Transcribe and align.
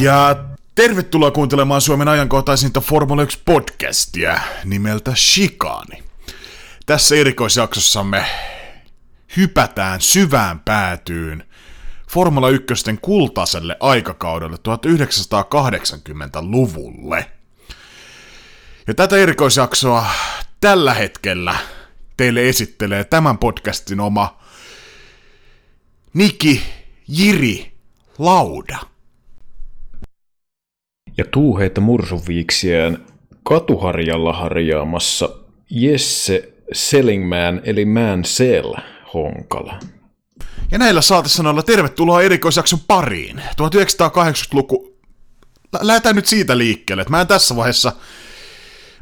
Ja 0.00 0.44
tervetuloa 0.74 1.30
kuuntelemaan 1.30 1.80
Suomen 1.80 2.08
ajankohtaisinta 2.08 2.80
Formula 2.80 3.22
1 3.22 3.38
podcastia 3.44 4.40
nimeltä 4.64 5.14
Shikani. 5.14 6.02
Tässä 6.86 7.16
erikoisjaksossamme 7.16 8.24
hypätään 9.36 10.00
syvään 10.00 10.60
päätyyn 10.60 11.44
Formula 12.10 12.48
1 12.48 12.66
kultaiselle 13.02 13.76
aikakaudelle 13.80 14.56
1980-luvulle. 14.56 17.30
Ja 18.86 18.94
tätä 18.94 19.16
erikoisjaksoa 19.16 20.06
tällä 20.60 20.94
hetkellä 20.94 21.56
teille 22.16 22.48
esittelee 22.48 23.04
tämän 23.04 23.38
podcastin 23.38 24.00
oma 24.00 24.40
Niki 26.14 26.62
Jiri 27.08 27.72
Lauda. 28.18 28.78
Ja 31.18 31.24
tuuheita 31.30 31.80
mursuviiksiään 31.80 33.04
katuharjalla 33.42 34.32
harjaamassa 34.32 35.28
Jesse 35.70 36.52
Sellingman 36.72 37.60
eli 37.64 37.84
Man 37.84 38.24
Sell 38.24 38.74
Honkala. 39.14 39.78
Ja 40.70 40.78
näillä 40.78 41.00
saatesanoilla 41.00 41.62
tervetuloa 41.62 42.22
erikoisjakson 42.22 42.80
pariin. 42.86 43.38
1980-luku... 43.38 45.00
Lähdetään 45.80 46.16
nyt 46.16 46.26
siitä 46.26 46.58
liikkeelle, 46.58 47.00
että 47.00 47.10
mä 47.10 47.20
en 47.20 47.26
tässä 47.26 47.56
vaiheessa... 47.56 47.92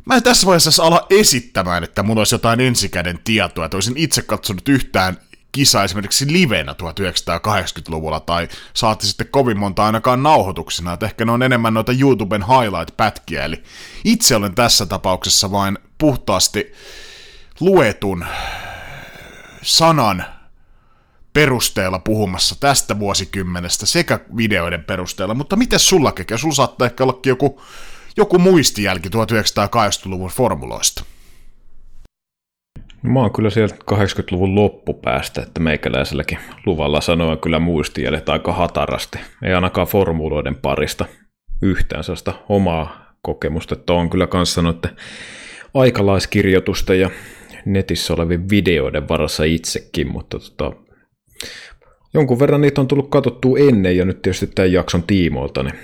Mä 0.04 0.16
en 0.16 0.22
tässä 0.22 0.46
vaiheessa 0.46 0.84
ala 0.84 1.06
esittämään, 1.10 1.84
että 1.84 2.02
mulla 2.02 2.20
olisi 2.20 2.34
jotain 2.34 2.60
ensikäden 2.60 3.18
tietoa, 3.24 3.64
että 3.64 3.76
olisin 3.76 3.96
itse 3.96 4.22
katsonut 4.22 4.68
yhtään 4.68 5.16
kisa 5.52 5.84
esimerkiksi 5.84 6.32
livenä 6.32 6.72
1980-luvulla, 6.72 8.20
tai 8.20 8.48
saatti 8.74 9.06
sitten 9.06 9.28
kovin 9.28 9.58
monta 9.58 9.84
ainakaan 9.84 10.22
nauhoituksena, 10.22 10.92
että 10.92 11.06
ehkä 11.06 11.24
ne 11.24 11.32
on 11.32 11.42
enemmän 11.42 11.74
noita 11.74 11.92
YouTuben 12.00 12.42
highlight-pätkiä, 12.42 13.44
eli 13.44 13.62
itse 14.04 14.36
olen 14.36 14.54
tässä 14.54 14.86
tapauksessa 14.86 15.50
vain 15.50 15.78
puhtaasti 15.98 16.72
luetun 17.60 18.24
sanan 19.62 20.24
perusteella 21.32 21.98
puhumassa 21.98 22.56
tästä 22.60 22.98
vuosikymmenestä 22.98 23.86
sekä 23.86 24.20
videoiden 24.36 24.84
perusteella, 24.84 25.34
mutta 25.34 25.56
miten 25.56 25.78
sulla 25.78 26.12
keke? 26.12 26.38
Sulla 26.38 26.54
saattaa 26.54 26.86
ehkä 26.86 27.04
ollakin 27.04 27.30
joku, 27.30 27.62
joku 28.16 28.38
muistijälki 28.38 29.08
1980-luvun 29.08 30.30
formuloista. 30.30 31.04
Mä 33.02 33.20
oon 33.20 33.32
kyllä 33.32 33.50
sieltä 33.50 33.74
80-luvun 33.94 34.54
loppupäästä, 34.54 35.42
että 35.42 35.60
meikäläiselläkin 35.60 36.38
luvalla 36.66 37.00
sanoa 37.00 37.36
kyllä 37.36 37.58
muistijäljet 37.58 38.28
aika 38.28 38.52
hatarasti. 38.52 39.18
Ei 39.42 39.52
ainakaan 39.52 39.86
formuloiden 39.86 40.54
parista 40.54 41.04
yhtään 41.62 42.04
sellaista 42.04 42.34
omaa 42.48 43.14
kokemusta, 43.22 43.74
että 43.74 43.92
on 43.92 44.10
kyllä 44.10 44.26
kanssa 44.26 44.62
noiden 44.62 44.90
aikalaiskirjoitusten 45.74 47.00
ja 47.00 47.10
netissä 47.64 48.14
olevien 48.14 48.50
videoiden 48.50 49.08
varassa 49.08 49.44
itsekin, 49.44 50.12
mutta 50.12 50.38
tota, 50.38 50.72
jonkun 52.14 52.38
verran 52.38 52.60
niitä 52.60 52.80
on 52.80 52.88
tullut 52.88 53.10
katsottua 53.10 53.58
ennen 53.58 53.96
ja 53.96 54.04
nyt 54.04 54.22
tietysti 54.22 54.46
tämän 54.46 54.72
jakson 54.72 55.02
tiimoilta 55.02 55.62
niin 55.62 55.74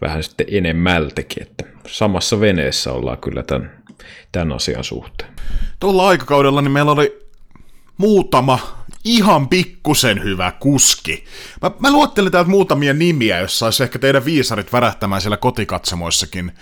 vähän 0.00 0.22
sitten 0.22 0.46
enemmältäkin, 0.50 1.42
että 1.42 1.64
samassa 1.86 2.40
veneessä 2.40 2.92
ollaan 2.92 3.18
kyllä 3.18 3.42
tämän, 3.42 3.83
tämän 4.32 4.52
asian 4.56 4.84
suhteen. 4.84 5.34
Tuolla 5.80 6.08
aikakaudella 6.08 6.62
niin 6.62 6.72
meillä 6.72 6.92
oli 6.92 7.28
muutama 7.96 8.84
ihan 9.04 9.48
pikkusen 9.48 10.22
hyvä 10.22 10.52
kuski. 10.52 11.24
Mä, 11.62 11.70
mä 11.78 11.92
luottelin 11.92 12.32
täältä 12.32 12.50
muutamia 12.50 12.94
nimiä, 12.94 13.40
jos 13.40 13.58
saisi 13.58 13.82
ehkä 13.82 13.98
teidän 13.98 14.24
viisarit 14.24 14.72
värähtämään 14.72 15.20
siellä 15.20 15.36
kotikatsomoissakin. 15.36 16.52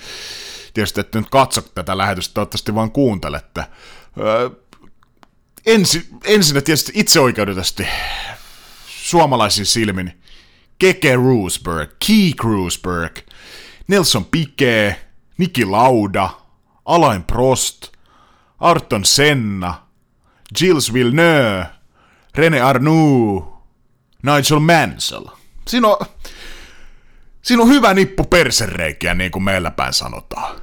Tietysti 0.74 1.00
että 1.00 1.18
nyt 1.18 1.30
katso 1.30 1.62
tätä 1.62 1.98
lähetystä, 1.98 2.34
toivottavasti 2.34 2.74
vaan 2.74 2.90
kuuntelette. 2.90 3.64
Öö, 4.20 4.50
ensi, 5.66 6.08
ensin 6.24 6.64
tietysti 6.64 6.92
itseoikeudellisesti 6.94 7.86
suomalaisin 8.86 9.66
silmin 9.66 10.22
Keke 10.78 11.16
Roosberg, 11.16 11.90
Key 12.06 12.30
Roosberg, 12.44 13.18
Nelson 13.88 14.24
Piquet, 14.24 14.96
Niki 15.38 15.64
Lauda, 15.64 16.30
Alain 16.84 17.22
Prost, 17.22 17.92
Arton 18.60 19.04
Senna, 19.04 19.86
Gilles 20.58 20.92
Villeneuve, 20.92 21.66
René 22.38 22.60
Arnoux, 22.60 23.44
Nigel 24.22 24.60
Mansell. 24.60 25.24
Siinä 25.68 25.88
on, 25.88 26.06
siinä 27.42 27.62
on 27.62 27.68
hyvä 27.68 27.94
nippu 27.94 28.24
persereikiä, 28.24 29.14
niin 29.14 29.30
kuin 29.30 29.42
meillä 29.42 29.70
päin 29.70 29.92
sanotaan. 29.92 30.60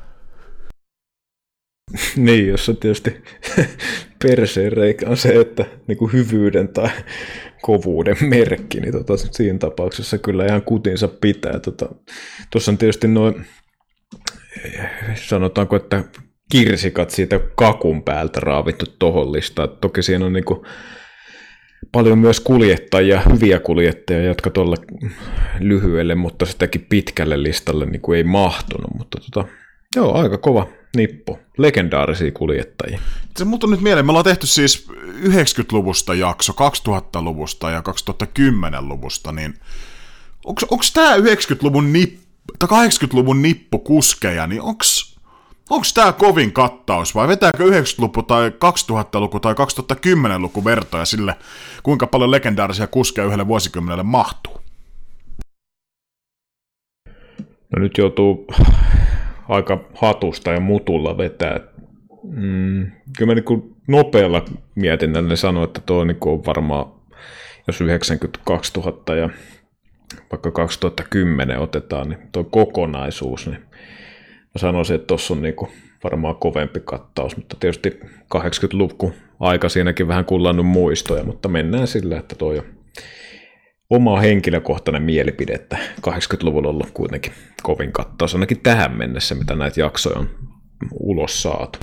niin, 2.16 2.48
jos 2.48 2.70
on 2.70 2.78
tietysti 2.78 3.24
perseenreikä 4.24 5.10
on 5.10 5.18
se, 5.18 5.30
että 5.30 5.66
niin 5.88 5.98
kuin 5.98 6.14
hyvyyden 6.14 6.68
tai 6.68 6.90
kovuuden 7.62 8.18
merkki, 8.22 8.80
niin 8.80 8.92
tota, 8.92 9.14
siinä 9.18 9.60
tapauksessa 9.60 10.18
kyllä 10.18 10.46
ihan 10.46 10.62
kutinsa 10.62 11.08
pitää. 11.08 11.60
Tota, 11.60 11.90
on 12.68 12.78
tietysti 12.78 13.08
noin, 13.08 13.46
sanotaanko, 15.16 15.76
että 15.76 16.04
kirsikat 16.52 17.10
siitä 17.10 17.40
kakun 17.56 18.04
päältä 18.04 18.40
raavittu 18.40 18.86
tohon 19.00 19.32
listaan. 19.32 19.70
Toki 19.82 20.04
siinä 20.04 20.26
on 20.26 20.34
niin 20.34 20.46
kuin 20.46 20.66
paljon 21.92 22.20
myös 22.20 22.40
kuljettajia, 22.40 23.22
hyviä 23.22 23.60
kuljettajia, 23.60 24.24
jotka 24.24 24.50
tuolla 24.50 24.76
lyhyelle, 25.60 26.16
mutta 26.16 26.46
sitäkin 26.46 26.86
pitkälle 26.90 27.44
listalle 27.44 27.86
niin 27.86 28.02
kuin 28.02 28.18
ei 28.18 28.24
mahtunut. 28.24 28.92
Mutta 28.98 29.18
tota, 29.18 29.50
joo, 29.96 30.14
aika 30.14 30.38
kova 30.38 30.68
nippu. 30.96 31.40
Legendaarisia 31.58 32.32
kuljettajia. 32.32 33.00
Se 33.38 33.46
muut 33.46 33.64
on 33.64 33.72
nyt 33.72 33.82
mieleen, 33.82 34.06
me 34.06 34.12
ollaan 34.12 34.26
tehty 34.26 34.48
siis 34.48 34.88
90-luvusta 35.24 36.14
jakso, 36.14 36.54
2000-luvusta 36.54 37.70
ja 37.70 37.82
2010-luvusta, 37.82 39.32
niin 39.32 39.54
onko 40.46 40.84
tämä 40.94 41.18
90-luvun 41.18 41.94
nippu, 41.94 42.29
80-luvun 42.64 43.42
nippu 43.42 43.80
kuskeja, 43.80 44.48
niin 44.48 44.62
onko 44.62 44.84
Onko 45.70 45.86
tämä 45.94 46.12
kovin 46.12 46.54
kattaus 46.54 47.16
vai 47.16 47.28
vetääkö 47.28 47.64
90-luku 47.64 48.24
tai 48.24 48.50
2000-luku 48.50 49.40
tai 49.40 49.54
2010-luku 49.54 50.66
vertoja 50.66 51.06
sille, 51.06 51.36
kuinka 51.84 52.08
paljon 52.08 52.32
legendaarisia 52.32 52.88
kuskeja 52.88 53.26
yhdelle 53.26 53.48
vuosikymmenelle 53.48 54.04
mahtuu? 54.04 54.62
No 57.76 57.80
nyt 57.80 57.98
joutuu 57.98 58.48
aika 59.50 59.80
hatusta 59.96 60.52
ja 60.52 60.60
mutulla 60.60 61.18
vetää. 61.18 61.60
Mm, 62.24 62.92
kyllä 63.18 63.34
mä 63.34 63.34
niin 63.36 63.76
nopealla 63.88 64.46
mietinnällä 64.76 65.36
sanoin, 65.36 65.68
että 65.68 65.82
tuo 65.86 66.04
niin 66.04 66.18
on 66.22 66.46
varmaan, 66.46 66.86
jos 67.68 67.82
92 67.82 68.80
000 68.80 69.16
ja 69.16 69.30
vaikka 70.32 70.52
2010 70.52 71.60
otetaan, 71.60 72.10
niin 72.10 72.20
tuo 72.32 72.44
kokonaisuus, 72.44 73.48
niin 73.48 73.62
mä 74.56 74.60
sanoisin, 74.60 74.96
että 74.96 75.08
tuossa 75.08 75.34
on 75.34 75.42
niin 75.42 75.56
varmaan 76.04 76.36
kovempi 76.36 76.80
kattaus, 76.80 77.38
mutta 77.38 77.58
tietysti 77.60 78.00
80-luku 78.36 79.14
aika 79.40 79.70
siinäkin 79.70 80.08
vähän 80.08 80.26
kullannut 80.26 80.68
muistoja, 80.68 81.24
mutta 81.24 81.50
mennään 81.50 81.88
sillä, 81.88 82.18
että 82.18 82.36
tuo 82.36 82.50
on 82.50 82.64
oma 83.90 84.20
henkilökohtainen 84.20 85.04
mielipide, 85.04 85.54
että 85.54 85.78
80-luvulla 86.10 86.70
on 86.70 86.76
ollut 86.76 86.92
kuitenkin 86.94 87.34
kovin 87.64 87.92
kattaus, 87.92 88.36
ainakin 88.36 88.60
tähän 88.60 88.98
mennessä, 88.98 89.36
mitä 89.36 89.56
näitä 89.56 89.80
jaksoja 89.80 90.20
on 90.20 90.30
ulos 91.00 91.42
saatu. 91.42 91.80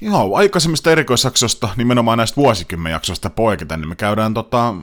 Joo, 0.00 0.36
aikaisemmista 0.36 0.90
erikoisjaksosta, 0.90 1.68
nimenomaan 1.76 2.18
näistä 2.18 2.36
vuosikymmenjaksoista 2.36 3.30
poiketen, 3.30 3.80
niin 3.80 3.88
me 3.88 3.96
käydään 3.96 4.34
tota, 4.34 4.74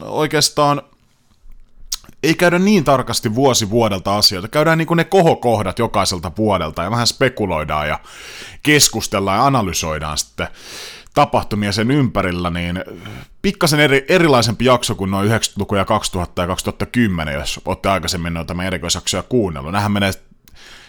oikeastaan 0.00 0.82
ei 2.22 2.34
käydä 2.34 2.58
niin 2.58 2.84
tarkasti 2.84 3.34
vuosi 3.34 3.70
vuodelta 3.70 4.16
asioita. 4.16 4.48
Käydään 4.48 4.78
niin 4.78 4.96
ne 4.96 5.04
kohokohdat 5.04 5.78
jokaiselta 5.78 6.32
vuodelta 6.38 6.82
ja 6.82 6.90
vähän 6.90 7.06
spekuloidaan 7.06 7.88
ja 7.88 8.00
keskustellaan 8.62 9.38
ja 9.38 9.46
analysoidaan 9.46 10.18
sitten 10.18 10.48
tapahtumia 11.14 11.72
sen 11.72 11.90
ympärillä, 11.90 12.50
niin 12.50 12.84
pikkasen 13.42 13.80
eri, 13.80 14.04
erilaisempi 14.08 14.64
jakso 14.64 14.94
kuin 14.94 15.10
noin 15.10 15.30
90-luku 15.30 15.74
ja 15.74 15.84
2000 15.84 16.42
ja 16.42 16.46
2010, 16.46 17.34
jos 17.34 17.60
olette 17.64 17.88
aikaisemmin 17.88 18.34
noita 18.34 18.54
meidän 18.54 18.66
erikoisjaksoja 18.66 19.22
kuunnellut. 19.22 19.72
Nähän 19.72 19.92
menee 19.92 20.12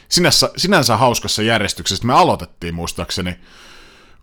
sinänsä, 0.10 0.52
sinänsä 0.58 0.98
hauskassa 0.98 1.42
järjestyksessä. 1.42 2.08
Me 2.08 2.14
aloitettiin 2.14 2.76
muistaakseni 2.76 3.36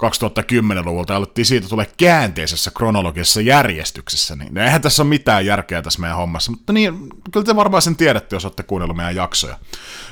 2010-luvulta 0.03 1.13
ja 1.13 1.17
alettiin 1.17 1.47
siitä 1.47 1.69
tulee 1.69 1.91
käänteisessä 1.97 2.71
kronologisessa 2.71 3.41
järjestyksessä, 3.41 4.37
niin 4.37 4.59
eihän 4.59 4.83
tässä 4.83 5.03
ole 5.03 5.09
mitään 5.09 5.47
järkeä 5.47 5.83
tässä 5.83 6.01
meidän 6.01 6.17
hommassa, 6.17 6.51
mutta 6.51 6.73
niin, 6.73 7.09
kyllä 7.33 7.47
te 7.47 7.57
varmaan 7.57 7.83
sen 7.83 7.97
tiedätte, 7.97 8.37
jos 8.37 8.45
olette 8.45 8.63
kuunnellut 8.63 8.97
meidän 8.97 9.17
jaksoja. 9.17 9.59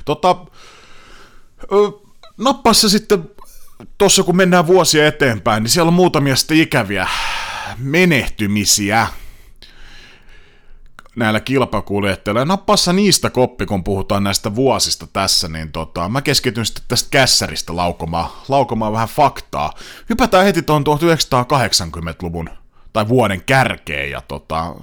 Tota, 0.04 0.36
nappassa 2.38 2.88
sitten 2.88 3.30
tuossa 3.98 4.22
kun 4.22 4.36
mennään 4.36 4.66
vuosia 4.66 5.06
eteenpäin, 5.06 5.62
niin 5.62 5.70
siellä 5.70 5.88
on 5.88 5.94
muutamia 5.94 6.36
sitten 6.36 6.60
ikäviä 6.60 7.08
menehtymisiä. 7.78 9.08
Näillä 11.16 11.40
kilpakuljettajilla. 11.40 12.40
Ja 12.40 12.44
nappassa 12.44 12.92
niistä 12.92 13.30
koppi, 13.30 13.66
kun 13.66 13.84
puhutaan 13.84 14.24
näistä 14.24 14.54
vuosista 14.54 15.06
tässä, 15.06 15.48
niin 15.48 15.72
tota, 15.72 16.08
mä 16.08 16.22
keskityn 16.22 16.66
sitten 16.66 16.84
tästä 16.88 17.08
kässäristä 17.10 17.76
laukomaan, 17.76 18.30
laukomaan 18.48 18.92
vähän 18.92 19.08
faktaa. 19.08 19.72
Hypätään 20.08 20.44
heti 20.44 20.62
tuon 20.62 20.84
1980-luvun 20.86 22.50
tai 22.92 23.08
vuoden 23.08 23.42
kärkeen 23.42 24.10
ja 24.10 24.20
tota, 24.28 24.74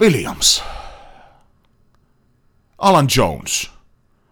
Williams. 0.00 0.64
Alan 2.78 3.08
Jones. 3.16 3.70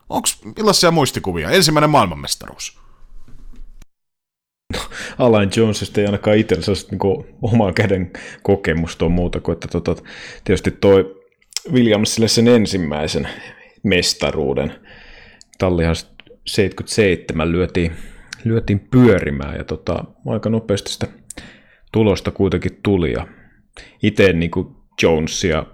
Onks 0.09 0.39
millaisia 0.57 0.91
muistikuvia? 0.91 1.51
Ensimmäinen 1.51 1.91
maailmanmestaruus. 1.91 2.81
Alan 5.19 5.51
Jonesista 5.57 6.01
ei 6.01 6.07
ainakaan 6.07 6.39
itsellä 6.39 6.63
niin 6.91 7.25
oman 7.43 7.75
käden 7.75 8.11
kokemusta 8.43 9.05
on 9.05 9.13
muuta 9.13 9.41
kuin, 9.41 9.53
että 9.53 9.69
tota, 9.69 9.97
tietysti 10.45 10.71
toi 10.71 11.17
Williamsille 11.73 12.29
sen 12.29 12.49
ensimmäisen 12.49 13.29
mestaruuden. 13.83 14.73
Tallihan 15.59 15.97
77 16.47 17.53
lyötiin, 17.53 17.93
lyötiin 18.45 18.81
pyörimään 18.91 19.57
ja 19.57 19.65
tota, 19.65 20.05
aika 20.27 20.51
nopeasti 20.51 20.93
sitä 20.93 21.07
tulosta 21.93 22.31
kuitenkin 22.31 22.79
tuli. 22.83 23.13
Ja 23.13 23.27
itse 24.03 24.33
niin 24.33 24.51
kuin 24.51 24.67
Jonesia 25.03 25.67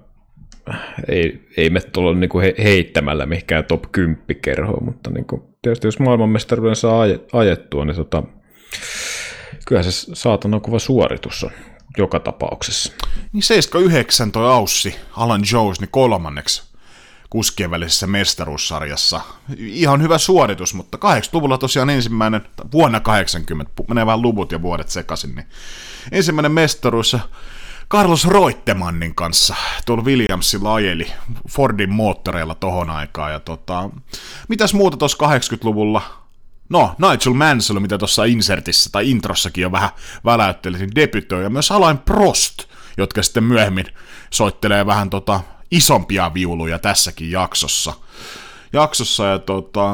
ei, 1.08 1.48
ei 1.56 1.70
me 1.70 1.80
tulla 1.80 2.14
niin 2.14 2.30
kuin 2.30 2.44
he, 2.44 2.54
heittämällä 2.62 3.26
mihinkään 3.26 3.64
top 3.64 3.84
10 3.92 4.18
kerhoon, 4.42 4.84
mutta 4.84 5.10
niin 5.10 5.24
kuin, 5.24 5.42
tietysti 5.62 5.86
jos 5.86 5.98
maailmanmestaruuden 5.98 6.76
saa 6.76 7.04
ajettua, 7.32 7.84
niin 7.84 7.96
tota, 7.96 8.22
kyllä 9.66 9.82
se 9.82 9.90
saatana 10.14 10.60
kuva 10.60 10.78
suoritus 10.78 11.44
on 11.44 11.50
joka 11.98 12.20
tapauksessa. 12.20 12.92
Niin 13.32 13.42
79 13.42 14.32
toi 14.32 14.50
Aussi, 14.50 14.96
Alan 15.16 15.42
Jones, 15.52 15.80
niin 15.80 15.90
kolmanneksi 15.90 16.62
kuskien 17.30 17.70
välisessä 17.70 18.06
mestaruussarjassa. 18.06 19.20
Ihan 19.58 20.02
hyvä 20.02 20.18
suoritus, 20.18 20.74
mutta 20.74 20.98
80-luvulla 20.98 21.58
tosiaan 21.58 21.90
ensimmäinen, 21.90 22.40
vuonna 22.72 23.00
80, 23.00 23.72
menee 23.88 24.06
vähän 24.06 24.22
luvut 24.22 24.52
ja 24.52 24.62
vuodet 24.62 24.88
sekaisin, 24.88 25.34
niin 25.34 25.46
ensimmäinen 26.12 26.52
mestaruus 26.52 27.16
Carlos 27.90 28.26
Roittemannin 28.26 29.14
kanssa 29.14 29.54
tuolla 29.86 30.04
Williamsilla 30.04 30.74
ajeli 30.74 31.12
Fordin 31.48 31.92
moottoreilla 31.92 32.54
tohon 32.54 32.90
aikaan. 32.90 33.32
Ja 33.32 33.40
tota, 33.40 33.90
mitäs 34.48 34.74
muuta 34.74 34.96
tuossa 34.96 35.26
80-luvulla 35.36 36.25
No, 36.68 36.94
Nigel 36.98 37.34
Mansell, 37.34 37.78
mitä 37.78 37.98
tuossa 37.98 38.24
insertissä 38.24 38.90
tai 38.92 39.10
introssakin 39.10 39.62
jo 39.62 39.72
vähän 39.72 39.90
väläyttelisin, 40.24 40.94
debytoi, 40.94 41.42
ja 41.42 41.50
myös 41.50 41.70
Alain 41.70 41.98
Prost, 41.98 42.64
jotka 42.96 43.22
sitten 43.22 43.44
myöhemmin 43.44 43.86
soittelee 44.30 44.86
vähän 44.86 45.10
tota 45.10 45.40
isompia 45.70 46.34
viuluja 46.34 46.78
tässäkin 46.78 47.30
jaksossa. 47.30 47.92
Jaksossa, 48.72 49.24
ja 49.24 49.38
tota, 49.38 49.90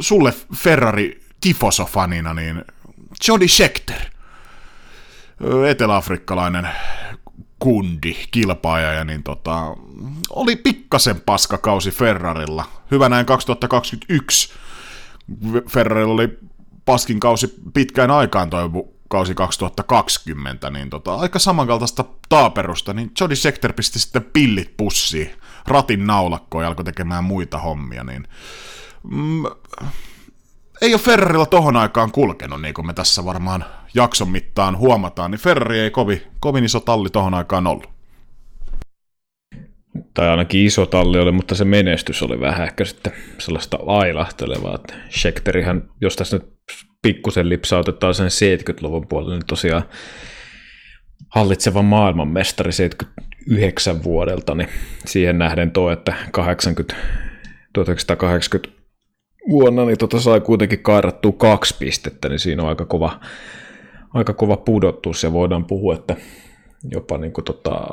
sulle 0.00 0.34
Ferrari 0.56 1.20
tifosofanina, 1.40 2.34
niin 2.34 2.64
Jody 3.28 3.48
Scheckter, 3.48 4.00
eteläafrikkalainen 5.68 6.68
kundi, 7.58 8.16
kilpaaja, 8.30 9.04
niin 9.04 9.22
tota, 9.22 9.76
oli 10.30 10.56
pikkasen 10.56 11.20
paskakausi 11.20 11.90
Ferrarilla. 11.90 12.64
Hyvä 12.90 13.08
näin 13.08 13.26
2021 13.26 14.52
Ferrarilla 15.68 16.14
oli 16.14 16.38
paskin 16.84 17.20
kausi 17.20 17.54
pitkään 17.74 18.10
aikaan 18.10 18.50
toi 18.50 18.70
kausi 19.08 19.34
2020, 19.34 20.70
niin 20.70 20.90
tota, 20.90 21.14
aika 21.14 21.38
samankaltaista 21.38 22.04
taaperusta, 22.28 22.92
niin 22.92 23.10
Jody 23.20 23.36
Sector 23.36 23.72
pisti 23.72 23.98
sitten 23.98 24.24
pillit 24.32 24.76
pussiin, 24.76 25.30
ratin 25.66 26.06
naulakkoon 26.06 26.64
ja 26.64 26.68
alkoi 26.68 26.84
tekemään 26.84 27.24
muita 27.24 27.58
hommia, 27.58 28.04
niin 28.04 28.28
mm, 29.10 29.44
ei 30.80 30.94
ole 30.94 31.00
Ferrarilla 31.00 31.46
tohon 31.46 31.76
aikaan 31.76 32.12
kulkenut, 32.12 32.62
niin 32.62 32.74
kuin 32.74 32.86
me 32.86 32.92
tässä 32.92 33.24
varmaan 33.24 33.64
jakson 33.94 34.28
mittaan 34.28 34.78
huomataan, 34.78 35.30
niin 35.30 35.40
Ferrari 35.40 35.78
ei 35.78 35.90
kovin, 35.90 36.22
kovin 36.40 36.64
iso 36.64 36.80
talli 36.80 37.10
tohon 37.10 37.34
aikaan 37.34 37.66
ollut 37.66 37.97
tai 40.14 40.28
ainakin 40.28 40.64
iso 40.64 40.86
talli 40.86 41.18
oli, 41.18 41.32
mutta 41.32 41.54
se 41.54 41.64
menestys 41.64 42.22
oli 42.22 42.40
vähän 42.40 42.66
ehkä 42.66 42.84
sitten 42.84 43.12
sellaista 43.38 43.78
ailahtelevaa. 43.86 44.78
Schechterihän, 45.10 45.90
jos 46.00 46.16
tässä 46.16 46.36
nyt 46.36 46.46
pikkusen 47.02 47.48
lipsautetaan 47.48 48.14
sen 48.14 48.28
70-luvun 48.28 49.08
puolelle, 49.08 49.34
niin 49.34 49.46
tosiaan 49.46 49.82
hallitseva 51.28 51.82
maailmanmestari 51.82 52.72
79 52.72 54.04
vuodelta, 54.04 54.54
niin 54.54 54.68
siihen 55.06 55.38
nähden 55.38 55.70
tuo, 55.70 55.90
että 55.90 56.14
80, 56.32 56.94
1980 57.72 58.78
vuonna 59.50 59.84
niin 59.84 59.98
tota 59.98 60.20
sai 60.20 60.40
kuitenkin 60.40 60.82
kairattua 60.82 61.32
kaksi 61.32 61.76
pistettä, 61.78 62.28
niin 62.28 62.38
siinä 62.38 62.62
on 62.62 62.68
aika 62.68 62.84
kova, 62.84 63.20
aika 64.14 64.34
kova 64.34 64.56
pudottus 64.56 65.22
ja 65.22 65.32
voidaan 65.32 65.64
puhua, 65.64 65.94
että 65.94 66.16
jopa 66.90 67.18
niin 67.18 67.32
kuin 67.32 67.44
tota, 67.44 67.86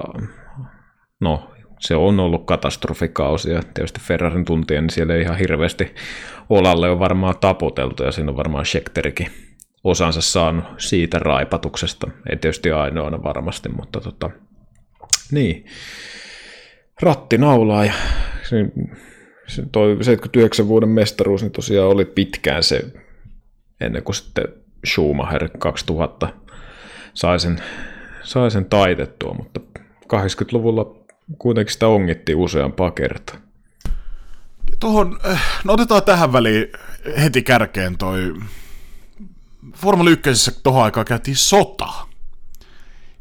no 1.20 1.52
se 1.86 1.96
on 1.96 2.20
ollut 2.20 2.46
katastrofikausi 2.46 3.52
ja 3.52 3.62
tietysti 3.74 4.00
Ferrarin 4.00 4.46
tuntien, 4.46 4.84
niin 4.84 4.90
siellä 4.92 5.14
ei 5.16 5.22
ihan 5.22 5.38
hirveästi 5.38 5.96
olalle 6.50 6.90
on 6.90 7.00
varmaan 7.00 7.36
taputeltu 7.42 8.04
ja 8.04 8.12
siinä 8.12 8.32
on 8.32 8.38
varmaan 8.38 8.66
Schechterikin 8.66 9.28
osansa 9.84 10.22
saanut 10.22 10.66
siitä 10.78 11.20
raipatuksesta. 11.20 12.08
Ei 12.30 12.38
tietysti 12.38 12.72
ainoana 12.72 13.24
varmasti, 13.24 13.70
mutta 13.70 14.02
tota, 14.02 14.30
niin. 15.32 15.66
Ratti 17.02 17.38
naulaa 17.38 17.86
ja 17.86 17.94
se, 18.50 18.66
se 19.48 19.64
toi 19.72 19.98
79 20.02 20.68
vuoden 20.68 20.90
mestaruus 20.90 21.42
niin 21.42 21.52
tosiaan 21.52 21.90
oli 21.90 22.06
pitkään 22.06 22.64
se 22.64 22.82
ennen 23.82 24.04
kuin 24.04 24.16
sitten 24.16 24.46
Schumacher 24.86 25.50
2000 25.58 26.30
sai 27.14 27.40
sen, 27.40 27.58
sai 28.24 28.52
sen 28.52 28.66
taitettua, 28.66 29.34
mutta 29.34 29.60
80-luvulla 30.06 31.05
kuitenkin 31.38 31.74
sitä 31.74 31.88
ongittiin 31.88 32.38
useampaa 32.38 32.92
kertaa. 32.92 33.36
Tuohon, 34.80 35.20
eh, 35.24 35.42
no 35.64 35.74
otetaan 35.74 36.04
tähän 36.04 36.34
väliin 36.34 36.68
heti 37.22 37.42
kärkeen 37.42 37.98
toi 37.98 38.34
Formula 39.76 40.10
1 40.10 40.52
tuohon 40.64 40.84
aikaan 40.84 41.06
käytiin 41.06 41.38
sota. 41.38 41.88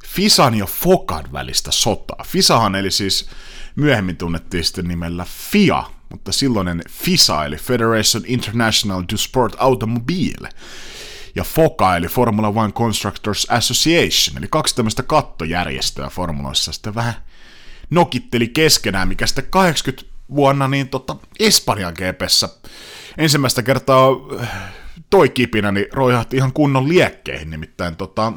Fisan 0.07 0.55
ja 0.55 0.67
Fokan 0.67 1.33
välistä 1.33 1.71
sotaa. 1.71 2.25
Fisahan 2.27 2.75
eli 2.75 2.91
siis 2.91 3.29
myöhemmin 3.77 4.17
tunnettiin 4.17 4.65
sitten 4.65 4.89
nimellä 4.89 5.27
FIA, 5.51 5.85
mutta 6.11 6.33
silloinen 6.33 6.83
FISA 6.91 7.45
eli 7.45 7.57
Federation 7.57 8.25
International 8.27 9.03
du 9.13 9.17
Sport 9.17 9.57
Automobile 9.59 10.49
ja 11.35 11.45
FOCA 11.45 11.97
eli 11.97 12.07
Formula 12.07 12.49
One 12.49 12.73
Constructors 12.73 13.47
Association, 13.51 14.39
eli 14.39 14.47
kaksi 14.51 14.77
tämmöistä 14.77 15.03
kattojärjestöä 15.03 16.09
formuloissa 16.09 16.73
sitten 16.73 16.95
vähän 16.95 17.15
nokitteli 17.95 18.49
keskenään, 18.49 19.09
mikä 19.09 19.27
sitten 19.27 19.47
80 19.51 20.15
vuonna 20.35 20.69
niin 20.69 20.89
tota, 20.89 21.17
Espanjan 21.41 21.95
GPssä 21.95 22.49
ensimmäistä 23.19 23.63
kertaa 23.63 24.09
äh, 24.41 24.49
toi 25.11 25.29
kipinä 25.29 25.73
niin 25.73 25.87
roihahti 25.93 26.37
ihan 26.37 26.53
kunnon 26.53 26.89
liekkeihin, 26.89 27.51
nimittäin 27.51 27.97
tota, 27.97 28.33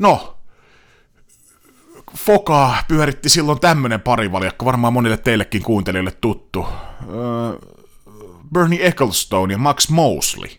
no, 0.00 0.36
Foka 2.16 2.74
pyöritti 2.88 3.28
silloin 3.28 3.60
tämmönen 3.60 4.00
parivaljakko, 4.00 4.64
varmaan 4.64 4.92
monille 4.92 5.16
teillekin 5.16 5.62
kuuntelijoille 5.62 6.12
tuttu. 6.20 6.66
Öö, 7.08 7.70
Bernie 8.54 8.86
Ecclestone 8.86 9.54
ja 9.54 9.58
Max 9.58 9.88
Mosley. 9.88 10.50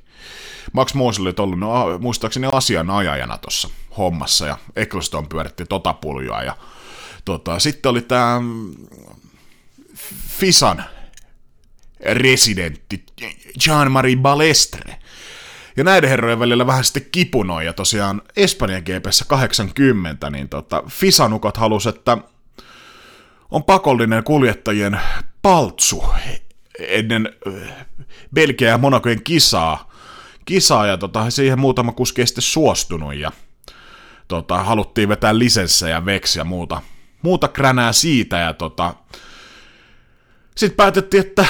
Max 0.74 0.94
Mosley 0.94 1.28
oli 1.28 1.34
ollut, 1.40 1.60
no, 1.60 2.00
muistaakseni 2.00 2.48
asianajajana 2.52 3.38
tuossa 3.38 3.70
hommassa, 3.98 4.48
ja 4.48 4.58
Ecclestone 4.76 5.28
pyöritti 5.28 5.66
tota 5.66 5.94
puljoa, 5.94 6.44
ja 6.44 6.56
Tota, 7.26 7.60
sitten 7.60 7.90
oli 7.90 8.02
tämä 8.02 8.42
Fisan 10.28 10.84
residentti 12.00 13.06
Jean-Marie 13.66 14.18
Balestre. 14.22 14.98
Ja 15.78 15.84
näiden 15.84 16.10
herrojen 16.10 16.40
välillä 16.40 16.68
vähän 16.68 16.84
sitten 16.84 17.06
kipunoi, 17.12 17.66
ja 17.66 17.74
tosiaan 17.74 18.22
Espanjan 18.36 18.84
GPssä 18.84 19.26
80, 19.28 20.30
niin 20.30 20.50
tota, 20.50 20.84
Fisanukot 20.90 21.58
halusi, 21.58 21.90
että 21.90 22.18
on 23.52 23.64
pakollinen 23.64 24.24
kuljettajien 24.24 25.00
paltsu 25.42 26.04
ennen 26.80 27.30
Belgia 28.34 28.70
ja 28.70 28.78
Monakojen 28.78 29.24
kisaa, 29.24 29.92
kisaa 30.46 30.86
ja 30.86 30.98
tota, 30.98 31.30
siihen 31.30 31.60
muutama 31.60 31.92
kuski 31.92 32.28
sitten 32.28 32.42
suostunut, 32.42 33.16
ja 33.16 33.32
tota, 34.28 34.64
haluttiin 34.64 35.10
vetää 35.10 35.38
lisenssejä, 35.38 36.06
veksi 36.06 36.40
ja 36.40 36.44
muuta, 36.44 36.82
muuta 37.22 37.48
kränää 37.48 37.94
siitä 37.94 38.38
ja 38.38 38.54
tota... 38.54 38.96
Sitten 40.58 40.78
päätettiin, 40.78 41.28
että 41.28 41.46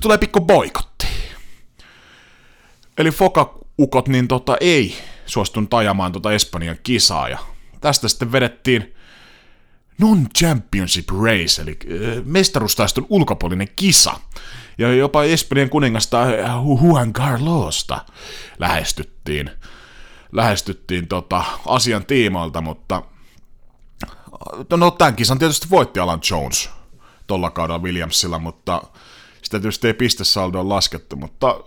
tulee 0.00 0.18
pikku 0.18 0.40
boikotti. 0.40 1.06
Eli 2.98 3.10
Foka-ukot 3.10 4.08
niin 4.08 4.28
tota 4.28 4.56
ei 4.60 4.96
suostunut 5.26 5.74
ajamaan 5.74 6.12
tota 6.12 6.32
Espanjan 6.32 6.76
kisaa 6.82 7.28
ja 7.28 7.38
tästä 7.80 8.08
sitten 8.08 8.32
vedettiin 8.32 8.94
non-championship 9.98 11.08
race, 11.22 11.62
eli 11.62 11.78
mestaruustaiston 12.24 13.06
ulkopuolinen 13.08 13.68
kisa. 13.76 14.20
Ja 14.78 14.94
jopa 14.94 15.24
Espanjan 15.24 15.70
kuningasta 15.70 16.26
Juan 16.82 17.12
Carlosta 17.12 18.04
lähestyttiin, 18.58 19.50
lähestyttiin 20.32 21.08
tota 21.08 21.44
asian 21.66 22.06
tiimoilta, 22.06 22.60
mutta 22.60 23.02
no 24.76 24.90
tämän 24.90 25.16
kisan 25.16 25.38
tietysti 25.38 25.70
voitti 25.70 26.00
Alan 26.00 26.20
Jones 26.30 26.70
tuolla 27.26 27.50
kaudella 27.50 27.82
Williamsilla, 27.82 28.38
mutta 28.38 28.82
sitä 29.42 29.60
tietysti 29.60 29.86
ei 29.86 29.94
pistesaldoon 29.94 30.68
laskettu, 30.68 31.16
mutta 31.16 31.60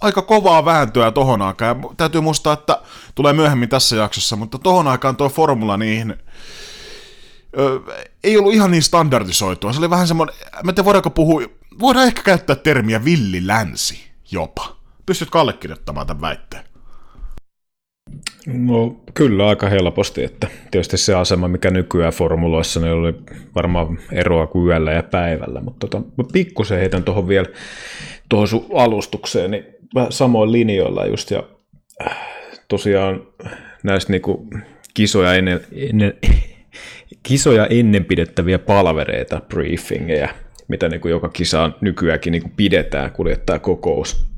aika 0.00 0.22
kovaa 0.22 0.64
vääntöä 0.64 1.10
tohon 1.10 1.42
aikaan. 1.42 1.82
Ja 1.82 1.88
täytyy 1.96 2.20
muistaa, 2.20 2.52
että 2.52 2.82
tulee 3.14 3.32
myöhemmin 3.32 3.68
tässä 3.68 3.96
jaksossa, 3.96 4.36
mutta 4.36 4.58
tohon 4.58 4.88
aikaan 4.88 5.16
tuo 5.16 5.28
formula 5.28 5.76
niihin 5.76 6.16
ö, 7.58 7.80
ei 8.24 8.38
ollut 8.38 8.54
ihan 8.54 8.70
niin 8.70 8.82
standardisoitua. 8.82 9.72
Se 9.72 9.78
oli 9.78 9.90
vähän 9.90 10.08
semmoinen, 10.08 10.36
mä 10.64 10.72
tiedän 10.72 10.84
voidaanko 10.84 11.10
puhua, 11.10 11.42
voidaan 11.80 12.06
ehkä 12.06 12.22
käyttää 12.22 12.56
termiä 12.56 13.04
villi 13.04 13.46
länsi 13.46 14.10
jopa. 14.30 14.76
Pystytkö 15.06 15.40
allekirjoittamaan 15.40 16.06
tämän 16.06 16.20
väitteen? 16.20 16.69
No 18.46 18.96
kyllä 19.14 19.48
aika 19.48 19.68
helposti, 19.68 20.24
että 20.24 20.48
tietysti 20.70 20.96
se 20.98 21.14
asema, 21.14 21.48
mikä 21.48 21.70
nykyään 21.70 22.12
formuloissa, 22.12 22.80
niin 22.80 22.92
oli 22.92 23.14
varmaan 23.54 23.98
eroa 24.12 24.46
kuin 24.46 24.66
yöllä 24.66 24.92
ja 24.92 25.02
päivällä, 25.02 25.60
mutta 25.60 25.86
tota, 25.86 26.06
mä 26.16 26.24
pikkusen 26.32 26.78
heitän 26.78 27.04
tuohon 27.04 27.28
vielä 27.28 27.46
tuohon 28.28 28.48
sun 28.48 28.66
alustukseen, 28.74 29.50
niin 29.50 29.64
samoin 30.10 30.52
linjoilla 30.52 31.06
just, 31.06 31.30
ja 31.30 31.42
äh, 32.06 32.18
tosiaan 32.68 33.26
näistä 33.82 34.12
niinku 34.12 34.46
kisoja 34.94 35.34
ennen, 35.34 35.60
ennen, 35.72 36.14
kisoja 37.28 37.66
ennen 37.66 38.04
pidettäviä 38.04 38.58
palvereita, 38.58 39.42
briefingeja, 39.48 40.28
mitä 40.68 40.88
niinku 40.88 41.08
joka 41.08 41.28
kisaan 41.28 41.74
nykyäänkin 41.80 42.30
niinku 42.30 42.50
pidetään, 42.56 43.10
kuljettaa 43.10 43.58
kokous. 43.58 44.29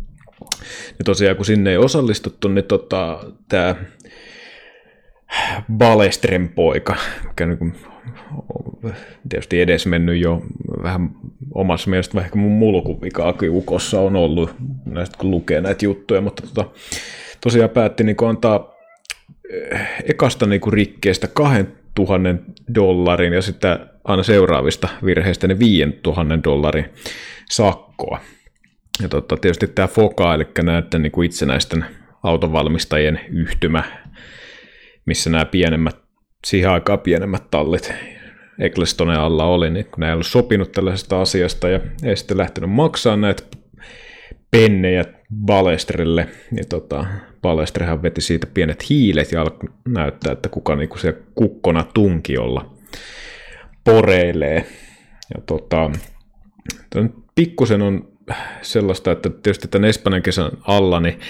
Ja 0.99 1.05
tosiaan 1.05 1.37
kun 1.37 1.47
sinne 1.47 1.71
ei 1.71 1.77
osallistuttu, 1.77 2.49
niin 2.49 2.65
tota, 2.65 3.25
tämä 3.49 3.77
Balestren 5.73 6.49
poika, 6.49 6.97
mikä 7.29 7.47
niin 7.47 7.75
tietysti 9.29 9.61
edes 9.61 9.87
mennyt 9.87 10.21
jo 10.21 10.43
vähän 10.83 11.11
omassa 11.55 11.91
mielestä 11.91 12.15
vähän 12.15 12.31
mun 12.35 12.53
mulkuvikaakin 12.53 13.51
ukossa 13.51 14.01
on 14.01 14.17
ollut, 14.17 14.55
näistä 14.85 15.19
kun 15.19 15.31
lukee 15.31 15.61
näitä 15.61 15.85
juttuja, 15.85 16.21
mutta 16.21 16.43
tota, 16.43 16.71
tosiaan 17.41 17.71
päätti 17.71 18.05
niin 18.05 18.17
antaa 18.29 18.75
eh, 19.51 19.81
ekasta 20.05 20.47
niin 20.47 20.61
rikkeestä 20.73 21.27
2000 21.27 22.35
dollarin 22.75 23.33
ja 23.33 23.43
sitten 23.43 23.79
aina 24.05 24.23
seuraavista 24.23 24.89
virheistä 25.05 25.49
ne 25.49 25.59
5000 25.59 26.45
dollarin 26.45 26.85
sakkoa. 27.51 28.19
Ja 29.03 29.09
tota, 29.09 29.37
tietysti 29.37 29.67
tämä 29.67 29.89
FOKA, 29.89 30.35
eli 30.35 30.47
näiden 30.63 31.03
niin 31.03 31.13
kuin 31.13 31.27
itsenäisten 31.27 31.85
autonvalmistajien 32.23 33.21
yhtymä, 33.29 33.85
missä 35.07 35.31
nämä 35.31 35.45
pienemmät, 35.45 35.97
siihen 36.47 36.71
aikaan 36.71 36.99
pienemmät 36.99 37.51
tallit 37.51 37.95
Ecclestonen 38.59 39.21
alla 39.21 39.45
oli, 39.45 39.71
niin 39.71 39.85
kun 39.85 40.01
ne 40.01 40.07
ei 40.07 40.13
ollut 40.13 40.27
sopinut 40.27 40.73
tällaisesta 40.73 41.21
asiasta 41.21 41.69
ja 41.69 41.81
ei 42.05 42.17
sitten 42.17 42.39
lähtenyt 42.39 42.71
maksaa 42.71 43.17
näitä 43.17 43.43
pennejä 44.51 45.05
Balestrille, 45.47 46.29
niin 46.51 46.69
tota, 46.69 47.07
Balestrehan 47.43 48.03
veti 48.03 48.21
siitä 48.21 48.47
pienet 48.55 48.89
hiilet 48.89 49.33
ja 49.33 49.43
alkoi 49.43 49.71
näyttää, 49.89 50.33
että 50.33 50.49
kuka 50.49 50.77
niinku 50.77 50.99
se 50.99 51.17
kukkona 51.35 51.85
tunkiolla 51.95 52.75
poreilee. 53.85 54.67
Ja 55.35 55.41
tota, 55.47 55.91
pikkusen 57.35 57.83
on 57.83 58.12
sellaista, 58.63 59.13
että 59.13 59.31
tietysti 59.31 59.69
tämän 59.69 59.89
Espanjan 59.89 60.23
kesän 60.23 60.51
alla 60.63 61.01
niin 61.01 61.21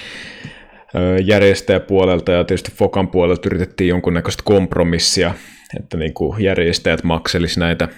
järjestäjäpuolelta 1.25 2.32
ja 2.32 2.44
tietysti 2.44 2.73
Fokan 2.73 3.09
puolelta 3.09 3.49
yritettiin 3.49 3.88
jonkunnäköistä 3.88 4.42
kompromissia, 4.47 5.35
että 5.78 5.97
niin 5.97 6.14
kuin 6.14 6.44
järjestäjät 6.44 7.02
makselisi 7.02 7.61
näitä 7.61 7.88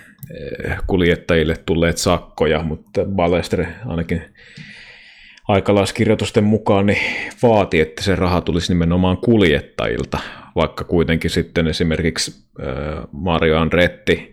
kuljettajille 0.87 1.57
tulleet 1.67 1.99
sakkoja, 1.99 2.63
mutta 2.63 3.05
Balestre 3.05 3.69
ainakin 3.87 4.23
aikalaiskirjoitusten 5.49 6.45
mukaan 6.45 6.87
niin 6.87 7.03
vaati, 7.43 7.81
että 7.81 8.03
se 8.03 8.17
raha 8.17 8.41
tulisi 8.41 8.73
nimenomaan 8.73 9.17
kuljettajilta, 9.17 10.19
vaikka 10.55 10.85
kuitenkin 10.85 11.31
sitten 11.31 11.67
esimerkiksi 11.67 12.45
Mario 13.13 13.59
Andretti 13.59 14.33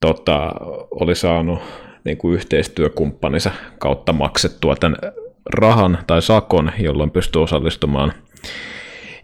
tota, 0.00 0.52
oli 0.90 1.14
saanut 1.14 1.60
niin 2.08 2.18
kuin 2.18 2.34
yhteistyökumppaninsa 2.34 3.50
kautta 3.78 4.12
maksettua 4.12 4.76
tämän 4.76 4.96
rahan 5.54 5.98
tai 6.06 6.22
sakon, 6.22 6.72
jolloin 6.78 7.10
pystyy 7.10 7.42
osallistumaan 7.42 8.12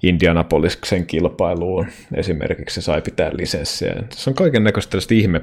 Indianapolisen 0.03 1.07
kilpailuun. 1.07 1.87
Esimerkiksi 2.15 2.75
se 2.75 2.81
sai 2.81 3.03
pitää 3.03 3.31
lisenssiä. 3.33 3.95
Se 4.11 4.31
on 4.31 4.35
kaiken 4.35 4.65
näköistä 4.65 4.99
ihme, 5.11 5.41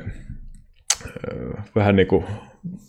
vähän 1.75 1.95
niin 1.95 2.07
kuin 2.07 2.25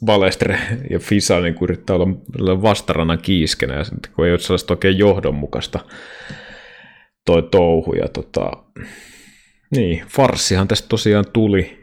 Balestre 0.05 0.59
ja 0.91 0.99
Fisa 0.99 1.41
niin 1.41 1.55
kuin 1.55 1.67
yrittää 1.67 1.97
olla 1.97 2.63
vastarannan 2.63 3.19
kiiskenä, 3.23 3.75
ja 3.75 3.85
kun 4.17 4.27
ei 4.27 4.33
ole 4.33 4.39
sellaista 4.39 4.73
oikein 4.73 4.99
johdonmukaista 4.99 5.81
toi 7.27 7.43
touhu. 7.43 7.93
Ja 7.93 8.09
tota, 8.09 8.51
niin, 9.77 10.03
farssihan 10.09 10.69
tästä 10.69 10.89
tosiaan 10.89 11.25
tuli, 11.33 11.82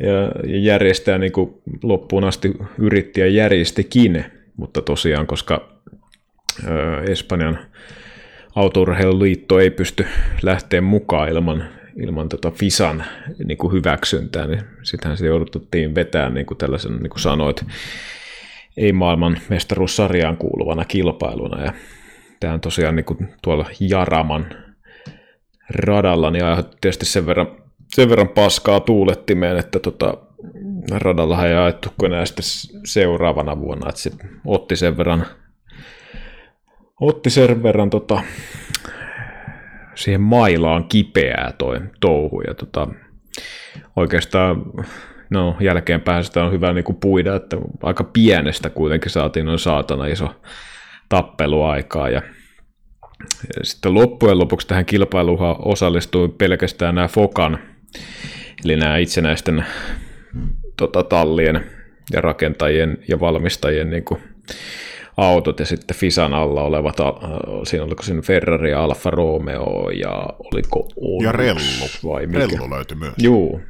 ja 0.00 0.58
järjestää 0.58 1.18
niin 1.18 1.32
kuin 1.32 1.54
loppuun 1.82 2.24
asti 2.24 2.52
yritti 2.78 3.20
ja 3.20 3.26
järjestikin, 3.26 4.24
mutta 4.56 4.82
tosiaan, 4.82 5.26
koska 5.26 5.68
Espanjan 7.08 7.58
autourheiluliitto 8.54 9.60
ei 9.60 9.70
pysty 9.70 10.06
lähteä 10.42 10.80
mukaan 10.80 11.28
ilman, 11.28 11.64
ilman 12.02 12.28
tota 12.28 12.50
FISAN 12.50 13.04
niin 13.44 13.58
kuin 13.58 13.72
hyväksyntää, 13.72 14.46
niin 14.46 14.62
sittenhän 14.82 15.16
se 15.16 15.26
jouduttiin 15.26 15.94
vetämään, 15.94 16.34
niin 16.34 16.46
kuin 16.46 16.58
tällaisen, 16.58 16.96
niin 16.96 17.10
kuin 17.10 17.20
sanoit, 17.20 17.64
ei 18.76 18.92
maailman 18.92 19.38
mestaruussarjaan 19.48 20.36
kuuluvana 20.36 20.84
kilpailuna. 20.84 21.64
Ja 21.64 21.72
tämä 22.40 22.54
on 22.54 22.60
tosiaan 22.60 22.96
niin 22.96 23.04
kuin 23.04 23.28
tuolla 23.42 23.70
Jaraman 23.80 24.46
radalla, 25.70 26.30
niin 26.30 26.44
aiheutti 26.44 26.76
tietysti 26.80 27.06
sen 27.06 27.26
verran 27.26 27.59
sen 27.94 28.10
verran 28.10 28.28
paskaa 28.28 28.80
tuulettimeen, 28.80 29.56
että 29.56 29.78
tota, 29.78 30.14
radallahan 30.90 31.48
ei 31.48 31.54
ajettu 31.54 31.88
enää 32.04 32.26
sitten 32.26 32.44
seuraavana 32.84 33.60
vuonna, 33.60 33.88
että 33.88 34.00
se 34.00 34.10
otti 34.46 34.76
sen 34.76 34.96
verran, 34.96 35.26
otti 37.00 37.30
sen 37.30 37.62
verran 37.62 37.90
tota, 37.90 38.22
siihen 39.94 40.20
mailaan 40.20 40.84
kipeää 40.84 41.52
toi 41.58 41.80
touhu, 42.00 42.40
ja 42.40 42.54
tota, 42.54 42.88
oikeastaan 43.96 44.62
no, 45.30 45.56
jälkeenpäin 45.60 46.24
sitä 46.24 46.44
on 46.44 46.52
hyvä 46.52 46.72
niin 46.72 46.84
kuin 46.84 46.96
puida, 47.00 47.36
että 47.36 47.56
aika 47.82 48.04
pienestä 48.04 48.70
kuitenkin 48.70 49.10
saatiin 49.10 49.46
noin 49.46 49.58
saatana 49.58 50.06
iso 50.06 50.28
tappeluaikaa, 51.08 52.10
ja 52.10 52.22
sitten 53.62 53.94
loppujen 53.94 54.38
lopuksi 54.38 54.66
tähän 54.66 54.86
kilpailuun 54.86 55.56
osallistui 55.58 56.28
pelkästään 56.28 56.94
nämä 56.94 57.08
Fokan 57.08 57.58
Eli 58.64 58.76
nämä 58.76 58.98
itsenäisten 58.98 59.64
tota, 60.76 61.02
tallien 61.02 61.64
ja 62.12 62.20
rakentajien 62.20 62.98
ja 63.08 63.20
valmistajien 63.20 63.90
niin 63.90 64.04
kuin, 64.04 64.20
autot 65.16 65.60
ja 65.60 65.66
sitten 65.66 65.96
Fisan 65.96 66.34
alla 66.34 66.62
olevat, 66.62 66.96
siinä 67.64 67.84
oliko 67.84 68.02
siinä 68.02 68.22
Ferrari, 68.22 68.74
Alfa 68.74 69.10
Romeo 69.10 69.90
ja 69.90 70.26
oliko 70.52 70.88
Onix, 70.96 71.24
Ja 71.24 71.32
Rellu. 71.32 71.60
Vai 72.04 72.26
mikä? 72.26 72.38
Rellu 72.38 72.70
löytyi 72.70 72.96
myös. 72.96 73.14
Juu, 73.18 73.60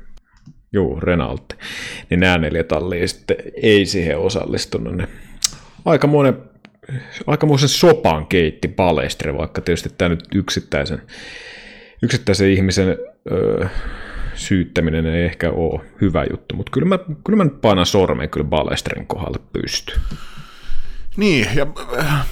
juu, 0.72 1.00
Renault. 1.00 1.52
Niin 2.10 2.20
nämä 2.20 2.38
neljä 2.38 2.64
tallia 2.64 3.08
sitten 3.08 3.36
ei 3.62 3.86
siihen 3.86 4.18
osallistunut. 4.18 4.96
Ne 4.96 5.08
aikamoinen, 5.84 6.36
aikamoisen 7.26 7.68
sopan 7.68 8.26
keitti 8.26 8.68
Palestre, 8.68 9.36
vaikka 9.36 9.60
tietysti 9.60 9.90
tämä 9.98 10.08
nyt 10.08 10.24
yksittäisen, 10.34 11.02
yksittäisen 12.02 12.50
ihmisen 12.50 12.98
öö, 13.32 13.66
syyttäminen 14.34 15.06
ei 15.06 15.24
ehkä 15.24 15.50
ole 15.50 15.80
hyvä 16.00 16.24
juttu, 16.30 16.56
mutta 16.56 16.70
kyllä 16.70 16.86
mä, 16.86 16.98
kyllä 17.24 17.36
mä 17.36 17.44
nyt 17.44 17.60
painan 17.60 17.86
sormen 17.86 18.30
kyllä 18.30 18.46
Balestrin 18.46 19.06
kohdalle 19.06 19.38
pysty. 19.52 20.00
Niin, 21.16 21.48
ja 21.54 21.66
äh, 21.98 22.26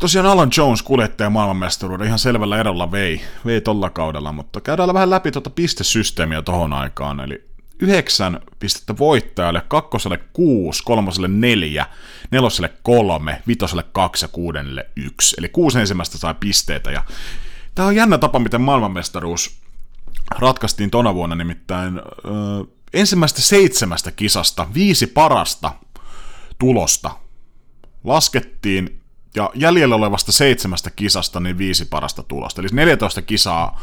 tosiaan 0.00 0.26
Alan 0.26 0.50
Jones 0.56 0.82
kuljettaja 0.82 1.30
maailmanmestaruuden 1.30 2.06
ihan 2.06 2.18
selvällä 2.18 2.60
erolla 2.60 2.92
vei, 2.92 3.20
vei 3.46 3.60
tolla 3.60 3.90
kaudella, 3.90 4.32
mutta 4.32 4.60
käydään 4.60 4.94
vähän 4.94 5.10
läpi 5.10 5.30
tuota 5.30 5.50
pistesysteemiä 5.50 6.42
tohon 6.42 6.72
aikaan, 6.72 7.20
eli 7.20 7.44
yhdeksän 7.80 8.40
pistettä 8.58 8.98
voittajalle, 8.98 9.62
kakkoselle 9.68 10.18
kuusi, 10.32 10.82
kolmoselle 10.84 11.28
neljä, 11.28 11.86
neloselle 12.30 12.72
kolme, 12.82 13.42
vitoselle 13.46 13.84
kaksi 13.92 14.24
ja 14.24 14.28
kuudennelle 14.28 14.86
yksi. 14.96 15.36
Eli 15.38 15.48
kuusi 15.48 15.78
ensimmäistä 15.78 16.18
sai 16.18 16.34
pisteitä. 16.40 16.90
Ja 16.90 17.02
tämä 17.78 17.88
on 17.88 17.96
jännä 17.96 18.18
tapa, 18.18 18.38
miten 18.38 18.60
maailmanmestaruus 18.60 19.60
ratkaistiin 20.38 20.90
tona 20.90 21.14
vuonna 21.14 21.36
nimittäin 21.36 21.98
ö, 21.98 22.02
ensimmäistä 22.92 23.42
seitsemästä 23.42 24.10
kisasta 24.10 24.66
viisi 24.74 25.06
parasta 25.06 25.72
tulosta 26.58 27.10
laskettiin 28.04 29.00
ja 29.34 29.50
jäljellä 29.54 29.94
olevasta 29.94 30.32
seitsemästä 30.32 30.90
kisasta 30.90 31.40
niin 31.40 31.58
viisi 31.58 31.84
parasta 31.84 32.22
tulosta. 32.22 32.60
Eli 32.60 32.68
14 32.72 33.22
kisaa 33.22 33.80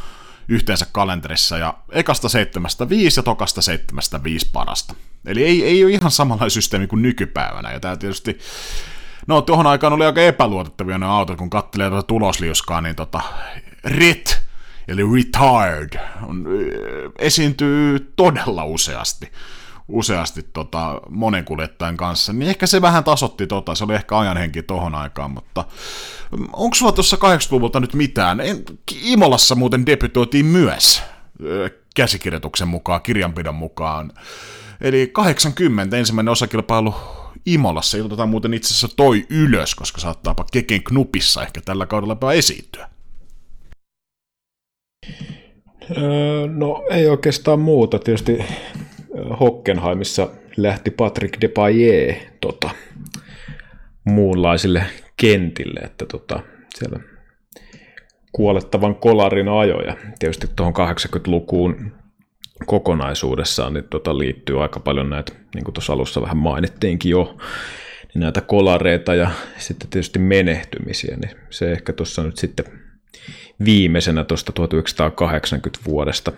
yhteensä 0.48 0.86
kalenterissa 0.92 1.58
ja 1.58 1.74
ekasta 1.92 2.30
seitsemästä 2.30 2.90
viisi 2.90 3.20
ja 3.20 3.24
tokasta 3.24 3.62
seitsemästä 3.62 4.24
viisi 4.24 4.50
parasta. 4.54 4.96
Eli 5.26 5.44
ei, 5.44 5.64
ei 5.64 5.84
ole 5.84 5.92
ihan 5.92 6.12
samanlainen 6.12 6.52
systeemi 6.52 6.88
kuin 6.88 7.02
nykypäivänä. 7.02 7.72
Ja 7.72 7.80
tämä 7.80 7.98
tietysti, 7.98 8.40
no 9.28 9.42
tuohon 9.42 9.68
aikaan 9.68 9.94
oli 9.94 10.06
aika 10.06 10.22
epäluotettavia 10.22 10.98
ne 10.98 11.06
autot, 11.06 11.38
kun 11.38 11.50
kattelee 11.50 11.90
tuota 11.90 12.08
tulosliuskaa, 12.08 12.82
niin 12.82 12.96
tota, 12.96 13.22
RIT, 13.86 14.42
eli 14.88 15.02
retired, 15.16 16.00
on, 16.28 16.46
esiintyy 17.20 18.14
todella 18.16 18.66
useasti 18.66 19.32
useasti 19.88 20.44
tota, 20.44 21.02
monen 21.10 21.46
kuljettajan 21.46 21.98
kanssa, 21.98 22.34
niin 22.34 22.50
ehkä 22.50 22.68
se 22.68 22.82
vähän 22.82 23.04
tasotti 23.04 23.48
tota, 23.48 23.76
se 23.76 23.84
oli 23.84 23.96
ehkä 23.96 24.20
ajanhenki 24.20 24.64
tohon 24.64 24.96
aikaan, 24.96 25.32
mutta 25.32 25.66
mm, 26.38 26.48
onko 26.54 26.76
sulla 26.76 26.92
tuossa 26.92 27.18
80-luvulta 27.18 27.80
nyt 27.80 27.94
mitään? 27.94 28.40
En, 28.40 28.64
Imolassa 29.02 29.56
muuten 29.56 29.86
debytoitiin 29.86 30.46
myös 30.46 31.04
käsikirjoituksen 31.96 32.68
mukaan, 32.68 33.02
kirjanpidon 33.02 33.56
mukaan. 33.56 34.12
Eli 34.82 35.08
80 35.08 35.98
ensimmäinen 35.98 36.32
osakilpailu 36.32 36.96
Imolassa, 37.46 37.98
jota 37.98 38.26
muuten 38.26 38.54
itse 38.54 38.68
asiassa 38.68 38.96
toi 38.96 39.26
ylös, 39.30 39.76
koska 39.76 40.02
saattaapa 40.02 40.46
Keken 40.52 40.84
Knupissa 40.84 41.42
ehkä 41.44 41.62
tällä 41.62 41.86
kaudella 41.86 42.34
esiintyä. 42.34 42.90
Öö, 45.98 46.48
no 46.48 46.86
ei 46.90 47.08
oikeastaan 47.08 47.60
muuta. 47.60 48.00
Tietysti 48.00 48.46
Hockenheimissa 49.40 50.28
lähti 50.58 50.92
Patrick 50.92 51.42
Depailler 51.42 52.16
tota, 52.42 52.70
muunlaisille 54.04 54.84
kentille, 55.18 55.80
että 55.80 56.06
tota, 56.06 56.40
siellä 56.76 57.00
kuolettavan 58.32 58.96
kolarin 58.96 59.50
ajoja. 59.50 59.98
Tietysti 60.20 60.48
tuohon 60.56 60.74
80-lukuun 60.74 61.92
kokonaisuudessaan 62.66 63.74
niin 63.74 63.84
tota 63.90 64.18
liittyy 64.18 64.64
aika 64.64 64.80
paljon 64.80 65.10
näitä, 65.10 65.32
niin 65.56 65.64
kuin 65.64 65.74
tuossa 65.74 65.94
alussa 65.94 66.22
vähän 66.22 66.38
mainittiinkin 66.38 67.10
jo, 67.10 67.38
niin 68.14 68.22
näitä 68.22 68.42
kolareita 68.42 69.16
ja 69.16 69.32
sitten 69.58 69.90
tietysti 69.90 70.20
menehtymisiä, 70.20 71.18
niin 71.18 71.38
se 71.50 71.72
ehkä 71.72 71.94
tuossa 71.94 72.24
nyt 72.24 72.38
sitten 72.38 72.66
viimeisenä 73.66 74.24
tuosta 74.24 74.52
1980 74.52 75.80
vuodesta, 75.86 76.32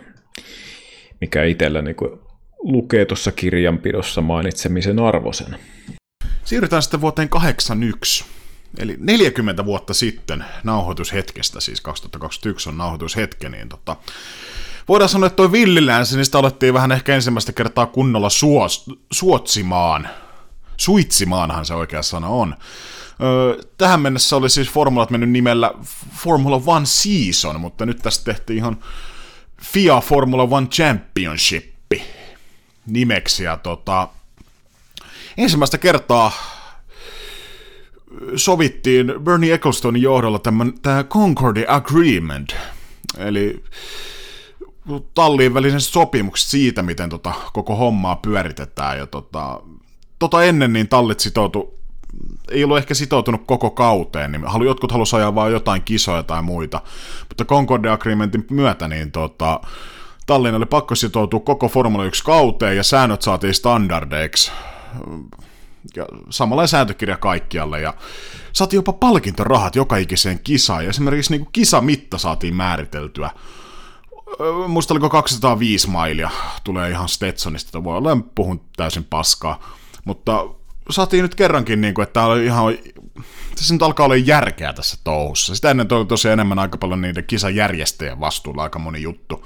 mikä 1.21 1.43
itsellä 1.43 1.81
niin 1.81 1.95
kuin 1.95 2.19
lukee 2.59 3.05
tuossa 3.05 3.31
kirjanpidossa 3.31 4.21
mainitsemisen 4.21 4.99
arvoisen. 4.99 5.59
Siirrytään 6.43 6.81
sitten 6.81 7.01
vuoteen 7.01 7.29
81. 7.29 8.25
Eli 8.77 8.95
40 8.99 9.65
vuotta 9.65 9.93
sitten 9.93 10.45
nauhoitushetkestä, 10.63 11.59
siis 11.59 11.81
2021 11.81 12.69
on 12.69 12.77
nauhoitushetke, 12.77 13.49
niin 13.49 13.69
tota, 13.69 13.95
voidaan 14.87 15.09
sanoa, 15.09 15.27
että 15.27 15.35
toi 15.35 15.51
villilänsi, 15.51 16.15
niin 16.15 16.25
sitä 16.25 16.39
alettiin 16.39 16.73
vähän 16.73 16.91
ehkä 16.91 17.15
ensimmäistä 17.15 17.53
kertaa 17.53 17.85
kunnolla 17.85 18.29
suos, 18.29 18.85
suotsimaan. 19.11 20.09
Suitsimaanhan 20.77 21.65
se 21.65 21.73
oikea 21.73 22.01
sana 22.01 22.27
on. 22.27 22.55
Öö, 23.23 23.61
tähän 23.77 24.01
mennessä 24.01 24.35
oli 24.35 24.49
siis 24.49 24.69
formulat 24.69 25.09
mennyt 25.09 25.29
nimellä 25.29 25.73
Formula 26.15 26.61
One 26.65 26.85
Season, 26.85 27.61
mutta 27.61 27.85
nyt 27.85 27.97
tästä 27.97 28.23
tehtiin 28.23 28.57
ihan 28.57 28.77
FIA 29.61 30.01
Formula 30.01 30.43
One 30.43 30.67
Championship 30.67 31.77
nimeksi. 32.87 33.43
Ja 33.43 33.57
tota, 33.57 34.07
ensimmäistä 35.37 35.77
kertaa 35.77 36.31
sovittiin 38.35 39.13
Bernie 39.23 39.53
Ecclestonin 39.53 40.01
johdolla 40.01 40.39
tämä 40.81 41.03
Concordia 41.03 41.65
Agreement, 41.67 42.55
eli 43.17 43.63
tallien 45.13 45.53
välisen 45.53 45.81
sopimukset 45.81 46.49
siitä, 46.49 46.83
miten 46.83 47.09
tota 47.09 47.33
koko 47.53 47.75
hommaa 47.75 48.15
pyöritetään. 48.15 48.97
Ja 48.97 49.07
tota, 49.07 49.61
tota 50.19 50.43
ennen 50.43 50.73
niin 50.73 50.87
tallit 50.87 51.19
sitoutu, 51.19 51.76
ei 52.51 52.63
ollut 52.63 52.77
ehkä 52.77 52.93
sitoutunut 52.93 53.41
koko 53.45 53.69
kauteen, 53.69 54.31
niin 54.31 54.43
jotkut 54.65 54.91
halusivat 54.91 55.19
ajaa 55.19 55.35
vain 55.35 55.53
jotain 55.53 55.81
kisoja 55.81 56.23
tai 56.23 56.41
muita, 56.41 56.81
mutta 57.27 57.45
Concordia 57.45 57.93
Agreementin 57.93 58.45
myötä 58.51 58.87
niin 58.87 59.11
tota, 59.11 59.59
Tallin 60.25 60.55
oli 60.55 60.65
pakko 60.65 60.95
sitoutua 60.95 61.39
koko 61.39 61.67
Formula 61.67 62.05
1 62.05 62.23
kauteen 62.23 62.77
ja 62.77 62.83
säännöt 62.83 63.21
saatiin 63.21 63.53
standardeiksi. 63.53 64.51
Ja 65.95 66.05
samanlainen 66.29 66.67
sääntökirja 66.67 67.17
kaikkialle 67.17 67.81
ja 67.81 67.93
saatiin 68.53 68.77
jopa 68.77 68.93
palkintorahat 68.93 69.75
joka 69.75 69.97
ikiseen 69.97 70.39
kisaan 70.43 70.83
ja 70.83 70.89
esimerkiksi 70.89 71.33
niin 71.33 71.41
kuin 71.41 71.53
kisamitta 71.53 72.17
saatiin 72.17 72.55
määriteltyä. 72.55 73.29
Muista 74.67 74.93
oliko 74.93 75.09
205 75.09 75.89
mailia, 75.89 76.29
tulee 76.63 76.89
ihan 76.89 77.09
Stetsonista, 77.09 77.83
voi 77.83 77.97
olla, 77.97 78.17
puhun 78.35 78.61
täysin 78.77 79.03
paskaa, 79.03 79.59
mutta 80.05 80.45
saatiin 80.89 81.21
nyt 81.21 81.35
kerrankin, 81.35 81.81
niin 81.81 81.93
kuin, 81.93 82.03
että 82.03 82.25
oli 82.25 82.45
ihan 82.45 82.77
tässä 83.55 83.73
nyt 83.73 83.83
alkaa 83.83 84.05
olla 84.05 84.15
järkeä 84.15 84.73
tässä 84.73 84.97
touhussa. 85.03 85.55
Sitä 85.55 85.71
ennen 85.71 85.87
oli 85.91 86.05
tosiaan 86.05 86.33
enemmän 86.33 86.59
aika 86.59 86.77
paljon 86.77 87.01
niiden 87.01 87.23
kisajärjestäjien 87.23 88.19
vastuulla 88.19 88.63
aika 88.63 88.79
moni 88.79 89.01
juttu 89.01 89.45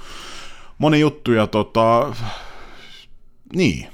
moni 0.82 1.00
juttu 1.00 1.32
ja 1.32 1.46
tota, 1.46 2.14
niin, 3.56 3.88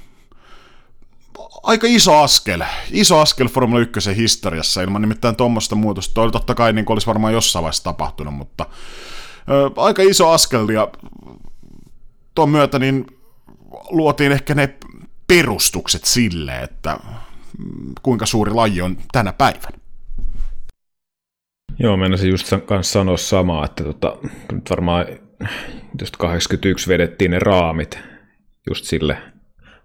aika 1.63 1.87
iso 1.89 2.17
askel, 2.17 2.63
iso 2.91 3.19
askel 3.19 3.47
Formula 3.47 3.79
1 3.79 4.15
historiassa 4.15 4.81
ilman 4.81 5.01
nimittäin 5.01 5.35
tuommoista 5.35 5.75
muutosta. 5.75 6.13
Toi 6.13 6.31
totta 6.31 6.55
kai 6.55 6.73
niin 6.73 6.85
olisi 6.89 7.07
varmaan 7.07 7.33
jossain 7.33 7.63
vaiheessa 7.63 7.83
tapahtunut, 7.83 8.33
mutta 8.33 8.65
ö, 9.49 9.71
aika 9.75 10.01
iso 10.01 10.29
askel 10.29 10.69
ja 10.69 10.87
tuon 12.35 12.49
myötä 12.49 12.79
niin 12.79 13.05
luotiin 13.89 14.31
ehkä 14.31 14.55
ne 14.55 14.75
perustukset 15.27 16.05
sille, 16.05 16.59
että 16.59 16.99
kuinka 18.01 18.25
suuri 18.25 18.51
laji 18.51 18.81
on 18.81 18.97
tänä 19.11 19.33
päivänä. 19.33 19.77
Joo, 21.79 21.97
meinasin 21.97 22.29
just 22.29 22.53
kanssa 22.65 22.93
sanoa 22.93 23.17
samaa, 23.17 23.65
että 23.65 23.83
tota, 23.83 24.17
nyt 24.51 24.69
varmaan 24.69 25.05
just 26.01 26.17
81 26.17 26.87
vedettiin 26.87 27.31
ne 27.31 27.39
raamit 27.39 27.99
just 28.69 28.85
sille 28.85 29.17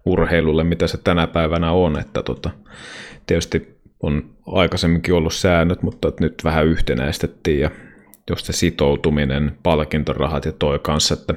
urheilulle, 0.05 0.63
mitä 0.63 0.87
se 0.87 0.97
tänä 0.97 1.27
päivänä 1.27 1.71
on, 1.71 1.99
että 1.99 2.23
tota, 2.23 2.49
tietysti 3.25 3.75
on 3.99 4.35
aikaisemminkin 4.47 5.13
ollut 5.13 5.33
säännöt, 5.33 5.81
mutta 5.81 6.11
nyt 6.19 6.43
vähän 6.43 6.65
yhtenäistettiin 6.65 7.59
ja 7.59 7.71
just 8.29 8.45
se 8.45 8.53
sitoutuminen, 8.53 9.57
palkintorahat 9.63 10.45
ja 10.45 10.51
toi 10.51 10.79
kanssa, 10.79 11.13
että 11.13 11.33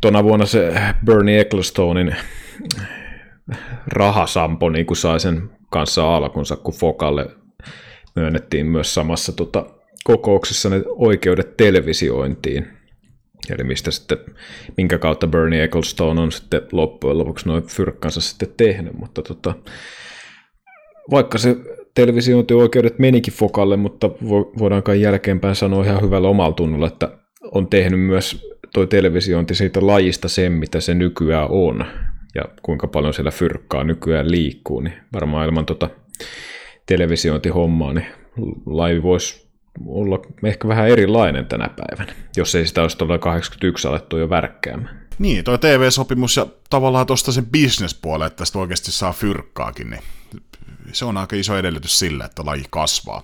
tuona 0.00 0.24
vuonna 0.24 0.46
se 0.46 0.74
Bernie 1.04 1.40
Ecclestonein 1.40 2.16
rahasampo 3.86 4.70
niin 4.70 4.86
kuin 4.86 4.96
sai 4.96 5.20
sen 5.20 5.50
kanssa 5.70 6.16
alkunsa, 6.16 6.56
kun 6.56 6.74
Fokalle 6.74 7.26
myönnettiin 8.16 8.66
myös 8.66 8.94
samassa 8.94 9.32
tota, 9.32 9.66
kokouksessa 10.04 10.68
ne 10.68 10.82
oikeudet 10.86 11.56
televisiointiin. 11.56 12.66
Eli 13.50 13.64
mistä 13.64 13.90
sitten, 13.90 14.18
minkä 14.76 14.98
kautta 14.98 15.26
Bernie 15.26 15.64
Ecclestone 15.64 16.20
on 16.20 16.32
sitten 16.32 16.62
loppujen 16.72 17.18
lopuksi 17.18 17.48
noin 17.48 17.62
fyrkkansa 17.62 18.20
sitten 18.20 18.48
tehnyt, 18.56 18.92
mutta 18.92 19.22
tota, 19.22 19.54
vaikka 21.10 21.38
se 21.38 21.56
televisiointioikeudet 21.94 22.98
menikin 22.98 23.34
Fokalle, 23.34 23.76
mutta 23.76 24.10
voidaankaan 24.58 25.00
jälkeenpäin 25.00 25.54
sanoa 25.54 25.84
ihan 25.84 26.02
hyvällä 26.02 26.28
omalla 26.28 26.52
tunnolla, 26.52 26.86
että 26.86 27.18
on 27.52 27.66
tehnyt 27.66 28.00
myös 28.00 28.56
toi 28.74 28.86
televisiointi 28.86 29.54
siitä 29.54 29.86
lajista 29.86 30.28
sen, 30.28 30.52
mitä 30.52 30.80
se 30.80 30.94
nykyään 30.94 31.48
on, 31.50 31.84
ja 32.36 32.44
kuinka 32.62 32.86
paljon 32.86 33.14
siellä 33.14 33.30
fyrkkaa 33.30 33.84
nykyään 33.84 34.30
liikkuu, 34.30 34.80
niin 34.80 34.94
varmaan 35.12 35.46
ilman 35.46 35.66
tota 35.66 35.90
televisiointihommaa, 36.86 37.92
niin 37.92 38.06
laji 38.66 39.02
voisi 39.02 39.46
olla 39.86 40.18
ehkä 40.44 40.68
vähän 40.68 40.88
erilainen 40.88 41.46
tänä 41.46 41.68
päivänä, 41.68 42.12
jos 42.36 42.54
ei 42.54 42.66
sitä 42.66 42.82
olisi 42.82 42.98
tuolla 42.98 43.18
81 43.18 43.88
alettu 43.88 44.18
jo 44.18 44.30
värkkäämään. 44.30 45.06
Niin, 45.18 45.44
toi 45.44 45.58
TV-sopimus 45.58 46.36
ja 46.36 46.46
tavallaan 46.70 47.06
tuosta 47.06 47.32
sen 47.32 47.46
bisnespuolelle, 47.46 48.26
että 48.26 48.36
tästä 48.36 48.58
oikeasti 48.58 48.92
saa 48.92 49.12
fyrkkaakin, 49.12 49.90
niin 49.90 50.02
se 50.92 51.04
on 51.04 51.16
aika 51.16 51.36
iso 51.36 51.58
edellytys 51.58 51.98
sille, 51.98 52.24
että 52.24 52.42
laji 52.44 52.64
kasvaa. 52.70 53.22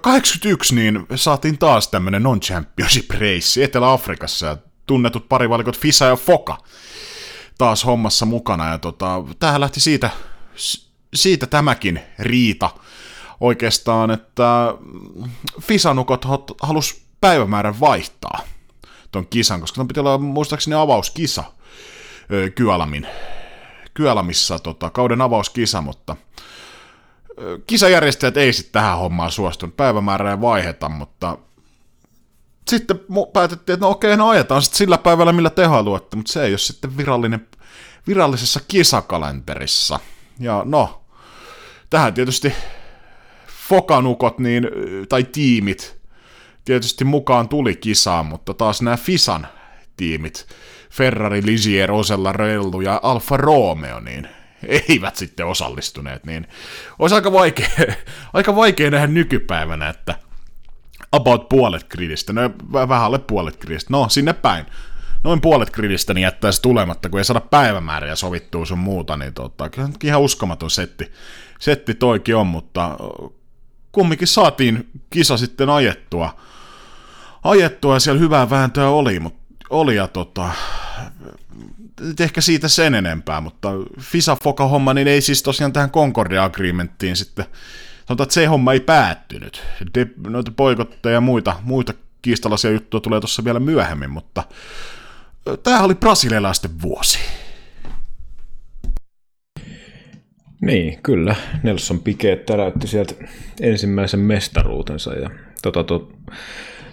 81 0.00 0.74
niin 0.74 1.06
saatiin 1.14 1.58
taas 1.58 1.88
tämmönen 1.88 2.22
non-championship 2.22 3.10
race 3.10 3.64
Etelä-Afrikassa 3.64 4.46
ja 4.46 4.56
tunnetut 4.86 5.28
parivalikot 5.28 5.78
Fisa 5.78 6.04
ja 6.04 6.16
Foka 6.16 6.58
taas 7.58 7.84
hommassa 7.84 8.26
mukana 8.26 8.70
ja 8.70 8.78
tota, 8.78 9.22
tämähän 9.38 9.60
lähti 9.60 9.80
siitä, 9.80 10.10
siitä 11.14 11.46
tämäkin 11.46 12.00
riita 12.18 12.70
oikeastaan, 13.40 14.10
että 14.10 14.74
Fisanukot 15.60 16.24
halus 16.62 17.04
päivämäärän 17.20 17.80
vaihtaa. 17.80 18.40
ton 19.12 19.26
kisan, 19.26 19.60
koska 19.60 19.76
ton 19.76 19.88
piti 19.88 20.00
olla 20.00 20.18
muistaakseni 20.18 20.74
avauskisa 20.74 21.44
Kyalamin, 22.54 23.06
Kyalamissa 23.94 24.58
tota, 24.58 24.90
kauden 24.90 25.20
avauskisa, 25.20 25.80
mutta 25.80 26.16
kisajärjestäjät 27.66 28.36
ei 28.36 28.52
sitten 28.52 28.72
tähän 28.72 28.98
hommaan 28.98 29.30
suostunut 29.30 29.76
päivämäärää 29.76 30.40
vaiheta, 30.40 30.88
mutta 30.88 31.38
sitten 32.68 33.00
päätettiin, 33.32 33.74
että 33.74 33.86
no 33.86 33.90
okei, 33.90 34.16
no 34.16 34.28
ajetaan 34.28 34.62
sitten 34.62 34.78
sillä 34.78 34.98
päivällä, 34.98 35.32
millä 35.32 35.50
te 35.50 35.64
haluatte, 35.64 36.16
mutta 36.16 36.32
se 36.32 36.44
ei 36.44 36.52
ole 36.52 36.58
sitten 36.58 36.96
virallinen, 36.96 37.46
virallisessa 38.06 38.60
kisakalenterissa. 38.68 40.00
Ja 40.40 40.62
no, 40.64 41.04
tähän 41.90 42.14
tietysti 42.14 42.52
fokanukot 43.68 44.38
niin, 44.38 44.68
tai 45.08 45.24
tiimit 45.24 46.04
tietysti 46.64 47.04
mukaan 47.04 47.48
tuli 47.48 47.76
kisaan, 47.76 48.26
mutta 48.26 48.54
taas 48.54 48.82
nämä 48.82 48.96
Fisan 48.96 49.46
tiimit, 49.96 50.46
Ferrari, 50.90 51.42
Ligier, 51.44 51.92
Osella, 51.92 52.32
Rellu 52.32 52.80
ja 52.80 53.00
Alfa 53.02 53.36
Romeo, 53.36 54.00
niin 54.00 54.28
eivät 54.88 55.16
sitten 55.16 55.46
osallistuneet, 55.46 56.26
niin 56.26 56.46
olisi 56.98 57.14
aika 57.14 57.32
vaikea, 57.32 57.68
aika 58.32 58.56
vaikea 58.56 58.90
nähdä 58.90 59.06
nykypäivänä, 59.06 59.88
että 59.88 60.14
about 61.14 61.48
puolet 61.48 61.84
gridistä, 61.88 62.32
no 62.32 62.40
vähän 62.72 63.02
alle 63.02 63.18
puolet 63.18 63.56
gridistä, 63.56 63.88
no 63.90 64.08
sinne 64.08 64.32
päin, 64.32 64.66
noin 65.24 65.40
puolet 65.40 65.70
gridistä 65.70 66.14
niin 66.14 66.22
jättäisi 66.22 66.62
tulematta, 66.62 67.08
kun 67.08 67.20
ei 67.20 67.24
saada 67.24 67.40
päivämääriä 67.40 68.16
sovittua 68.16 68.66
sun 68.66 68.78
muuta, 68.78 69.16
niin 69.16 69.34
tota, 69.34 69.70
kyllä 69.70 69.88
ihan 70.04 70.20
uskomaton 70.20 70.70
setti, 70.70 71.12
setti 71.58 71.94
toikin 71.94 72.36
on, 72.36 72.46
mutta 72.46 72.96
kumminkin 73.92 74.28
saatiin 74.28 74.90
kisa 75.10 75.36
sitten 75.36 75.70
ajettua, 75.70 76.36
ajettua 77.44 77.94
ja 77.94 78.00
siellä 78.00 78.20
hyvää 78.20 78.50
vääntöä 78.50 78.88
oli, 78.88 79.20
mutta 79.20 79.44
oli 79.70 79.96
ja 79.96 80.08
tota, 80.08 80.50
ehkä 82.20 82.40
siitä 82.40 82.68
sen 82.68 82.94
enempää, 82.94 83.40
mutta 83.40 83.70
FISA-foka-homma, 84.00 84.94
niin 84.94 85.08
ei 85.08 85.20
siis 85.20 85.42
tosiaan 85.42 85.72
tähän 85.72 85.90
Concordia 85.90 86.44
Agreementtiin 86.44 87.16
sitten, 87.16 87.44
sanotaan, 88.08 88.24
että 88.24 88.34
se 88.34 88.46
homma 88.46 88.72
ei 88.72 88.80
päättynyt. 88.80 89.62
De, 89.94 90.06
noita 90.26 90.52
poikotteja 90.56 91.14
ja 91.14 91.20
muita, 91.20 91.56
muita 91.62 91.94
kiistalaisia 92.22 92.70
juttuja 92.70 93.00
tulee 93.00 93.20
tuossa 93.20 93.44
vielä 93.44 93.60
myöhemmin, 93.60 94.10
mutta 94.10 94.42
tämä 95.62 95.82
oli 95.82 95.94
brasilialaisten 95.94 96.82
vuosi. 96.82 97.18
Niin, 100.60 100.98
kyllä. 101.02 101.34
Nelson 101.62 102.00
Piquet 102.00 102.46
täräytti 102.46 102.86
sieltä 102.86 103.14
ensimmäisen 103.60 104.20
mestaruutensa 104.20 105.14
ja 105.14 105.30
tota, 105.62 105.84
to, 105.84 106.12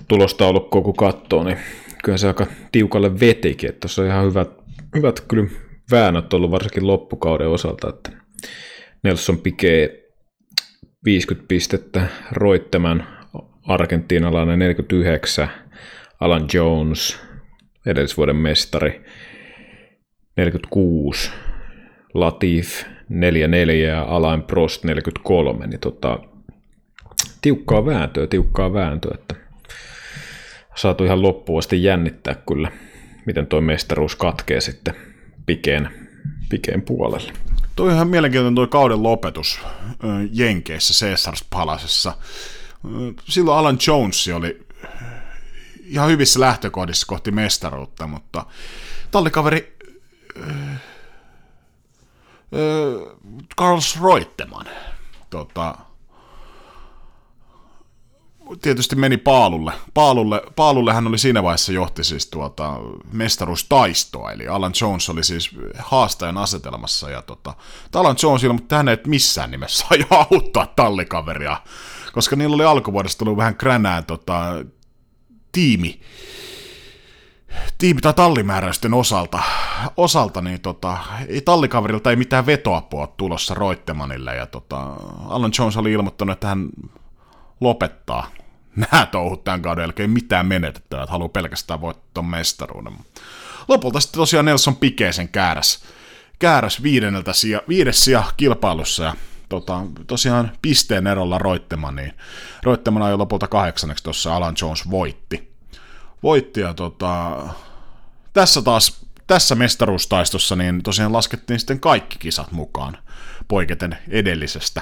tulostaulukkoa 0.08 0.82
kun 0.82 0.96
katsoo, 0.96 1.44
niin 1.44 1.58
kyllä 2.04 2.18
se 2.18 2.28
aika 2.28 2.48
tiukalle 2.72 3.20
vetikin, 3.20 3.70
että 3.70 3.80
tuossa 3.80 4.02
on 4.02 4.08
ihan 4.08 4.26
hyvät, 4.26 4.50
hyvät 4.96 5.20
kyllä 5.20 5.50
väännöt 5.92 6.34
ollut 6.34 6.52
varsinkin 6.52 6.88
loppukauden 6.88 7.48
osalta, 7.48 7.90
että 7.90 8.12
Nelson 9.04 9.38
Piquet 9.38 10.01
50 11.06 11.48
pistettä, 11.48 12.08
Roitteman 12.32 13.08
argentiinalainen 13.68 14.60
49, 14.60 15.48
Alan 16.20 16.48
Jones, 16.54 17.20
edellisvuoden 17.86 18.36
mestari, 18.36 19.06
46, 20.38 21.32
Latif 22.14 22.84
44 23.10 23.90
ja 23.90 24.02
Alain 24.02 24.44
Prost 24.44 24.84
43, 24.84 25.68
niin 25.68 25.80
tota, 25.80 26.20
tiukkaa 27.42 27.86
vääntöä, 27.86 28.28
tiukkaa 28.28 28.74
vääntöä, 28.74 29.12
että 29.14 29.36
saatu 30.76 31.04
ihan 31.04 31.22
loppuun 31.22 31.60
asti 31.60 31.84
jännittää 31.84 32.36
kyllä, 32.48 32.72
miten 33.26 33.48
tuo 33.48 33.62
mestaruus 33.62 34.16
katkee 34.16 34.62
sitten 34.62 34.94
pikeen, 35.46 35.90
pikeen 36.50 36.82
puolelle. 36.82 37.32
Tuo 37.82 37.90
ihan 37.90 38.08
mielenkiintoinen 38.08 38.56
tuo 38.56 38.68
kauden 38.68 39.04
lopetus 39.04 39.60
Jenkeissä, 40.32 41.06
Caesars 41.06 41.46
Palasessa. 41.50 42.14
Silloin 43.30 43.58
Alan 43.58 43.78
Jones 43.88 44.28
oli 44.36 44.68
ihan 45.84 46.10
hyvissä 46.10 46.40
lähtökohdissa 46.40 47.08
kohti 47.08 47.32
mestaruutta, 47.32 48.08
mutta 48.08 48.46
tallikaveri 49.12 49.78
Carlos 53.58 54.00
Reutemann 54.04 54.70
tota, 55.30 55.76
tietysti 58.62 58.96
meni 58.96 59.18
Paalulle. 59.18 59.74
Paalulle. 59.94 60.42
Paalulle 60.56 60.94
hän 60.94 61.08
oli 61.08 61.18
siinä 61.18 61.44
vaiheessa 61.44 61.72
johti 61.72 62.04
siis 62.04 62.28
tuota 62.28 62.80
mestaruustaistoa, 63.12 64.32
eli 64.32 64.48
Alan 64.48 64.74
Jones 64.82 65.10
oli 65.10 65.24
siis 65.24 65.50
haastajan 65.80 66.38
asetelmassa, 66.38 67.10
ja 67.10 67.22
tota, 67.22 67.54
Alan 67.96 68.16
Jonesilla, 68.24 68.54
mutta 68.54 68.76
hän 68.76 68.90
ei 68.90 68.98
missään 69.08 69.52
nimessä 69.52 69.86
aio 69.92 70.06
auttaa 70.32 70.66
tallikaveria, 70.66 71.58
koska 72.14 72.36
niillä 72.36 72.56
oli 72.56 72.66
alkuvuodesta 72.66 73.20
tullut 73.20 73.38
vähän 73.38 73.56
kränää 73.56 74.02
tota, 74.02 74.66
tiimi, 75.52 76.02
tiimi- 77.78 78.02
tai 78.02 78.14
tallimääräysten 78.14 78.94
osalta, 78.94 79.40
osalta 79.98 80.42
niin 80.42 80.62
tota, 80.62 80.98
ei 81.28 81.42
tallikaverilta 81.42 82.10
ei 82.10 82.16
mitään 82.16 82.46
vetoapua 82.46 83.08
tulossa 83.08 83.54
Roittemanille, 83.54 84.36
ja 84.36 84.46
tota, 84.46 84.96
Alan 85.28 85.52
Jones 85.60 85.78
oli 85.78 85.92
ilmoittanut, 85.92 86.34
että 86.34 86.48
hän 86.48 86.70
lopettaa 87.62 88.28
nämä 88.76 89.06
touhut 89.06 89.44
tämän 89.44 89.62
kauden 89.62 89.84
jälkeen 89.84 90.10
mitään 90.10 90.46
menetettävää, 90.46 91.04
että 91.04 91.12
haluaa 91.12 91.30
pelkästään 91.30 91.82
voittaa 91.82 92.24
mestaruuden. 92.24 92.94
Lopulta 93.68 94.00
sitten 94.00 94.20
tosiaan 94.20 94.46
Nelson 94.46 94.76
Pikeisen 94.76 95.30
kääräs, 95.30 95.84
kääräs 96.40 96.84
viidenneltä 96.84 97.34
sija, 97.34 97.62
viides 97.68 98.06
sija 98.06 98.24
kilpailussa 98.38 99.04
ja 99.04 99.16
tota, 99.50 99.82
tosiaan 100.08 100.52
pisteen 100.62 101.08
erolla 101.08 101.38
Roitteman, 101.38 101.96
niin 101.96 102.14
Roitteman 102.64 103.04
ajoi 103.04 103.18
lopulta 103.18 103.48
kahdeksanneksi 103.48 104.04
tuossa 104.04 104.36
Alan 104.36 104.56
Jones 104.62 104.90
voitti. 104.90 105.52
Voitti 106.24 106.60
ja 106.62 106.74
tota, 106.74 107.38
tässä 108.34 108.62
taas 108.62 109.06
tässä 109.28 109.56
mestaruustaistossa 109.56 110.56
niin 110.56 110.84
tosiaan 110.84 111.14
laskettiin 111.14 111.60
sitten 111.60 111.80
kaikki 111.80 112.18
kisat 112.20 112.52
mukaan 112.52 112.98
poiketen 113.48 113.98
edellisestä, 114.10 114.82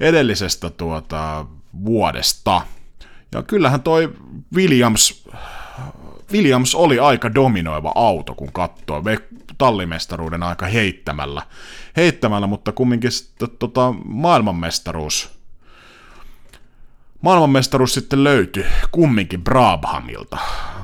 edellisestä 0.00 0.70
tuota, 0.70 1.46
vuodesta. 1.84 2.62
Ja 3.34 3.42
kyllähän 3.42 3.82
toi 3.82 4.12
Williams, 4.54 5.28
Williams 6.32 6.74
oli 6.74 6.98
aika 6.98 7.34
dominoiva 7.34 7.92
auto, 7.94 8.34
kun 8.34 8.52
katsoo 8.52 9.02
tallimestaruuden 9.58 10.42
aika 10.42 10.66
heittämällä, 10.66 11.42
heittämällä 11.96 12.46
mutta 12.46 12.72
kumminkin 12.72 13.10
tota, 13.58 13.94
maailmanmestaruus, 14.04 15.30
maailmanmestaruus 17.20 17.94
sitten 17.94 18.24
löytyi 18.24 18.64
kumminkin 18.90 19.44
Brabhamilta. 19.44 20.38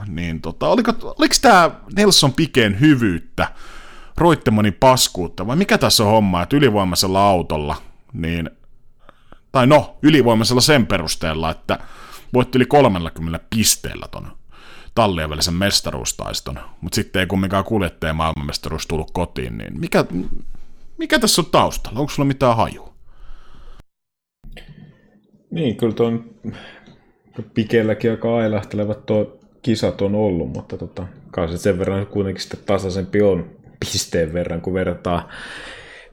Niin 0.07 0.41
tota, 0.41 0.69
oliko, 0.69 0.93
oliko 1.19 1.35
tämä 1.43 1.71
Nelson 1.97 2.33
Pikeen 2.33 2.81
hyvyyttä, 2.81 3.49
Roittemanin 4.17 4.77
paskuutta, 4.81 5.47
vai 5.47 5.57
mikä 5.57 5.79
tässä 5.79 6.05
on 6.05 6.11
homma, 6.11 6.43
että 6.43 6.57
ylivoimaisella 6.57 7.23
autolla, 7.23 7.77
niin, 8.13 8.51
tai 9.53 9.67
no, 9.67 9.97
ylivoimaisella 10.03 10.61
sen 10.61 10.87
perusteella, 10.87 11.51
että 11.51 11.79
voitti 12.35 12.59
yli 12.59 12.67
30 12.67 13.41
pisteellä 13.55 14.07
ton 14.11 14.33
tallien 14.95 15.31
välisen 15.31 15.55
mestaruustaiston, 15.55 16.59
mutta 16.81 16.95
sitten 16.95 17.21
ei 17.21 17.27
kumminkaan 17.27 17.65
kuljettaja 17.65 18.15
maailmanmestaruus 18.15 18.87
tullut 18.87 19.11
kotiin, 19.11 19.59
niin 19.59 19.81
mikä, 19.81 20.05
mikä 20.99 21.19
tässä 21.19 21.43
on 21.43 21.51
taustalla? 21.53 22.01
Onko 22.01 22.13
sulla 22.13 22.27
mitään 22.27 22.57
hajua? 22.57 22.95
Niin, 25.51 25.77
kyllä 25.77 25.95
tuon 25.95 26.25
Pikelläkin 27.55 28.11
aika 28.11 28.37
ailahtelevat 28.37 29.07
tuo 29.07 29.39
kisat 29.63 30.03
on 30.03 30.15
ollut, 30.15 30.53
mutta 30.53 30.77
tota, 30.77 31.07
kai 31.31 31.49
se 31.49 31.59
sen 31.59 31.79
verran 31.79 32.07
kuitenkin 32.07 32.43
sitten 32.43 32.61
tasaisempi 32.67 33.23
on 33.23 33.51
pisteen 33.81 34.33
verran, 34.33 34.61
kun 34.61 34.75
vertaa, 34.75 35.29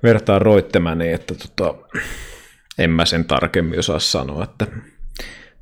vertaa 0.04 0.40
roittemani, 0.40 1.12
että 1.12 1.36
tota, 1.36 1.74
en 2.78 2.90
mä 2.90 3.06
sen 3.06 3.26
tarkemmin 3.26 3.80
osaa 3.80 4.00
sanoa, 4.00 4.44
että 4.44 4.68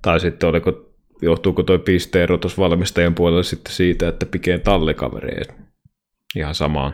tai 0.06 0.20
sitten 0.20 0.50
oliko, 0.50 0.94
johtuuko 1.22 1.64
tuo 1.64 1.80
pisteero 1.80 2.38
tuossa 2.38 2.62
valmistajan 2.62 3.16
puolella 3.16 3.44
sitten 3.44 3.74
siitä, 3.74 4.08
että 4.08 4.26
pikeen 4.26 4.62
tallikaveri 4.62 5.42
ihan 6.36 6.56
samaan, 6.56 6.94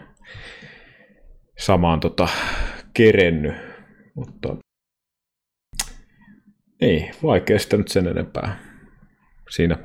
samaan 1.59 1.99
tota, 1.99 2.27
kerenny. 2.93 3.53
Mutta 4.15 4.55
ei, 6.81 7.11
vaikea 7.23 7.59
sitä 7.59 7.77
nyt 7.77 7.87
sen 7.87 8.07
enempää 8.07 8.59
siinä 9.49 9.77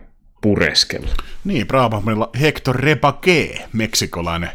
pureskella. 0.42 1.14
Niin, 1.44 1.66
Brabhamilla 1.66 2.30
Hector 2.40 2.76
Rebaque, 2.76 3.68
meksikolainen 3.72 4.50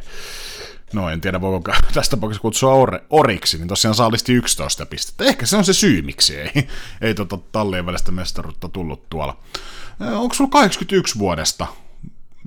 no 0.94 1.10
en 1.10 1.22
tiedä 1.22 1.42
voiko 1.42 1.72
tästä 1.94 2.16
tapauksessa 2.16 2.42
kutsua 2.42 2.74
or, 2.74 3.00
oriksi, 3.10 3.58
niin 3.58 3.68
tosiaan 3.68 3.96
saalisti 3.96 4.34
11 4.34 4.86
pistettä. 4.86 5.24
Ehkä 5.24 5.46
se 5.46 5.58
on 5.58 5.66
se 5.66 5.74
syy, 5.74 6.02
miksi 6.02 6.38
ei, 6.38 6.52
ei 7.02 7.16
tota 7.16 7.38
tallien 7.52 7.86
välistä 7.86 8.12
mestaruutta 8.12 8.70
tullut 8.70 9.10
tuolla. 9.10 9.38
Onko 10.00 10.34
sulla 10.34 10.50
81 10.50 11.20
vuodesta 11.20 11.68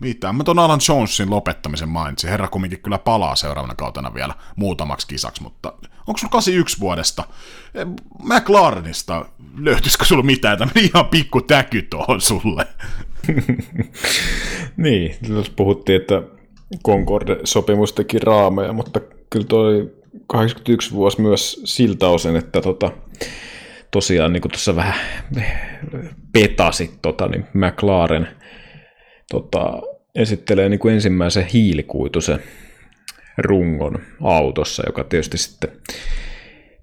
Mitään. 0.00 0.36
Mä 0.36 0.44
ton 0.44 0.58
Alan 0.58 0.80
Jonesin 0.88 1.30
lopettamisen 1.30 1.88
mainitsin. 1.88 2.30
Herra 2.30 2.48
kumminkin 2.48 2.82
kyllä 2.82 2.98
palaa 2.98 3.36
seuraavana 3.36 3.74
kautena 3.74 4.14
vielä 4.14 4.34
muutamaksi 4.56 5.06
kisaksi, 5.06 5.42
mutta 5.42 5.72
onko 6.06 6.18
sulla 6.18 6.30
81 6.30 6.80
vuodesta? 6.80 7.24
McLarenista 8.22 9.26
löytyisikö 9.58 10.04
sulla 10.04 10.22
mitään? 10.22 10.58
Tämä 10.58 10.70
ihan 10.76 11.06
pikku 11.06 11.40
täky 11.40 11.82
tuohon 11.82 12.20
sulle. 12.20 12.66
niin, 14.76 15.16
jos 15.28 15.50
puhuttiin, 15.50 16.00
että 16.00 16.22
Concorde-sopimus 16.86 17.92
teki 17.92 18.18
raameja, 18.18 18.72
mutta 18.72 19.00
kyllä 19.30 19.46
toi 19.46 19.90
81 20.26 20.92
vuosi 20.92 21.20
myös 21.20 21.60
siltä 21.64 22.08
osin, 22.08 22.36
että 22.36 22.60
tota, 22.60 22.90
tosiaan 23.90 24.32
niin 24.32 24.42
tuossa 24.42 24.76
vähän 24.76 24.94
petasit, 26.32 26.98
tota, 27.02 27.28
niin 27.28 27.46
McLaren 27.54 28.28
tota, 29.30 29.82
esittelee 30.14 30.68
niin 30.68 30.88
ensimmäisen 30.92 31.46
hiilikuitusen 31.46 32.38
rungon 33.38 33.98
autossa, 34.22 34.82
joka 34.86 35.04
tietysti 35.04 35.38
sitten 35.38 35.70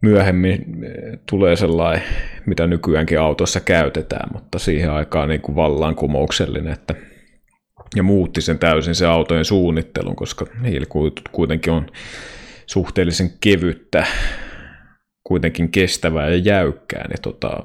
myöhemmin 0.01 0.83
eh, 0.85 1.19
tulee 1.29 1.55
sellainen, 1.55 2.03
mitä 2.45 2.67
nykyäänkin 2.67 3.19
autossa 3.19 3.59
käytetään, 3.59 4.29
mutta 4.33 4.59
siihen 4.59 4.91
aikaan 4.91 5.29
niin 5.29 5.41
kuin 5.41 5.55
vallankumouksellinen, 5.55 6.73
että 6.73 6.95
ja 7.95 8.03
muutti 8.03 8.41
sen 8.41 8.59
täysin 8.59 8.95
se 8.95 9.05
autojen 9.05 9.45
suunnittelun, 9.45 10.15
koska 10.15 10.45
hiilikuitut 10.65 11.29
kuitenkin 11.29 11.73
on 11.73 11.87
suhteellisen 12.65 13.29
kevyttä, 13.41 14.05
kuitenkin 15.23 15.71
kestävää 15.71 16.29
ja 16.29 16.37
jäykkää, 16.37 17.07
niin 17.07 17.21
tota, 17.21 17.63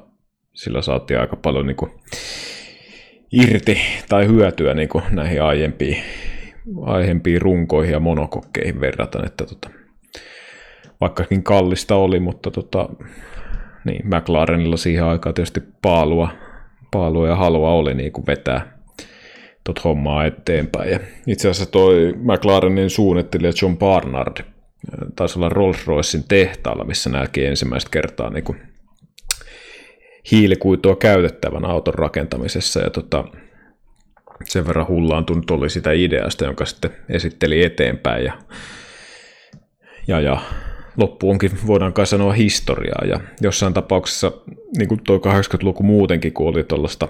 sillä 0.53 0.81
saatiin 0.81 1.19
aika 1.19 1.35
paljon 1.35 1.67
niin 1.67 1.77
kuin 1.77 1.91
irti 3.31 3.77
tai 4.09 4.27
hyötyä 4.27 4.73
niin 4.73 4.89
kuin 4.89 5.03
näihin 5.11 5.43
aiempiin, 5.43 5.97
aiempiin 6.81 7.41
runkoihin 7.41 7.93
ja 7.93 7.99
monokokkeihin 7.99 8.81
verraten, 8.81 9.25
että 9.25 9.45
tota, 9.45 9.69
vaikkakin 11.01 11.43
kallista 11.43 11.95
oli, 11.95 12.19
mutta 12.19 12.51
tota, 12.51 12.89
niin, 13.85 14.07
McLarenilla 14.07 14.77
siihen 14.77 15.03
aikaan 15.03 15.35
tietysti 15.35 15.61
paalua, 15.81 16.29
paalua 16.91 17.27
ja 17.27 17.35
halua 17.35 17.71
oli 17.71 17.93
niin 17.93 18.11
kuin 18.11 18.27
vetää 18.27 18.76
tot 19.67 19.83
hommaa 19.83 20.25
eteenpäin. 20.25 20.91
Ja 20.91 20.99
itse 21.27 21.49
asiassa 21.49 21.71
toi 21.71 22.13
McLarenin 22.17 22.89
suunnittelija 22.89 23.53
John 23.61 23.77
Barnard 23.77 24.37
taisi 25.15 25.39
olla 25.39 25.49
Rolls-Roycein 25.49 26.23
tehtaalla, 26.27 26.83
missä 26.83 27.09
näki 27.09 27.45
ensimmäistä 27.45 27.89
kertaa 27.91 28.29
niin 28.29 28.43
kuin 28.43 28.61
hiilikuitua 30.31 30.95
käytettävän 30.95 31.65
auton 31.65 31.93
rakentamisessa. 31.93 32.79
Ja 32.79 32.89
tota, 32.89 33.23
sen 34.43 34.67
verran 34.67 34.87
hullaantunut 34.87 35.51
oli 35.51 35.69
sitä 35.69 35.91
ideasta, 35.91 36.45
jonka 36.45 36.65
sitten 36.65 36.91
esitteli 37.09 37.63
eteenpäin. 37.63 38.25
Ja, 38.25 38.33
ja, 40.07 40.19
ja 40.19 40.41
loppu 40.97 41.29
onkin, 41.29 41.51
voidaan 41.67 41.93
kai 41.93 42.07
sanoa, 42.07 42.33
historiaa. 42.33 43.05
Ja 43.05 43.19
jossain 43.41 43.73
tapauksessa, 43.73 44.31
niin 44.77 44.87
kuin 44.87 45.01
tuo 45.03 45.17
80-luku 45.17 45.83
muutenkin, 45.83 46.33
kun 46.33 46.47
oli 46.47 46.63
tuollaista 46.63 47.07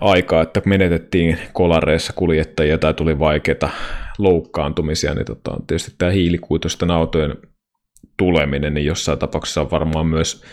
aikaa, 0.00 0.42
että 0.42 0.62
menetettiin 0.64 1.38
kolareissa 1.52 2.12
kuljettajia 2.12 2.78
tai 2.78 2.94
tuli 2.94 3.18
vaikeita 3.18 3.68
loukkaantumisia, 4.18 5.14
niin 5.14 5.26
tota, 5.26 5.56
tietysti 5.66 5.94
tämä 5.98 6.10
hiilikuitusten 6.10 6.90
autojen 6.90 7.36
tuleminen, 8.16 8.74
niin 8.74 8.86
jossain 8.86 9.18
tapauksessa 9.18 9.60
on 9.60 9.70
varmaan 9.70 10.06
myös 10.06 10.44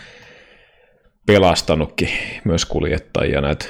pelastanutkin 1.26 2.08
myös 2.44 2.64
kuljettajia 2.64 3.40
näitä 3.40 3.64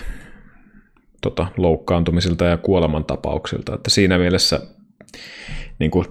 tota, 1.22 1.46
loukkaantumisilta 1.56 2.44
ja 2.44 2.56
kuolemantapauksilta. 2.56 3.74
Että 3.74 3.90
siinä 3.90 4.18
mielessä 4.18 4.60
niin 5.78 5.90
kuin, 5.90 6.06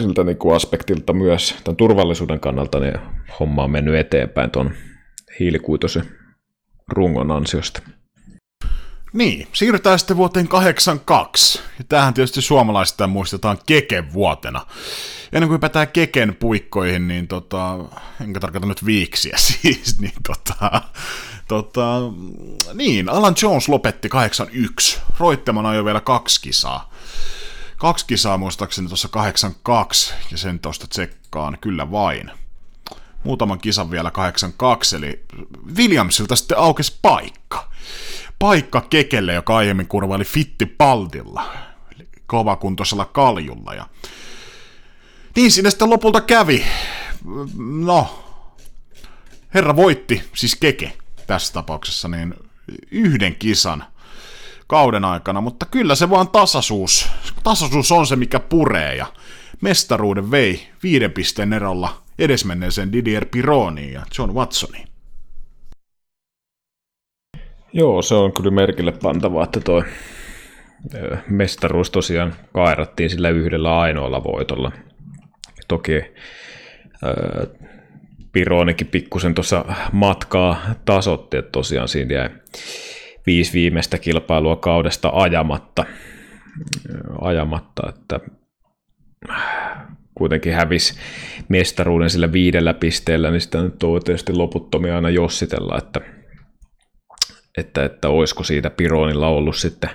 siltä 0.00 0.24
niin 0.24 0.38
kuin 0.38 0.56
aspektilta 0.56 1.12
myös 1.12 1.56
tämän 1.64 1.76
turvallisuuden 1.76 2.40
kannalta 2.40 2.80
niin 2.80 2.98
homma 3.40 3.64
on 3.64 3.70
mennyt 3.70 3.94
eteenpäin 3.94 4.50
tuon 4.50 4.70
hiilikuitosen 5.40 6.04
rungon 6.92 7.30
ansiosta. 7.30 7.82
Niin, 9.14 9.48
siirrytään 9.52 9.98
sitten 9.98 10.16
vuoteen 10.16 10.48
82. 10.48 11.60
Ja 11.78 11.84
tämähän 11.88 12.14
tietysti 12.14 12.42
suomalaisista 12.42 13.06
muistetaan 13.06 13.58
Keken 13.66 14.12
vuotena. 14.12 14.66
Ennen 15.32 15.48
kuin 15.48 15.60
päätään 15.60 15.88
Keken 15.88 16.34
puikkoihin, 16.34 17.08
niin 17.08 17.28
tota, 17.28 17.78
enkä 18.20 18.40
tarkoita 18.40 18.66
nyt 18.66 18.84
viiksiä 18.84 19.36
siis, 19.46 20.00
niin 20.00 20.12
tota, 20.28 20.82
tota, 21.48 22.00
niin, 22.74 23.08
Alan 23.08 23.34
Jones 23.42 23.68
lopetti 23.68 24.08
81. 24.08 24.98
Roitteman 25.18 25.66
ajoi 25.66 25.84
vielä 25.84 26.00
kaksi 26.00 26.40
kisaa. 26.40 26.90
Kaksi 27.76 28.06
kisaa 28.06 28.38
muistaakseni 28.38 28.88
tuossa 28.88 29.08
82, 29.08 30.14
ja 30.30 30.38
sen 30.38 30.58
tuosta 30.58 30.86
tsekkaan, 30.88 31.58
kyllä 31.60 31.90
vain. 31.90 32.30
Muutaman 33.24 33.58
kisan 33.58 33.90
vielä 33.90 34.10
82, 34.10 34.96
eli 34.96 35.24
Williamsilta 35.76 36.36
sitten 36.36 36.58
aukesi 36.58 36.98
paikka 37.02 37.74
paikka 38.44 38.80
Kekelle, 38.80 39.34
joka 39.34 39.56
aiemmin 39.56 39.88
kurvaili 39.88 40.24
Fittipaldilla, 40.24 41.52
kovakuntoisella 42.26 43.04
kaljulla. 43.04 43.74
Ja 43.74 43.86
niin 45.36 45.50
sinne 45.50 45.70
sitten 45.70 45.90
lopulta 45.90 46.20
kävi. 46.20 46.64
No, 47.56 48.24
herra 49.54 49.76
voitti, 49.76 50.22
siis 50.34 50.56
Keke 50.56 50.92
tässä 51.26 51.52
tapauksessa, 51.52 52.08
niin 52.08 52.34
yhden 52.90 53.36
kisan 53.36 53.84
kauden 54.66 55.04
aikana, 55.04 55.40
mutta 55.40 55.66
kyllä 55.66 55.94
se 55.94 56.10
vaan 56.10 56.28
tasaisuus, 56.28 57.08
tasaisuus 57.42 57.92
on 57.92 58.06
se, 58.06 58.16
mikä 58.16 58.40
puree, 58.40 58.96
ja 58.96 59.06
mestaruuden 59.60 60.30
vei 60.30 60.68
viiden 60.82 61.12
pisteen 61.12 61.52
erolla 61.52 62.02
edesmenneeseen 62.18 62.92
Didier 62.92 63.24
Pironiin 63.24 63.92
ja 63.92 64.06
John 64.18 64.34
Watsoniin. 64.34 64.93
Joo, 67.76 68.02
se 68.02 68.14
on 68.14 68.32
kyllä 68.32 68.50
merkille 68.50 68.92
pantavaa, 69.02 69.44
että 69.44 69.60
tuo 69.60 69.84
mestaruus 71.28 71.90
tosiaan 71.90 72.34
kairattiin 72.52 73.10
sillä 73.10 73.30
yhdellä 73.30 73.80
ainoalla 73.80 74.24
voitolla. 74.24 74.72
Toki 75.68 76.04
Pironikin 78.32 78.86
pikkusen 78.86 79.34
tuossa 79.34 79.64
matkaa 79.92 80.60
tasotti, 80.84 81.36
että 81.36 81.50
tosiaan 81.50 81.88
siinä 81.88 82.14
jäi 82.14 82.30
viisi 83.26 83.52
viimeistä 83.52 83.98
kilpailua 83.98 84.56
kaudesta 84.56 85.10
ajamatta, 85.12 85.86
ajamatta 87.20 87.82
että 87.88 88.20
kuitenkin 90.14 90.52
hävisi 90.52 90.94
mestaruuden 91.48 92.10
sillä 92.10 92.32
viidellä 92.32 92.74
pisteellä, 92.74 93.30
niin 93.30 93.40
sitä 93.40 93.62
nyt 93.62 93.82
on 93.82 94.00
tietysti 94.04 94.32
loputtomia 94.32 94.96
aina 94.96 95.10
jossitella, 95.10 95.78
että 95.78 96.00
että, 97.58 97.84
että 97.84 98.08
olisiko 98.08 98.44
siitä 98.44 98.70
Pironilla 98.70 99.28
ollut 99.28 99.56
sitten 99.56 99.90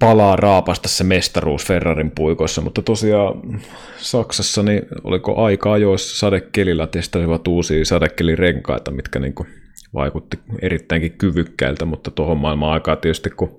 palaa 0.00 0.36
raapasta 0.36 0.88
se 0.88 1.04
mestaruus 1.04 1.66
Ferrarin 1.66 2.10
puikoissa, 2.10 2.60
mutta 2.60 2.82
tosiaan 2.82 3.62
Saksassa 3.96 4.62
niin 4.62 4.82
oliko 5.04 5.44
aika 5.44 5.72
ajoissa 5.72 6.18
sadekelillä 6.18 6.86
testasivat 6.86 7.48
uusia 7.48 7.84
sadekelirenkaita, 7.84 8.90
mitkä 8.90 9.18
niin 9.18 9.34
kuin 9.34 9.48
vaikutti 9.94 10.38
erittäinkin 10.62 11.12
kyvykkäiltä, 11.18 11.84
mutta 11.84 12.10
tuohon 12.10 12.38
maailman 12.38 12.70
aikaa 12.70 12.96
tietysti 12.96 13.30
kun 13.30 13.58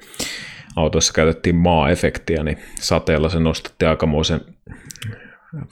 autoissa 0.75 1.13
käytettiin 1.13 1.55
maa-efektiä, 1.55 2.43
niin 2.43 2.57
sateella 2.79 3.29
se 3.29 3.39
nostatti 3.39 3.85
aikamoisen 3.85 4.41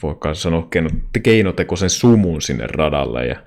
voikaan 0.03 0.36
sanoa 0.36 0.67
keinotekoisen 1.23 1.89
sumun 1.89 2.41
sinne 2.41 2.67
radalle 2.67 3.25
ja 3.25 3.39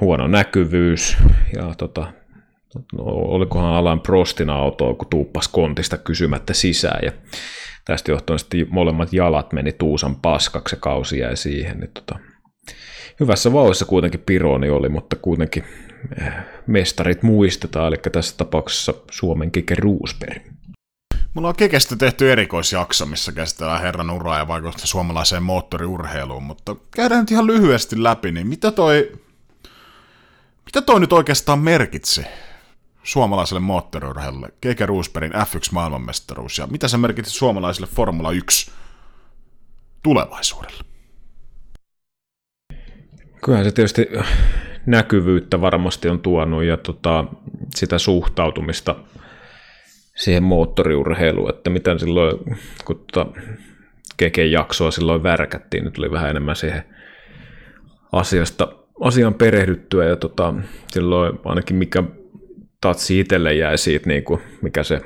huono 0.00 0.26
näkyvyys 0.26 1.16
ja 1.56 1.74
tota, 1.78 2.12
no, 2.74 3.04
olikohan 3.04 3.74
Alan 3.74 4.00
Prostin 4.00 4.50
auto, 4.50 4.94
kun 4.94 5.08
tuuppas 5.10 5.48
kontista 5.48 5.98
kysymättä 5.98 6.54
sisään 6.54 7.00
ja 7.02 7.12
tästä 7.84 8.10
johtuen 8.10 8.38
sitten 8.38 8.66
molemmat 8.70 9.12
jalat 9.12 9.52
meni 9.52 9.72
tuusan 9.72 10.16
paskaksi 10.16 10.76
ja 10.76 10.80
kausi 10.80 11.18
jäi 11.18 11.36
siihen. 11.36 11.80
Niin 11.80 11.90
tota, 11.94 12.18
hyvässä 13.20 13.52
vauhdissa 13.52 13.84
kuitenkin 13.84 14.20
Pironi 14.20 14.70
oli, 14.70 14.88
mutta 14.88 15.16
kuitenkin 15.16 15.64
eh, 16.20 16.32
mestarit 16.66 17.22
muistetaan, 17.22 17.88
eli 17.88 17.96
tässä 18.12 18.36
tapauksessa 18.36 18.94
Suomen 19.10 19.50
Keke 19.50 19.74
Roosberg. 19.74 20.42
Mulla 21.34 21.48
on 21.48 21.56
Kekestä 21.56 21.96
tehty 21.96 22.32
erikoisjakso, 22.32 23.06
missä 23.06 23.32
käsitellään 23.32 23.80
herran 23.80 24.10
uraa 24.10 24.38
ja 24.38 24.48
vaikutusta 24.48 24.86
suomalaiseen 24.86 25.42
moottoriurheiluun, 25.42 26.42
mutta 26.42 26.76
käydään 26.90 27.20
nyt 27.20 27.30
ihan 27.30 27.46
lyhyesti 27.46 28.02
läpi, 28.02 28.32
niin 28.32 28.46
mitä 28.46 28.70
toi 28.70 29.12
mitä 30.74 30.86
toi 30.86 31.00
nyt 31.00 31.12
oikeastaan 31.12 31.58
merkitsi 31.58 32.24
suomalaiselle 33.02 33.60
moottoriurheilulle, 33.60 34.48
Keke 34.60 34.86
Roosbergin 34.86 35.32
F1 35.32 35.68
maailmanmestaruus, 35.72 36.58
ja 36.58 36.66
mitä 36.66 36.88
se 36.88 36.96
merkitsi 36.96 37.30
suomalaiselle 37.30 37.86
Formula 37.86 38.32
1 38.32 38.72
tulevaisuudelle? 40.02 40.84
Kyllähän 43.44 43.64
se 43.64 43.72
tietysti 43.72 44.06
näkyvyyttä 44.86 45.60
varmasti 45.60 46.08
on 46.08 46.20
tuonut 46.20 46.64
ja 46.64 46.76
tota, 46.76 47.24
sitä 47.74 47.98
suhtautumista 47.98 48.96
siihen 50.16 50.42
moottoriurheiluun, 50.42 51.50
että 51.50 51.70
miten 51.70 51.98
silloin, 51.98 52.38
kun 52.84 53.04
tuota 53.12 53.32
Keken 54.16 54.52
jaksoa 54.52 54.90
silloin 54.90 55.22
värkättiin, 55.22 55.84
niin 55.84 55.92
tuli 55.92 56.10
vähän 56.10 56.30
enemmän 56.30 56.56
siihen 56.56 56.84
asiasta, 58.12 58.83
asian 59.00 59.34
perehdyttyä 59.34 60.04
ja 60.04 60.16
tota, 60.16 60.54
silloin 60.90 61.38
ainakin 61.44 61.76
mikä 61.76 62.02
tatsi 62.80 63.20
itselle 63.20 63.54
jäi 63.54 63.78
siitä, 63.78 64.08
niin 64.08 64.24
kuin, 64.24 64.40
mikä 64.62 64.82
se 64.82 65.00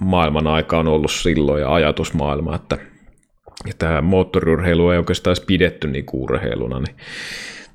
maailman 0.00 0.46
aika 0.46 0.78
on 0.78 0.88
ollut 0.88 1.10
silloin 1.10 1.60
ja 1.60 1.74
ajatusmaailma, 1.74 2.56
että 2.56 2.78
ja 3.66 3.72
tämä 3.78 4.02
moottoriurheilu 4.02 4.90
ei 4.90 4.98
oikeastaan 4.98 5.32
edes 5.32 5.44
pidetty 5.46 5.88
niin 5.88 6.04
urheiluna, 6.12 6.80
niin 6.80 6.96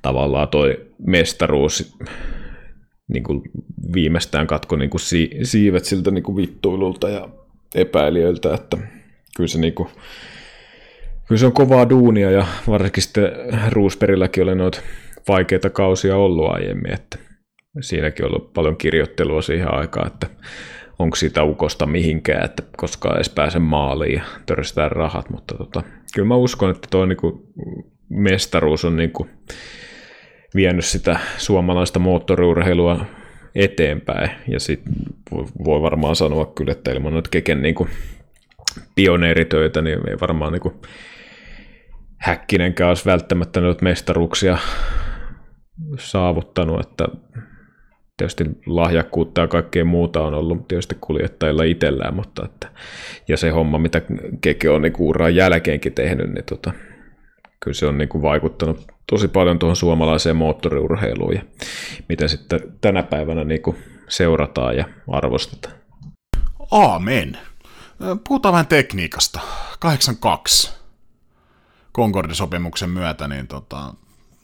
tavallaan 0.02 0.48
toi 0.48 0.86
mestaruus 1.06 1.96
niin 3.08 3.24
kuin 3.24 3.42
viimeistään 3.94 4.46
katko 4.46 4.76
niin 4.76 4.90
kuin 4.90 5.00
si- 5.00 5.30
siivet 5.42 5.84
siltä 5.84 6.10
niin 6.10 6.24
kuin 6.24 6.36
vittuilulta 6.36 7.08
ja 7.08 7.28
epäilijöiltä, 7.74 8.54
että 8.54 8.78
kyllä 9.36 9.48
se, 9.48 9.60
niin 9.60 9.74
kuin, 9.74 9.88
kyllä 11.28 11.38
se 11.38 11.46
on 11.46 11.52
kovaa 11.52 11.88
duunia 11.88 12.30
ja 12.30 12.46
varsinkin 12.68 13.02
sitten 13.02 13.32
Roosberilläkin 13.68 14.42
oli 14.42 14.54
noita 14.54 14.80
vaikeita 15.28 15.70
kausia 15.70 16.16
ollut 16.16 16.50
aiemmin, 16.50 16.92
että 16.92 17.18
siinäkin 17.80 18.24
on 18.24 18.30
ollut 18.30 18.52
paljon 18.52 18.76
kirjoittelua 18.76 19.42
siihen 19.42 19.74
aikaan, 19.74 20.06
että 20.06 20.26
onko 20.98 21.16
siitä 21.16 21.42
ukosta 21.42 21.86
mihinkään, 21.86 22.44
että 22.44 22.62
koskaan 22.76 23.16
edes 23.16 23.28
pääse 23.28 23.58
maaliin 23.58 24.14
ja 24.14 24.22
törstää 24.46 24.88
rahat, 24.88 25.30
mutta 25.30 25.54
tota, 25.54 25.82
kyllä 26.14 26.28
mä 26.28 26.36
uskon, 26.36 26.70
että 26.70 26.88
tuo 26.90 27.06
niinku 27.06 27.52
mestaruus 28.08 28.84
on 28.84 28.96
niinku 28.96 29.28
vienyt 30.54 30.84
sitä 30.84 31.20
suomalaista 31.36 31.98
moottoriurheilua 31.98 33.06
eteenpäin, 33.54 34.30
ja 34.48 34.60
sitten 34.60 34.92
voi 35.64 35.82
varmaan 35.82 36.16
sanoa 36.16 36.46
kyllä, 36.46 36.72
että 36.72 36.92
ilman 36.92 37.12
noita 37.12 37.30
Keken 37.30 37.62
niinku 37.62 37.88
pioneeritöitä, 38.94 39.82
niin 39.82 39.98
ei 40.08 40.20
varmaan 40.20 40.52
niinku 40.52 40.82
Häkkinenkään 42.22 42.88
olisi 42.88 43.04
välttämättä 43.04 43.60
noita 43.60 43.84
mestaruuksia 43.84 44.58
saavuttanut, 45.98 46.80
että 46.80 47.08
tietysti 48.16 48.44
lahjakkuutta 48.66 49.40
ja 49.40 49.48
kaikkea 49.48 49.84
muuta 49.84 50.22
on 50.22 50.34
ollut 50.34 50.68
tietysti 50.68 50.96
kuljettajilla 51.00 51.62
itsellään, 51.62 52.14
mutta 52.14 52.44
että, 52.44 52.68
ja 53.28 53.36
se 53.36 53.50
homma, 53.50 53.78
mitä 53.78 54.02
Keke 54.40 54.70
on 54.70 54.82
niin 54.82 54.92
uran 54.98 55.34
jälkeenkin 55.34 55.94
tehnyt, 55.94 56.34
niin 56.34 56.44
tota, 56.44 56.72
kyllä 57.60 57.74
se 57.74 57.86
on 57.86 57.98
niin 57.98 58.08
kuin 58.08 58.22
vaikuttanut 58.22 58.86
tosi 59.10 59.28
paljon 59.28 59.58
tuohon 59.58 59.76
suomalaiseen 59.76 60.36
moottoriurheiluun 60.36 61.34
ja 61.34 61.42
miten 62.08 62.28
sitten 62.28 62.60
tänä 62.80 63.02
päivänä 63.02 63.44
niin 63.44 63.62
kuin 63.62 63.76
seurataan 64.08 64.76
ja 64.76 64.84
arvostetaan. 65.08 65.74
Aamen. 66.70 67.38
Puhutaan 68.28 68.52
vähän 68.52 68.66
tekniikasta. 68.66 69.40
82 69.78 70.72
Concorde-sopimuksen 71.96 72.90
myötä, 72.90 73.28
niin 73.28 73.46
tota, 73.46 73.94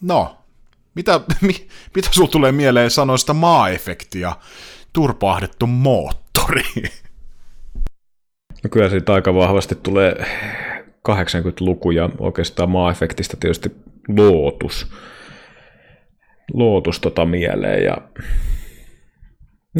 no, 0.00 0.36
mitä, 0.98 1.20
mi, 1.46 1.68
mitä 1.94 2.08
sulla 2.10 2.28
tulee 2.28 2.52
mieleen 2.52 2.90
sanoista 2.90 3.34
maa-efekti 3.34 4.20
turpaahdettu 4.92 5.66
moottori? 5.66 6.62
No 8.64 8.70
kyllä 8.70 8.88
siitä 8.88 9.14
aika 9.14 9.34
vahvasti 9.34 9.74
tulee 9.74 10.24
80-luku 11.08 11.90
ja 11.90 12.10
oikeastaan 12.18 12.70
maa-efektistä 12.70 13.36
tietysti 13.40 13.70
lootus. 14.08 14.90
Lootus 16.52 17.00
tota 17.00 17.24
mieleen 17.24 17.84
ja 17.84 17.96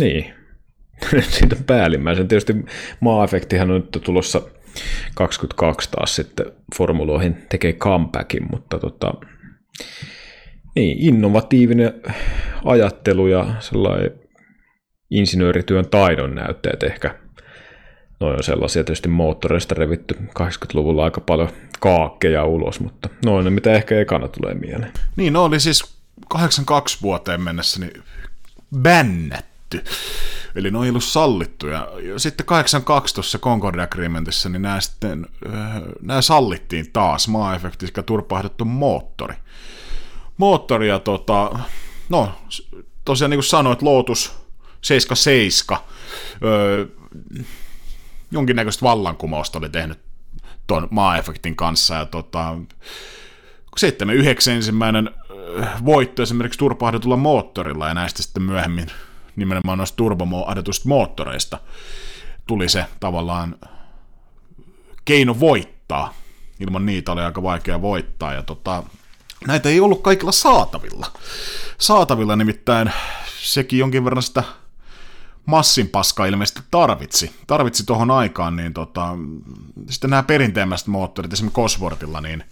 niin, 0.01 0.35
siitä 1.37 1.57
päällimmäisen. 1.67 2.29
Tietysti 2.29 2.55
maa-efektihän 3.01 3.71
on 3.71 3.81
nyt 3.81 4.03
tulossa 4.05 4.43
22 5.15 5.91
taas 5.91 6.17
sitten 6.17 6.47
formuloihin 6.77 7.47
tekee 7.49 7.73
comebackin, 7.73 8.47
mutta 8.51 8.79
tota, 8.79 9.15
niin, 10.75 10.99
innovatiivinen 11.01 12.03
ajattelu 12.65 13.27
ja 13.27 13.47
sellainen 13.61 14.11
insinöörityön 15.11 15.89
taidon 15.89 16.35
näytteet 16.35 16.83
ehkä. 16.83 17.15
Noin 18.21 18.37
on 18.37 18.43
sellaisia 18.43 18.85
tietysti 18.85 19.09
moottoreista 19.09 19.75
revitty 19.75 20.15
80-luvulla 20.39 21.05
aika 21.05 21.21
paljon 21.21 21.49
kaakkeja 21.81 22.45
ulos, 22.45 22.81
mutta 22.81 23.09
noin 23.25 23.47
on 23.47 23.53
mitä 23.53 23.73
ehkä 23.73 24.01
ekana 24.01 24.29
tulee 24.29 24.55
mieleen. 24.55 24.93
Niin, 25.17 25.33
no 25.33 25.45
oli 25.45 25.61
siis 25.61 25.99
82 26.29 26.99
vuoteen 27.03 27.41
mennessä 27.41 27.81
niin 27.81 28.03
bännätty. 28.79 29.85
Eli 30.55 30.71
ne 30.71 30.79
on 30.79 30.89
ollut 30.89 31.05
sallittu. 31.05 31.67
Ja 31.67 31.89
sitten 32.17 32.47
82 32.47 33.15
tuossa 33.15 33.39
Concord 33.39 33.79
Agreementissa, 33.79 34.49
niin 34.49 34.63
nämä, 34.63 34.81
sitten, 34.81 35.27
nämä 36.03 36.23
sallittiin 36.23 36.93
taas 36.93 37.29
maa-efekti 37.29 37.87
sekä 37.87 38.03
turpahdettu 38.03 38.65
moottori 38.65 39.35
moottoria, 40.39 40.99
tota, 40.99 41.59
no 42.09 42.33
tosiaan 43.05 43.31
niin 43.31 43.39
kuin 43.39 43.45
sanoit, 43.45 43.83
Lotus 43.83 44.33
77, 44.81 45.83
öö, 46.45 46.87
jonkinnäköistä 48.31 48.83
vallankumousta 48.83 49.59
oli 49.59 49.69
tehnyt 49.69 49.99
tuon 50.67 50.89
maa-efektin 50.91 51.57
kanssa, 51.57 51.95
ja 51.95 52.07
tota, 52.07 52.59
79 53.77 54.55
ensimmäinen 54.55 55.11
voitto 55.85 56.23
esimerkiksi 56.23 56.59
turpahdetulla 56.59 57.17
moottorilla, 57.17 57.89
ja 57.89 57.95
näistä 57.95 58.23
sitten 58.23 58.43
myöhemmin 58.43 58.87
nimenomaan 59.37 59.79
noista 59.79 59.97
turboahdetusta 59.97 60.89
moottoreista 60.89 61.59
tuli 62.47 62.69
se 62.69 62.85
tavallaan 63.01 63.57
keino 65.05 65.41
voittaa. 65.41 66.15
Ilman 66.61 66.87
niitä 66.87 67.13
oli 67.13 67.21
aika 67.21 67.43
vaikea 67.43 67.83
voittaa, 67.83 68.33
ja 68.33 68.43
tota, 68.43 68.83
näitä 69.47 69.69
ei 69.69 69.81
ollut 69.81 70.03
kaikilla 70.03 70.33
saatavilla. 70.33 71.07
Saatavilla 71.79 72.37
nimittäin 72.37 72.93
sekin 73.43 73.79
jonkin 73.79 74.05
verran 74.05 74.23
sitä 74.23 74.43
massin 75.47 75.89
paskaa 75.89 76.27
ilmeisesti 76.27 76.61
tarvitsi. 76.71 77.33
Tarvitsi 77.47 77.87
tuohon 77.87 78.11
aikaan, 78.11 78.57
niin 78.57 78.75
tota, 78.75 79.17
sitten 79.91 80.11
nämä 80.11 80.23
perinteimmäiset 80.23 80.87
moottorit, 80.87 81.33
esimerkiksi 81.33 81.57
Cosworthilla, 81.57 82.21
niin 82.21 82.45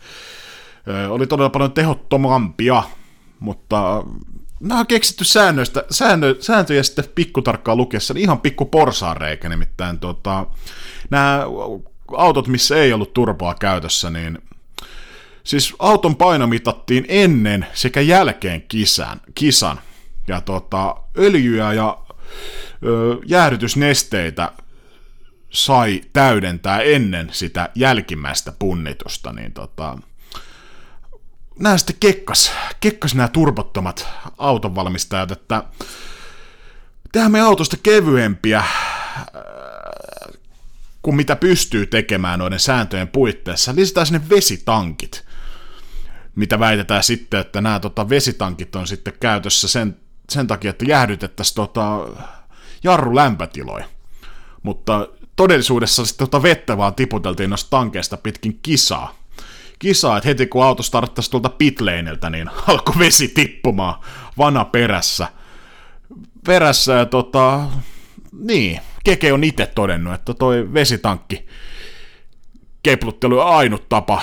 oli 1.09 1.27
todella 1.27 1.51
paljon 1.51 1.73
tehottomampia, 1.73 2.83
mutta 3.41 4.05
nämä 4.61 4.81
on 4.81 4.87
keksitty 4.87 5.25
säännöistä, 5.25 5.85
säännö, 5.91 6.37
sääntöjä 6.41 6.83
sitten 6.83 7.05
pikkutarkkaan 7.15 7.79
lukiessa, 7.79 8.15
niin 8.15 8.23
ihan 8.23 8.41
pikku 8.41 8.65
porsaareikä, 8.65 9.49
nimittäin 9.49 9.99
tota, 9.99 10.47
nämä 11.11 11.45
autot, 12.17 12.49
missä 12.49 12.77
ei 12.77 12.93
ollut 12.93 13.13
turpoa 13.13 13.55
käytössä, 13.55 14.11
niin 14.11 14.39
Siis 15.47 15.75
auton 15.79 16.17
paino 16.17 16.47
mitattiin 16.47 17.05
ennen 17.09 17.67
sekä 17.75 18.01
jälkeen 18.01 18.63
kisan. 18.63 19.21
kisan. 19.35 19.81
Ja 20.29 20.41
tota, 20.41 20.97
öljyä 21.19 21.73
ja 21.73 21.99
ö, 22.85 23.17
jäähdytysnesteitä 23.27 24.53
sai 25.51 26.01
täydentää 26.13 26.81
ennen 26.81 27.29
sitä 27.33 27.69
jälkimmäistä 27.75 28.53
punnitusta, 28.59 29.33
niin 29.33 29.53
tota, 29.53 29.99
nämä 31.59 31.79
sitten 31.79 31.97
kekkas, 32.01 32.53
kekkas 32.81 33.15
nämä 33.15 33.29
turbottomat 33.29 34.09
autonvalmistajat, 34.39 35.31
että 35.31 35.65
tehdään 37.13 37.33
me 37.33 37.41
autosta 37.41 37.77
kevyempiä 37.83 38.65
kuin 41.03 41.17
mitä 41.17 41.37
pystyy 41.37 41.87
tekemään 41.87 42.39
noiden 42.39 42.61
sääntöjen 42.61 43.09
puitteissa. 43.09 43.75
Lisätään 43.75 44.07
sinne 44.07 44.29
vesitankit 44.31 45.27
mitä 46.37 46.59
väitetään 46.59 47.03
sitten, 47.03 47.41
että 47.41 47.61
nämä 47.61 47.81
tota, 47.81 48.09
vesitankit 48.09 48.77
on 48.77 48.87
sitten 48.87 49.13
käytössä 49.21 49.69
sen, 49.69 49.97
sen 50.31 50.47
takia, 50.47 50.71
että 50.71 50.85
jäähdytettäisiin 50.85 51.55
tota, 51.55 52.07
jarru 52.85 53.15
lämpötiloja. 53.15 53.85
Mutta 54.63 55.09
todellisuudessa 55.37 56.07
sitten 56.07 56.27
tota 56.27 56.43
vettä 56.43 56.77
vaan 56.77 56.95
tiputeltiin 56.95 57.51
noista 57.51 57.71
tankeista 57.71 58.17
pitkin 58.17 58.59
kisaa. 58.63 59.15
Kisaa, 59.79 60.17
että 60.17 60.29
heti 60.29 60.47
kun 60.47 60.65
auto 60.65 60.83
starttaisi 60.83 61.31
tuolta 61.31 61.49
pitleineltä, 61.49 62.31
niin 62.31 62.51
alkoi 62.69 62.99
vesi 62.99 63.29
tippumaan 63.29 64.01
vana 64.39 64.65
perässä. 64.65 65.29
Perässä 66.47 66.93
ja 66.93 67.07
tota, 67.07 67.65
niin, 68.33 68.81
Keke 69.05 69.33
on 69.33 69.45
itse 69.45 69.67
todennut, 69.67 70.15
että 70.15 70.35
toi 70.35 70.73
vesitankki 70.73 71.47
kepluttelu 72.83 73.39
on 73.39 73.47
ainut 73.47 73.89
tapa 73.89 74.23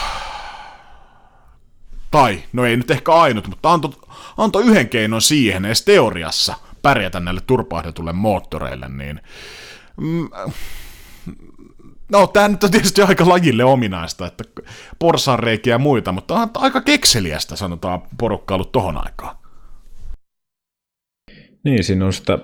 tai, 2.13 2.43
no 2.53 2.65
ei 2.65 2.77
nyt 2.77 2.91
ehkä 2.91 3.11
ainut, 3.11 3.47
mutta 3.47 3.73
antoi, 3.73 3.91
anto 4.37 4.59
yhden 4.59 4.89
keinon 4.89 5.21
siihen 5.21 5.65
edes 5.65 5.85
teoriassa 5.85 6.55
pärjätä 6.81 7.19
näille 7.19 7.41
turpahdetulle 7.47 8.13
moottoreille, 8.13 8.89
niin 8.89 9.21
mm, 9.97 10.29
No, 12.11 12.27
tämä 12.27 12.47
nyt 12.47 12.63
on 12.63 12.71
tietysti 12.71 13.01
aika 13.01 13.29
lajille 13.29 13.63
ominaista, 13.63 14.27
että 14.27 14.43
porsareikiä 14.99 15.73
ja 15.73 15.79
muita, 15.79 16.11
mutta 16.11 16.33
on 16.33 16.49
aika 16.53 16.81
kekseliästä, 16.81 17.55
sanotaan, 17.55 18.01
porukka 18.17 18.55
ollut 18.55 18.71
tohon 18.71 18.97
aikaan. 18.97 19.35
Niin, 21.63 21.83
siinä 21.83 22.05
on 22.05 22.13
sitä 22.13 22.39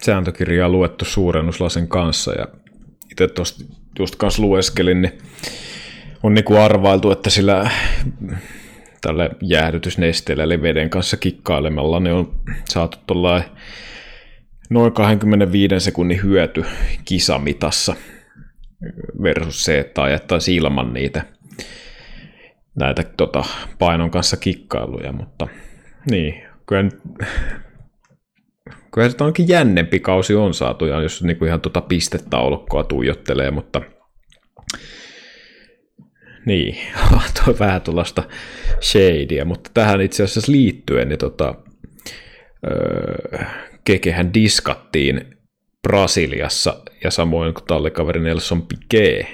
sääntökirjaa 0.00 0.68
luettu 0.68 1.04
suurennuslasen 1.04 1.88
kanssa, 1.88 2.32
ja 2.32 2.46
itse 3.10 3.28
tuosta 3.28 3.64
just 3.98 4.16
kanssa 4.16 4.42
lueskelin, 4.42 5.02
niin 5.02 5.18
on 6.22 6.34
niin 6.34 6.44
kuin 6.44 6.60
arvailtu, 6.60 7.10
että 7.10 7.30
sillä 7.30 7.70
tälle 9.02 9.30
jäähdytysnesteellä 9.42 10.44
eli 10.44 10.62
veden 10.62 10.90
kanssa 10.90 11.16
kikkailemalla 11.16 12.00
ne 12.00 12.12
on 12.12 12.34
saatu 12.68 12.98
noin 14.70 14.92
25 14.92 15.80
sekunnin 15.80 16.22
hyöty 16.22 16.64
kisamitassa 17.04 17.94
versus 19.22 19.64
se, 19.64 19.78
että 19.78 20.02
ajettaisiin 20.02 20.56
ilman 20.56 20.92
niitä 20.92 21.24
näitä 22.74 23.02
tota, 23.16 23.44
painon 23.78 24.10
kanssa 24.10 24.36
kikkailuja, 24.36 25.12
mutta 25.12 25.48
niin, 26.10 26.42
kyllä, 26.66 26.90
kyllä 28.94 29.08
se 29.08 29.24
onkin 29.24 29.48
jännempi 29.48 30.00
kausi 30.00 30.34
on 30.34 30.54
saatu, 30.54 30.86
ja 30.86 31.00
jos 31.00 31.22
niin 31.22 31.36
kuin 31.36 31.46
ihan 31.46 31.60
tuota 31.60 31.80
pistetaulukkoa 31.80 32.84
tuijottelee, 32.84 33.50
mutta 33.50 33.80
niin, 36.46 36.76
tuo 37.44 37.54
vähän 37.58 37.82
tuollaista 37.82 38.22
shadyä, 38.80 39.44
mutta 39.44 39.70
tähän 39.74 40.00
itse 40.00 40.22
asiassa 40.22 40.52
liittyen, 40.52 41.08
niin 41.08 41.18
tota, 41.18 41.54
öö, 42.70 43.44
Kekehän 43.84 44.34
diskattiin 44.34 45.38
Brasiliassa 45.82 46.82
ja 47.04 47.10
samoin 47.10 47.54
kuin 47.54 47.64
tallikaveri 47.64 48.20
Nelson 48.20 48.62
Piquet 48.62 49.26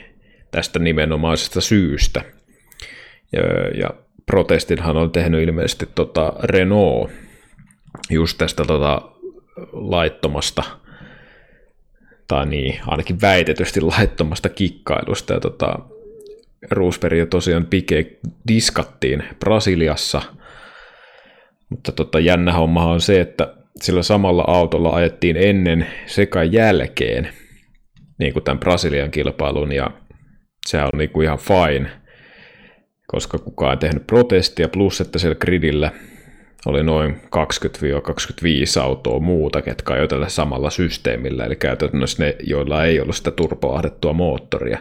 tästä 0.51 0.79
nimenomaisesta 0.79 1.61
syystä. 1.61 2.23
Ja, 3.33 3.41
ja 3.81 3.91
protestinhan 4.27 4.97
on 4.97 5.11
tehnyt 5.11 5.43
ilmeisesti 5.43 5.89
tota 5.95 6.33
Renault 6.43 7.11
just 8.11 8.39
tästä 8.39 8.65
tota 8.65 9.03
laittomasta, 9.73 10.63
tai 12.29 12.47
niin, 12.47 12.81
ainakin 12.87 13.21
väitetysti 13.21 13.81
laittomasta 13.81 14.49
kikkailusta. 14.49 15.35
Ja 15.35 15.41
tota, 15.41 15.79
Roosberg 16.71 17.19
ja 17.19 17.27
tosiaan 17.27 17.67
Piquet 17.67 18.19
diskattiin 18.49 19.25
Brasiliassa, 19.41 20.23
mutta 21.71 21.93
tota, 21.93 22.21
jännä 22.21 22.53
homma 22.53 22.87
on 22.87 23.01
se, 23.01 23.21
että 23.21 23.55
sillä 23.81 24.03
samalla 24.03 24.45
autolla 24.47 24.91
ajettiin 24.91 25.37
ennen 25.37 25.87
sekä 26.07 26.43
jälkeen 26.43 27.29
niin 28.19 28.33
kuin 28.33 28.45
tämän 28.45 28.61
Brasilian 28.61 29.11
kilpailun, 29.11 29.73
ja 29.73 29.91
se 30.67 30.83
on 30.83 30.99
niin 30.99 31.11
kuin 31.11 31.25
ihan 31.25 31.39
fine, 31.39 31.91
koska 33.07 33.39
kukaan 33.39 33.73
ei 33.73 33.77
tehnyt 33.77 34.07
protestia, 34.07 34.69
plus 34.69 35.01
että 35.01 35.19
siellä 35.19 35.35
gridillä 35.35 35.93
oli 36.67 36.83
noin 36.83 37.15
20-25 37.15 38.83
autoa 38.83 39.21
muuta, 39.21 39.63
ketkä 39.63 39.93
ajoivat 39.93 40.11
tällä 40.11 40.29
samalla 40.29 40.71
systeemillä, 40.71 41.45
eli 41.45 41.57
käytännössä 41.57 42.25
ne, 42.25 42.37
joilla 42.43 42.85
ei 42.85 43.01
ollut 43.01 43.17
sitä 43.17 43.31
turpoahdettua 43.31 44.13
moottoria, 44.13 44.79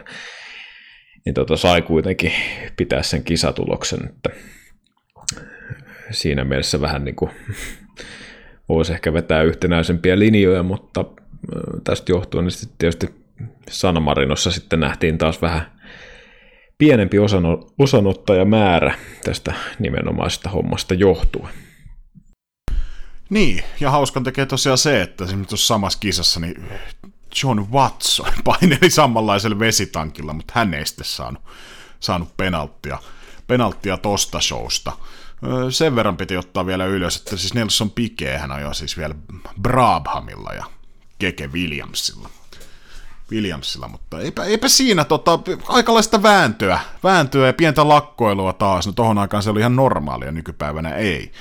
niin 1.28 1.34
tota, 1.34 1.56
sai 1.56 1.82
kuitenkin 1.82 2.32
pitää 2.76 3.02
sen 3.02 3.24
kisatuloksen, 3.24 3.98
että 4.08 4.30
siinä 6.10 6.44
mielessä 6.44 6.80
vähän 6.80 7.04
niin 7.04 7.14
kuin 7.14 7.30
voisi 8.68 8.92
ehkä 8.92 9.12
vetää 9.12 9.42
yhtenäisempiä 9.42 10.18
linjoja, 10.18 10.62
mutta 10.62 11.04
tästä 11.84 12.12
johtuen 12.12 12.44
niin 12.44 12.52
sitten 12.52 12.78
tietysti 12.78 13.14
San 13.70 14.02
Marinossa 14.02 14.50
sitten 14.50 14.80
nähtiin 14.80 15.18
taas 15.18 15.42
vähän 15.42 15.72
pienempi 16.78 17.16
osanottajamäärä 17.78 18.98
tästä 19.24 19.54
nimenomaisesta 19.78 20.50
hommasta 20.50 20.94
johtuen. 20.94 21.54
Niin, 23.30 23.64
ja 23.80 23.90
hauskan 23.90 24.24
tekee 24.24 24.46
tosiaan 24.46 24.78
se, 24.78 25.02
että 25.02 25.24
tuossa 25.48 25.66
samassa 25.66 25.98
kisassa 25.98 26.40
niin 26.40 26.64
John 27.42 27.66
Watson 27.72 28.32
paineli 28.44 28.90
samanlaisella 28.90 29.58
vesitankilla, 29.58 30.32
mutta 30.32 30.52
hän 30.56 30.74
ei 30.74 30.86
sitten 30.86 31.04
saanut, 31.04 31.42
saanut 32.00 32.36
penalttia, 32.36 32.98
penalttia 33.46 33.96
tosta 33.96 34.40
showsta. 34.40 34.92
Sen 35.70 35.96
verran 35.96 36.16
piti 36.16 36.36
ottaa 36.36 36.66
vielä 36.66 36.86
ylös, 36.86 37.16
että 37.16 37.36
siis 37.36 37.54
Nelson 37.54 37.90
Piquet 37.90 38.40
hän 38.40 38.52
ajoi 38.52 38.74
siis 38.74 38.96
vielä 38.96 39.14
Brabhamilla 39.62 40.52
ja 40.52 40.64
Keke 41.18 41.46
Williamsilla. 41.46 42.28
Williamsilla, 43.30 43.88
mutta 43.88 44.20
eipä, 44.20 44.44
eipä 44.44 44.68
siinä 44.68 45.04
tota, 45.04 45.38
aikalaista 45.68 46.22
vääntöä, 46.22 46.80
vääntöä 47.04 47.46
ja 47.46 47.52
pientä 47.52 47.88
lakkoilua 47.88 48.52
taas. 48.52 48.86
No 48.86 48.92
tohon 48.92 49.18
aikaan 49.18 49.42
se 49.42 49.50
oli 49.50 49.60
ihan 49.60 49.76
normaalia, 49.76 50.32
nykypäivänä 50.32 50.94
ei. 50.94 51.32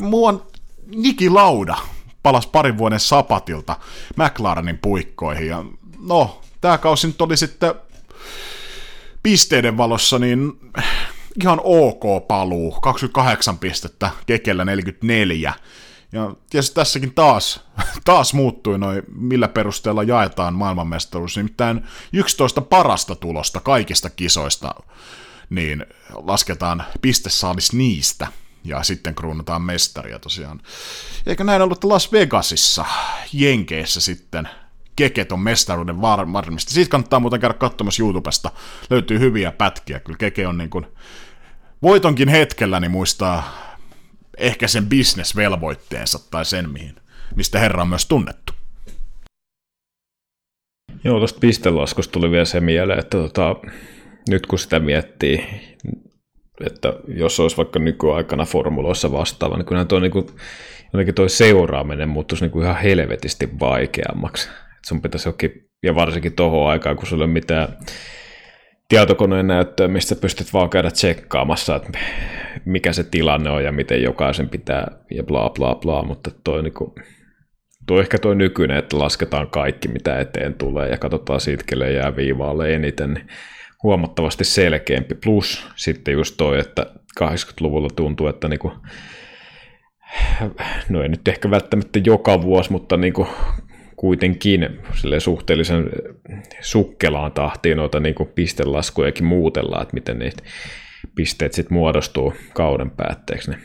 Muuan 0.00 0.42
Niki 0.86 1.30
Lauda 1.30 1.76
palasi 2.24 2.48
parin 2.52 2.78
vuoden 2.78 3.00
sapatilta 3.00 3.76
McLarenin 4.16 4.78
puikkoihin 4.78 5.46
ja 5.46 5.64
no, 5.98 6.40
tämä 6.60 6.78
kausi 6.78 7.06
nyt 7.06 7.22
oli 7.22 7.36
sitten 7.36 7.74
pisteiden 9.22 9.76
valossa 9.76 10.18
niin 10.18 10.52
ihan 11.42 11.60
ok 11.64 12.28
paluu, 12.28 12.70
28 12.70 13.58
pistettä, 13.58 14.10
Kekellä 14.26 14.64
44. 14.64 15.52
Ja 16.12 16.34
tietysti 16.50 16.74
tässäkin 16.74 17.14
taas, 17.14 17.64
taas 18.04 18.34
muuttui 18.34 18.78
noin, 18.78 19.02
millä 19.16 19.48
perusteella 19.48 20.02
jaetaan 20.02 20.54
maailmanmestaruus. 20.54 21.36
Nimittäin 21.36 21.84
11 22.12 22.60
parasta 22.60 23.14
tulosta 23.14 23.60
kaikista 23.60 24.10
kisoista, 24.10 24.74
niin 25.50 25.86
lasketaan 26.10 26.84
pistesaalis 27.02 27.72
niistä 27.72 28.26
ja 28.64 28.82
sitten 28.82 29.14
kruunataan 29.14 29.62
mestaria 29.62 30.18
tosiaan. 30.18 30.60
Eikä 31.26 31.44
näin 31.44 31.62
ollut 31.62 31.84
Las 31.84 32.12
Vegasissa, 32.12 32.84
Jenkeissä 33.32 34.00
sitten 34.00 34.48
Keket 34.96 35.32
on 35.32 35.40
mestaruuden 35.40 36.00
var- 36.00 36.32
varmasti. 36.32 36.72
Siitä 36.72 36.90
kannattaa 36.90 37.20
muuten 37.20 37.40
käydä 37.40 37.54
katsomassa 37.54 38.02
YouTubesta. 38.02 38.50
Löytyy 38.90 39.18
hyviä 39.18 39.52
pätkiä. 39.52 40.00
Kyllä 40.00 40.18
Keke 40.18 40.46
on 40.46 40.58
niin 40.58 40.70
kuin 40.70 40.86
voitonkin 41.82 42.28
hetkellä 42.28 42.80
niin 42.80 42.90
muistaa 42.90 43.64
ehkä 44.38 44.68
sen 44.68 44.86
bisnesvelvoitteensa 44.86 46.18
tai 46.30 46.44
sen, 46.44 46.70
mihin, 46.70 46.96
mistä 47.36 47.58
herra 47.58 47.82
on 47.82 47.88
myös 47.88 48.06
tunnettu. 48.06 48.52
Joo, 51.04 51.18
tuosta 51.18 51.38
pistelaskusta 51.40 52.12
tuli 52.12 52.30
vielä 52.30 52.44
se 52.44 52.60
mieleen, 52.60 52.98
että 52.98 53.18
tota, 53.18 53.56
nyt 54.28 54.46
kun 54.46 54.58
sitä 54.58 54.80
miettii, 54.80 55.46
että 56.66 56.92
jos 57.08 57.40
olisi 57.40 57.56
vaikka 57.56 57.78
nykyaikana 57.78 58.44
formuloissa 58.44 59.12
vastaava, 59.12 59.56
niin 59.56 59.66
kyllä 59.66 59.84
tuo 59.84 60.00
niin 60.00 60.12
kuin, 60.12 60.26
jotenkin 60.92 61.14
toi 61.14 61.28
seuraaminen 61.28 62.08
muuttuisi 62.08 62.44
niin 62.44 62.52
kuin 62.52 62.64
ihan 62.64 62.82
helvetisti 62.82 63.48
vaikeammaksi. 63.60 64.48
Et 64.48 64.84
sun 64.86 65.02
pitäisi 65.02 65.28
jokin, 65.28 65.68
ja 65.82 65.94
varsinkin 65.94 66.36
tuohon 66.36 66.70
aikaan, 66.70 66.96
kun 66.96 67.06
sulla 67.06 67.24
ei 67.24 67.26
ole 67.26 67.32
mitään 67.32 67.68
tietokoneen 68.88 69.46
näyttöä, 69.46 69.88
mistä 69.88 70.14
pystyt 70.14 70.52
vaan 70.52 70.70
käydä 70.70 70.90
tsekkaamassa, 70.90 71.76
että 71.76 71.98
mikä 72.64 72.92
se 72.92 73.04
tilanne 73.04 73.50
on 73.50 73.64
ja 73.64 73.72
miten 73.72 74.02
jokaisen 74.02 74.48
pitää 74.48 74.86
ja 75.10 75.22
bla 75.22 75.50
bla 75.50 75.74
bla, 75.74 76.02
mutta 76.02 76.30
toi, 76.44 76.62
niin 76.62 76.74
kuin, 76.74 76.92
toi 77.86 78.00
ehkä 78.00 78.18
toi 78.18 78.36
nykyinen, 78.36 78.76
että 78.76 78.98
lasketaan 78.98 79.50
kaikki 79.50 79.88
mitä 79.88 80.20
eteen 80.20 80.54
tulee 80.54 80.88
ja 80.88 80.98
katsotaan 80.98 81.40
siitä, 81.40 81.64
kelle 81.66 81.92
jää 81.92 82.16
viivaalle 82.16 82.74
eniten, 82.74 83.14
niin 83.14 83.26
huomattavasti 83.84 84.44
selkeämpi. 84.44 85.14
Plus 85.14 85.66
sitten 85.76 86.14
just 86.14 86.34
toi, 86.36 86.58
että 86.58 86.86
80-luvulla 87.20 87.88
tuntuu, 87.96 88.26
että 88.26 88.48
niinku, 88.48 88.72
no 90.88 91.02
ei 91.02 91.08
nyt 91.08 91.28
ehkä 91.28 91.50
välttämättä 91.50 92.00
joka 92.04 92.42
vuosi, 92.42 92.72
mutta 92.72 92.96
niinku 92.96 93.26
kuitenkin 93.96 94.68
suhteellisen 95.18 95.90
sukkelaan 96.60 97.32
tahtiin 97.32 97.76
noita 97.76 98.00
niinku 98.00 98.24
pistelaskujakin 98.24 99.24
muutellaan, 99.24 99.82
että 99.82 99.94
miten 99.94 100.18
niitä 100.18 100.42
pisteet 101.14 101.52
sitten 101.52 101.74
muodostuu 101.74 102.34
kauden 102.54 102.90
päätteeksi, 102.90 103.50
niin 103.50 103.60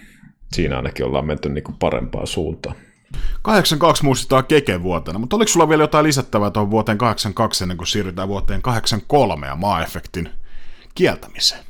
siinä 0.51 0.77
ainakin 0.77 1.05
ollaan 1.05 1.27
menty 1.27 1.49
niinku 1.49 1.71
parempaan 1.79 2.27
suuntaan. 2.27 2.75
82 3.41 4.03
muistetaan 4.03 4.45
Keke 4.45 4.83
vuotena, 4.83 5.19
mutta 5.19 5.35
oliko 5.35 5.47
sulla 5.49 5.69
vielä 5.69 5.83
jotain 5.83 6.03
lisättävää 6.03 6.51
tuohon 6.51 6.71
vuoteen 6.71 6.97
82 6.97 7.63
ennen 7.63 7.77
kuin 7.77 7.87
siirrytään 7.87 8.27
vuoteen 8.27 8.61
83 8.61 9.47
ja 9.47 9.55
maa-efektin 9.55 10.29
kieltämiseen? 10.95 11.63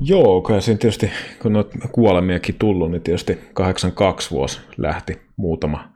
Joo, 0.00 0.42
kyllä 0.42 0.60
siinä 0.60 0.78
tietysti, 0.78 1.10
kun 1.42 1.52
noita 1.52 1.88
kuolemiakin 1.92 2.54
tullut, 2.54 2.90
niin 2.90 3.02
tietysti 3.02 3.38
82 3.54 4.30
vuosi 4.30 4.60
lähti 4.76 5.20
muutama 5.36 5.92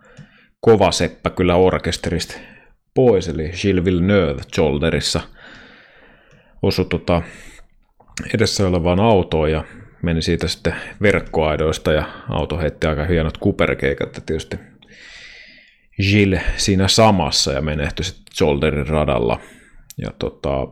kova 0.61 0.93
seppä 0.93 1.31
kyllä 1.31 1.57
orkesterista 1.57 2.35
pois, 2.95 3.29
eli 3.29 3.49
Gilles 3.49 3.85
Villeneuve 3.85 4.43
Jolderissa 4.57 5.21
osui 6.63 6.85
tota 6.85 7.23
edessä 8.35 8.69
olevaan 8.69 9.01
autoon 9.01 9.51
ja 9.51 9.65
meni 10.05 10.23
siitä 10.23 10.49
sitten 10.49 10.75
verkkoaidoista 11.03 11.93
ja 11.93 12.05
auto 12.29 12.59
heitti 12.59 12.87
aika 12.87 13.05
hienot 13.05 13.39
kuperkeikat 13.39 14.17
ja 14.17 14.23
tietysti 14.27 14.59
Gilles 16.03 16.43
siinä 16.57 16.89
samassa 16.89 17.53
ja 17.53 17.63
menehtyi 17.63 18.05
sitten 18.05 18.25
Zolderin 18.39 18.87
radalla. 18.87 19.41
Ja 19.99 20.11
tota, 20.19 20.69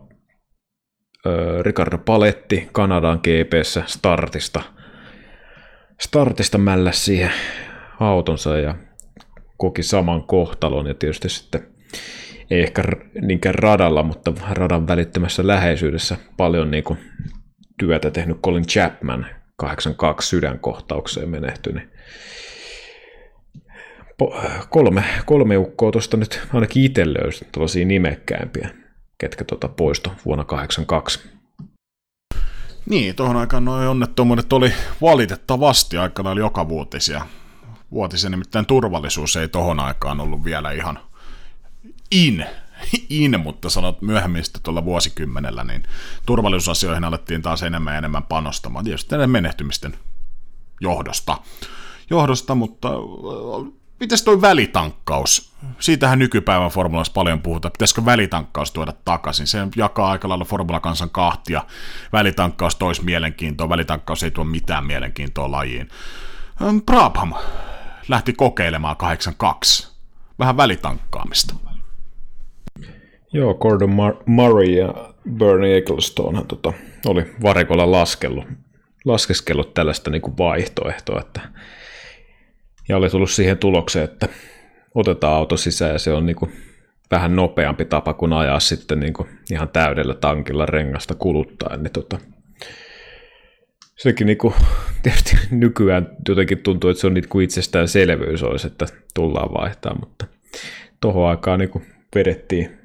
Ricardo 1.62 1.99
Paletti 1.99 2.68
Kanadan 2.72 3.20
GPssä 3.22 3.83
startista, 3.87 4.62
startista 6.01 6.59
mällä 6.59 6.93
siihen 6.93 7.33
autonsa 8.01 8.59
ja 8.59 8.74
koki 9.57 9.83
saman 9.83 10.22
kohtalon 10.22 10.87
ja 10.87 10.95
tietysti 10.95 11.28
sitten 11.28 11.66
ei 12.51 12.62
ehkä 12.62 12.83
niinkään 13.20 13.55
radalla, 13.55 14.03
mutta 14.03 14.33
radan 14.51 14.89
välittömässä 14.89 15.47
läheisyydessä 15.47 16.16
paljon 16.37 16.70
niin 16.70 16.85
kuin 16.85 16.99
työtä 17.78 18.10
tehnyt 18.10 18.40
Colin 18.40 18.66
Chapman 18.66 19.26
82 19.56 20.28
sydänkohtaukseen 20.28 21.28
menehtyi, 21.28 21.72
kolme, 24.68 25.04
kolme 25.26 25.56
ukkoa 25.56 25.90
tuosta 25.90 26.16
nyt 26.16 26.40
ainakin 26.54 26.84
itse 26.84 27.06
löysin 27.06 27.48
tällaisia 27.52 27.86
nimekkäämpiä, 27.86 28.70
ketkä 29.18 29.44
tuota 29.44 29.68
poisto 29.68 30.12
vuonna 30.24 30.44
82. 30.44 31.20
Niin, 32.88 33.14
tuohon 33.16 33.36
aikaan 33.36 33.64
nuo 33.64 33.90
onnettomuudet 33.90 34.52
oli 34.52 34.72
valitettavasti 35.02 35.98
aika 35.98 36.24
lailla 36.24 36.40
joka 36.40 36.68
vuotisia. 36.68 37.26
Vuotisia 37.90 38.30
nimittäin 38.30 38.66
turvallisuus 38.66 39.36
ei 39.36 39.48
tohon 39.48 39.80
aikaan 39.80 40.20
ollut 40.20 40.44
vielä 40.44 40.72
ihan 40.72 40.98
in, 42.10 42.46
in 43.11 43.41
mutta 43.41 43.70
sanot 43.70 44.03
myöhemmin 44.03 44.45
sitten 44.45 44.62
tuolla 44.62 44.85
vuosikymmenellä, 44.85 45.64
niin 45.64 45.83
turvallisuusasioihin 46.26 47.05
alettiin 47.05 47.43
taas 47.43 47.62
enemmän 47.62 47.95
ja 47.95 47.99
enemmän 47.99 48.22
panostamaan, 48.22 48.85
tietysti 48.85 49.14
näiden 49.14 49.30
menehtymisten 49.30 49.95
johdosta. 50.80 51.39
johdosta 52.11 52.55
mutta 52.55 52.91
Mites 54.03 54.22
toi 54.22 54.41
välitankkaus? 54.41 55.53
Siitähän 55.78 56.18
nykypäivän 56.18 56.70
formulassa 56.70 57.12
paljon 57.12 57.43
puhutaan. 57.43 57.72
Pitäisikö 57.72 58.05
välitankkaus 58.05 58.70
tuoda 58.70 58.93
takaisin? 59.05 59.47
Se 59.47 59.59
jakaa 59.76 60.11
aika 60.11 60.28
lailla 60.28 60.45
formulakansan 60.45 61.11
kahtia. 61.11 61.64
Välitankkaus 62.12 62.76
tois 62.76 63.03
mielenkiintoa, 63.03 63.68
välitankkaus 63.68 64.22
ei 64.22 64.30
tuo 64.30 64.45
mitään 64.45 64.87
mielenkiintoa 64.87 65.51
lajiin. 65.51 65.89
Brabham 66.87 67.33
lähti 68.09 68.33
kokeilemaan 68.33 68.97
82. 68.97 69.89
Vähän 70.39 70.57
välitankkaamista. 70.57 71.55
Joo, 73.33 73.55
Gordon 73.55 73.91
Mar- 73.91 74.22
Murray 74.26 74.66
ja 74.66 75.14
Bernie 75.30 75.76
Ecclestone 75.76 76.45
tota, 76.49 76.72
oli 77.07 77.26
varikolla 77.43 77.91
laskellut, 77.91 78.45
laskeskellut 79.05 79.74
tällaista 79.74 80.11
niin 80.11 80.22
kuin 80.22 80.39
vaihtoehtoa, 80.39 81.20
että 81.20 81.41
ja 82.89 82.97
oli 82.97 83.11
tullut 83.11 83.30
siihen 83.30 83.59
tulokseen, 83.59 84.05
että 84.05 84.28
otetaan 84.95 85.35
auto 85.35 85.57
sisään 85.57 85.93
ja 85.93 85.99
se 85.99 86.12
on 86.12 86.26
niin 86.26 86.37
kuin 86.37 86.53
vähän 87.11 87.37
nopeampi 87.37 87.85
tapa 87.85 88.14
kuin 88.14 88.33
ajaa 88.33 88.61
sitten 88.61 89.01
niin 89.01 89.12
kuin 89.12 89.28
ihan 89.53 89.68
täydellä 89.68 90.14
tankilla 90.14 90.66
rengasta 90.66 91.14
kuluttaen, 91.14 91.83
niin 91.83 91.93
tota, 91.93 92.18
sekin 93.97 94.26
niin 94.26 94.39
kuin, 94.39 94.55
tietysti 95.03 95.37
nykyään 95.51 96.09
jotenkin 96.28 96.59
tuntuu, 96.59 96.91
että 96.91 97.01
se 97.01 97.07
on 97.07 97.14
niin 97.14 97.28
kuin 97.28 97.45
itsestäänselvyys 97.45 98.43
olisi, 98.43 98.66
että 98.66 98.87
tullaan 99.14 99.55
vaihtaa, 99.55 99.99
mutta 100.01 100.26
tuohon 101.01 101.28
aikaan 101.28 101.59
niin 101.59 101.70
kuin 101.70 101.87
vedettiin 102.14 102.82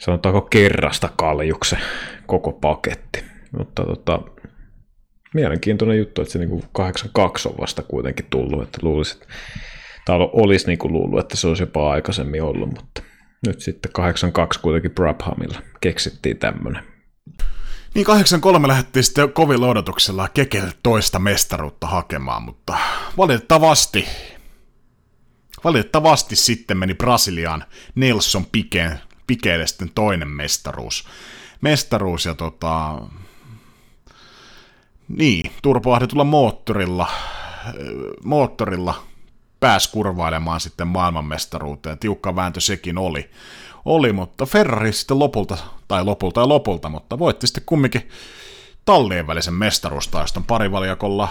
sanotaanko 0.00 0.40
kerrasta 0.40 1.08
kaljukse 1.16 1.78
koko 2.26 2.52
paketti. 2.52 3.24
Mutta 3.58 3.84
tota, 3.84 4.20
mielenkiintoinen 5.34 5.98
juttu, 5.98 6.22
että 6.22 6.32
se 6.32 6.38
niin 6.38 6.64
82 6.72 7.48
on 7.48 7.54
vasta 7.60 7.82
kuitenkin 7.82 8.26
tullut, 8.30 8.62
että 8.62 8.78
luulisi, 8.82 9.14
että, 9.14 9.34
tai 10.04 10.16
olisi 10.20 10.66
niin 10.66 10.78
kuin 10.78 10.92
luullut, 10.92 11.20
että 11.20 11.36
se 11.36 11.48
olisi 11.48 11.62
jopa 11.62 11.90
aikaisemmin 11.90 12.42
ollut, 12.42 12.68
mutta 12.68 13.02
nyt 13.46 13.60
sitten 13.60 13.92
82 13.92 14.60
kuitenkin 14.60 14.90
Brabhamilla 14.90 15.62
keksittiin 15.80 16.38
tämmöinen. 16.38 16.82
Niin 17.94 18.06
83 18.06 18.68
lähdettiin 18.68 19.04
sitten 19.04 19.32
kovilla 19.32 19.68
odotuksella 19.68 20.28
Kekelle 20.28 20.72
toista 20.82 21.18
mestaruutta 21.18 21.86
hakemaan, 21.86 22.42
mutta 22.42 22.78
valitettavasti, 23.16 24.08
valitettavasti 25.64 26.36
sitten 26.36 26.78
meni 26.78 26.94
Brasiliaan 26.94 27.64
Nelson 27.94 28.46
Pikeen, 28.46 29.00
Pikeelle 29.30 29.66
sitten 29.66 29.90
toinen 29.94 30.28
mestaruus. 30.28 31.04
Mestaruus 31.60 32.26
ja 32.26 32.34
tota, 32.34 32.98
niin, 35.08 35.50
turboahdetulla 35.62 36.24
moottorilla, 36.24 37.06
moottorilla 38.24 39.02
pääsi 39.60 39.90
kurvailemaan 39.92 40.60
sitten 40.60 40.88
maailmanmestaruuteen. 40.88 41.98
Tiukka 41.98 42.36
vääntö 42.36 42.60
sekin 42.60 42.98
oli. 42.98 43.30
Oli, 43.84 44.12
mutta 44.12 44.46
Ferrari 44.46 44.92
sitten 44.92 45.18
lopulta, 45.18 45.56
tai 45.88 46.04
lopulta 46.04 46.40
ja 46.40 46.48
lopulta, 46.48 46.88
mutta 46.88 47.18
voitti 47.18 47.46
sitten 47.46 47.64
kumminkin 47.66 48.08
tallien 48.90 49.26
välisen 49.26 49.54
mestaruustaiston 49.54 50.44
parivaljakolla, 50.44 51.28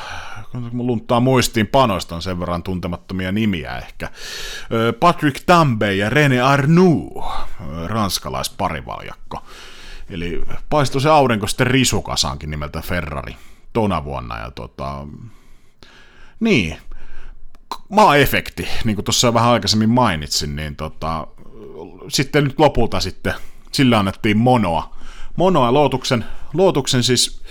kun 0.51 0.87
lunttaa 0.87 1.19
muistiin 1.19 1.67
panoista 1.67 2.21
sen 2.21 2.39
verran 2.39 2.63
tuntemattomia 2.63 3.31
nimiä 3.31 3.77
ehkä. 3.77 4.09
Patrick 4.99 5.43
Tambe 5.45 5.95
ja 5.95 6.09
René 6.09 6.41
Arnoux, 6.41 7.25
ranskalaisparivaljakko. 7.85 9.43
Eli 10.09 10.43
paistoi 10.69 11.01
se 11.01 11.09
aurinko 11.09 11.47
sitten 11.47 11.67
risukasaankin 11.67 12.49
nimeltä 12.49 12.81
Ferrari 12.81 13.35
tona 13.73 14.03
vuonna. 14.03 14.39
Ja 14.39 14.51
tota, 14.51 15.07
niin, 16.39 16.77
maa-efekti, 17.89 18.67
niin 18.83 18.95
kuin 18.95 19.05
tuossa 19.05 19.33
vähän 19.33 19.53
aikaisemmin 19.53 19.89
mainitsin, 19.89 20.55
niin 20.55 20.75
tota, 20.75 21.27
sitten 22.07 22.43
nyt 22.43 22.59
lopulta 22.59 22.99
sitten 22.99 23.33
sillä 23.71 23.99
annettiin 23.99 24.37
monoa. 24.37 24.98
Monoa 25.39 25.73
Lootuksen, 25.73 26.25
Lootuksen 26.53 27.03
siis 27.03 27.41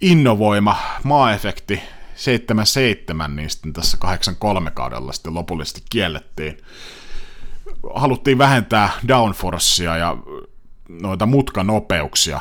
innovoima 0.00 0.76
maa-efekti 1.04 1.80
77, 2.14 3.36
niin 3.36 3.50
sitten 3.50 3.72
tässä 3.72 3.96
83 3.96 4.70
kaudella 4.70 5.12
sitten 5.12 5.34
lopullisesti 5.34 5.82
kiellettiin. 5.90 6.58
Haluttiin 7.94 8.38
vähentää 8.38 8.90
downforcea 9.08 9.96
ja 9.96 10.16
noita 10.88 11.26
mutkanopeuksia 11.26 12.40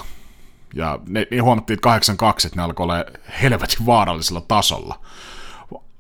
ja 0.76 1.00
ne, 1.08 1.28
niin 1.32 1.44
huomattiin, 1.44 1.76
että 1.76 1.84
82, 1.84 2.48
että 2.48 2.60
ne 2.60 2.64
alkoi 2.64 2.84
olla 2.84 3.06
helvetin 3.42 3.86
vaarallisella 3.86 4.42
tasolla. 4.42 5.00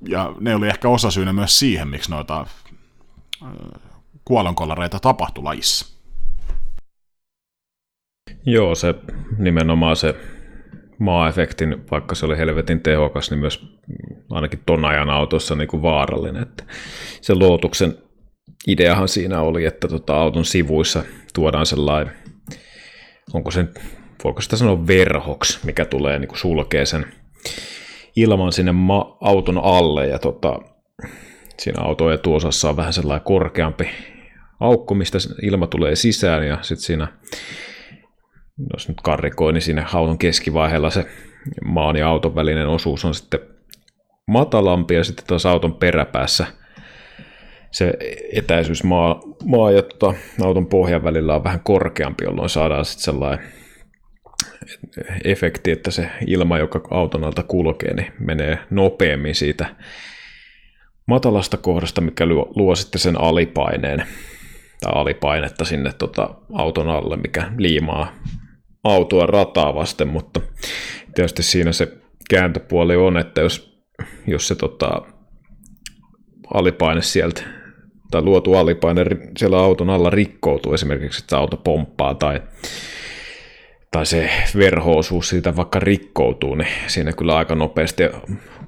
Ja 0.07 0.33
ne 0.39 0.55
oli 0.55 0.67
ehkä 0.67 0.89
osasyynä 0.89 1.33
myös 1.33 1.59
siihen, 1.59 1.87
miksi 1.87 2.11
noita 2.11 2.47
kuolonkolareita 4.25 4.99
tapahtui 4.99 5.43
lajissa. 5.43 5.92
Joo, 8.45 8.75
se 8.75 8.95
nimenomaan 9.37 9.95
se 9.95 10.15
maa-efektin, 10.99 11.85
vaikka 11.91 12.15
se 12.15 12.25
oli 12.25 12.37
helvetin 12.37 12.81
tehokas, 12.81 13.31
niin 13.31 13.39
myös 13.39 13.65
ainakin 14.29 14.59
ton 14.65 14.85
ajan 14.85 15.09
autossa 15.09 15.55
niin 15.55 15.67
kuin 15.67 15.81
vaarallinen. 15.81 16.41
Että 16.41 16.63
se 17.21 17.35
luotuksen 17.35 17.97
ideahan 18.67 19.07
siinä 19.07 19.41
oli, 19.41 19.65
että 19.65 19.87
tota 19.87 20.15
auton 20.15 20.45
sivuissa 20.45 21.03
tuodaan 21.33 21.65
sellainen, 21.65 22.13
onko 23.33 23.51
se 23.51 23.65
voiko 24.23 24.41
sitä 24.41 24.57
sanoa 24.57 24.87
verhoksi, 24.87 25.59
mikä 25.63 25.85
tulee 25.85 26.19
niin 26.19 26.27
kuin 26.27 26.39
sulkee 26.39 26.85
sen 26.85 27.05
ilman 28.15 28.51
sinne 28.51 28.71
ma- 28.71 29.17
auton 29.21 29.57
alle 29.63 30.07
ja 30.07 30.19
tota, 30.19 30.59
siinä 31.59 31.83
auton 31.83 32.13
etuosassa 32.13 32.69
on 32.69 32.77
vähän 32.77 32.93
sellainen 32.93 33.25
korkeampi 33.25 33.89
aukko, 34.59 34.95
mistä 34.95 35.17
ilma 35.41 35.67
tulee 35.67 35.95
sisään 35.95 36.47
ja 36.47 36.57
sitten 36.61 36.85
siinä, 36.85 37.07
jos 38.73 38.87
nyt 38.87 39.01
karrikoi, 39.01 39.53
niin 39.53 39.61
siinä 39.61 39.85
auton 39.93 40.17
keskivaiheella 40.17 40.89
se 40.89 41.05
maan 41.65 41.95
ja 41.95 42.09
auton 42.09 42.35
välinen 42.35 42.67
osuus 42.67 43.05
on 43.05 43.15
sitten 43.15 43.39
matalampi 44.27 44.93
ja 44.93 45.03
sitten 45.03 45.25
taas 45.25 45.45
auton 45.45 45.73
peräpäässä 45.73 46.47
se 47.73 47.93
etäisyys 48.33 48.83
maa, 48.83 49.21
maa 49.45 49.71
ja 49.71 49.81
tota, 49.81 50.13
auton 50.43 50.67
pohjan 50.67 51.03
välillä 51.03 51.35
on 51.35 51.43
vähän 51.43 51.59
korkeampi, 51.59 52.23
jolloin 52.23 52.49
saadaan 52.49 52.85
sitten 52.85 53.03
sellainen 53.03 53.45
efekti, 55.23 55.71
että 55.71 55.91
se 55.91 56.09
ilma, 56.27 56.57
joka 56.57 56.81
auton 56.91 57.23
alta 57.23 57.43
kulkee, 57.43 57.93
niin 57.93 58.13
menee 58.19 58.59
nopeammin 58.69 59.35
siitä 59.35 59.75
matalasta 61.05 61.57
kohdasta, 61.57 62.01
mikä 62.01 62.25
luo, 62.25 62.53
luo 62.55 62.75
sitten 62.75 63.01
sen 63.01 63.21
alipaineen 63.21 64.03
tai 64.81 64.91
alipainetta 64.95 65.65
sinne 65.65 65.93
tota 65.93 66.29
auton 66.53 66.89
alle, 66.89 67.17
mikä 67.17 67.51
liimaa 67.57 68.13
autoa 68.83 69.25
rataa 69.25 69.75
vasten, 69.75 70.07
mutta 70.07 70.41
tietysti 71.15 71.43
siinä 71.43 71.71
se 71.71 71.97
kääntöpuoli 72.29 72.95
on, 72.95 73.17
että 73.17 73.41
jos, 73.41 73.83
jos 74.27 74.47
se 74.47 74.55
tota, 74.55 75.01
alipaine 76.53 77.01
sieltä 77.01 77.43
tai 78.11 78.21
luotu 78.21 78.53
alipaine 78.53 79.05
siellä 79.37 79.59
auton 79.59 79.89
alla 79.89 80.09
rikkoutuu 80.09 80.73
esimerkiksi, 80.73 81.23
että 81.23 81.37
auto 81.37 81.57
pomppaa 81.57 82.13
tai 82.15 82.41
tai 83.91 84.05
se 84.05 84.29
verhoosuus 84.57 85.29
siitä 85.29 85.55
vaikka 85.55 85.79
rikkoutuu, 85.79 86.55
niin 86.55 86.67
siinä 86.87 87.11
kyllä 87.13 87.37
aika 87.37 87.55
nopeasti 87.55 88.03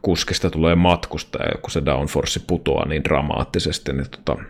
kuskista 0.01 0.49
tulee 0.49 0.75
matkusta, 0.75 1.43
ja 1.43 1.51
kun 1.61 1.71
se 1.71 1.85
downforce 1.85 2.39
putoaa 2.47 2.87
niin 2.87 3.03
dramaattisesti, 3.03 3.93
niin 3.93 4.09
tota, 4.09 4.43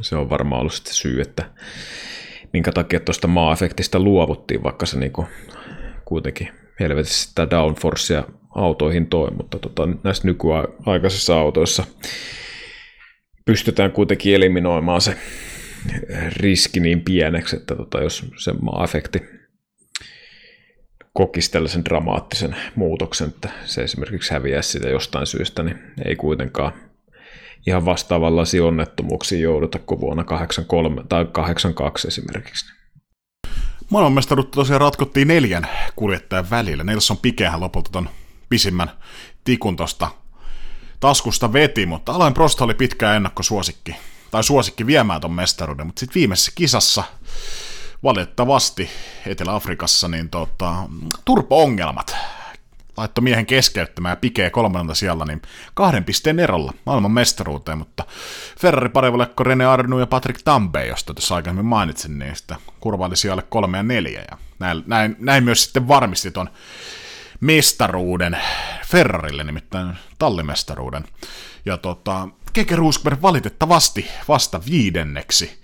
se 0.00 0.16
on 0.16 0.30
varmaan 0.30 0.60
ollut 0.60 0.80
syy, 0.84 1.20
että 1.20 1.44
minkä 2.52 2.72
takia 2.72 3.00
tuosta 3.00 3.28
maa-efektistä 3.28 3.98
luovuttiin, 3.98 4.62
vaikka 4.62 4.86
se 4.86 4.98
niinku 4.98 5.26
kuitenkin 6.04 6.48
helvetissä 6.80 7.28
sitä 7.28 7.50
downforcea 7.50 8.24
autoihin 8.54 9.06
toi, 9.06 9.30
mutta 9.30 9.58
tota, 9.58 9.88
näissä 10.04 10.28
nykyaikaisissa 10.28 11.38
autoissa 11.38 11.84
pystytään 13.44 13.92
kuitenkin 13.92 14.34
eliminoimaan 14.34 15.00
se 15.00 15.16
riski 16.36 16.80
niin 16.80 17.00
pieneksi, 17.00 17.56
että 17.56 17.74
tota, 17.74 18.02
jos 18.02 18.26
se 18.36 18.52
maa-efekti 18.52 19.22
kokisi 21.12 21.52
tällaisen 21.52 21.84
dramaattisen 21.84 22.56
muutoksen, 22.74 23.28
että 23.28 23.48
se 23.64 23.82
esimerkiksi 23.82 24.32
häviää 24.32 24.62
sitä 24.62 24.88
jostain 24.88 25.26
syystä, 25.26 25.62
niin 25.62 25.78
ei 26.04 26.16
kuitenkaan 26.16 26.72
ihan 27.66 27.84
vastaavanlaisia 27.84 28.64
onnettomuuksia 28.64 29.38
jouduta 29.38 29.78
kuin 29.78 30.00
vuonna 30.00 30.24
83 30.24 31.02
tai 31.08 31.26
82 31.32 32.08
esimerkiksi. 32.08 32.74
Maailmanmestaruutta 33.90 34.54
tosiaan 34.54 34.80
ratkottiin 34.80 35.28
neljän 35.28 35.68
kuljettajan 35.96 36.50
välillä. 36.50 36.84
Nelson 36.84 37.16
Pikehän 37.16 37.60
lopulta 37.60 37.90
ton 37.92 38.10
pisimmän 38.48 38.90
tikun 39.44 39.76
tosta 39.76 40.08
taskusta 41.00 41.52
veti, 41.52 41.86
mutta 41.86 42.12
Alain 42.12 42.34
Prost 42.34 42.60
oli 42.60 42.74
pitkään 42.74 43.16
ennakkosuosikki, 43.16 43.96
tai 44.30 44.44
suosikki 44.44 44.86
viemään 44.86 45.20
ton 45.20 45.32
mestaruuden, 45.32 45.86
mutta 45.86 46.00
sitten 46.00 46.14
viimeisessä 46.14 46.52
kisassa 46.54 47.04
valitettavasti 48.02 48.90
Etelä-Afrikassa 49.26 50.08
niin 50.08 50.30
tota, 50.30 50.74
turpo-ongelmat 51.24 52.16
laittoi 52.98 53.22
miehen 53.22 53.46
keskeyttämään 53.46 54.12
ja 54.12 54.16
pikee 54.16 54.50
kolmannelta 54.50 54.94
siellä 54.94 55.24
niin 55.24 55.42
kahden 55.74 56.04
pisteen 56.04 56.40
erolla 56.40 56.72
maailman 56.86 57.10
mestaruuteen, 57.10 57.78
mutta 57.78 58.04
Ferrari 58.60 58.88
parivalekko 58.88 59.44
Rene 59.44 59.66
Arnu 59.66 59.98
ja 59.98 60.06
Patrick 60.06 60.42
Tambe, 60.44 60.86
josta 60.86 61.14
tuossa 61.14 61.34
aikaisemmin 61.34 61.66
mainitsin, 61.66 62.18
niin 62.18 62.36
sitä 62.36 62.56
kurvaili 62.80 63.16
siellä 63.16 63.42
kolme 63.42 63.76
ja 63.76 63.82
neljä, 63.82 64.24
ja 64.30 64.38
näin, 64.58 64.82
näin, 64.86 65.16
näin 65.18 65.44
myös 65.44 65.64
sitten 65.64 65.88
varmisti 65.88 66.30
ton 66.30 66.50
mestaruuden 67.40 68.38
Ferrarille, 68.86 69.44
nimittäin 69.44 69.96
tallimestaruuden. 70.18 71.04
Ja 71.64 71.76
tota, 71.76 72.28
Keke 72.52 72.76
Roosberg 72.76 73.22
valitettavasti 73.22 74.06
vasta 74.28 74.60
viidenneksi 74.70 75.60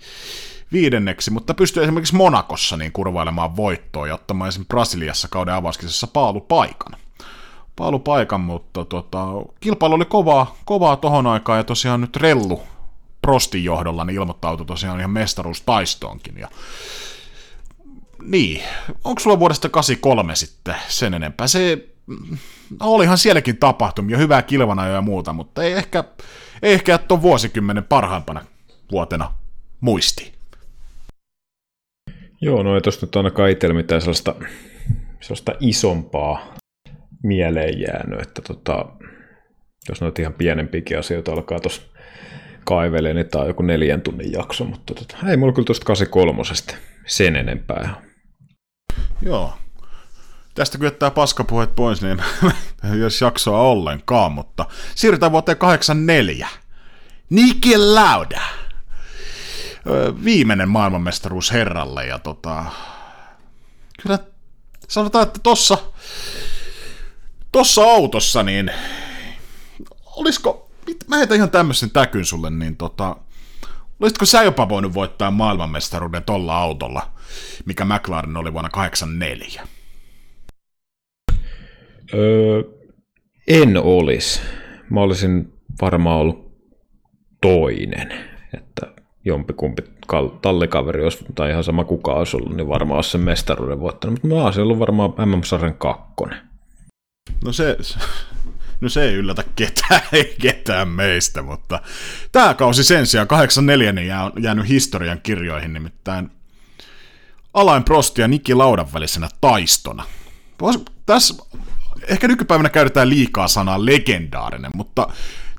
viidenneksi, 0.71 1.31
mutta 1.31 1.53
pystyy 1.53 1.83
esimerkiksi 1.83 2.15
Monakossa 2.15 2.77
niin 2.77 2.91
kurvailemaan 2.91 3.55
voittoa 3.55 4.07
ja 4.07 4.13
ottamaan 4.13 4.47
esimerkiksi 4.47 4.67
Brasiliassa 4.67 5.27
kauden 5.27 5.53
avauskisessa 5.53 6.07
paalupaikan. 6.07 7.04
Paalupaikan, 7.75 8.41
mutta 8.41 8.85
tota, 8.85 9.25
kilpailu 9.59 9.93
oli 9.93 10.05
kovaa, 10.05 10.55
kovaa 10.65 10.95
tohon 10.95 11.27
aikaan 11.27 11.59
ja 11.59 11.63
tosiaan 11.63 12.01
nyt 12.01 12.15
Rellu 12.15 12.61
Prostin 13.21 13.63
johdolla 13.63 14.05
niin 14.05 14.15
ilmoittautui 14.15 14.65
tosiaan 14.65 14.99
ihan 14.99 15.11
mestaruustaistoonkin. 15.11 16.37
Ja 16.37 16.47
niin, 18.23 18.61
onko 19.03 19.19
sulla 19.19 19.39
vuodesta 19.39 19.69
83 19.69 20.35
sitten 20.35 20.75
sen 20.87 21.13
enempää? 21.13 21.47
Se 21.47 21.87
no, 22.79 22.87
olihan 22.87 23.17
sielläkin 23.17 23.57
tapahtumia, 23.57 24.17
hyvää 24.17 24.41
kilvana 24.41 24.87
ja 24.87 25.01
muuta, 25.01 25.33
mutta 25.33 25.63
ei 25.63 25.73
ehkä, 25.73 26.03
ei 26.61 26.73
ehkä 26.73 26.97
tuon 26.97 27.21
vuosikymmenen 27.21 27.83
parhaimpana 27.83 28.45
vuotena 28.91 29.33
muisti. 29.81 30.33
Joo, 32.41 32.63
no 32.63 32.75
ei 32.75 32.81
tuosta 32.81 33.05
nyt 33.05 33.15
ainakaan 33.15 33.49
itsellä 33.49 33.75
mitään 33.75 34.01
sellaista, 34.01 34.35
sellaista 35.21 35.51
isompaa 35.59 36.55
mieleen 37.27 37.79
jäänyt, 37.79 38.21
että 38.21 38.41
tota, 38.41 38.85
jos 39.89 40.01
noita 40.01 40.21
ihan 40.21 40.33
pienempiäkin 40.33 40.99
asioita 40.99 41.31
alkaa 41.31 41.59
tuossa 41.59 41.81
kaivelee, 42.65 43.13
niin 43.13 43.29
tämä 43.29 43.41
on 43.41 43.47
joku 43.47 43.63
neljän 43.63 44.01
tunnin 44.01 44.31
jakso, 44.31 44.65
mutta 44.65 44.93
tota, 44.93 45.17
ei 45.27 45.37
mulla 45.37 45.53
kyllä 45.53 45.65
tuosta 45.65 45.85
83 45.85 46.43
sen 47.05 47.35
enempää. 47.35 48.01
Joo. 49.21 49.53
Tästä 50.55 50.77
kyllä 50.77 50.91
tämä 50.91 51.11
paskapuheet 51.11 51.75
pois, 51.75 52.01
niin 52.01 52.23
jos 53.03 53.21
jaksoa 53.21 53.61
ollenkaan, 53.61 54.31
mutta 54.31 54.65
siirrytään 54.95 55.31
vuoteen 55.31 55.57
84. 55.57 56.47
Niki 57.29 57.77
Lauda 57.77 58.41
viimeinen 60.23 60.69
maailmanmestaruus 60.69 61.51
herralle 61.51 62.05
ja 62.05 62.19
tota, 62.19 62.65
kyllä 64.03 64.19
sanotaan, 64.87 65.27
että 65.27 65.39
tossa, 65.43 65.77
tossa 67.55 67.83
autossa 67.83 68.43
niin 68.43 68.71
olisiko, 70.15 70.69
mä 71.07 71.17
heitän 71.17 71.37
ihan 71.37 71.51
tämmöisen 71.51 71.91
täkyn 71.91 72.25
sulle, 72.25 72.49
niin 72.49 72.77
tota, 72.77 73.15
olisitko 73.99 74.25
sä 74.25 74.43
jopa 74.43 74.69
voinut 74.69 74.93
voittaa 74.93 75.31
maailmanmestaruuden 75.31 76.23
tolla 76.23 76.57
autolla, 76.57 77.11
mikä 77.65 77.85
McLaren 77.85 78.37
oli 78.37 78.53
vuonna 78.53 78.69
84? 78.69 79.67
Öö, 82.13 82.63
en 83.47 83.77
olisi. 83.77 84.41
Mä 84.89 85.01
olisin 85.01 85.53
varmaan 85.81 86.19
ollut 86.19 86.51
toinen. 87.41 88.13
Että 88.53 89.01
jompikumpi 89.25 89.81
tallikaveri 90.41 91.03
olisi, 91.03 91.25
tai 91.35 91.49
ihan 91.49 91.63
sama 91.63 91.83
kuka 91.83 92.13
olisi 92.13 92.37
ollut, 92.37 92.55
niin 92.55 92.69
varmaan 92.69 92.97
olisi 92.97 93.09
sen 93.09 93.21
mestaruuden 93.21 93.79
voittanut. 93.79 94.23
Mutta 94.23 94.35
mä 94.35 94.45
olisin 94.45 94.63
ollut 94.63 94.79
varmaan 94.79 95.13
MM-sarjan 95.29 95.77
kakkonen. 95.77 96.54
No 97.45 97.53
se, 97.53 97.77
no 98.81 98.89
se 98.89 99.03
ei 99.03 99.13
yllätä 99.13 99.43
ketään, 99.55 100.01
ei 100.11 100.35
ketään 100.41 100.87
meistä, 100.87 101.41
mutta 101.41 101.81
tämä 102.31 102.53
kausi 102.53 102.83
sen 102.83 103.07
sijaan 103.07 103.27
84 103.27 103.91
niin 103.91 104.07
jää, 104.07 104.31
jäänyt 104.39 104.67
historian 104.67 105.21
kirjoihin 105.21 105.73
nimittäin 105.73 106.31
Alain 107.53 107.83
Prost 107.83 108.17
ja 108.17 108.27
Niki 108.27 108.53
Laudan 108.53 108.93
välisenä 108.93 109.29
taistona. 109.41 110.03
Tässä 111.05 111.33
ehkä 112.07 112.27
nykypäivänä 112.27 112.69
käytetään 112.69 113.09
liikaa 113.09 113.47
sanaa 113.47 113.85
legendaarinen, 113.85 114.71
mutta 114.75 115.07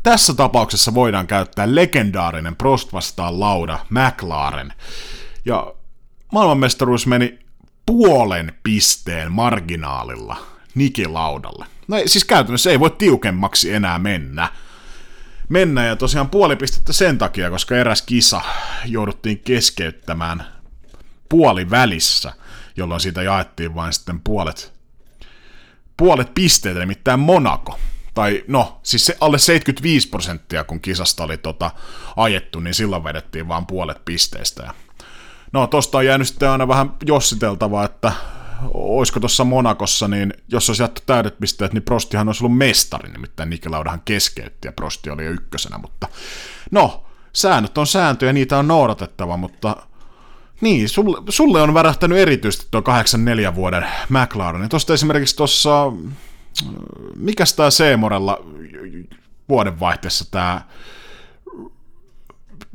tässä 0.02 0.34
tapauksessa 0.34 0.94
voidaan 0.94 1.26
käyttää 1.26 1.74
legendaarinen 1.74 2.56
Prost 2.56 2.92
vastaan 2.92 3.40
Lauda 3.40 3.78
McLaren. 3.90 4.72
Ja 5.44 5.74
maailmanmestaruus 6.32 7.06
meni 7.06 7.38
puolen 7.86 8.52
pisteen 8.62 9.32
marginaalilla 9.32 10.55
Niki 10.76 11.06
Laudalle. 11.06 11.66
No 11.88 11.96
siis 12.06 12.24
käytännössä 12.24 12.70
ei 12.70 12.80
voi 12.80 12.90
tiukemmaksi 12.90 13.72
enää 13.72 13.98
mennä. 13.98 14.48
Mennä 15.48 15.84
ja 15.86 15.96
tosiaan 15.96 16.30
puoli 16.30 16.56
pistettä 16.56 16.92
sen 16.92 17.18
takia, 17.18 17.50
koska 17.50 17.76
eräs 17.76 18.02
kisa 18.02 18.40
jouduttiin 18.84 19.38
keskeyttämään 19.38 20.46
puoli 21.28 21.70
välissä, 21.70 22.32
jolloin 22.76 23.00
siitä 23.00 23.22
jaettiin 23.22 23.74
vain 23.74 23.92
sitten 23.92 24.20
puolet, 24.20 24.72
puolet 25.96 26.34
pisteitä, 26.34 26.80
nimittäin 26.80 27.20
Monaco 27.20 27.78
tai 28.16 28.44
no, 28.48 28.80
siis 28.82 29.06
se 29.06 29.16
alle 29.20 29.38
75 29.38 30.08
prosenttia, 30.08 30.64
kun 30.64 30.80
kisasta 30.80 31.24
oli 31.24 31.38
tota, 31.38 31.70
ajettu, 32.16 32.60
niin 32.60 32.74
silloin 32.74 33.04
vedettiin 33.04 33.48
vain 33.48 33.66
puolet 33.66 34.04
pisteistä. 34.04 34.62
Ja 34.62 34.74
no, 35.52 35.66
tosta 35.66 35.98
on 35.98 36.06
jäänyt 36.06 36.28
sitten 36.28 36.50
aina 36.50 36.68
vähän 36.68 36.94
jossiteltavaa, 37.06 37.84
että 37.84 38.12
olisiko 38.74 39.20
tuossa 39.20 39.44
Monakossa, 39.44 40.08
niin 40.08 40.34
jos 40.48 40.70
olisi 40.70 40.82
jätty 40.82 41.02
täydet 41.06 41.38
pisteet, 41.38 41.72
niin 41.72 41.82
Prostihan 41.82 42.28
olisi 42.28 42.44
ollut 42.44 42.58
mestari, 42.58 43.12
nimittäin 43.12 43.50
Niki 43.50 43.68
Laudahan 43.68 44.02
keskeytti 44.04 44.68
ja 44.68 44.72
Prosti 44.72 45.10
oli 45.10 45.24
jo 45.24 45.30
ykkösenä, 45.30 45.78
mutta 45.78 46.08
no, 46.70 47.04
säännöt 47.32 47.78
on 47.78 47.86
sääntöjä, 47.86 48.32
niitä 48.32 48.58
on 48.58 48.68
noudatettava, 48.68 49.36
mutta 49.36 49.76
niin, 50.60 50.88
sulle, 50.88 51.22
sulle 51.28 51.62
on 51.62 51.74
värähtänyt 51.74 52.18
erityisesti 52.18 52.66
tuo 52.70 52.82
84 52.82 53.54
vuoden 53.54 53.86
McLaren. 54.08 54.68
Tuosta 54.68 54.94
esimerkiksi 54.94 55.36
tuossa 55.36 55.92
mikäs 57.16 57.54
tää 57.54 57.70
Seemorella 57.70 58.38
vuodenvaihteessa 59.48 60.30
tämä 60.30 60.60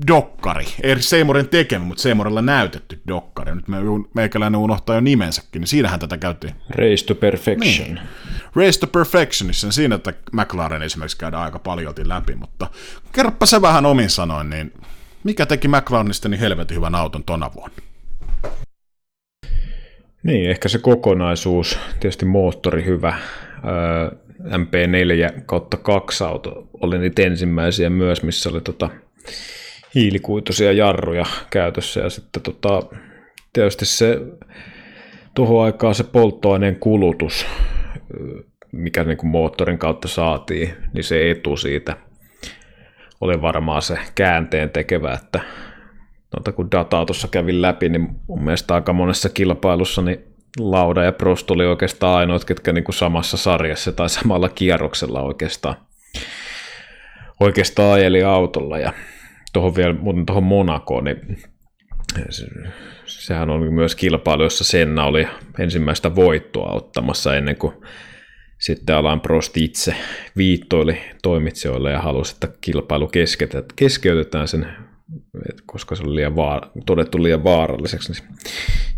dokkari, 0.07 0.65
ei 0.83 1.01
Seymorin 1.01 1.49
tekemä, 1.49 1.85
mutta 1.85 2.03
Seemorella 2.03 2.41
näytetty 2.41 3.01
dokkari. 3.07 3.55
Nyt 3.55 3.67
me, 3.67 3.77
meikäläinen 4.13 4.59
unohtaa 4.59 4.95
jo 4.95 5.01
nimensäkin, 5.01 5.59
niin 5.59 5.67
siinähän 5.67 5.99
tätä 5.99 6.17
käytiin. 6.17 6.53
Race 6.69 7.05
to 7.05 7.15
Perfection. 7.15 7.87
Niin. 7.87 7.99
Race 8.55 8.79
to 8.79 8.87
Perfectionissa, 8.87 9.67
niin 9.67 9.73
siinä 9.73 9.95
että 9.95 10.13
McLaren 10.31 10.81
esimerkiksi 10.81 11.17
käydään 11.17 11.43
aika 11.43 11.59
paljon 11.59 11.93
läpi, 12.03 12.35
mutta 12.35 12.67
kerropa 13.11 13.45
se 13.45 13.61
vähän 13.61 13.85
omin 13.85 14.09
sanoin, 14.09 14.49
niin 14.49 14.73
mikä 15.23 15.45
teki 15.45 15.67
McLarenista 15.67 16.29
niin 16.29 16.39
helvetin 16.39 16.77
hyvän 16.77 16.95
auton 16.95 17.23
tona 17.23 17.53
vuonna? 17.53 17.75
Niin, 20.23 20.49
ehkä 20.49 20.69
se 20.69 20.79
kokonaisuus, 20.79 21.79
tietysti 21.99 22.25
moottori 22.25 22.85
hyvä, 22.85 23.17
MP4 24.43 25.41
kautta 25.45 25.77
2 25.77 26.23
auto 26.23 26.67
oli 26.81 26.99
niitä 26.99 27.21
ensimmäisiä 27.21 27.89
myös, 27.89 28.23
missä 28.23 28.49
oli 28.49 28.61
tota 28.61 28.89
hiilikuituisia 29.95 30.71
jarruja 30.71 31.25
käytössä 31.49 31.99
ja 31.99 32.09
sitten 32.09 32.41
tota, 32.41 32.81
tietysti 33.53 33.85
se 33.85 34.17
tuohon 35.35 35.65
aikaan 35.65 35.95
se 35.95 36.03
polttoaineen 36.03 36.75
kulutus, 36.75 37.45
mikä 38.71 39.03
niin 39.03 39.17
kuin 39.17 39.29
moottorin 39.29 39.77
kautta 39.77 40.07
saatiin, 40.07 40.73
niin 40.93 41.03
se 41.03 41.31
etu 41.31 41.57
siitä 41.57 41.97
oli 43.21 43.41
varmaan 43.41 43.81
se 43.81 43.97
käänteen 44.15 44.69
tekevä, 44.69 45.13
että 45.13 45.39
tuota, 46.29 46.51
kun 46.51 46.71
dataa 46.71 47.05
tuossa 47.05 47.27
kävin 47.27 47.61
läpi, 47.61 47.89
niin 47.89 48.09
mun 48.27 48.43
mielestä 48.43 48.75
aika 48.75 48.93
monessa 48.93 49.29
kilpailussa 49.29 50.01
niin 50.01 50.23
Lauda 50.59 51.03
ja 51.03 51.11
Prost 51.11 51.51
oli 51.51 51.65
oikeastaan 51.65 52.17
ainoat, 52.17 52.45
ketkä 52.45 52.73
niin 52.73 52.83
kuin 52.83 52.95
samassa 52.95 53.37
sarjassa 53.37 53.91
tai 53.91 54.09
samalla 54.09 54.49
kierroksella 54.49 55.21
oikeastaan, 55.21 55.75
oikeastaan 57.39 57.93
ajeli 57.93 58.23
autolla. 58.23 58.79
Ja 58.79 58.93
tuohon 59.53 59.75
vielä 59.75 59.93
muuten 59.93 60.25
tuohon 60.25 60.43
Monakoon, 60.43 61.03
niin 61.03 61.37
se, 62.29 62.45
sehän 63.05 63.49
oli 63.49 63.69
myös 63.69 63.95
kilpailu, 63.95 64.43
jossa 64.43 64.63
Senna 64.63 65.05
oli 65.05 65.27
ensimmäistä 65.59 66.15
voittoa 66.15 66.71
ottamassa 66.71 67.35
ennen 67.35 67.55
kuin 67.55 67.73
sitten 68.59 68.95
Alan 68.95 69.21
Prost 69.21 69.57
itse 69.57 69.95
viittoili 70.37 70.97
toimitsijoille 71.23 71.91
ja 71.91 72.01
halusi, 72.01 72.33
että 72.33 72.47
kilpailu 72.61 73.09
keskeytetään 73.75 74.47
sen, 74.47 74.67
koska 75.65 75.95
se 75.95 76.03
oli 76.03 76.15
liian 76.15 76.35
vaar- 76.35 76.69
todettu 76.85 77.23
liian 77.23 77.43
vaaralliseksi, 77.43 78.23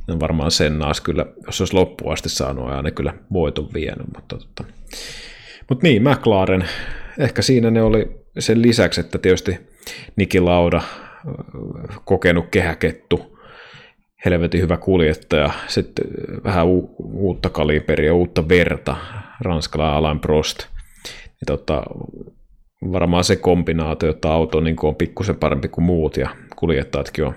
niin 0.08 0.20
varmaan 0.20 0.52
sen 0.52 0.80
naas 0.80 1.02
kyllä, 1.02 1.26
jos 1.46 1.62
olisi 1.62 1.74
loppuun 1.74 2.14
asti 2.14 2.30
saanut, 2.30 2.70
aina 2.70 2.92
kyllä 2.92 3.14
voiton 3.34 3.70
vienyt. 3.74 4.08
Mutta, 4.16 4.36
mutta, 4.36 4.64
mutta 5.70 5.88
niin, 5.88 6.04
McLaren, 6.04 6.70
ehkä 7.20 7.42
siinä 7.42 7.72
ne 7.72 7.82
oli 7.82 8.26
sen 8.40 8.62
lisäksi, 8.62 9.02
että 9.02 9.18
tietysti 9.18 9.73
Niki 10.16 10.40
Lauda, 10.40 10.82
kokenut 12.06 12.46
kehäkettu, 12.52 13.40
helvetin 14.26 14.62
hyvä 14.62 14.78
kuljettaja, 14.78 15.50
sitten 15.68 16.06
vähän 16.44 16.68
u- 16.68 16.96
uutta 17.00 17.50
kaliberia, 17.50 18.14
uutta 18.14 18.50
verta, 18.50 18.96
ranskalainen 19.42 19.98
Alain 19.98 20.20
Prost. 20.20 20.60
Niin 21.26 21.48
tota, 21.48 21.84
varmaan 22.92 23.24
se 23.24 23.36
kombinaatio, 23.36 24.10
että 24.10 24.32
auto 24.32 24.60
niin 24.60 24.76
on 24.82 24.96
pikkusen 24.96 25.36
parempi 25.36 25.68
kuin 25.68 25.86
muut 25.86 26.18
ja 26.18 26.30
kuljettajatkin 26.56 27.26
on 27.26 27.34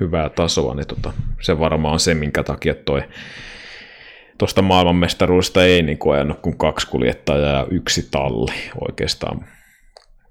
hyvää 0.00 0.28
tasoa, 0.28 0.74
niin 0.74 0.86
tota, 0.86 1.12
se 1.40 1.58
varmaan 1.58 1.92
on 1.92 2.00
se, 2.00 2.14
minkä 2.14 2.42
takia 2.42 2.74
toi 2.74 3.02
tuosta 4.38 4.62
maailmanmestaruudesta 4.62 5.64
ei 5.64 5.82
niin 5.82 5.98
kuin 5.98 6.14
ajanut 6.14 6.40
kuin 6.40 6.58
kaksi 6.58 6.86
kuljettajaa 6.86 7.58
ja 7.58 7.66
yksi 7.70 8.08
talli 8.10 8.52
oikeastaan 8.88 9.44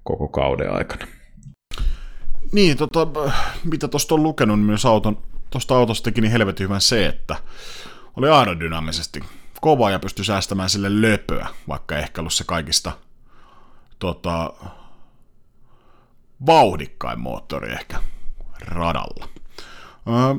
koko 0.04 0.28
kauden 0.28 0.72
aikana. 0.72 1.06
Niin, 2.52 2.76
tota, 2.76 3.06
mitä 3.64 3.88
tuosta 3.88 4.14
on 4.14 4.22
lukenut, 4.22 4.58
niin 4.58 4.66
myös 4.66 4.86
auton, 4.86 5.18
tuosta 5.50 5.76
autosta 5.76 6.04
teki 6.04 6.20
niin 6.20 6.32
helvetin 6.32 6.64
hyvän 6.64 6.80
se, 6.80 7.06
että 7.06 7.36
oli 8.16 8.28
aerodynaamisesti 8.28 9.20
kova 9.60 9.90
ja 9.90 9.98
pystyi 9.98 10.24
säästämään 10.24 10.70
sille 10.70 11.02
löpöä, 11.02 11.48
vaikka 11.68 11.96
ehkä 11.96 12.20
ollut 12.20 12.32
se 12.32 12.44
kaikista 12.44 12.92
tota, 13.98 14.52
vauhdikkain 16.46 17.20
moottori 17.20 17.72
ehkä 17.72 18.02
radalla. 18.60 19.28
Öö, 20.08 20.34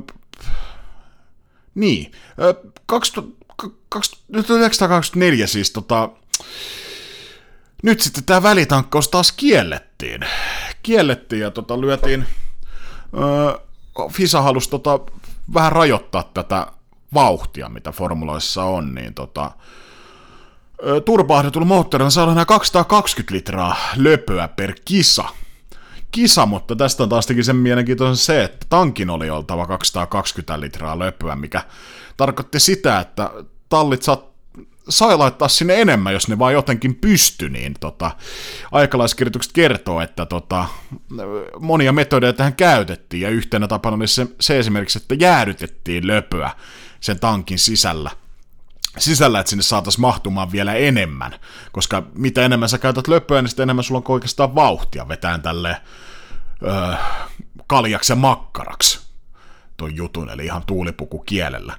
niin, 1.76 2.12
öö, 2.40 2.54
1924 2.88 5.48
siis 5.48 5.72
tota, 5.72 6.10
nyt 7.84 8.00
sitten 8.00 8.24
tämä 8.24 8.44
välitankkaus 8.44 9.08
taas 9.08 9.32
kiellettiin. 9.32 10.26
Kiellettiin 10.84 11.42
ja 11.42 11.52
tota, 11.52 11.82
lyötiin, 11.82 12.26
öö, 13.18 13.60
FISA 14.12 14.42
halusi 14.42 14.70
tota, 14.70 15.00
vähän 15.54 15.72
rajoittaa 15.72 16.24
tätä 16.34 16.68
vauhtia, 17.14 17.70
mitä 17.70 17.92
formuloissa 17.92 18.64
on, 18.64 18.96
niin 18.96 19.14
tota, 19.14 19.52
turbahdetulla 21.06 21.68
moottorilla 21.68 22.10
saadaan 22.10 22.36
nämä 22.36 22.46
220 22.46 23.34
litraa 23.34 23.76
löpöä 23.96 24.48
per 24.48 24.74
kisa. 24.86 25.24
Kisa, 26.12 26.46
mutta 26.46 26.76
tästä 26.76 27.04
on 27.04 27.10
taas 27.10 27.28
sen 27.42 27.56
mielenkiintoisen 27.56 28.26
se, 28.26 28.44
että 28.44 28.66
tankin 28.70 29.10
oli 29.10 29.30
oltava 29.30 29.68
220 29.68 30.60
litraa 30.60 31.00
löpöä, 31.00 31.36
mikä 31.36 31.62
tarkoitti 32.18 32.60
sitä, 32.60 33.00
että 33.00 33.32
tallit 33.70 34.04
saat, 34.04 34.31
sai 34.90 35.18
laittaa 35.18 35.48
sinne 35.48 35.82
enemmän, 35.82 36.14
jos 36.14 36.28
ne 36.28 36.40
vaan 36.40 36.54
jotenkin 36.54 36.96
pysty, 36.96 37.50
niin 37.50 37.74
tota, 37.80 38.12
aikalaiskirjoitukset 38.72 39.54
kertoo, 39.54 40.02
että 40.02 40.26
tota, 40.26 40.66
monia 41.60 41.92
metodeja 41.92 42.34
tähän 42.34 42.56
käytettiin, 42.56 43.22
ja 43.22 43.30
yhtenä 43.30 43.68
tapana 43.68 43.96
oli 43.96 44.08
se, 44.08 44.28
se 44.40 44.60
esimerkiksi, 44.60 45.00
että 45.00 45.16
jäädytettiin 45.16 46.08
löpöä 46.08 46.52
sen 47.00 47.20
tankin 47.20 47.60
sisällä, 47.60 48.12
sisällä, 48.98 49.40
että 49.40 49.50
sinne 49.50 49.64
saataisiin 49.64 50.02
mahtumaan 50.02 50.52
vielä 50.52 50.74
enemmän, 50.74 51.40
koska 51.72 52.04
mitä 52.16 52.46
enemmän 52.46 52.70
sä 52.70 52.78
käytät 52.78 53.08
löpöä, 53.08 53.42
niin 53.42 53.50
sitä 53.50 53.64
enemmän 53.64 53.84
sulla 53.84 54.02
on 54.06 54.14
oikeastaan 54.14 54.56
vauhtia 54.56 55.08
vetään 55.08 55.42
tälle 55.42 55.82
öö, 56.64 56.96
kaljaksi 57.68 58.12
ja 58.12 58.16
makkaraksi 58.16 59.00
ton 59.78 59.96
jutun, 59.96 60.30
eli 60.30 60.46
ihan 60.46 60.64
tuulipuku 60.66 61.20
kielellä. 61.20 61.78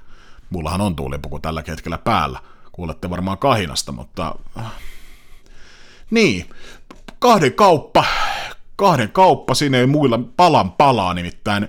Mullahan 0.49 0.81
on 0.81 0.95
tuulipuku 0.95 1.39
tällä 1.39 1.63
hetkellä 1.67 1.97
päällä, 1.97 2.39
kuulette 2.73 3.09
varmaan 3.09 3.37
kahinasta, 3.37 3.91
mutta 3.91 4.35
niin, 6.11 6.49
kahden 7.19 7.53
kauppa, 7.53 8.05
kahden 8.75 9.11
kauppa, 9.11 9.53
siinä 9.53 9.77
ei 9.77 9.87
muilla 9.87 10.19
palan 10.37 10.71
palaa, 10.71 11.13
nimittäin 11.13 11.67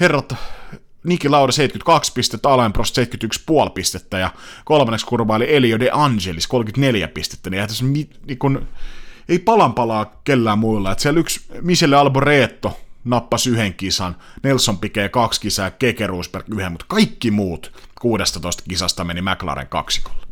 herrat 0.00 0.34
Niki 1.04 1.28
Lauda 1.28 1.52
72 1.52 2.12
pistettä, 2.12 2.48
Alain 2.48 2.72
Prost 2.72 2.98
71,5 2.98 3.04
pistettä 3.74 4.18
ja 4.18 4.30
kolmanneksi 4.64 5.06
kurvaili 5.06 5.54
Elio 5.54 5.78
De 5.78 5.90
Angelis 5.92 6.46
34 6.46 7.08
pistettä, 7.08 7.50
niin, 7.50 7.68
tässä 7.68 7.84
mi, 7.84 8.10
niin 8.26 8.38
kun, 8.38 8.68
ei 9.28 9.38
palan 9.38 9.74
palaa 9.74 10.20
kellään 10.24 10.58
muilla. 10.58 10.92
Että 10.92 11.02
siellä 11.02 11.20
yksi 11.20 11.40
Michelle 11.60 11.96
Alboreto 11.96 12.80
nappasi 13.04 13.50
yhden 13.50 13.74
kisan, 13.74 14.16
Nelson 14.42 14.78
Piquet 14.78 15.12
kaksi 15.12 15.40
kisaa 15.40 15.70
Keke 15.70 16.06
Rosberg 16.06 16.46
yhden, 16.54 16.72
mutta 16.72 16.86
kaikki 16.88 17.30
muut 17.30 17.72
16 18.00 18.62
kisasta 18.68 19.04
meni 19.04 19.22
McLaren 19.22 19.68
kaksikolle. 19.68 20.27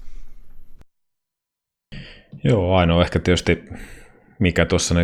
Joo, 2.48 2.76
ainoa 2.76 3.02
ehkä 3.02 3.18
tietysti 3.18 3.64
mikä 4.38 4.64
tuossa 4.64 4.94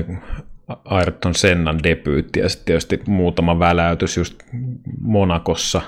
Ayrton 0.85 1.35
Sennan 1.35 1.83
debyytti 1.83 2.41
ja 2.41 2.49
sitten 2.49 2.67
tietysti 2.67 3.01
muutama 3.07 3.59
väläytys 3.59 4.17
just 4.17 4.43
Monakossa 5.01 5.83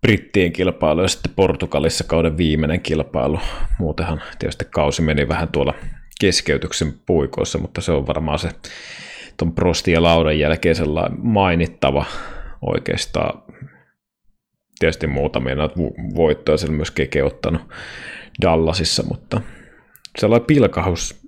brittien 0.00 0.52
kilpailu 0.52 1.02
ja 1.02 1.08
sitten 1.08 1.32
Portugalissa 1.36 2.04
kauden 2.04 2.36
viimeinen 2.36 2.80
kilpailu. 2.80 3.40
Muutenhan 3.78 4.20
tietysti 4.38 4.64
kausi 4.70 5.02
meni 5.02 5.28
vähän 5.28 5.48
tuolla 5.48 5.74
keskeytyksen 6.20 6.94
puikoissa, 7.06 7.58
mutta 7.58 7.80
se 7.80 7.92
on 7.92 8.06
varmaan 8.06 8.38
se 8.38 8.48
tuon 9.36 9.52
Prostin 9.52 9.94
ja 9.94 10.02
Laudan 10.02 10.38
jälkeen 10.38 10.74
sellainen 10.74 11.18
mainittava 11.22 12.04
oikeastaan 12.62 13.42
tietysti 14.78 15.06
muutamia 15.06 15.54
noita 15.54 15.74
voittoja 16.14 16.58
siellä 16.58 16.76
myös 16.76 16.90
Keke 16.90 17.22
ottanut 17.22 17.62
Dallasissa, 18.42 19.02
mutta 19.02 19.40
sellainen 20.18 20.46
pilkahus 20.46 21.20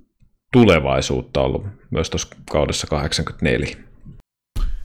tulevaisuutta 0.52 1.40
ollut 1.40 1.66
myös 1.90 2.10
tuossa 2.10 2.28
kaudessa 2.50 2.86
84. 2.86 3.76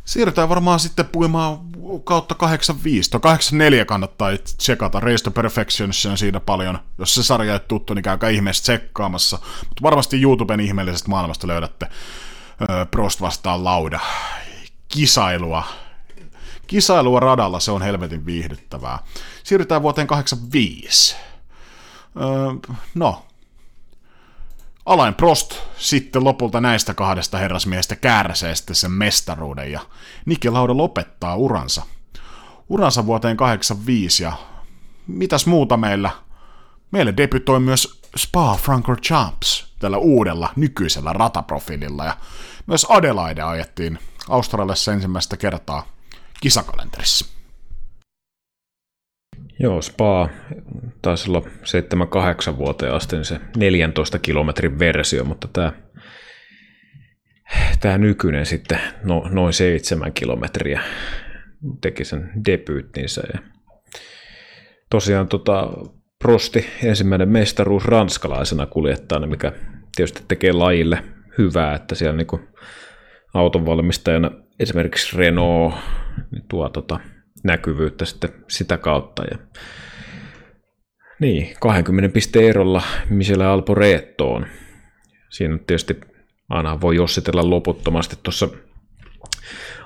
Siirrytään 0.06 0.50
varmaan 0.50 0.80
sitten 0.80 1.06
puimaan 1.06 1.60
kautta 2.04 2.36
85. 2.36 3.12
Tuo 3.12 3.20
84 3.20 3.86
kannattaa 3.86 4.30
tsekata. 4.58 5.00
Race 5.00 5.24
to 5.24 5.32
Perfections 5.32 6.06
on 6.06 6.18
siinä 6.18 6.40
paljon. 6.40 6.80
Jos 6.98 7.16
se 7.16 7.24
sarja 7.24 7.54
ei 7.54 7.60
tuttu, 7.60 7.94
niin 7.94 8.04
käykää 8.04 8.30
ihmeessä 8.30 8.64
tsekkaamassa. 8.64 9.40
Mutta 9.42 9.82
varmasti 9.82 10.22
YouTuben 10.22 10.60
ihmeellisestä 10.60 11.10
maailmasta 11.10 11.48
löydätte 11.48 11.88
Prost 12.92 13.22
vastaan 13.22 13.64
Lauda. 13.64 14.00
Kisailua. 14.88 15.64
Kisailua 16.68 17.20
radalla, 17.20 17.60
se 17.60 17.72
on 17.72 17.82
helvetin 17.82 18.26
viihdyttävää. 18.26 19.00
Siirrytään 19.44 19.82
vuoteen 19.82 20.08
85. 20.08 21.16
Öö, 22.22 22.72
no, 22.96 23.26
Alain 24.88 25.16
Prost 25.16 25.56
sitten 25.78 26.24
lopulta 26.24 26.62
näistä 26.62 26.94
kahdesta 26.94 27.38
herrasmiehestä 27.38 27.96
kärsee 27.96 28.56
sitten 28.56 28.76
sen 28.76 28.92
mestaruuden 28.92 29.72
ja 29.72 29.80
Niki 30.26 30.50
Lauda 30.50 30.78
lopettaa 30.78 31.36
uransa. 31.36 31.84
Uransa 32.70 33.06
vuoteen 33.06 33.38
85 33.38 34.24
ja 34.24 34.34
mitäs 35.08 35.46
muuta 35.46 35.78
meillä? 35.78 36.12
Meille 36.92 37.14
debytoi 37.18 37.60
myös 37.60 38.02
Spa 38.18 38.60
Champs 39.02 39.74
tällä 39.80 39.98
uudella 39.98 40.50
nykyisellä 40.56 41.14
rataprofiililla 41.14 42.06
ja 42.06 42.18
myös 42.68 42.86
Adelaide 42.90 43.42
ajettiin 43.42 44.00
Australiassa 44.30 44.94
ensimmäistä 44.94 45.38
kertaa 45.38 45.88
kisakalenterissa. 46.42 47.37
Joo, 49.60 49.82
Spa 49.82 50.30
taisi 51.02 51.30
olla 51.30 51.42
7-8 52.54 52.58
vuoteen 52.58 52.94
asti 52.94 53.16
niin 53.16 53.26
se 53.26 53.40
14 53.58 54.20
kilometrin 54.20 54.80
versio, 54.80 55.24
mutta 55.24 55.48
tämä, 55.54 55.74
tämä 57.80 57.98
nykyinen 57.98 58.46
sitten 58.46 58.80
no, 59.04 59.30
noin 59.30 59.54
7 59.54 60.14
kilometriä 60.14 60.82
teki 61.82 62.06
sen 62.06 62.32
debyyttinsä. 62.46 63.22
Ja 63.34 63.40
tosiaan 64.90 65.28
tota, 65.28 65.70
Prosti 66.24 66.66
ensimmäinen 66.84 67.30
mestaruus 67.30 67.86
ranskalaisena 67.86 68.66
kuljettajana, 68.66 69.28
mikä 69.28 69.52
tietysti 69.96 70.24
tekee 70.28 70.52
lajille 70.52 71.04
hyvää, 71.38 71.76
että 71.76 71.96
siellä 71.96 72.18
niin 72.18 72.48
autonvalmistajana 73.34 74.32
esimerkiksi 74.60 75.18
Renault 75.18 75.74
niin 76.32 76.44
tuo 76.50 76.70
tota, 76.70 77.00
näkyvyyttä 77.48 78.06
sitten 78.06 78.30
sitä 78.48 78.78
kautta. 78.78 79.24
Ja 79.32 79.38
niin, 81.20 81.56
20 81.60 82.14
pisteen 82.14 82.46
erolla 82.46 82.84
Michele 83.10 83.46
Alporettoon. 83.46 84.46
Siinä 85.30 85.58
tietysti 85.68 86.00
aina 86.50 86.82
voi 86.82 86.96
jossitella 86.96 87.50
loputtomasti 87.50 88.16
tuossa 88.24 88.50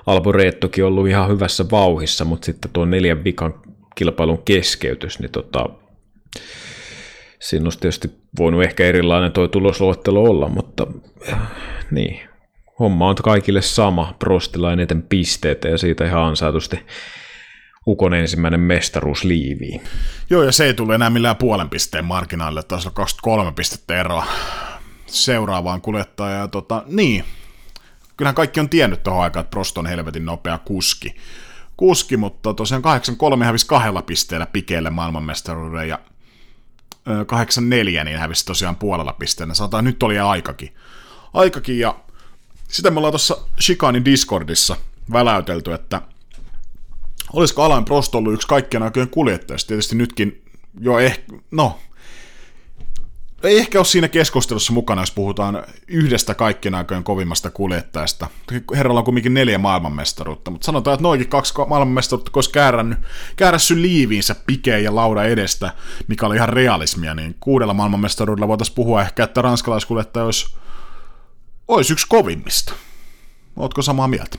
Alborettokin 0.06 0.84
ollut 0.84 1.08
ihan 1.08 1.28
hyvässä 1.28 1.64
vauhissa, 1.70 2.24
mutta 2.24 2.44
sitten 2.44 2.70
tuo 2.70 2.84
neljän 2.84 3.24
vikan 3.24 3.54
kilpailun 3.94 4.42
keskeytys, 4.44 5.18
niin 5.18 5.30
tota, 5.30 5.68
siinä 7.40 7.64
olisi 7.64 7.78
tietysti 7.78 8.10
voinut 8.38 8.62
ehkä 8.62 8.84
erilainen 8.84 9.32
tuo 9.32 9.48
tulosluettelo 9.48 10.22
olla, 10.22 10.48
mutta 10.48 10.86
niin, 11.90 12.20
homma 12.78 13.08
on 13.08 13.14
kaikille 13.14 13.62
sama, 13.62 14.14
Prostilla 14.18 14.72
eniten 14.72 15.02
pisteitä 15.02 15.68
ja 15.68 15.78
siitä 15.78 16.04
ihan 16.04 16.22
ansaitusti 16.22 16.80
Ukon 17.86 18.14
ensimmäinen 18.14 18.60
mestaruus 18.60 19.24
liiviin. 19.24 19.82
Joo, 20.30 20.42
ja 20.42 20.52
se 20.52 20.64
ei 20.64 20.74
tule 20.74 20.94
enää 20.94 21.10
millään 21.10 21.36
puolen 21.36 21.68
pisteen 21.68 22.04
marginaalille, 22.04 22.62
taisi 22.62 22.88
olla 22.88 22.94
23 22.94 23.52
pistettä 23.52 24.00
eroa 24.00 24.26
seuraavaan 25.06 25.80
kuljettajaan. 25.80 26.50
Tota, 26.50 26.82
niin, 26.86 27.24
kyllähän 28.16 28.34
kaikki 28.34 28.60
on 28.60 28.68
tiennyt 28.68 29.02
tuohon 29.02 29.22
aikaan, 29.22 29.44
että 29.44 29.50
Prost 29.50 29.78
on 29.78 29.86
helvetin 29.86 30.24
nopea 30.24 30.58
kuski. 30.58 31.16
Kuski, 31.76 32.16
mutta 32.16 32.54
tosiaan 32.54 32.82
83 32.82 33.44
hävisi 33.44 33.66
kahdella 33.66 34.02
pisteellä 34.02 34.46
pikeille 34.46 34.90
maailmanmestaruuden 34.90 35.88
ja 35.88 35.98
84 37.26 38.04
niin 38.04 38.18
hävisi 38.18 38.46
tosiaan 38.46 38.76
puolella 38.76 39.12
pisteellä. 39.12 39.54
Sanotaan, 39.54 39.84
nyt 39.84 40.02
oli 40.02 40.18
aikakin. 40.18 40.74
Aikakin 41.34 41.78
ja 41.78 41.96
sitä 42.68 42.90
me 42.90 42.98
ollaan 42.98 43.12
tuossa 43.12 43.36
Shikanin 43.60 44.04
Discordissa 44.04 44.76
väläytelty, 45.12 45.72
että 45.72 46.02
olisiko 47.32 47.62
Alain 47.62 47.84
Prost 47.84 48.14
ollut 48.14 48.34
yksi 48.34 48.48
kaikkien 48.48 48.82
aikojen 48.82 49.08
kuljettajista. 49.08 49.68
Tietysti 49.68 49.96
nytkin 49.96 50.42
jo 50.80 50.98
ehkä, 50.98 51.32
no, 51.50 51.78
ei 53.42 53.58
ehkä 53.58 53.78
ole 53.78 53.84
siinä 53.84 54.08
keskustelussa 54.08 54.72
mukana, 54.72 55.02
jos 55.02 55.10
puhutaan 55.10 55.64
yhdestä 55.88 56.34
kaikkien 56.34 56.74
aikojen 56.74 57.04
kovimmasta 57.04 57.50
kuljettajasta. 57.50 58.26
Herralla 58.76 59.00
on 59.00 59.04
kumminkin 59.04 59.34
neljä 59.34 59.58
maailmanmestaruutta, 59.58 60.50
mutta 60.50 60.64
sanotaan, 60.64 60.94
että 60.94 61.02
noikin 61.02 61.28
kaksi 61.28 61.54
maailmanmestaruutta, 61.68 62.30
olisi 62.34 62.50
käärännyt, 62.50 62.98
käärässy 63.36 63.82
liiviinsä 63.82 64.36
pikeen 64.46 64.84
ja 64.84 64.94
lauda 64.94 65.24
edestä, 65.24 65.72
mikä 66.08 66.26
oli 66.26 66.36
ihan 66.36 66.48
realismia, 66.48 67.14
niin 67.14 67.36
kuudella 67.40 67.74
maailmanmestaruudella 67.74 68.48
voitaisiin 68.48 68.74
puhua 68.74 69.02
ehkä, 69.02 69.24
että 69.24 69.42
ranskalaiskuljettaja 69.42 70.24
olisi, 70.24 70.56
olisi 71.68 71.92
yksi 71.92 72.06
kovimmista. 72.08 72.72
Oletko 73.56 73.82
samaa 73.82 74.08
mieltä? 74.08 74.38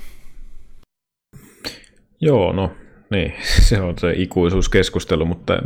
Joo, 2.25 2.53
no 2.53 2.71
niin, 3.09 3.33
se 3.69 3.81
on 3.81 3.97
se 3.97 4.13
ikuisuuskeskustelu, 4.15 5.25
mutta 5.25 5.57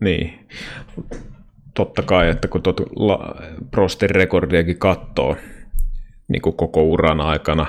niin, 0.00 0.48
totta 1.74 2.02
kai, 2.02 2.28
että 2.28 2.48
kun 2.48 2.62
tuot 2.62 2.80
Prostin 3.70 4.10
rekordiakin 4.10 4.78
katsoo 4.78 5.36
niin 6.28 6.42
kuin 6.42 6.56
koko 6.56 6.82
uran 6.82 7.20
aikana, 7.20 7.66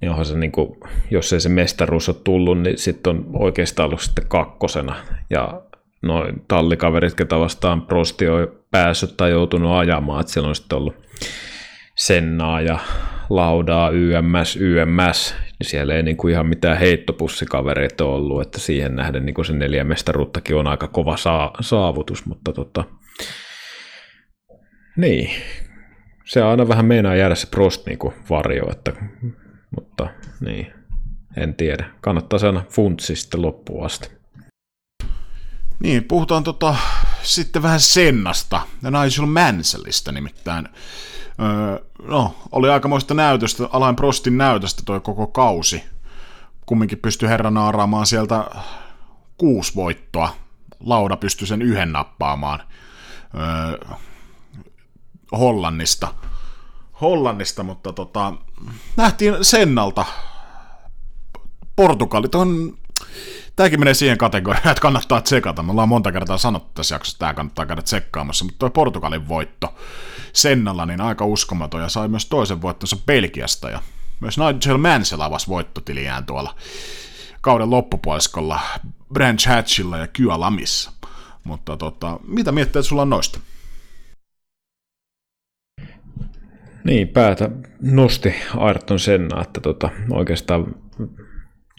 niin 0.00 0.10
onhan 0.10 0.26
se, 0.26 0.38
niin 0.38 0.52
kuin, 0.52 0.80
jos 1.10 1.32
ei 1.32 1.40
se 1.40 1.48
mestaruus 1.48 2.08
ole 2.08 2.16
tullut, 2.24 2.60
niin 2.60 2.78
sitten 2.78 3.10
on 3.10 3.26
oikeastaan 3.32 3.86
ollut 3.86 4.00
sitten 4.00 4.28
kakkosena. 4.28 4.94
Ja 5.30 5.62
noin 6.02 6.44
tallikaverit, 6.48 7.14
ketä 7.14 7.38
vastaan 7.38 7.82
Prosti 7.82 8.28
on 8.28 8.48
päässyt 8.70 9.16
tai 9.16 9.30
joutunut 9.30 9.72
ajamaan, 9.72 10.20
että 10.20 10.32
siellä 10.32 10.48
on 10.48 10.56
sitten 10.56 10.78
ollut 10.78 10.94
Sennaa 11.94 12.60
ja 12.60 12.78
Laudaa, 13.30 13.90
YMS, 13.90 14.56
YMS, 14.56 15.34
siellä 15.64 15.94
ei 15.94 16.02
niin 16.02 16.16
kuin 16.16 16.32
ihan 16.32 16.46
mitään 16.46 16.78
heittopussikavereita 16.78 18.04
ollut, 18.04 18.42
että 18.42 18.60
siihen 18.60 18.96
nähden 18.96 19.26
niin 19.26 19.34
kuin 19.34 19.44
se 19.44 19.52
neljä 19.52 19.84
mestaruuttakin 19.84 20.56
on 20.56 20.66
aika 20.66 20.88
kova 20.88 21.16
saa, 21.16 21.54
saavutus, 21.60 22.26
mutta 22.26 22.52
tota, 22.52 22.84
niin, 24.96 25.30
se 26.24 26.42
aina 26.42 26.68
vähän 26.68 26.84
meinaa 26.84 27.14
jäädä 27.14 27.34
se 27.34 27.46
Prost 27.46 27.86
niin 27.86 27.98
kuin 27.98 28.14
varjo, 28.30 28.70
että, 28.70 28.92
mutta 29.76 30.08
niin, 30.40 30.72
en 31.36 31.54
tiedä. 31.54 31.90
Kannattaa 32.00 32.38
aina 32.46 32.64
funtsi 32.70 33.16
sitten 33.16 33.42
loppuun 33.42 33.86
asti. 33.86 34.10
Niin, 35.82 36.04
puhutaan 36.04 36.44
tota, 36.44 36.76
sitten 37.22 37.62
vähän 37.62 37.80
Sennasta 37.80 38.60
ja 38.82 38.90
Nigel 38.90 39.26
Mansellista 39.26 40.12
nimittäin. 40.12 40.68
No, 42.02 42.34
oli 42.52 42.70
aikamoista 42.70 43.14
näytöstä, 43.14 43.68
Alain 43.72 43.96
Prostin 43.96 44.38
näytöstä 44.38 44.82
toi 44.84 45.00
koko 45.00 45.26
kausi. 45.26 45.84
Kumminkin 46.66 46.98
pystyi 46.98 47.28
herra 47.28 47.50
naaraamaan 47.50 48.06
sieltä 48.06 48.44
kuusi 49.38 49.74
voittoa. 49.74 50.34
Lauda 50.80 51.16
pystyi 51.16 51.46
sen 51.46 51.62
yhden 51.62 51.92
nappaamaan. 51.92 52.62
Öö, 53.34 53.96
Hollannista. 55.38 56.14
Hollannista, 57.00 57.62
mutta 57.62 57.92
tota, 57.92 58.32
nähtiin 58.96 59.34
Sennalta. 59.42 60.04
Portugali, 61.76 62.28
on 62.34 62.78
Tämäkin 63.56 63.80
menee 63.80 63.94
siihen 63.94 64.18
kategoriaan, 64.18 64.68
että 64.68 64.80
kannattaa 64.80 65.20
tsekata. 65.20 65.62
Me 65.62 65.70
ollaan 65.70 65.88
monta 65.88 66.12
kertaa 66.12 66.38
sanottu 66.38 66.70
tässä 66.74 66.94
jaksossa, 66.94 67.14
että 67.14 67.18
tämä 67.18 67.34
kannattaa 67.34 67.66
käydä 67.66 67.82
tsekkaamassa, 67.82 68.44
mutta 68.44 68.58
tuo 68.58 68.70
Portugalin 68.70 69.28
voitto 69.28 69.74
Sennalla 70.32 70.86
niin 70.86 71.00
aika 71.00 71.24
uskomaton 71.24 71.80
ja 71.80 71.88
sai 71.88 72.08
myös 72.08 72.26
toisen 72.26 72.62
voittonsa 72.62 72.96
Belgiasta 73.06 73.70
ja 73.70 73.80
myös 74.20 74.36
Nigel 74.38 74.78
Mansell 74.78 75.20
avasi 75.20 75.48
voittotiliään 75.48 76.26
tuolla 76.26 76.54
kauden 77.40 77.70
loppupuoliskolla 77.70 78.60
Branch 79.12 79.46
Hatchilla 79.46 79.98
ja 79.98 80.06
Kyalamissa. 80.06 80.92
Mutta 81.44 81.76
tota, 81.76 82.20
mitä 82.26 82.52
mietteet 82.52 82.86
sulla 82.86 83.02
on 83.02 83.10
noista? 83.10 83.40
Niin, 86.84 87.08
päätä 87.08 87.50
nosti 87.80 88.34
Ayrton 88.56 88.98
Senna, 88.98 89.42
että 89.42 89.60
tota, 89.60 89.90
oikeastaan 90.10 90.74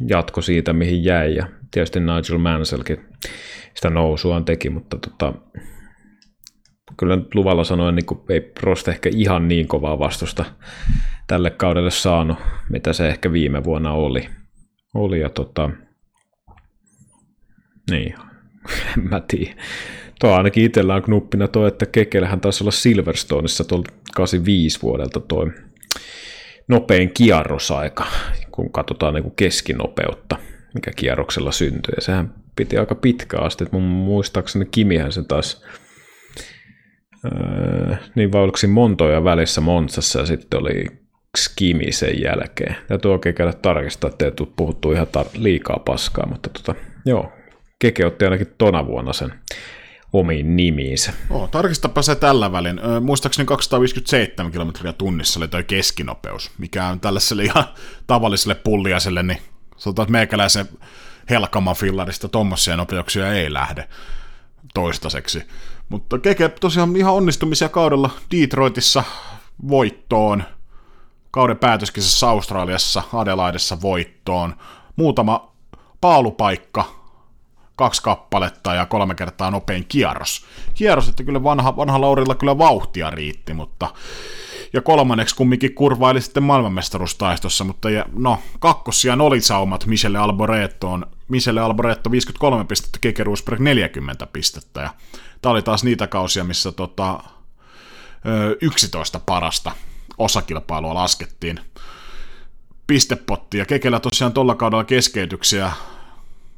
jatko 0.07 0.41
siitä, 0.41 0.73
mihin 0.73 1.03
jäi, 1.03 1.35
ja 1.35 1.47
tietysti 1.73 1.99
Nigel 1.99 2.37
Mansellkin 2.37 2.97
sitä 3.75 3.89
nousuaan 3.89 4.45
teki, 4.45 4.69
mutta 4.69 4.97
tota, 4.97 5.33
kyllä 6.97 7.15
nyt 7.15 7.35
luvalla 7.35 7.63
sanoen 7.63 7.95
niin 7.95 8.05
ei 8.29 8.41
Prost 8.41 8.87
ehkä 8.87 9.09
ihan 9.15 9.47
niin 9.47 9.67
kovaa 9.67 9.99
vastusta 9.99 10.45
tälle 11.27 11.49
kaudelle 11.49 11.91
saanut, 11.91 12.37
mitä 12.69 12.93
se 12.93 13.07
ehkä 13.07 13.31
viime 13.31 13.63
vuonna 13.63 13.91
oli. 13.91 14.29
oli 14.93 15.19
ja 15.19 15.29
tota, 15.29 15.69
niin, 17.91 18.15
en 18.97 19.03
mä 19.09 19.21
tiedä. 19.27 19.55
Tuo 20.19 20.33
ainakin 20.33 20.65
itsellä 20.65 20.95
on 20.95 21.01
knuppina 21.01 21.47
tuo, 21.47 21.67
että 21.67 21.85
Kekelähän 21.85 22.41
taisi 22.41 22.63
olla 22.63 22.71
Silverstoneissa 22.71 23.63
tuolla 23.63 23.85
85 24.15 24.81
vuodelta 24.81 25.19
tuo 25.19 25.47
nopein 26.67 27.13
kierrosaika, 27.13 28.05
kun 28.51 28.71
katsotaan 28.71 29.13
niin 29.13 29.23
kuin 29.23 29.35
keskinopeutta, 29.35 30.37
mikä 30.73 30.91
kierroksella 30.95 31.51
syntyy. 31.51 31.93
Ja 31.95 32.01
sehän 32.01 32.33
piti 32.55 32.77
aika 32.77 32.95
pitkä 32.95 33.39
asti, 33.39 33.65
mun 33.71 33.83
muistaakseni 33.83 34.65
Kimihän 34.71 35.11
se 35.11 35.23
taas 35.23 35.65
öö, 37.25 37.95
niin 38.15 38.31
vai 38.31 38.41
oliko 38.41 38.57
Montoja 38.67 39.23
välissä 39.23 39.61
Monsassa 39.61 40.19
ja 40.19 40.25
sitten 40.25 40.59
oli 40.59 40.85
Skimi 41.37 41.91
sen 41.91 42.21
jälkeen. 42.21 42.75
Täytyy 42.87 43.11
oikein 43.11 43.35
käydä 43.35 43.53
tarkistaa, 43.53 44.09
ettei 44.09 44.31
tule 44.31 44.49
puhuttu 44.55 44.91
ihan 44.91 45.07
tar- 45.07 45.29
liikaa 45.37 45.79
paskaa, 45.85 46.25
mutta 46.25 46.49
tota, 46.49 46.75
joo, 47.05 47.31
Keke 47.79 48.05
otti 48.05 48.25
ainakin 48.25 48.55
tona 48.57 48.87
vuonna 48.87 49.13
sen 49.13 49.33
omiin 50.13 50.55
nimiinsä. 50.55 51.13
Oh, 51.29 51.49
tarkistapa 51.49 52.01
se 52.01 52.15
tällä 52.15 52.51
välin. 52.51 52.79
Ö, 52.79 52.99
muistaakseni 52.99 53.45
257 53.45 54.51
kilometriä 54.51 54.93
tunnissa 54.93 55.39
oli 55.39 55.47
toi 55.47 55.63
keskinopeus, 55.63 56.51
mikä 56.57 56.87
on 56.87 56.99
tällaiselle 56.99 57.43
ihan 57.43 57.65
tavalliselle 58.07 58.55
pulliaselle, 58.55 59.23
niin 59.23 59.37
sanotaan, 59.83 60.03
että 60.03 60.11
meikäläisen 60.11 60.69
helkama 61.29 61.73
fillarista 61.73 62.29
tuommoisia 62.29 62.77
nopeuksia 62.77 63.33
ei 63.33 63.53
lähde 63.53 63.89
toistaiseksi. 64.73 65.47
Mutta 65.89 66.19
Keke 66.19 66.49
tosiaan 66.49 66.95
ihan 66.95 67.13
onnistumisia 67.13 67.69
kaudella 67.69 68.09
Detroitissa 68.31 69.03
voittoon, 69.67 70.43
kauden 71.31 71.57
päätöskisessä 71.57 72.29
Australiassa, 72.29 73.03
Adelaidessa 73.13 73.81
voittoon, 73.81 74.55
muutama 74.95 75.53
paalupaikka 76.01 76.85
kaksi 77.75 78.03
kappaletta 78.03 78.73
ja 78.73 78.85
kolme 78.85 79.15
kertaa 79.15 79.51
nopein 79.51 79.85
kierros. 79.87 80.45
Kierros, 80.73 81.09
että 81.09 81.23
kyllä 81.23 81.43
vanha, 81.43 81.75
vanha 81.77 82.01
Laurilla 82.01 82.35
kyllä 82.35 82.57
vauhtia 82.57 83.09
riitti, 83.09 83.53
mutta 83.53 83.89
ja 84.73 84.81
kolmanneksi 84.81 85.35
kumminkin 85.35 85.75
kurvaili 85.75 86.21
sitten 86.21 86.43
maailmanmestaruustaistossa, 86.43 87.63
mutta 87.63 87.89
ja, 87.89 88.05
no, 88.13 88.39
kakkossiaan 88.59 89.21
oli 89.21 89.41
saumat 89.41 89.85
Michelle 89.85 90.17
Alborettoon, 90.17 91.05
Michelle 91.27 91.61
Alboretto 91.61 92.11
53 92.11 92.65
pistettä, 92.65 92.99
Keke 93.01 93.23
Rosberg 93.23 93.59
40 93.59 94.27
pistettä, 94.27 94.81
ja 94.81 94.89
tämä 95.41 95.51
oli 95.51 95.61
taas 95.61 95.83
niitä 95.83 96.07
kausia, 96.07 96.43
missä 96.43 96.71
tota, 96.71 97.19
11 98.61 99.19
parasta 99.25 99.71
osakilpailua 100.17 100.93
laskettiin 100.93 101.59
pistepottia. 102.87 103.61
ja 103.61 103.65
Kekellä 103.65 103.99
tosiaan 103.99 104.33
tuolla 104.33 104.55
kaudella 104.55 104.83
keskeytyksiä 104.83 105.71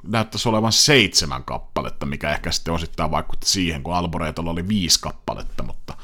näyttäisi 0.03 0.49
olevan 0.49 0.72
seitsemän 0.72 1.43
kappaletta, 1.43 2.05
mikä 2.05 2.32
ehkä 2.32 2.51
sitten 2.51 2.74
osittain 2.74 3.11
vaikutti 3.11 3.49
siihen, 3.49 3.84
kun 3.84 3.95
Alboreetolla 3.95 4.51
oli 4.51 4.68
viisi 4.68 4.99
kappaletta, 5.01 5.63
mutta 5.63 5.97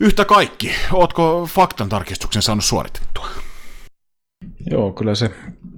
yhtä 0.00 0.24
kaikki, 0.24 0.70
ootko 0.92 1.48
faktan 1.50 1.88
tarkistuksen 1.88 2.42
saanut 2.42 2.64
suoritettua? 2.64 3.26
Joo, 4.70 4.92
kyllä 4.92 5.14
se 5.14 5.30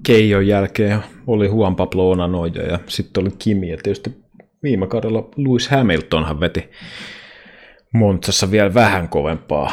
Keijon 0.02 0.46
jälkeen 0.46 1.00
oli 1.26 1.46
Juan 1.46 1.76
Pablo 1.76 2.10
Onanoja 2.10 2.62
ja 2.62 2.78
sitten 2.86 3.22
oli 3.22 3.30
Kimi 3.38 3.68
ja 3.68 3.76
tietysti 3.82 4.22
viime 4.62 4.86
kaudella 4.86 5.28
Lewis 5.36 5.68
Hamiltonhan 5.68 6.40
veti 6.40 6.70
Montsassa 7.92 8.50
vielä 8.50 8.74
vähän 8.74 9.08
kovempaa, 9.08 9.72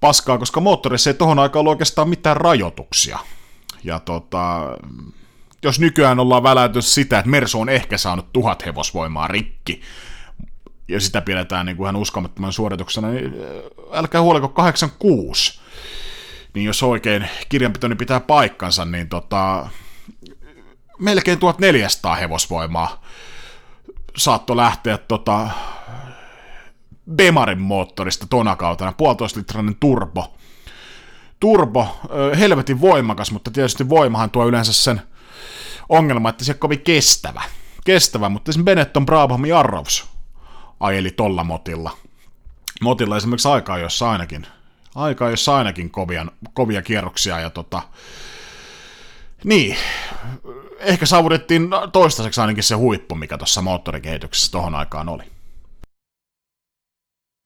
paskaa, 0.00 0.38
koska 0.38 0.60
moottorissa 0.60 1.10
ei 1.10 1.14
tohon 1.14 1.38
aikaan 1.38 1.60
ollut 1.60 1.70
oikeastaan 1.70 2.08
mitään 2.08 2.36
rajoituksia. 2.36 3.18
Ja 3.84 4.00
tota, 4.00 4.60
jos 5.64 5.80
nykyään 5.80 6.20
ollaan 6.20 6.42
väläyty 6.42 6.82
sitä, 6.82 7.18
että 7.18 7.30
Mersu 7.30 7.60
on 7.60 7.68
ehkä 7.68 7.98
saanut 7.98 8.32
tuhat 8.32 8.66
hevosvoimaa 8.66 9.28
rikki, 9.28 9.80
ja 10.88 11.00
sitä 11.00 11.20
pidetään 11.20 11.66
niin 11.66 11.76
kuin 11.76 11.84
ihan 11.84 11.96
uskomattoman 11.96 12.52
suorituksena, 12.52 13.08
niin 13.08 13.24
äh, 13.24 13.98
älkää 13.98 14.22
huoliko 14.22 14.48
86. 14.48 15.60
Niin 16.54 16.66
jos 16.66 16.82
oikein 16.82 17.28
kirjanpitoni 17.48 17.94
pitää 17.94 18.20
paikkansa, 18.20 18.84
niin 18.84 19.08
tota, 19.08 19.68
melkein 20.98 21.38
1400 21.38 22.14
hevosvoimaa 22.14 23.02
saatto 24.16 24.56
lähteä 24.56 24.98
tota, 24.98 25.48
Bemarin 27.14 27.60
moottorista 27.60 28.26
tona 28.30 28.56
kautena, 28.56 28.92
puolitoista 28.92 29.38
litrainen 29.38 29.76
turbo. 29.80 30.34
Turbo, 31.40 32.00
helvetin 32.38 32.80
voimakas, 32.80 33.32
mutta 33.32 33.50
tietysti 33.50 33.88
voimahan 33.88 34.30
tuo 34.30 34.48
yleensä 34.48 34.72
sen 34.72 35.02
ongelma, 35.88 36.28
että 36.28 36.44
se 36.44 36.52
on 36.52 36.58
kovin 36.58 36.80
kestävä. 36.80 37.42
Kestävä, 37.84 38.28
mutta 38.28 38.50
esimerkiksi 38.50 38.74
Benetton 38.74 39.06
Brabham 39.06 39.44
Jarrovs 39.44 40.06
ajeli 40.80 41.10
tolla 41.10 41.44
motilla. 41.44 41.90
Motilla 42.82 43.16
esimerkiksi 43.16 43.48
aikaa, 43.48 43.78
jossa 43.78 44.10
ainakin, 44.10 44.46
aikaa, 44.94 45.30
jossa 45.30 45.56
ainakin 45.56 45.90
kovia, 45.90 46.26
kovia 46.54 46.82
kierroksia 46.82 47.40
ja 47.40 47.50
tota, 47.50 47.82
niin, 49.44 49.76
ehkä 50.78 51.06
saavutettiin 51.06 51.68
toistaiseksi 51.92 52.40
ainakin 52.40 52.62
se 52.62 52.74
huippu, 52.74 53.14
mikä 53.14 53.38
tuossa 53.38 53.62
moottorikehityksessä 53.62 54.52
tohon 54.52 54.74
aikaan 54.74 55.08
oli. 55.08 55.22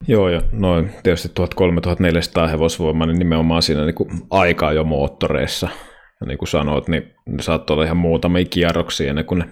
Joo, 0.09 0.29
ja 0.29 0.43
noin 0.53 0.91
tietysti 1.03 1.29
1400 1.29 2.49
hevosvoimaa, 2.49 3.07
niin 3.07 3.19
nimenomaan 3.19 3.63
siinä 3.63 3.85
niin 3.85 4.27
aikaa 4.31 4.73
jo 4.73 4.85
moottoreissa. 4.85 5.69
Ja 6.21 6.27
niin 6.27 6.39
kuin 6.39 6.49
sanoit, 6.49 6.89
niin 6.89 7.15
ne 7.27 7.43
saattoi 7.43 7.75
olla 7.75 7.85
ihan 7.85 7.97
muutamia 7.97 8.45
kierroksia 8.45 9.11
ennen 9.11 9.25
kuin, 9.25 9.39
ne, 9.39 9.49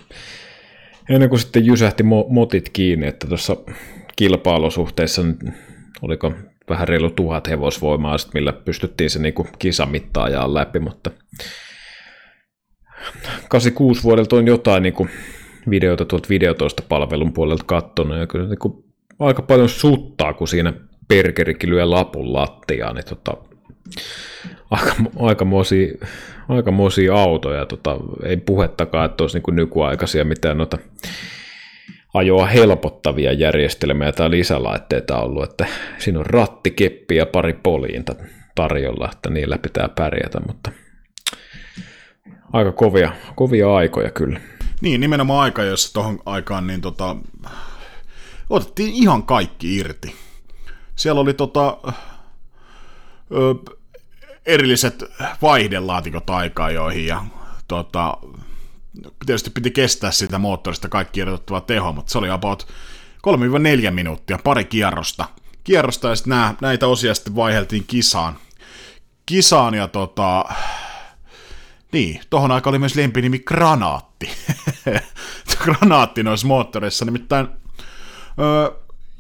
ennen 1.11 1.29
kuin 1.29 1.41
sitten 1.41 1.67
jysähti 1.67 2.03
motit 2.29 2.69
kiinni, 2.69 3.07
että 3.07 3.27
tuossa 3.27 3.57
kilpailusuhteessa 4.17 5.23
oliko 6.03 6.33
vähän 6.69 6.89
reilu 6.89 7.11
tuhat 7.11 7.49
hevosvoimaa, 7.49 8.19
sit 8.19 8.35
millä 8.35 8.53
pystyttiin 8.53 9.11
se 9.11 9.19
niin 9.19 9.35
kuin 9.35 9.49
kisamittaajaan 9.59 10.55
läpi, 10.55 10.79
mutta 10.79 11.11
86 13.49 14.03
vuodelta 14.03 14.37
on 14.37 14.47
jotain 14.47 14.83
niin 14.83 14.95
kuin 14.95 15.11
videoita 15.71 16.05
tuolta 16.05 16.29
videotoista 16.29 16.83
palvelun 16.89 17.33
puolelta 17.33 17.65
katsonut, 17.67 18.19
ja 18.19 18.27
kyllä 18.27 18.49
niin 18.49 18.59
kuin 18.59 18.85
aika 19.19 19.43
paljon 19.43 19.69
suttaa, 19.69 20.33
kun 20.33 20.49
siinä 20.49 20.73
perkerikin 21.09 21.71
lyö 21.71 21.91
lapun 21.91 22.33
lattiaan, 22.33 22.95
niin 22.95 23.05
tota, 23.05 23.37
aika, 24.71 24.95
aikamoisia, 25.19 25.95
aikamoisia 26.49 27.15
autoja, 27.15 27.67
tota, 27.67 27.97
ei 28.23 28.37
puhettakaan, 28.37 29.11
että 29.11 29.25
olisi 29.25 29.39
niin 29.39 29.57
nykyaikaisia 29.57 30.25
mitään 30.25 30.59
noita 30.59 30.79
ajoa 32.15 32.47
helpottavia 32.47 33.33
järjestelmiä 33.33 34.13
tai 34.13 34.31
lisälaitteita 34.31 35.19
ollut, 35.19 35.51
että 35.51 35.67
siinä 35.99 36.19
on 36.19 36.27
ratti, 36.27 36.71
keppi 36.71 37.17
ja 37.17 37.27
pari 37.27 37.53
poliinta 37.63 38.15
tarjolla, 38.55 39.11
että 39.13 39.31
niillä 39.31 39.59
pitää 39.59 39.89
pärjätä, 39.89 40.41
mutta 40.47 40.73
aika 42.53 42.73
kovia, 42.73 43.13
kovia 43.35 43.75
aikoja 43.75 44.11
kyllä. 44.11 44.41
Niin, 44.81 45.01
nimenomaan 45.01 45.41
aika, 45.43 45.63
jossa 45.63 45.93
tuohon 45.93 46.19
aikaan 46.27 46.67
niin 46.67 46.81
tota, 46.81 47.17
otettiin 48.51 48.95
ihan 48.95 49.23
kaikki 49.23 49.77
irti. 49.77 50.15
Siellä 50.97 51.21
oli 51.21 51.35
tota, 51.35 51.79
erilliset 54.47 55.05
vaihdelaatikot 55.43 56.25
joihin 56.75 57.07
ja 57.07 57.25
tota, 57.69 58.19
tietysti 59.27 59.51
piti 59.51 59.71
kestää 59.71 60.11
sitä 60.11 60.39
moottorista 60.39 60.89
kaikki 60.89 61.21
irrotettava 61.21 61.61
teho, 61.61 61.93
mutta 61.93 62.13
se 62.13 62.19
oli 62.19 62.31
about 62.31 62.67
3-4 63.89 63.91
minuuttia, 63.91 64.39
pari 64.45 64.65
kierrosta. 64.65 65.29
Kierrosta 65.65 66.09
ja 66.09 66.17
sitten 66.17 66.31
nää, 66.31 66.55
näitä 66.61 66.87
osia 66.87 67.15
sitten 67.15 67.37
vaiheltiin 67.37 67.85
kisaan. 67.87 68.39
Kisaan 69.27 69.75
ja 69.75 69.89
tota, 69.89 70.45
niin, 71.93 72.21
tohon 72.31 72.53
aikaan 72.53 72.73
oli 72.73 72.79
myös 72.79 72.95
lempinimi 72.95 73.39
Granaatti. 73.39 74.31
Granaatti 75.65 76.23
noissa 76.23 76.47
moottoreissa, 76.47 77.05
nimittäin 77.05 77.49
öö, 78.39 78.71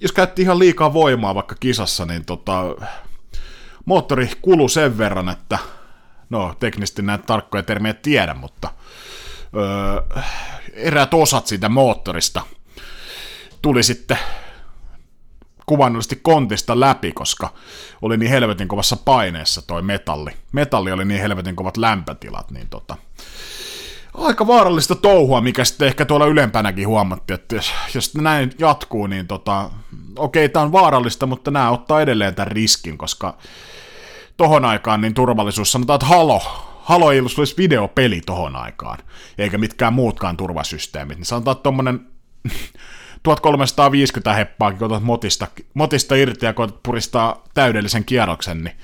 jos 0.00 0.12
käytti 0.12 0.42
ihan 0.42 0.58
liikaa 0.58 0.92
voimaa 0.92 1.34
vaikka 1.34 1.54
kisassa, 1.60 2.04
niin 2.04 2.24
tota, 2.24 2.62
moottori 3.86 4.30
kulu 4.42 4.68
sen 4.68 4.98
verran, 4.98 5.28
että 5.28 5.58
no 6.30 6.54
teknisesti 6.60 7.02
näitä 7.02 7.24
tarkkoja 7.26 7.62
termejä 7.62 7.94
tiedä, 7.94 8.34
mutta 8.34 8.70
öö, 9.56 10.22
eräät 10.72 11.14
osat 11.14 11.46
siitä 11.46 11.68
moottorista 11.68 12.42
tuli 13.62 13.82
sitten 13.82 14.18
kuvannollisesti 15.66 16.20
kontista 16.22 16.80
läpi, 16.80 17.12
koska 17.12 17.52
oli 18.02 18.16
niin 18.16 18.30
helvetin 18.30 18.68
kovassa 18.68 18.96
paineessa 18.96 19.62
toi 19.62 19.82
metalli. 19.82 20.30
Metalli 20.52 20.92
oli 20.92 21.04
niin 21.04 21.20
helvetin 21.20 21.56
kovat 21.56 21.76
lämpötilat, 21.76 22.50
niin 22.50 22.68
tota, 22.68 22.96
aika 24.14 24.46
vaarallista 24.46 24.94
touhua, 24.94 25.40
mikä 25.40 25.64
sitten 25.64 25.88
ehkä 25.88 26.04
tuolla 26.04 26.26
ylempänäkin 26.26 26.88
huomattiin, 26.88 27.34
että 27.34 27.56
jos, 27.56 27.72
jos 27.94 28.14
näin 28.14 28.52
jatkuu, 28.58 29.06
niin 29.06 29.26
tota, 29.26 29.70
okei, 30.16 30.48
tämä 30.48 30.64
on 30.64 30.72
vaarallista, 30.72 31.26
mutta 31.26 31.50
nämä 31.50 31.70
ottaa 31.70 32.00
edelleen 32.00 32.34
tämän 32.34 32.52
riskin, 32.52 32.98
koska 32.98 33.36
tohon 34.36 34.64
aikaan 34.64 35.00
niin 35.00 35.14
turvallisuus, 35.14 35.72
sanotaan, 35.72 35.96
että 35.96 36.06
halo, 36.06 36.42
Halo 36.86 37.12
ei 37.12 37.18
ollut 37.18 37.58
videopeli 37.58 38.20
tohon 38.26 38.56
aikaan, 38.56 38.98
eikä 39.38 39.58
mitkään 39.58 39.92
muutkaan 39.92 40.36
turvasysteemit, 40.36 41.18
niin 41.18 41.26
sanotaan, 41.26 41.52
että 41.52 41.62
tuommoinen 41.62 42.00
1350 43.22 44.32
heppaakin, 44.38 44.78
kun 44.78 44.86
otat 44.86 45.02
motista, 45.02 45.46
motista 45.74 46.14
irti 46.14 46.46
ja 46.46 46.52
koetat 46.52 46.82
puristaa 46.82 47.44
täydellisen 47.54 48.04
kierroksen, 48.04 48.64
niin 48.64 48.76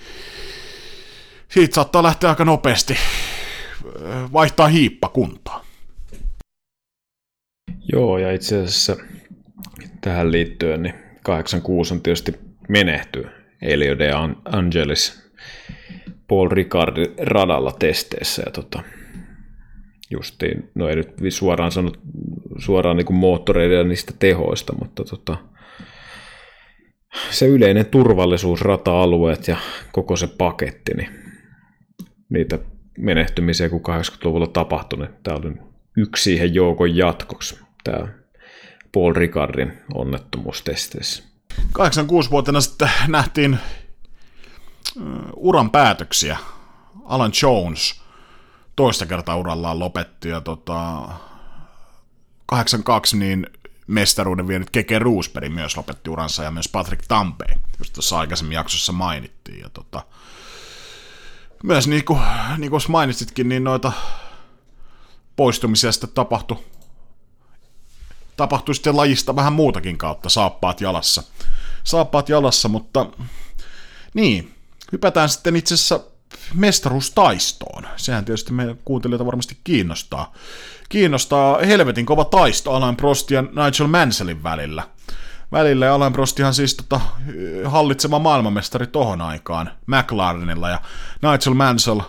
siitä 1.49 1.75
saattaa 1.75 2.03
lähteä 2.03 2.31
aika 2.31 2.45
nopeasti 2.45 2.97
vaihtaa 4.33 4.69
hiippa 4.69 5.09
kuntoon. 5.09 5.61
Joo, 7.93 8.19
ja 8.19 8.33
itse 8.33 8.63
asiassa 8.63 8.97
tähän 10.01 10.33
liittyen 10.33 10.83
niin 10.83 10.95
86 11.23 11.95
on 11.95 12.01
tietysti 12.01 12.35
menehty 12.69 13.27
Elio 13.63 13.99
de 13.99 14.11
Angelis 14.45 15.22
Paul 16.29 16.49
Ricard 16.49 16.97
radalla 17.19 17.73
testeissä 17.79 18.43
ja 18.47 18.53
tota, 18.53 18.83
justiin, 20.11 20.71
no 20.75 20.89
ei 20.89 20.97
nyt 20.97 21.15
suoraan 21.29 21.73
sanot 21.73 22.01
suoraan 22.59 22.97
niin 22.97 23.15
moottoreiden 23.15 23.79
ja 23.79 23.85
niistä 23.85 24.13
tehoista, 24.19 24.73
mutta 24.79 25.05
tota, 25.05 25.37
se 27.31 27.47
yleinen 27.47 27.87
turvallisuus, 27.87 28.61
rata-alueet 28.61 29.49
ja 29.49 29.57
koko 29.93 30.17
se 30.17 30.27
paketti, 30.27 30.95
niin 30.95 31.09
niitä 32.29 32.59
menehtymisiä, 32.99 33.69
kun 33.69 33.81
80-luvulla 33.81 34.47
tapahtui, 34.47 34.99
niin 34.99 35.11
tämä 35.23 35.37
oli 35.37 35.53
yksi 35.97 36.23
siihen 36.23 36.55
joukon 36.55 36.97
jatkoksi, 36.97 37.59
tämä 37.85 38.09
Paul 38.93 39.13
Ricardin 39.13 39.73
onnettomuustesteissä. 39.95 41.23
86-vuotena 41.79 42.61
sitten 42.61 42.91
nähtiin 43.09 43.59
uran 45.37 45.71
päätöksiä. 45.71 46.39
Alan 47.05 47.33
Jones 47.43 48.01
toista 48.77 49.07
kertaa 49.07 49.37
urallaan 49.37 49.79
lopetti 49.79 50.29
ja 50.29 50.41
tota, 50.41 51.09
82 52.47 53.17
niin 53.17 53.47
mestaruuden 53.87 54.49
vienyt 54.49 54.71
Keke 54.71 54.99
Roosberg 54.99 55.53
myös 55.53 55.77
lopetti 55.77 56.11
uransa 56.11 56.43
ja 56.43 56.51
myös 56.51 56.69
Patrick 56.69 57.05
Tampei, 57.09 57.55
josta 57.79 57.95
tuossa 57.95 58.19
aikaisemmin 58.19 58.55
jaksossa 58.55 58.93
mainittiin. 58.93 59.61
Ja 59.61 59.69
tota, 59.69 60.03
myös 61.63 61.89
niin 61.89 62.05
kuin, 62.05 62.21
niin 62.59 62.71
kuin 62.71 62.83
mainitsitkin, 62.89 63.49
niin 63.49 63.65
noita 63.65 63.93
poistumisia 65.37 65.93
sitten 65.93 66.11
tapahtui, 66.11 66.57
tapahtui 68.37 68.75
sitten 68.75 68.97
lajista 68.97 69.37
vähän 69.37 69.53
muutakin 69.53 69.99
kautta, 69.99 70.29
saappaat 70.29 70.81
jalassa. 70.81 71.23
Saappaat 71.85 72.29
jalassa, 72.29 72.69
mutta 72.69 73.07
niin, 74.15 74.55
hypätään 74.93 75.29
sitten 75.29 75.57
itse 75.57 75.75
asiassa 75.75 76.01
mestaruustaistoon. 76.55 77.87
Sehän 77.97 78.25
tietysti 78.25 78.53
meidän 78.53 78.79
kuuntelijoita 78.85 79.27
varmasti 79.27 79.57
kiinnostaa. 79.65 80.33
Kiinnostaa 80.89 81.59
helvetin 81.59 82.07
kova 82.07 82.25
taisto 82.25 82.73
Alain 82.73 82.97
Prost 82.97 83.31
ja 83.31 83.43
Nigel 83.43 83.87
Mansellin 83.87 84.43
välillä. 84.43 84.83
Välillä 85.53 85.87
ja 85.87 85.95
Alain 85.95 86.13
Prostihan 86.13 86.55
siis 86.55 86.75
tota, 86.75 87.01
hallitsema 87.65 88.19
maailmanmestari 88.19 88.87
tohon 88.87 89.21
aikaan 89.21 89.71
McLarenilla 89.87 90.71
ja 90.71 90.81
Nigel 91.23 91.55
Mansell 91.55 92.01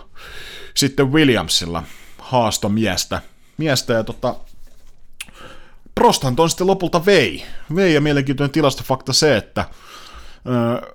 sitten 0.74 1.12
Williamsilla 1.12 1.82
haasto 2.18 2.68
miestä. 2.68 3.22
miestä 3.56 3.92
ja 3.92 4.04
tota, 4.04 4.34
Prosthan 5.94 6.36
ton 6.36 6.50
sitten 6.50 6.66
lopulta 6.66 7.06
vei. 7.06 7.44
Vei 7.74 7.94
ja 7.94 8.00
mielenkiintoinen 8.00 8.52
tilastofakta 8.52 9.12
se, 9.12 9.36
että 9.36 9.64
öö, 10.46 10.92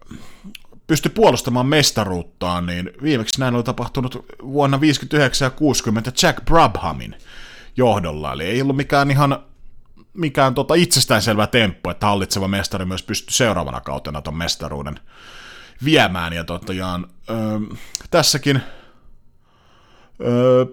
pystyi 0.90 1.12
puolustamaan 1.12 1.66
mestaruuttaan, 1.66 2.66
niin 2.66 2.92
viimeksi 3.04 3.40
näin 3.40 3.56
oli 3.56 3.64
tapahtunut 3.64 4.26
vuonna 4.44 4.82
59 4.82 5.46
ja 5.46 5.50
60 5.50 6.12
Jack 6.24 6.46
Brabhamin 6.46 7.16
johdolla. 7.78 8.34
Eli 8.34 8.44
ei 8.44 8.62
ollut 8.62 8.76
mikään 8.76 9.12
ihan 9.12 9.44
mikään 10.14 10.56
tota 10.56 10.76
itsestäänselvä 10.76 11.48
temppu, 11.48 11.90
että 11.90 12.06
hallitseva 12.06 12.48
mestari 12.48 12.86
myös 12.86 13.04
pystyy 13.04 13.34
seuraavana 13.34 13.82
kautena 13.82 14.22
ton 14.22 14.38
mestaruuden 14.38 15.00
viemään. 15.86 16.34
Ja 16.34 16.44
tosiaan 16.44 17.08
öö, 17.30 17.38
tässäkin 18.12 18.62
öö, 20.22 20.66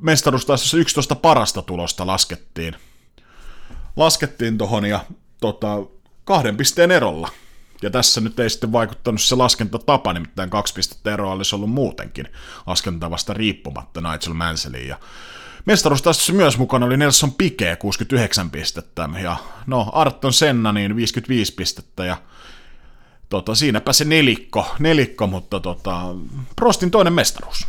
mestaruustaisessa 0.00 0.76
11 0.76 1.14
parasta 1.14 1.62
tulosta 1.62 2.06
laskettiin, 2.06 2.76
laskettiin 3.96 4.58
tohon 4.58 4.84
ja 4.84 5.00
tota, 5.40 5.78
kahden 6.24 6.56
pisteen 6.56 6.90
erolla– 6.90 7.28
ja 7.82 7.90
tässä 7.90 8.20
nyt 8.20 8.40
ei 8.40 8.50
sitten 8.50 8.72
vaikuttanut 8.72 9.20
se 9.20 9.34
laskentatapa, 9.34 10.12
nimittäin 10.12 10.50
kaksi 10.50 10.74
pistettä 10.74 11.12
eroa 11.12 11.32
olisi 11.32 11.54
ollut 11.54 11.70
muutenkin 11.70 12.28
laskentavasta 12.66 13.34
riippumatta 13.34 14.00
Nigel 14.00 14.34
Manselliin. 14.34 14.88
Ja 14.88 14.98
tässä 16.04 16.32
myös 16.32 16.58
mukana 16.58 16.86
oli 16.86 16.96
Nelson 16.96 17.32
Piquet 17.32 17.78
69 17.78 18.50
pistettä 18.50 19.08
ja 19.22 19.36
no 19.66 19.90
Arton 19.92 20.32
Senna 20.32 20.72
niin 20.72 20.96
55 20.96 21.54
pistettä 21.54 22.04
ja 22.04 22.16
tota, 23.28 23.54
siinäpä 23.54 23.92
se 23.92 24.04
nelikko, 24.04 24.66
nelikko 24.78 25.26
mutta 25.26 25.60
tota, 25.60 26.00
Prostin 26.56 26.90
toinen 26.90 27.12
mestaruus. 27.12 27.66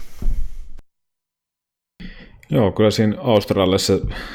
Joo, 2.49 2.72
kyllä 2.72 2.91
siinä 2.91 3.16
Australiassa, 3.22 3.93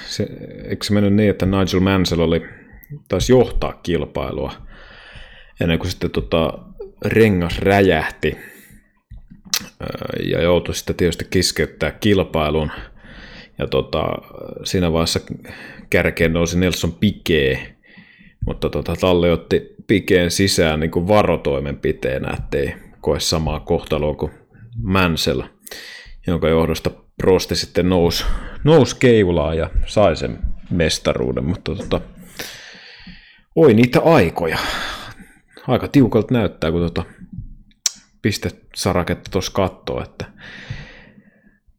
se, 0.09 0.29
eikö 0.65 0.85
se 0.85 0.95
mennyt 0.95 1.15
niin, 1.15 1.31
että 1.31 1.47
Nigel 1.47 1.81
Mansell 1.81 2.21
oli, 2.21 2.43
taisi 3.09 3.33
johtaa 3.33 3.73
kilpailua– 3.73 4.53
ennen 5.61 5.79
kuin 5.79 5.91
sitten 5.91 6.11
tota, 6.11 6.59
rengas 7.05 7.59
räjähti 7.59 8.37
ja 10.23 10.43
joutui 10.43 10.75
sitten 10.75 10.97
tietysti 10.97 11.27
keskeyttää 11.31 11.91
kilpailun. 11.91 12.71
Ja 13.59 13.67
tota, 13.67 14.05
siinä 14.65 14.93
vaiheessa 14.93 15.21
kärkeen 15.91 16.33
nousi 16.33 16.59
Nelson 16.59 16.93
Piquet, 16.93 17.59
mutta 18.47 18.71
tota, 18.71 18.97
Talli 18.97 19.31
otti 19.31 19.75
Pikeen 19.87 20.31
sisään 20.31 20.81
niin 20.81 20.91
kuin 20.91 21.09
varotoimenpiteenä, 21.09 22.35
ettei 22.39 22.75
koe 23.01 23.21
samaa 23.21 23.61
kohtaloa 23.61 24.15
kuin 24.15 24.33
Mansell, 24.83 25.43
jonka 26.27 26.49
johdosta 26.49 26.91
Prosti 27.17 27.57
sitten 27.57 27.89
nousi, 27.89 28.25
nousi 28.65 28.97
keivulaan 28.97 29.57
ja 29.57 29.71
sai 29.87 30.17
sen 30.17 30.39
mestaruuden, 30.71 31.45
mutta 31.45 31.75
tota, 31.75 32.01
oi 33.57 33.75
niitä 33.75 34.01
aikoja 34.01 34.59
aika 35.69 35.89
tiukalta 35.89 36.35
näyttää, 36.35 36.71
kun 36.71 36.81
tuota 36.81 37.05
pistesaraketta 38.23 39.31
tuossa 39.31 39.53
katsoo, 39.53 40.03
että 40.03 40.25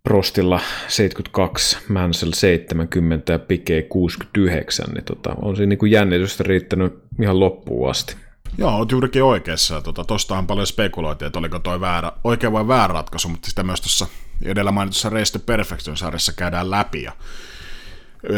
Prostilla 0.03 0.59
72, 0.87 1.77
Mansell 1.89 2.31
70 2.31 3.33
ja 3.33 3.39
Pike 3.39 3.81
69, 3.81 4.85
niin 4.93 5.03
tota, 5.03 5.35
on 5.41 5.55
siinä 5.55 5.69
niin 5.69 5.79
kuin 5.79 5.91
jännitystä 5.91 6.43
riittänyt 6.43 6.93
ihan 7.21 7.39
loppuun 7.39 7.89
asti. 7.89 8.15
Joo, 8.57 8.75
olet 8.75 8.91
juurikin 8.91 9.23
oikeassa. 9.23 9.81
Tota, 9.81 10.03
tostahan 10.03 10.47
paljon 10.47 10.67
spekuloitiin, 10.67 11.27
että 11.27 11.39
oliko 11.39 11.59
toi 11.59 11.81
väärä, 11.81 12.11
oikein 12.23 12.53
vai 12.53 12.67
väärä 12.67 12.93
ratkaisu, 12.93 13.29
mutta 13.29 13.49
sitä 13.49 13.63
myös 13.63 13.81
tuossa 13.81 14.07
edellä 14.45 14.71
mainitussa 14.71 15.09
Race 15.09 15.31
to 15.31 15.39
Perfection 15.45 15.97
sarjassa 15.97 16.33
käydään 16.33 16.71
läpi. 16.71 17.03
Ja 17.03 17.11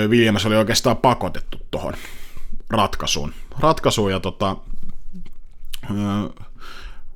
Williams 0.08 0.46
oli 0.46 0.56
oikeastaan 0.56 0.98
pakotettu 0.98 1.58
tuohon 1.72 1.94
ratkaisuun. 2.70 3.34
ratkaisuun 3.60 4.12
ja 4.12 4.20
tota, 4.20 4.58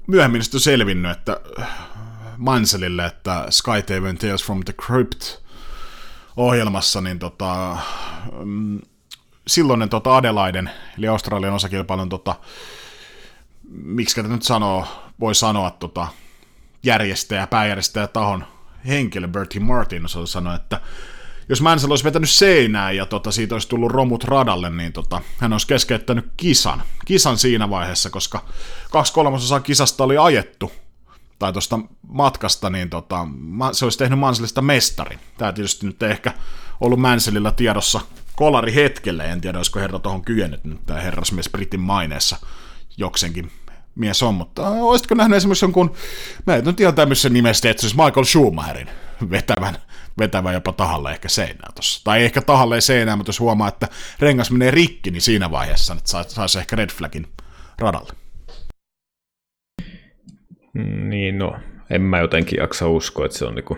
myöhemmin 0.07 0.43
sitten 0.43 0.59
selvinnyt, 0.59 1.11
että 1.11 1.39
Manselille, 2.37 3.05
että 3.05 3.45
Skytaven 3.49 4.17
Tales 4.17 4.45
from 4.45 4.63
the 4.63 4.73
Crypt 4.73 5.21
ohjelmassa, 6.37 7.01
niin 7.01 7.19
tota, 7.19 7.77
mm, 8.43 8.81
silloinen 9.47 9.89
tota 9.89 10.15
Adelaiden, 10.15 10.71
eli 10.97 11.07
Australian 11.07 11.53
osakilpailun, 11.53 12.09
tota, 12.09 12.35
miksi 13.69 14.23
nyt 14.23 14.43
sanoo, 14.43 14.87
voi 15.19 15.35
sanoa 15.35 15.71
tota, 15.71 16.07
järjestäjä, 16.83 17.47
pääjärjestäjä 17.47 18.07
tahon 18.07 18.47
henkilö, 18.87 19.27
Bertie 19.27 19.61
Martin, 19.61 20.03
sanoi, 20.25 20.55
että 20.55 20.81
jos 21.49 21.61
Mansell 21.61 21.91
olisi 21.91 22.03
vetänyt 22.03 22.29
seinään 22.29 22.95
ja 22.95 23.05
tota, 23.05 23.31
siitä 23.31 23.55
olisi 23.55 23.69
tullut 23.69 23.91
romut 23.91 24.23
radalle, 24.23 24.69
niin 24.69 24.93
tota, 24.93 25.21
hän 25.37 25.53
olisi 25.53 25.67
keskeyttänyt 25.67 26.25
kisan. 26.37 26.83
Kisan 27.05 27.37
siinä 27.37 27.69
vaiheessa, 27.69 28.09
koska 28.09 28.45
kaksi 28.91 29.13
kolmasosaa 29.13 29.59
kisasta 29.59 30.03
oli 30.03 30.17
ajettu 30.17 30.71
tai 31.39 31.53
tuosta 31.53 31.79
matkasta, 32.07 32.69
niin 32.69 32.89
tota, 32.89 33.27
se 33.71 33.85
olisi 33.85 33.97
tehnyt 33.97 34.19
Mansellista 34.19 34.61
mestari. 34.61 35.19
Tämä 35.37 35.53
tietysti 35.53 35.85
nyt 35.85 36.03
ei 36.03 36.11
ehkä 36.11 36.33
ollut 36.81 36.99
Mansellilla 36.99 37.51
tiedossa 37.51 38.01
kolari 38.35 38.75
hetkelle, 38.75 39.25
en 39.25 39.41
tiedä, 39.41 39.59
olisiko 39.59 39.79
herra 39.79 39.99
tuohon 39.99 40.21
kyennyt 40.21 40.63
nyt 40.63 40.85
tämä 40.85 41.01
herrasmies 41.01 41.49
Britin 41.49 41.79
maineessa 41.79 42.37
jokseenkin 42.97 43.51
mies 43.95 44.23
on, 44.23 44.35
mutta 44.35 44.69
olisitko 44.69 45.15
nähnyt 45.15 45.37
esimerkiksi 45.37 45.65
jonkun, 45.65 45.93
mä 46.45 46.55
en 46.55 46.65
nyt 46.65 46.79
ihan 46.79 46.95
tämmöisen 46.95 47.33
nimestä, 47.33 47.69
että 47.69 47.81
siis 47.81 47.95
Michael 47.95 48.23
Schumacherin 48.23 48.89
vetävän 49.29 49.77
vetävä 50.19 50.53
jopa 50.53 50.71
tahalle 50.71 51.11
ehkä 51.11 51.29
seinään 51.29 51.73
tuossa. 51.75 52.01
Tai 52.03 52.23
ehkä 52.23 52.41
tahalle 52.41 52.81
seinään, 52.81 53.17
mutta 53.17 53.29
jos 53.29 53.39
huomaa, 53.39 53.67
että 53.67 53.87
rengas 54.19 54.51
menee 54.51 54.71
rikki, 54.71 55.11
niin 55.11 55.21
siinä 55.21 55.51
vaiheessa 55.51 55.95
saisi 56.03 56.35
sais 56.35 56.55
ehkä 56.55 56.75
red 56.75 56.89
flagin 56.89 57.27
radalle. 57.79 58.13
Niin, 61.09 61.37
no, 61.37 61.55
en 61.89 62.01
mä 62.01 62.19
jotenkin 62.19 62.59
jaksa 62.59 62.87
uskoa, 62.87 63.25
että 63.25 63.37
se 63.37 63.45
on 63.45 63.55
niinku, 63.55 63.77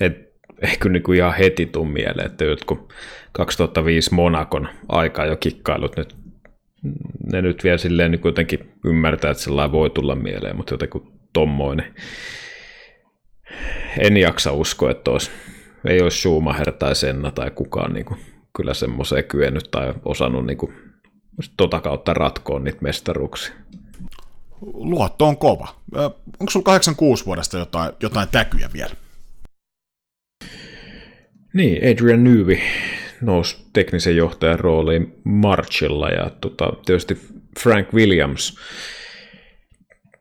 et, 0.00 0.32
ehkä 0.62 0.88
niinku 0.88 1.12
ihan 1.12 1.34
heti 1.34 1.66
tuu 1.66 1.84
mieleen, 1.84 2.26
että 2.26 2.44
jotkut 2.44 2.92
2005 3.32 4.14
Monakon 4.14 4.68
aikaa 4.88 5.26
jo 5.26 5.36
kikkailut 5.36 5.96
nyt, 5.96 6.16
ne 7.32 7.42
nyt 7.42 7.64
vielä 7.64 7.78
silleen 7.78 8.10
niin 8.10 8.20
jotenkin 8.24 8.72
ymmärtää, 8.84 9.30
että 9.30 9.42
sellainen 9.42 9.72
voi 9.72 9.90
tulla 9.90 10.14
mieleen, 10.14 10.56
mutta 10.56 10.74
jotenkin 10.74 11.02
tommoinen 11.32 11.94
en 13.98 14.16
jaksa 14.16 14.52
uskoa, 14.52 14.90
että 14.90 15.10
olisi, 15.10 15.30
ei 15.88 16.00
olisi 16.00 16.18
Schumacher 16.18 16.72
tai 16.72 16.96
Senna 16.96 17.30
tai 17.30 17.50
kukaan 17.50 17.92
niin 17.92 18.04
kuin, 18.04 18.20
kyllä 18.56 18.74
semmoiseen 18.74 19.24
kyennyt 19.24 19.68
tai 19.70 19.94
osannut 20.04 20.46
niin 20.46 20.58
kuin, 20.58 20.74
tota 21.56 21.80
kautta 21.80 22.14
ratkoa 22.14 22.58
niitä 22.58 22.78
mestaruuksia. 22.80 23.54
Luotto 24.62 25.26
on 25.26 25.36
kova. 25.36 25.68
Onko 26.40 26.50
sulla 26.50 26.64
86 26.64 27.26
vuodesta 27.26 27.58
jotain, 27.58 27.92
jotain 28.02 28.28
täkyjä 28.28 28.70
vielä? 28.72 28.94
Niin, 31.54 31.90
Adrian 31.90 32.24
Newby 32.24 32.58
nousi 33.20 33.56
teknisen 33.72 34.16
johtajan 34.16 34.60
rooliin 34.60 35.14
Marchilla 35.24 36.10
ja 36.10 36.30
tota, 36.40 36.72
tietysti 36.86 37.20
Frank 37.60 37.92
Williams 37.94 38.58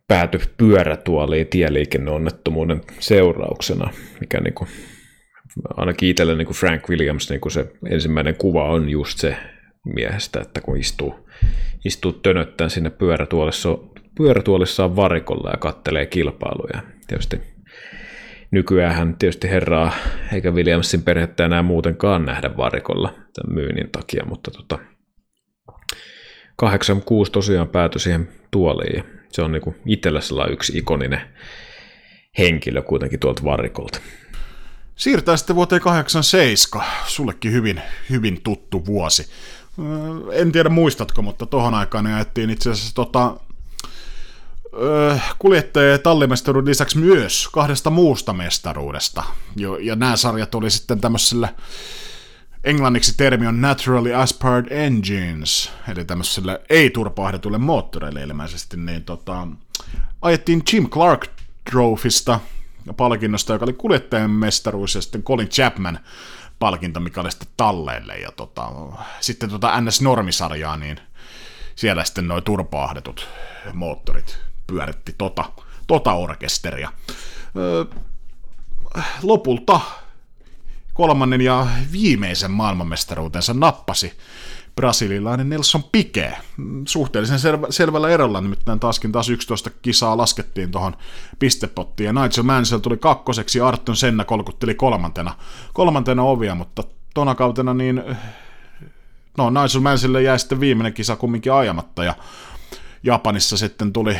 päätyi 0.07 0.41
pyörätuoliin 0.57 1.47
tieliikenneonnettomuuden 1.47 2.81
seurauksena, 2.99 3.89
mikä 4.19 4.39
niin 4.39 4.53
kuin, 4.53 4.69
ainakin 5.77 6.09
itselle 6.09 6.35
niin 6.35 6.45
kuin 6.45 6.57
Frank 6.57 6.89
Williams 6.89 7.29
niin 7.29 7.41
kuin 7.41 7.51
se 7.51 7.71
ensimmäinen 7.89 8.35
kuva 8.37 8.69
on 8.69 8.89
just 8.89 9.17
se 9.17 9.37
miehestä, 9.85 10.41
että 10.41 10.61
kun 10.61 10.77
istuu, 10.77 11.29
istuu 11.85 12.11
tönöttäen 12.11 12.69
sinne 12.69 12.89
pyörätuolissa, 12.89 13.77
pyörätuolissaan 14.17 14.95
varikolla 14.95 15.49
ja 15.51 15.57
kattelee 15.57 16.05
kilpailuja. 16.05 16.81
Tietysti 17.07 17.41
nykyään 18.51 19.15
tietysti 19.19 19.49
herraa, 19.49 19.93
eikä 20.33 20.51
Williamsin 20.51 21.03
perhettä 21.03 21.45
enää 21.45 21.63
muutenkaan 21.63 22.25
nähdä 22.25 22.57
varikolla 22.57 23.09
tämän 23.09 23.55
myynnin 23.55 23.89
takia, 23.91 24.25
mutta 24.25 24.51
tota, 24.51 24.79
86 26.55 27.31
tosiaan 27.31 27.67
päätyi 27.67 27.99
siihen 27.99 28.27
tuoliin 28.51 29.03
se 29.35 29.41
on 29.41 29.51
niinku 29.51 29.75
itsellä 29.85 30.21
sellainen 30.21 30.53
yksi 30.53 30.77
ikoninen, 30.77 31.21
henkilö 32.37 32.81
kuitenkin 32.81 33.19
tuolta 33.19 33.43
varikolta. 33.43 33.99
Siirtää 34.95 35.37
sitten 35.37 35.55
vuoteen 35.55 35.81
87, 35.81 36.87
sullekin 37.07 37.51
hyvin, 37.51 37.81
hyvin 38.09 38.41
tuttu 38.41 38.85
vuosi. 38.85 39.27
En 40.31 40.51
tiedä 40.51 40.69
muistatko, 40.69 41.21
mutta 41.21 41.45
tohon 41.45 41.73
aikaan 41.73 42.05
jaettiin 42.05 42.49
itse 42.49 42.69
asiassa 42.69 42.95
tota, 42.95 43.37
kuljettaja- 45.39 45.91
ja 45.91 45.99
tallimestaruuden 45.99 46.69
lisäksi 46.69 46.97
myös 46.97 47.49
kahdesta 47.51 47.89
muusta 47.89 48.33
mestaruudesta. 48.33 49.23
Ja 49.81 49.95
nämä 49.95 50.15
sarjat 50.15 50.55
oli 50.55 50.71
sitten 50.71 51.01
tämmöisellä, 51.01 51.49
englanniksi 52.65 53.13
termi 53.17 53.47
on 53.47 53.61
Naturally 53.61 54.13
Aspired 54.13 54.67
Engines, 54.69 55.71
eli 55.91 56.05
tämmöiselle 56.05 56.61
ei-turpahdetulle 56.69 57.57
moottoreille 57.57 58.21
ilmeisesti, 58.21 58.77
niin 58.77 59.03
tota, 59.03 59.47
ajettiin 60.21 60.63
Jim 60.73 60.89
Clark 60.89 61.27
Trophysta 61.71 62.39
palkinnosta, 62.97 63.53
joka 63.53 63.65
oli 63.65 63.73
kuljettajan 63.73 64.31
mestaruus, 64.31 64.95
ja 64.95 65.01
sitten 65.01 65.23
Colin 65.23 65.49
Chapman 65.49 65.99
palkinto, 66.59 66.99
mikä 66.99 67.21
oli 67.21 67.31
sitten 67.31 67.49
talleille, 67.57 68.17
ja 68.17 68.31
tota, 68.31 68.71
sitten 69.19 69.49
tota 69.49 69.81
NS-normisarjaa, 69.81 70.77
niin 70.77 70.99
siellä 71.75 72.03
sitten 72.03 72.27
noin 72.27 72.43
turpaahdetut 72.43 73.27
moottorit 73.73 74.39
pyöritti 74.67 75.15
tota, 75.17 75.45
tota 75.87 76.13
orkesteria. 76.13 76.91
Öö, 77.57 77.85
lopulta 79.23 79.81
kolmannen 80.95 81.41
ja 81.41 81.67
viimeisen 81.91 82.51
maailmanmestaruutensa 82.51 83.53
nappasi 83.53 84.13
brasililainen 84.75 85.49
Nelson 85.49 85.83
Piquet. 85.83 86.33
Suhteellisen 86.87 87.39
selvä, 87.39 87.67
selvällä 87.69 88.09
erolla, 88.09 88.41
nimittäin 88.41 88.79
taaskin 88.79 89.11
taas 89.11 89.29
11 89.29 89.69
kisaa 89.81 90.17
laskettiin 90.17 90.71
tuohon 90.71 90.97
pistepottiin, 91.39 92.05
ja 92.05 92.13
Nigel 92.13 92.43
Mansell 92.43 92.79
tuli 92.79 92.97
kakkoseksi, 92.97 93.57
ja 93.57 93.67
Arton 93.67 93.95
Senna 93.95 94.23
kolkutteli 94.23 94.75
kolmantena, 94.75 95.35
kolmantena 95.73 96.23
ovia, 96.23 96.55
mutta 96.55 96.83
tona 97.13 97.35
kautena 97.35 97.73
niin, 97.73 98.03
no 99.37 99.49
Nigel 99.49 99.81
Mansellille 99.81 100.21
jäi 100.21 100.39
sitten 100.39 100.59
viimeinen 100.59 100.93
kisa 100.93 101.15
kumminkin 101.15 101.53
ajamatta, 101.53 102.03
ja 102.03 102.13
Japanissa 103.03 103.57
sitten 103.57 103.93
tuli 103.93 104.19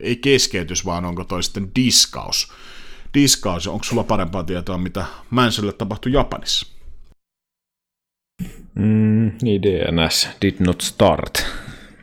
ei 0.00 0.16
keskeytys, 0.16 0.84
vaan 0.84 1.04
onko 1.04 1.24
toi 1.24 1.42
sitten 1.42 1.70
diskaus. 1.76 2.52
Diskaus, 3.14 3.66
onko 3.66 3.84
sulla 3.84 4.04
parempaa 4.04 4.44
tietoa, 4.44 4.78
mitä 4.78 5.04
Manselle 5.30 5.72
tapahtui 5.72 6.12
Japanissa? 6.12 6.66
Mm, 8.74 9.32
niin 9.42 9.62
DNS, 9.62 10.28
did 10.42 10.54
not 10.58 10.80
start. 10.80 11.46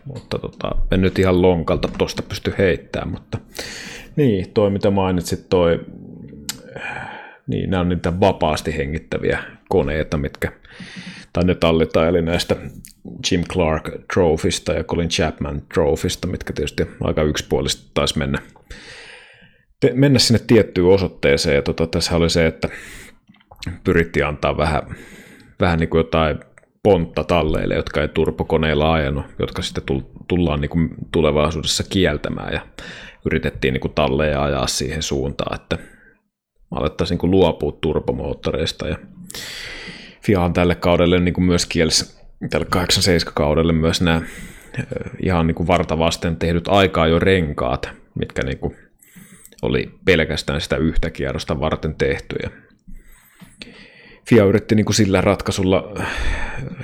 Mutta 0.05 0.39
tota, 0.39 0.71
en 0.91 1.01
nyt 1.01 1.19
ihan 1.19 1.41
lonkalta 1.41 1.87
tuosta 1.97 2.21
pysty 2.21 2.53
heittämään, 2.57 3.11
mutta 3.11 3.37
niin, 4.15 4.51
toi 4.53 4.69
mitä 4.69 4.91
mainitsit, 4.91 5.49
toi, 5.49 5.79
niin 7.47 7.69
nämä 7.69 7.81
on 7.81 7.89
niitä 7.89 8.19
vapaasti 8.19 8.77
hengittäviä 8.77 9.43
koneita, 9.69 10.17
mitkä, 10.17 10.51
tai 11.33 11.43
ne 11.45 11.55
tallitaili 11.55 12.21
näistä 12.21 12.55
Jim 13.31 13.43
Clark 13.43 13.89
Trophysta 14.13 14.73
ja 14.73 14.83
Colin 14.83 15.09
Chapman 15.09 15.61
Trophysta, 15.73 16.27
mitkä 16.27 16.53
tietysti 16.53 16.87
aika 17.01 17.23
yksipuolisesti 17.23 17.91
taisi 17.93 18.17
mennä, 18.17 18.39
te, 19.79 19.91
mennä 19.93 20.19
sinne 20.19 20.39
tiettyyn 20.47 20.87
osoitteeseen. 20.87 21.55
Ja 21.55 21.61
tota, 21.61 21.87
tässä 21.87 22.15
oli 22.15 22.29
se, 22.29 22.45
että 22.45 22.69
pyrittiin 23.83 24.25
antaa 24.25 24.57
vähän, 24.57 24.81
vähän 25.59 25.79
niin 25.79 25.89
kuin 25.89 25.99
jotain 25.99 26.39
pontta 26.83 27.23
talleille, 27.23 27.75
jotka 27.75 28.01
ei 28.01 28.07
turpokoneilla 28.07 28.93
ajanut, 28.93 29.25
jotka 29.39 29.61
sitten 29.61 29.83
tullaan 30.27 30.61
niin 30.61 30.69
kuin 30.69 30.89
tulevaisuudessa 31.11 31.83
kieltämään 31.89 32.53
ja 32.53 32.61
yritettiin 33.25 33.73
niin 33.73 33.81
kuin 33.81 33.93
talleja 33.93 34.43
ajaa 34.43 34.67
siihen 34.67 35.01
suuntaan, 35.01 35.55
että 35.61 35.77
alettaisiin 36.71 37.19
niin 37.21 37.31
luopua 37.31 37.77
turbomoottoreista 37.81 38.87
ja 38.87 38.97
FIA 40.23 40.41
on 40.41 40.53
tälle 40.53 40.75
kaudelle 40.75 41.19
niin 41.19 41.33
kuin 41.33 41.45
myös 41.45 41.65
kielessä, 41.65 42.21
tälle 42.49 42.67
87 42.69 43.33
kaudelle 43.33 43.73
myös 43.73 44.01
nämä 44.01 44.21
ihan 45.23 45.47
niin 45.47 45.55
kuin 45.55 45.67
vartavasten 45.67 46.35
tehdyt 46.35 46.67
aikaa 46.67 47.07
jo 47.07 47.19
renkaat, 47.19 47.89
mitkä 48.15 48.43
niin 48.43 48.57
kuin 48.57 48.75
oli 49.61 49.91
pelkästään 50.05 50.61
sitä 50.61 50.77
yhtä 50.77 51.09
kierrosta 51.09 51.59
varten 51.59 51.95
tehtyjä. 51.95 52.49
FIA 54.29 54.43
yritti 54.43 54.75
niin 54.75 54.85
kuin 54.85 54.95
sillä 54.95 55.21
ratkaisulla 55.21 55.93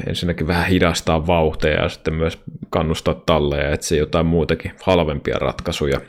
ensinnäkin 0.07 0.47
vähän 0.47 0.67
hidastaa 0.67 1.27
vauhteja 1.27 1.83
ja 1.83 1.89
sitten 1.89 2.13
myös 2.13 2.43
kannustaa 2.69 3.13
talleja 3.25 3.63
ja 3.63 3.73
etsiä 3.73 3.97
jotain 3.97 4.25
muutakin 4.25 4.71
halvempia 4.81 5.39
ratkaisuja, 5.39 6.01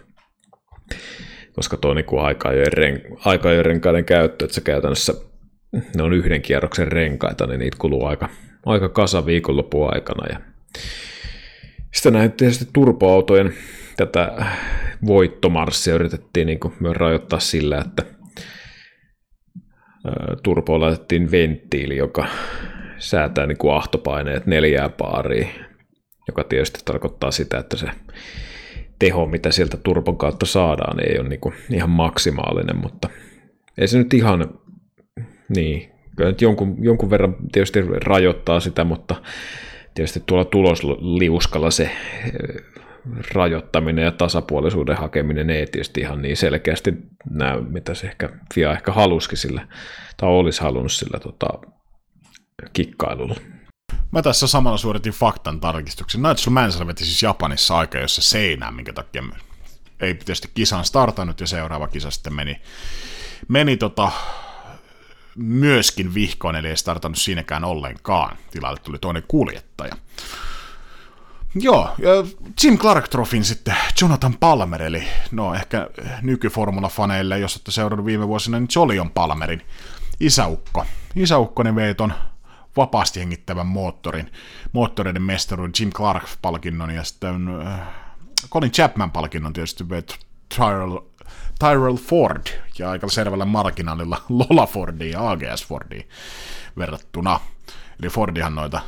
koska 1.52 1.76
tuo 1.76 1.94
niin 1.94 2.06
aika-ajojen 2.22 2.72
ren, 2.72 3.02
renkaiden 3.62 4.04
käyttö, 4.04 4.44
että 4.44 4.54
se 4.54 4.60
käytännössä 4.60 5.14
ne 5.96 6.02
on 6.02 6.12
yhden 6.12 6.42
kierroksen 6.42 6.88
renkaita, 6.88 7.46
niin 7.46 7.58
niitä 7.58 7.76
kuluu 7.80 8.06
aika, 8.06 8.28
aika 8.66 8.88
kasa 8.88 9.26
viikonlopun 9.26 9.94
aikana. 9.94 10.26
Ja 10.32 10.38
sitten 11.94 12.12
näin 12.12 12.32
tietysti 12.32 12.68
turpoautojen 12.72 13.54
tätä 13.96 14.46
voittomarssia 15.06 15.94
yritettiin 15.94 16.46
niin 16.46 16.58
myös 16.80 16.96
rajoittaa 16.96 17.40
sillä, 17.40 17.78
että 17.78 18.02
turpoon 20.42 20.80
laitettiin 20.80 21.30
venttiili, 21.30 21.96
joka 21.96 22.26
säätää 22.98 23.46
niin 23.46 23.58
ahtopaineet 23.74 24.46
neljää 24.46 24.88
paaria, 24.88 25.48
joka 26.28 26.44
tietysti 26.44 26.80
tarkoittaa 26.84 27.30
sitä, 27.30 27.58
että 27.58 27.76
se 27.76 27.86
teho, 28.98 29.26
mitä 29.26 29.50
sieltä 29.50 29.76
turpon 29.76 30.18
kautta 30.18 30.46
saadaan, 30.46 31.08
ei 31.08 31.18
ole 31.18 31.28
niin 31.28 31.40
ihan 31.70 31.90
maksimaalinen, 31.90 32.76
mutta 32.76 33.08
ei 33.78 33.88
se 33.88 33.98
nyt 33.98 34.14
ihan 34.14 34.58
niin, 35.48 35.90
kyllä 36.16 36.30
nyt 36.30 36.42
jonkun, 36.42 36.76
jonkun 36.80 37.10
verran 37.10 37.36
tietysti 37.52 37.82
rajoittaa 38.04 38.60
sitä, 38.60 38.84
mutta 38.84 39.16
tietysti 39.94 40.22
tuolla 40.26 40.44
tulosliuskalla 40.44 41.70
se 41.70 41.90
rajoittaminen 43.34 44.04
ja 44.04 44.12
tasapuolisuuden 44.12 44.96
hakeminen 44.96 45.50
ei 45.50 45.66
tietysti 45.66 46.00
ihan 46.00 46.22
niin 46.22 46.36
selkeästi 46.36 46.94
näy, 47.30 47.60
mitä 47.60 47.94
se 47.94 48.06
ehkä 48.06 48.28
FIA 48.54 48.72
ehkä 48.72 48.92
halusikin 48.92 49.38
sillä, 49.38 49.68
tai 50.16 50.28
olisi 50.28 50.60
halunnut 50.62 50.92
sillä 50.92 51.20
tota, 51.20 51.48
kikkailulla. 52.72 53.36
Mä 54.12 54.22
tässä 54.22 54.46
samalla 54.46 54.78
suoritin 54.78 55.12
faktan 55.12 55.60
tarkistuksen. 55.60 56.22
Nigel 56.22 56.50
Mansell 56.50 56.86
veti 56.86 57.04
siis 57.04 57.22
Japanissa 57.22 57.78
aika, 57.78 57.98
jossa 57.98 58.22
seinään, 58.22 58.74
minkä 58.74 58.92
takia 58.92 59.22
ei 60.00 60.14
tietysti 60.14 60.48
kisan 60.54 60.84
startannut 60.84 61.40
ja 61.40 61.46
seuraava 61.46 61.88
kisa 61.88 62.10
sitten 62.10 62.34
meni, 62.34 62.60
meni 63.48 63.76
tota, 63.76 64.10
myöskin 65.36 66.14
vihkoon, 66.14 66.56
eli 66.56 66.68
ei 66.68 66.76
startannut 66.76 67.18
siinäkään 67.18 67.64
ollenkaan. 67.64 68.36
Tilalle 68.50 68.80
tuli 68.82 68.98
toinen 68.98 69.24
kuljettaja. 69.28 69.96
Joo, 71.54 71.88
Jim 72.62 72.78
Clark 72.78 73.08
Trofin 73.08 73.44
sitten 73.44 73.76
Jonathan 74.00 74.36
Palmer, 74.40 74.82
eli 74.82 75.08
no 75.30 75.54
ehkä 75.54 75.88
nykyformula-faneille, 76.22 77.38
jos 77.38 77.56
olette 77.56 77.70
seurannut 77.70 78.06
viime 78.06 78.28
vuosina, 78.28 78.60
niin 78.60 78.68
Jolion 78.76 79.10
Palmerin 79.10 79.62
isäukko. 80.20 80.86
Isäukkonen 81.16 81.74
vei 81.74 81.94
ton 81.94 82.12
vapaasti 82.76 83.20
hengittävän 83.20 83.66
moottorin, 83.66 84.32
moottoreiden 84.72 85.22
mestaruuden 85.22 85.72
Jim 85.80 85.90
Clark-palkinnon 85.90 86.90
ja 86.90 87.04
sitten 87.04 87.48
äh, 87.66 87.80
Colin 88.50 88.70
Chapman-palkinnon 88.70 89.52
tietysti 89.52 89.88
vei 89.88 90.02
Tyrell 90.56 90.98
Tyrell 91.58 91.96
Ford 91.96 92.46
ja 92.78 92.90
aika 92.90 93.08
selvällä 93.08 93.44
marginaalilla 93.44 94.22
Lola 94.48 94.66
Fordiin 94.66 95.10
ja 95.10 95.30
AGS 95.30 95.66
Fordiin 95.66 96.08
verrattuna. 96.76 97.40
Eli 98.00 98.08
Fordihan 98.08 98.54
noita 98.54 98.80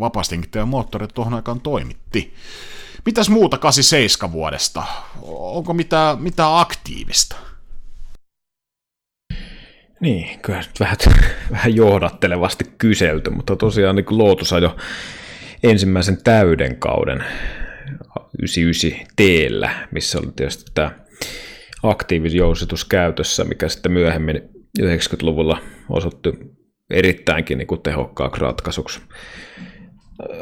vapaasti 0.00 0.40
moottoreita 0.66 1.14
tuohon 1.14 1.34
aikaan 1.34 1.60
toimitti. 1.60 2.34
Mitäs 3.06 3.30
muuta 3.30 3.58
87 3.58 4.32
vuodesta? 4.32 4.82
Onko 5.22 5.74
mitään, 5.74 6.22
mitään 6.22 6.58
aktiivista? 6.58 7.36
Niin, 10.00 10.40
kyllä 10.40 10.58
nyt 10.58 10.80
vähän, 10.80 10.96
vähän 11.50 11.76
johdattelevasti 11.76 12.64
kyselty, 12.78 13.30
mutta 13.30 13.56
tosiaan 13.56 13.96
niin 13.96 14.06
Lotus 14.10 14.54
jo 14.62 14.76
ensimmäisen 15.62 16.22
täyden 16.24 16.76
kauden 16.76 17.24
99 18.38 19.06
teellä, 19.16 19.70
missä 19.90 20.18
oli 20.18 20.32
tietysti 20.36 20.70
tämä 20.74 20.90
aktiivijousitus 21.82 22.84
käytössä, 22.84 23.44
mikä 23.44 23.68
sitten 23.68 23.92
myöhemmin 23.92 24.42
90-luvulla 24.82 25.58
osoittui 25.88 26.38
erittäinkin 26.90 27.58
niin 27.58 27.66
kuin 27.66 27.82
tehokkaaksi 27.82 28.40
ratkaisuksi. 28.40 29.00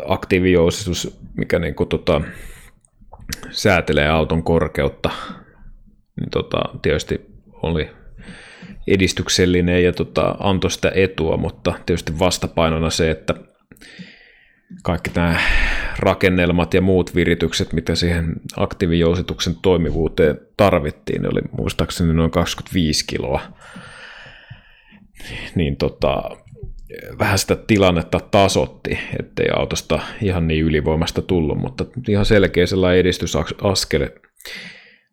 Aktiivijousitus, 0.09 1.19
mikä 1.37 1.59
niin 1.59 1.75
kuin, 1.75 1.89
tota, 1.89 2.21
säätelee 3.51 4.09
auton 4.09 4.43
korkeutta, 4.43 5.11
niin 6.21 6.31
tota, 6.31 6.63
tietysti 6.83 7.27
oli 7.63 7.91
edistyksellinen 8.87 9.85
ja 9.85 9.93
tota, 9.93 10.37
antoi 10.39 10.71
sitä 10.71 10.93
etua, 10.95 11.37
mutta 11.37 11.75
tietysti 11.87 12.19
vastapainona 12.19 12.91
se, 12.91 13.11
että 13.11 13.35
kaikki 14.83 15.11
nämä 15.15 15.41
rakennelmat 15.99 16.75
ja 16.75 16.81
muut 16.81 17.15
viritykset, 17.15 17.73
mitä 17.73 17.95
siihen 17.95 18.33
aktiivijousituksen 18.57 19.55
toimivuuteen 19.63 20.41
tarvittiin, 20.57 21.27
oli 21.27 21.41
muistaakseni 21.59 22.13
noin 22.13 22.31
25 22.31 23.07
kiloa. 23.07 23.41
Niin 25.55 25.77
tota, 25.77 26.23
vähän 27.19 27.39
sitä 27.39 27.57
tilannetta 27.57 28.21
tasotti, 28.31 28.99
ettei 29.21 29.47
autosta 29.57 30.01
ihan 30.23 30.49
niin 30.49 30.65
ylivoimasta 30.65 31.23
tullut, 31.23 31.59
mutta 31.59 31.85
ihan 32.09 32.25
selkeä 32.25 32.67
sellainen 32.67 33.01
edistysaskel 33.01 33.59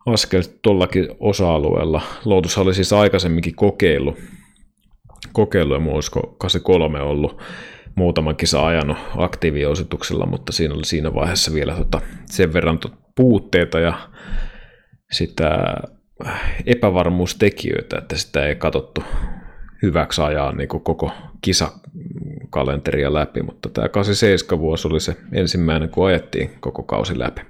askel 0.06 0.44
tuollakin 0.62 1.08
osa-alueella. 1.20 2.02
Lotus 2.26 2.58
oli 2.58 2.74
siis 2.74 2.94
aikaisemminkin 2.94 3.56
kokeillut, 3.56 4.20
kokeillut 5.32 5.86
ja 5.86 5.92
olisiko 5.92 6.36
83 6.38 7.02
ollut 7.02 7.42
muutaman 7.96 8.36
kisa 8.36 8.66
ajanut 8.68 8.98
aktiiviosituksella, 9.18 10.26
mutta 10.26 10.52
siinä 10.52 10.74
oli 10.74 10.86
siinä 10.86 11.14
vaiheessa 11.14 11.54
vielä 11.54 11.76
tota 11.76 12.02
sen 12.26 12.54
verran 12.54 12.80
puutteita 13.16 13.80
ja 13.80 14.10
sitä 15.12 15.76
epävarmuustekijöitä, 16.66 17.98
että 17.98 18.18
sitä 18.18 18.48
ei 18.48 18.56
katsottu 18.56 19.04
hyväksi 19.82 20.22
ajaa 20.22 20.52
niin 20.52 20.68
koko 20.68 21.12
kisakalenteria 21.46 23.14
läpi, 23.14 23.42
mutta 23.42 23.70
tämä 23.70 23.90
87 23.90 24.60
vuosi 24.60 24.88
oli 24.88 25.00
se 25.00 25.18
ensimmäinen, 25.32 25.90
kun 25.90 26.08
ajettiin 26.08 26.56
koko 26.60 26.84
kausi 26.84 27.20
läpi. 27.20 27.42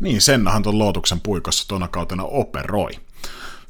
Niin, 0.00 0.20
Sennahan 0.20 0.62
tuon 0.62 0.78
Lootuksen 0.78 1.20
puikossa 1.20 1.68
tuona 1.68 1.88
kautena 1.88 2.24
operoi. 2.24 2.90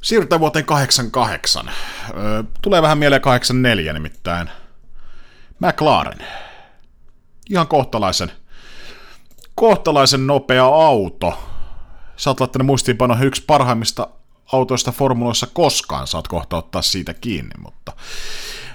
Siirrytään 0.01 0.39
vuoteen 0.39 0.65
88. 0.65 1.71
Tulee 2.61 2.81
vähän 2.81 2.97
mieleen 2.97 3.21
84 3.21 3.93
nimittäin. 3.93 4.49
McLaren. 5.59 6.27
Ihan 7.49 7.67
kohtalaisen, 7.67 8.31
kohtalaisen 9.55 10.27
nopea 10.27 10.65
auto. 10.65 11.39
Sä 12.15 12.29
oot 12.29 12.39
laittanut 12.39 12.65
muistiinpano 12.65 13.17
yksi 13.23 13.43
parhaimmista 13.47 14.07
autoista 14.53 14.91
formuloissa 14.91 15.47
koskaan, 15.53 16.07
saat 16.07 16.27
kohta 16.27 16.57
ottaa 16.57 16.81
siitä 16.81 17.13
kiinni, 17.13 17.55
mutta 17.57 17.93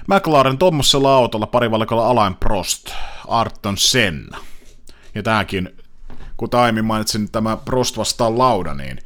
McLaren 0.07 0.57
tuommoisella 0.57 1.15
autolla 1.15 1.47
parivalikolla 1.47 2.07
Alain 2.07 2.35
Prost, 2.35 2.89
Arton 3.27 3.77
Senna. 3.77 4.37
Ja 5.15 5.23
tämäkin, 5.23 5.69
kun 6.37 6.49
aiemmin 6.53 6.85
mainitsin 6.85 7.31
tämä 7.31 7.57
Prost 7.57 7.97
vastaan 7.97 8.37
lauda, 8.37 8.73
niin 8.73 8.99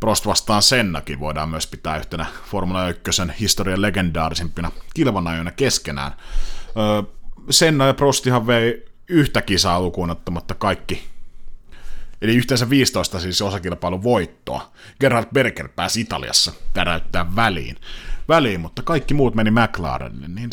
Prost 0.00 0.26
vastaan 0.26 0.62
Sennakin 0.62 1.20
voidaan 1.20 1.48
myös 1.48 1.66
pitää 1.66 1.96
yhtenä 1.96 2.26
Formula 2.50 2.88
1 2.88 3.22
historian 3.40 3.82
legendaarisimpina 3.82 4.70
kilvanajoina 4.94 5.50
keskenään. 5.50 6.12
Senna 7.50 7.86
ja 7.86 7.94
Prostihan 7.94 8.46
vei 8.46 8.84
yhtä 9.08 9.42
kisaa 9.42 9.80
lukuun 9.80 10.10
ottamatta 10.10 10.54
kaikki 10.54 11.12
Eli 12.22 12.36
yhteensä 12.36 12.70
15 12.70 13.20
siis 13.20 13.42
osakilpailun 13.42 14.02
voittoa. 14.02 14.72
Gerhard 15.00 15.26
Berger 15.34 15.68
pääsi 15.68 16.00
Italiassa 16.00 16.52
täräyttää 16.74 17.36
väliin. 17.36 17.76
Väliin, 18.32 18.60
mutta 18.60 18.82
kaikki 18.82 19.14
muut 19.14 19.34
meni 19.34 19.50
McLarenille. 19.50 20.28
Niin 20.28 20.50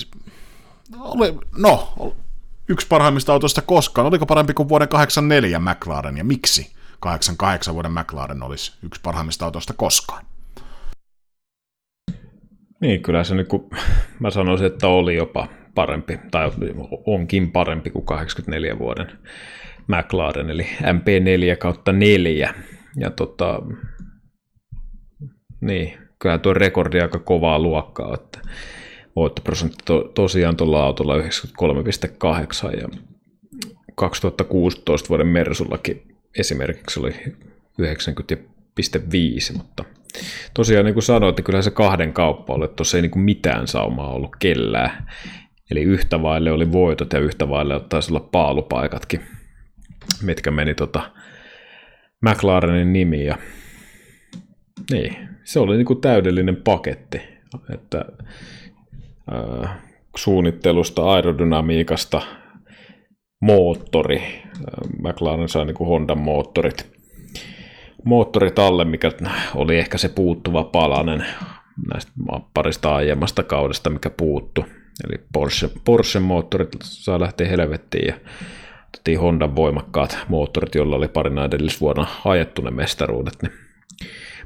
oli, 0.99 1.37
no, 1.57 1.93
yksi 2.69 2.87
parhaimmista 2.87 3.33
autoista 3.33 3.61
koskaan. 3.61 4.07
Oliko 4.07 4.25
parempi 4.25 4.53
kuin 4.53 4.69
vuoden 4.69 4.87
84 4.87 5.59
McLaren 5.59 6.17
ja 6.17 6.23
miksi 6.23 6.73
88 6.99 7.73
vuoden 7.73 7.91
McLaren 7.91 8.43
olisi 8.43 8.73
yksi 8.83 9.01
parhaimmista 9.01 9.45
autoista 9.45 9.73
koskaan? 9.73 10.25
Niin, 12.81 13.01
kyllä 13.01 13.23
se 13.23 13.35
nyt, 13.35 13.47
kun 13.47 13.69
mä 14.19 14.29
sanoisin, 14.29 14.67
että 14.67 14.87
oli 14.87 15.15
jopa 15.15 15.47
parempi, 15.75 16.19
tai 16.31 16.51
onkin 17.05 17.51
parempi 17.51 17.89
kuin 17.89 18.05
84 18.05 18.79
vuoden 18.79 19.19
McLaren, 19.87 20.49
eli 20.49 20.67
MP4 20.81 21.57
kautta 21.59 21.91
4. 21.91 22.53
Ja 22.95 23.11
tota, 23.11 23.61
niin, 25.61 26.08
kyllä 26.19 26.37
tuo 26.37 26.53
rekordi 26.53 27.01
aika 27.01 27.19
kovaa 27.19 27.59
luokkaa, 27.59 28.13
että 28.13 28.39
voittoprosentti 29.15 29.77
to, 29.85 30.11
tosiaan 30.13 30.57
tuolla 30.57 30.83
autolla 30.83 31.17
93,8 31.17 32.81
ja 32.81 32.89
2016 33.95 35.09
vuoden 35.09 35.27
Mersullakin 35.27 36.15
esimerkiksi 36.39 36.99
oli 36.99 37.13
90,5, 37.81 39.57
mutta 39.57 39.85
tosiaan 40.53 40.85
niin 40.85 40.93
kuin 40.93 41.03
sanoit, 41.03 41.33
että 41.33 41.41
kyllä 41.41 41.61
se 41.61 41.71
kahden 41.71 42.13
kauppa 42.13 42.53
oli, 42.53 42.65
että 42.65 42.75
tuossa 42.75 42.97
ei 42.97 43.01
niin 43.01 43.11
kuin 43.11 43.23
mitään 43.23 43.67
saumaa 43.67 44.13
ollut 44.13 44.35
kellään. 44.39 45.07
Eli 45.71 45.81
yhtä 45.81 46.21
vaille 46.21 46.51
oli 46.51 46.71
voitot 46.71 47.13
ja 47.13 47.19
yhtä 47.19 47.49
vaille 47.49 47.79
taisi 47.89 48.11
olla 48.11 48.27
paalupaikatkin 48.31 49.21
mitkä 50.21 50.51
meni 50.51 50.75
tota 50.75 51.11
McLarenin 52.21 52.93
nimi 52.93 53.25
ja 53.25 53.37
niin, 54.91 55.28
se 55.49 55.59
oli 55.59 55.77
niinku 55.77 55.95
täydellinen 55.95 56.55
paketti, 56.55 57.21
että 57.73 58.05
äh, 59.33 59.77
suunnittelusta, 60.15 61.11
aerodynamiikasta, 61.11 62.21
moottori, 63.41 64.43
McLaren 65.01 65.49
sai 65.49 65.65
niinku 65.65 65.85
Honda 65.85 66.15
moottorit, 66.15 66.91
moottorit 68.05 68.59
alle, 68.59 68.85
mikä 68.85 69.11
oli 69.55 69.77
ehkä 69.77 69.97
se 69.97 70.09
puuttuva 70.09 70.63
palanen 70.63 71.25
näistä 71.93 72.11
parista 72.53 72.95
aiemmasta 72.95 73.43
kaudesta, 73.43 73.89
mikä 73.89 74.09
puuttu. 74.09 74.65
Eli 75.07 75.23
Porsche, 75.33 75.69
Porsche 75.85 76.19
moottorit 76.19 76.69
saa 76.81 77.19
lähteä 77.19 77.47
helvettiin 77.47 78.07
ja 78.07 78.13
otettiin 78.87 79.19
Hondan 79.19 79.55
voimakkaat 79.55 80.17
moottorit, 80.27 80.75
joilla 80.75 80.95
oli 80.95 81.07
parina 81.07 81.45
edellisvuonna 81.45 82.07
ajettu 82.25 82.61
ne 82.61 82.71
mestaruudet. 82.71 83.35
Niin 83.41 83.68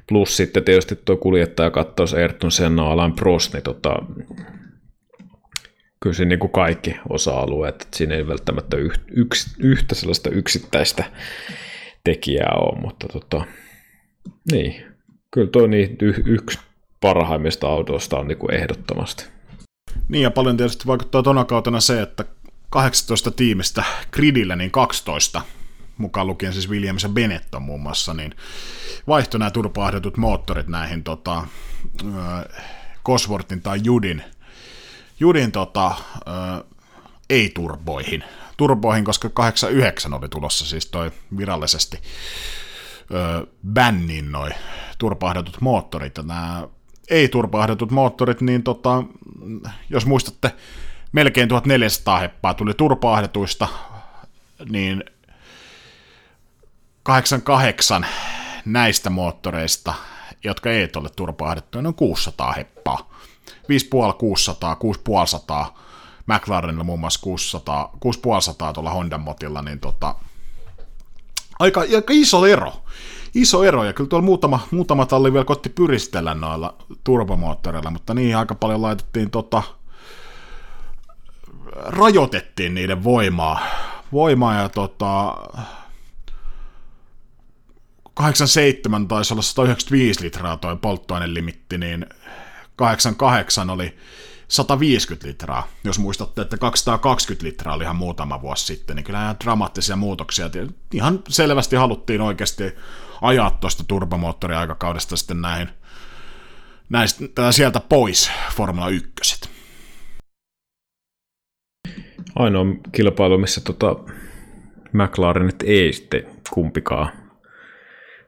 plus 0.10 0.38
sitten 0.38 0.64
tietysti 0.64 0.96
tuo 1.06 1.18
kuljettaja 1.18 1.72
katsoisi 1.72 2.16
Ayrton 2.16 2.52
Senna 2.52 2.92
Alain 2.92 3.14
Prost, 3.14 3.54
niin 3.54 3.64
tota, 3.64 3.96
kyllä 6.00 6.16
siinä 6.16 6.30
niin 6.30 6.40
kuin 6.40 6.52
kaikki 6.52 6.96
osa-alueet, 7.10 7.82
että 7.82 7.98
siinä 7.98 8.16
ei 8.16 8.28
välttämättä 8.28 8.78
yksi, 9.16 9.56
yhtä 9.60 9.96
sellaista 9.96 10.30
yksittäistä 10.30 11.04
tekijää 12.04 12.54
ole, 12.56 12.82
mutta 12.82 13.08
tota, 13.08 13.46
niin, 14.52 14.86
kyllä 15.34 15.48
tuo 15.48 15.68
niin, 15.68 15.98
yksi 16.26 16.60
parhaimmista 17.02 17.68
autoista 17.68 18.20
on 18.20 18.28
niin 18.28 18.38
kuin 18.38 18.54
ehdottomasti. 18.54 19.26
Niin 20.10 20.22
ja 20.24 20.32
paljon 20.32 20.58
tietysti 20.58 20.88
vaikuttaa 20.88 21.24
tona 21.24 21.46
kautena 21.46 21.80
se, 21.80 22.02
että 22.02 22.26
18 22.70 23.32
tiimistä 23.32 23.84
gridillä, 24.12 24.56
niin 24.56 24.72
12 24.72 25.42
mukaan 25.98 26.28
lukien 26.28 26.54
siis 26.54 26.70
Williams 26.70 27.04
ja 27.04 27.10
Benetton 27.10 27.62
muun 27.62 27.82
muassa, 27.82 28.14
niin 28.14 28.36
vaihtoi 29.08 29.40
nämä 29.40 29.52
turpaahdetut 29.52 30.18
moottorit 30.18 30.68
näihin 30.68 31.04
tota, 31.04 31.48
Cosworthin 33.06 33.62
tai 33.62 33.80
Judin, 33.84 34.24
Judin 35.20 35.52
tota, 35.52 35.96
ei-turboihin. 37.30 38.24
Turboihin, 38.58 39.06
koska 39.06 39.30
89 39.30 40.14
oli 40.14 40.30
tulossa 40.30 40.66
siis 40.66 40.86
toi 40.86 41.12
virallisesti 41.38 42.00
bännin 43.74 44.32
noi 44.32 44.50
turpaahdetut 44.98 45.62
moottorit. 45.62 46.18
Ja 46.18 46.24
nämä 46.24 46.68
ei-turpaahdetut 47.10 47.92
moottorit, 47.92 48.42
niin 48.42 48.64
tota, 48.64 49.04
jos 49.90 50.06
muistatte 50.06 50.52
melkein 51.12 51.50
1400 51.50 52.20
heppaa 52.20 52.54
tuli 52.54 52.74
turpaahdetuista, 52.74 53.68
niin 54.70 55.04
88 57.04 58.06
näistä 58.66 59.10
moottoreista, 59.10 59.94
jotka 60.44 60.72
ei 60.72 60.90
ole 60.96 61.10
turpaahdettuja, 61.16 61.88
on 61.88 61.96
600 61.96 62.52
heppaa. 62.52 63.14
5,5 63.48 64.14
600, 64.18 64.78
6,5 65.68 65.74
McLarenilla 66.28 66.84
muun 66.84 67.00
muassa 67.00 67.20
600, 67.24 67.92
6,5 68.70 68.74
tuolla 68.74 68.90
Honda 68.90 69.18
Motilla, 69.18 69.62
niin 69.62 69.80
tota, 69.80 70.16
aika, 71.60 71.82
aika 71.82 72.14
iso 72.14 72.46
ero. 72.46 72.74
Iso 73.36 73.64
ero, 73.64 73.84
ja 73.84 73.94
kyllä 73.94 74.08
tuolla 74.08 74.26
muutama, 74.26 74.60
muutama 74.72 75.06
talli 75.06 75.34
vielä 75.34 75.46
kotti 75.46 75.70
pyristellä 75.70 76.34
noilla 76.34 76.76
turbomoottoreilla, 77.04 77.92
mutta 77.92 78.14
niin 78.14 78.38
aika 78.38 78.56
paljon 78.56 78.82
laitettiin 78.82 79.30
tota, 79.30 79.64
rajoitettiin 81.76 82.74
niiden 82.74 83.04
voimaa. 83.04 83.60
Voimaa 84.12 84.54
ja 84.56 84.70
tota, 84.70 85.36
87 88.14 89.08
taisi 89.08 89.34
olla 89.34 89.42
195 89.42 90.24
litraa 90.24 90.58
toi 90.58 90.78
polttoainelimitti, 90.78 91.78
niin 91.78 92.06
88 92.76 93.70
oli 93.70 93.98
150 94.48 95.28
litraa, 95.28 95.68
jos 95.84 96.00
muistatte, 96.00 96.42
että 96.42 96.58
220 96.58 97.46
litraa 97.46 97.76
oli 97.76 97.84
ihan 97.84 97.96
muutama 97.96 98.42
vuosi 98.42 98.66
sitten, 98.66 98.96
niin 98.96 99.04
kyllä 99.04 99.22
ihan 99.24 99.36
dramaattisia 99.44 99.96
muutoksia. 99.96 100.50
Ihan 100.94 101.20
selvästi 101.30 101.76
haluttiin 101.76 102.22
oikeasti 102.22 102.64
ajaa 103.22 103.52
tuosta 103.52 103.84
turbomoottoriaikakaudesta 103.88 105.18
sitten 105.18 105.42
näihin, 105.42 105.70
näistä, 106.90 107.52
sieltä 107.52 107.80
pois 107.80 108.32
Formula 108.56 108.90
1 108.90 109.50
ainoa 112.36 112.66
kilpailu, 112.92 113.38
missä 113.38 113.62
tota, 113.62 113.96
McLarenit 114.94 115.64
ei 115.64 115.94
sitten 115.94 116.24
kumpikaan, 116.50 117.23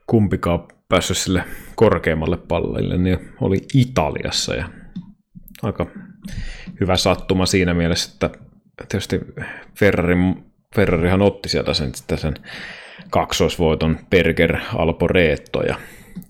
kumpikaan 0.08 0.68
päässyt 0.90 1.18
sille 1.18 1.44
korkeammalle 1.76 2.38
pallille, 2.38 2.98
niin 2.98 3.30
oli 3.42 3.58
Italiassa 3.74 4.56
ja 4.56 4.70
aika 5.62 5.88
hyvä 6.80 6.98
sattuma 6.98 7.46
siinä 7.46 7.74
mielessä, 7.74 8.12
että 8.14 8.40
tietysti 8.90 9.20
Ferrari, 9.80 10.16
Ferrarihan 10.76 11.22
otti 11.22 11.50
sieltä 11.50 11.74
sen, 11.74 11.92
sen 12.16 12.34
kaksoisvoiton 13.10 14.00
Berger 14.10 14.58
Alporeetto 14.76 15.62
ja 15.62 15.76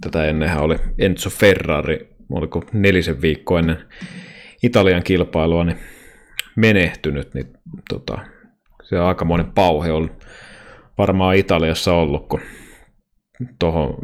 tätä 0.02 0.26
ennenhän 0.26 0.64
oli 0.64 0.76
Enzo 0.97 1.30
Ferrari, 1.30 2.15
oliko 2.30 2.64
nelisen 2.73 3.22
viikkoa 3.22 3.60
ennen 3.60 3.77
Italian 4.64 5.03
kilpailua, 5.03 5.64
niin 5.64 5.77
menehtynyt, 6.56 7.34
niin 7.34 7.53
tota, 7.89 8.18
se 8.84 8.99
on 8.99 9.07
aikamoinen 9.07 9.52
pauhe 9.52 9.91
on 9.91 10.11
varmaan 10.97 11.35
Italiassa 11.35 11.93
ollut, 11.93 12.27
kun 12.27 12.41
tuohon 13.59 13.95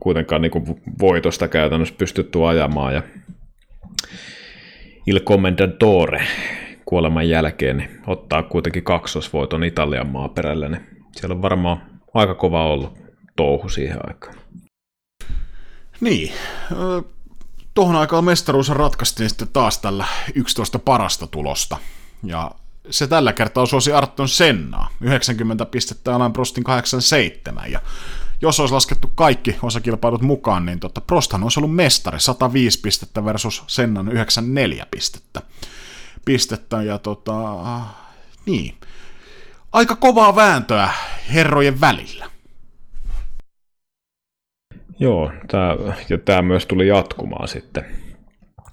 kuitenkaan 0.00 0.42
niin 0.42 0.50
kuin 0.50 0.64
voitosta 1.00 1.48
käytännössä 1.48 1.94
pystytty 1.98 2.46
ajamaan 2.46 2.94
ja 2.94 3.02
Il 5.06 5.20
Commendatore 5.20 6.26
kuoleman 6.84 7.28
jälkeen 7.28 7.76
niin 7.76 8.00
ottaa 8.06 8.42
kuitenkin 8.42 8.82
kaksosvoiton 8.82 9.64
Italian 9.64 10.06
maaperälle, 10.06 10.68
niin 10.68 10.86
siellä 11.12 11.34
on 11.34 11.42
varmaan 11.42 11.82
aika 12.14 12.34
kova 12.34 12.66
ollut 12.66 12.98
touhu 13.36 13.68
siihen 13.68 13.98
aikaan. 14.06 14.34
Niin, 16.00 16.32
tuohon 17.74 17.96
aikaan 17.96 18.24
mestaruus 18.24 18.68
ratkaistiin 18.68 19.28
sitten 19.28 19.48
taas 19.52 19.78
tällä 19.78 20.06
11 20.34 20.78
parasta 20.78 21.26
tulosta. 21.26 21.76
Ja 22.24 22.50
se 22.90 23.06
tällä 23.06 23.32
kertaa 23.32 23.66
suosi 23.66 23.92
Arton 23.92 24.28
Sennaa, 24.28 24.88
90 25.00 25.66
pistettä 25.66 26.14
Alain 26.14 26.32
Prostin 26.32 26.64
87. 26.64 27.72
Ja 27.72 27.80
jos 28.42 28.60
olisi 28.60 28.74
laskettu 28.74 29.10
kaikki 29.14 29.56
osakilpailut 29.62 30.22
mukaan, 30.22 30.66
niin 30.66 30.80
tota, 30.80 31.00
Prosthan 31.00 31.42
olisi 31.42 31.60
ollut 31.60 31.74
mestari, 31.74 32.20
105 32.20 32.80
pistettä 32.80 33.24
versus 33.24 33.64
Sennan 33.66 34.08
94 34.12 34.86
pistettä. 34.90 35.42
pistettä 36.24 36.82
ja 36.82 36.98
tota, 36.98 37.34
niin, 38.46 38.74
aika 39.72 39.96
kovaa 39.96 40.36
vääntöä 40.36 40.88
herrojen 41.34 41.80
välillä. 41.80 42.30
Joo, 44.98 45.32
tämä, 45.48 45.76
ja 46.08 46.18
tämä 46.18 46.42
myös 46.42 46.66
tuli 46.66 46.88
jatkumaan 46.88 47.48
sitten 47.48 47.84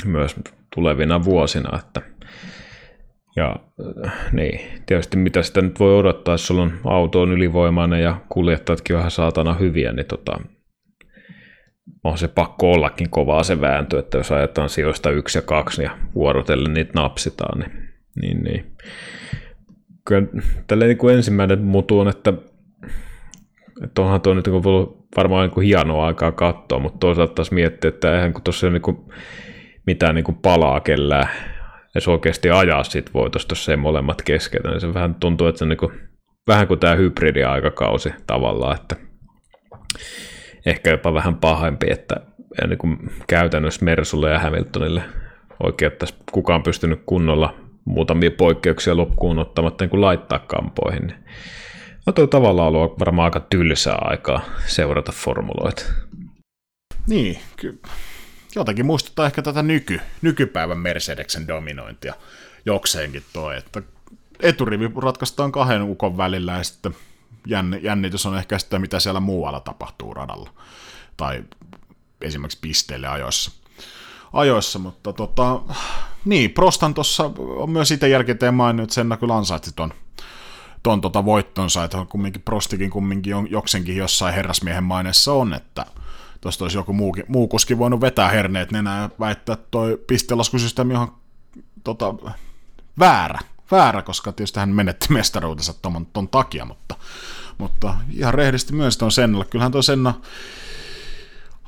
myös 0.05 0.35
tulevina 0.75 1.23
vuosina, 1.23 1.79
että 1.79 2.01
ja 3.35 3.55
niin, 4.31 4.59
tietysti 4.85 5.17
mitä 5.17 5.43
sitä 5.43 5.61
nyt 5.61 5.79
voi 5.79 5.95
odottaa, 5.95 6.33
jos 6.33 6.47
sulla 6.47 6.61
on 6.61 6.73
auto 6.83 7.21
on 7.21 7.31
ylivoimainen 7.31 8.03
ja 8.03 8.21
kuljettajatkin 8.29 8.95
vähän 8.95 9.11
saatana 9.11 9.53
hyviä, 9.53 9.91
niin 9.91 10.05
tota, 10.05 10.39
on 12.03 12.17
se 12.17 12.27
pakko 12.27 12.71
ollakin 12.71 13.09
kovaa 13.09 13.43
se 13.43 13.61
vääntö, 13.61 13.99
että 13.99 14.17
jos 14.17 14.31
ajetaan 14.31 14.69
sijoista 14.69 15.09
yksi 15.09 15.37
ja 15.37 15.41
kaksi 15.41 15.83
ja 15.83 15.97
vuorotellen 16.15 16.73
niitä 16.73 16.91
napsitaan, 16.95 17.59
niin, 17.59 17.71
niin, 18.21 18.43
niin. 18.43 18.71
kyllä 20.07 20.27
tällä 20.67 20.85
niin 20.85 20.97
kuin 20.97 21.15
ensimmäinen 21.15 21.61
mutu 21.61 21.99
on, 21.99 22.07
että, 22.07 22.33
että 23.83 24.01
onhan 24.01 24.21
tuo 24.21 24.33
nyt 24.33 24.47
niin 24.47 24.67
ollut 24.67 25.07
varmaan 25.17 25.43
niin 25.43 25.53
kuin 25.53 25.67
hienoa 25.67 26.07
aikaa 26.07 26.31
katsoa, 26.31 26.79
mutta 26.79 26.97
toisaalta 26.99 27.33
taas 27.33 27.51
miettiä, 27.51 27.89
että 27.89 28.15
eihän 28.15 28.33
kun 28.33 28.43
tuossa 28.43 28.69
niin 28.69 28.81
kuin 28.81 28.97
mitään 29.85 30.15
niin 30.15 30.25
kuin 30.25 30.37
palaa 30.37 30.79
kellään 30.79 31.27
edes 31.95 32.07
oikeasti 32.07 32.49
ajaa 32.49 32.83
sit 32.83 33.13
voitosta, 33.13 33.51
jos 33.51 33.69
ei 33.69 33.77
molemmat 33.77 34.21
keskeytä, 34.21 34.69
niin 34.69 34.81
se 34.81 34.93
vähän 34.93 35.15
tuntuu, 35.15 35.47
että 35.47 35.59
se 35.59 35.65
on 35.65 35.69
niin 35.69 35.77
kuin, 35.77 35.99
vähän 36.47 36.67
kuin 36.67 36.79
tämä 36.79 36.95
hybridiaikakausi 36.95 38.13
tavallaan, 38.27 38.75
että 38.75 38.95
ehkä 40.65 40.89
jopa 40.89 41.13
vähän 41.13 41.35
pahempi, 41.35 41.87
että 41.89 42.15
niin 42.67 42.77
kuin 42.77 42.97
käytännössä 43.27 43.85
Mersulle 43.85 44.29
ja 44.29 44.39
Hamiltonille 44.39 45.01
oikein 45.63 45.91
tässä 45.91 46.15
kukaan 46.31 46.63
pystynyt 46.63 47.01
kunnolla 47.05 47.55
muutamia 47.85 48.31
poikkeuksia 48.31 48.97
loppuun 48.97 49.39
ottamatta 49.39 49.83
niin 49.83 49.89
kuin 49.89 50.01
laittaa 50.01 50.39
kampoihin. 50.39 51.07
Niin 51.07 52.15
tuo 52.15 52.27
tavallaan 52.27 52.67
ollut 52.67 52.99
varmaan 52.99 53.25
aika 53.25 53.39
tylsää 53.39 53.97
aikaa 54.01 54.41
seurata 54.65 55.11
formuloita. 55.11 55.85
Niin, 57.07 57.37
kyllä 57.55 57.77
jotenkin 58.55 58.85
muistuttaa 58.85 59.25
ehkä 59.25 59.41
tätä 59.41 59.63
nyky, 59.63 60.01
nykypäivän 60.21 60.77
Mercedeksen 60.77 61.47
dominointia 61.47 62.13
jokseenkin 62.65 63.23
toi, 63.33 63.57
että 63.57 63.81
eturivi 64.39 64.91
ratkaistaan 64.97 65.51
kahden 65.51 65.81
ukon 65.81 66.17
välillä 66.17 66.51
ja 66.51 66.63
sitten 66.63 66.95
jännitys 67.81 68.25
on 68.25 68.37
ehkä 68.37 68.59
sitä, 68.59 68.79
mitä 68.79 68.99
siellä 68.99 69.19
muualla 69.19 69.59
tapahtuu 69.59 70.13
radalla 70.13 70.49
tai 71.17 71.43
esimerkiksi 72.21 72.59
pisteille 72.61 73.07
ajoissa. 73.07 73.51
ajoissa 74.33 74.79
mutta 74.79 75.13
tota, 75.13 75.61
niin, 76.25 76.51
Prostan 76.51 76.93
tuossa 76.93 77.31
on 77.37 77.69
myös 77.69 77.91
itse 77.91 78.09
jälkikäteen 78.09 78.53
maininnut, 78.53 78.83
että 78.83 78.93
Senna 78.93 79.17
kyllä 79.17 79.37
ansaitsi 79.37 79.71
ton, 79.75 79.93
ton 80.83 81.01
tota 81.01 81.25
voittonsa, 81.25 81.83
että 81.83 82.05
kumminkin 82.09 82.41
Prostikin 82.41 82.89
kumminkin 82.89 83.35
joksenkin 83.49 83.97
jossain 83.97 84.35
herrasmiehen 84.35 84.83
maineessa 84.83 85.33
on, 85.33 85.53
että– 85.53 85.85
tuosta 86.41 86.65
olisi 86.65 86.77
joku 86.77 86.93
muu, 86.93 87.15
muu 87.27 87.47
kuski 87.47 87.77
voinut 87.77 88.01
vetää 88.01 88.29
herneet 88.29 88.71
nenää 88.71 89.01
ja 89.01 89.09
väittää, 89.19 89.53
että 89.53 89.67
toi 89.71 90.03
pistelaskusysteemi 90.07 90.95
on 90.95 91.13
tota, 91.83 92.15
väärä, 92.99 93.39
väärä, 93.71 94.01
koska 94.01 94.31
tietysti 94.31 94.59
hän 94.59 94.69
menetti 94.69 95.07
mestaruutensa 95.13 95.73
ton, 95.73 96.05
ton 96.13 96.27
takia, 96.27 96.65
mutta, 96.65 96.95
mutta 97.57 97.95
ihan 98.11 98.33
rehdisti 98.33 98.73
myös 98.73 98.97
ton 98.97 99.11
Sennalle. 99.11 99.45
Kyllähän 99.45 99.71
toi 99.71 99.83
Senna 99.83 100.13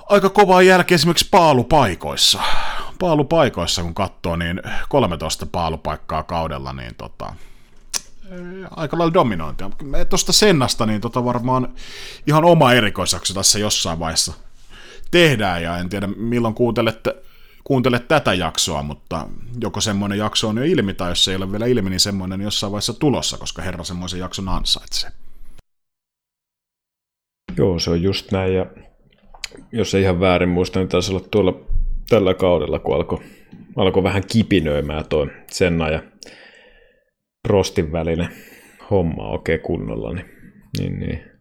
aika 0.09 0.29
kovaa 0.29 0.61
jälkeen 0.61 0.95
esimerkiksi 0.95 1.27
paalupaikoissa. 1.31 2.39
Paalupaikoissa, 2.99 3.83
kun 3.83 3.93
katsoo, 3.93 4.35
niin 4.35 4.61
13 4.89 5.45
paalupaikkaa 5.45 6.23
kaudella, 6.23 6.73
niin 6.73 6.95
tota, 6.95 7.33
aika 8.71 8.97
lailla 8.97 9.13
dominointia. 9.13 9.69
Tuosta 10.09 10.31
Sennasta, 10.31 10.85
niin 10.85 11.01
tota 11.01 11.25
varmaan 11.25 11.73
ihan 12.27 12.45
oma 12.45 12.73
erikoisakso 12.73 13.33
tässä 13.33 13.59
jossain 13.59 13.99
vaiheessa 13.99 14.33
tehdään, 15.14 15.64
ja 15.64 15.77
en 15.77 15.90
tiedä 15.90 16.07
milloin 16.07 16.53
kuuntelette, 16.53 17.15
kuuntelet 17.64 18.07
tätä 18.07 18.34
jaksoa, 18.34 18.84
mutta 18.84 19.27
joko 19.61 19.81
semmoinen 19.81 20.18
jakso 20.18 20.48
on 20.48 20.57
jo 20.57 20.64
ilmi, 20.64 20.94
tai 20.94 21.11
jos 21.11 21.26
se 21.26 21.31
ei 21.31 21.38
ole 21.38 21.52
vielä 21.52 21.65
ilmi, 21.65 21.90
niin 21.90 21.99
semmoinen 21.99 22.41
jossain 22.41 22.72
vaiheessa 22.72 22.94
tulossa, 22.94 23.38
koska 23.38 23.61
herra 23.61 23.84
semmoisen 23.84 24.19
jakson 24.19 24.49
ansaitsee. 24.49 25.10
Joo, 27.57 27.80
se 27.80 27.90
on 27.90 28.02
just 28.02 28.31
näin, 28.31 28.53
ja 28.56 28.65
jos 29.72 29.95
ei 29.95 30.02
ihan 30.02 30.19
väärin 30.19 30.49
muista, 30.49 30.80
niin 30.80 30.90
taisi 30.90 31.11
olla 31.11 31.26
tuolla 31.31 31.61
tällä 32.10 32.34
kaudella, 32.34 32.80
kun 32.80 32.95
alkoi, 32.95 33.19
alkoi 33.76 34.03
vähän 34.03 34.23
kipinöimään 34.31 35.06
tuo 35.10 35.27
Senna 35.52 35.90
ja 35.90 36.03
Prostin 37.48 37.91
välinen 37.91 38.30
homma 38.91 39.27
oikein 39.27 39.60
kunnolla, 39.60 40.14
niin, 40.14 40.26
niin, 40.77 40.99
niin 40.99 41.32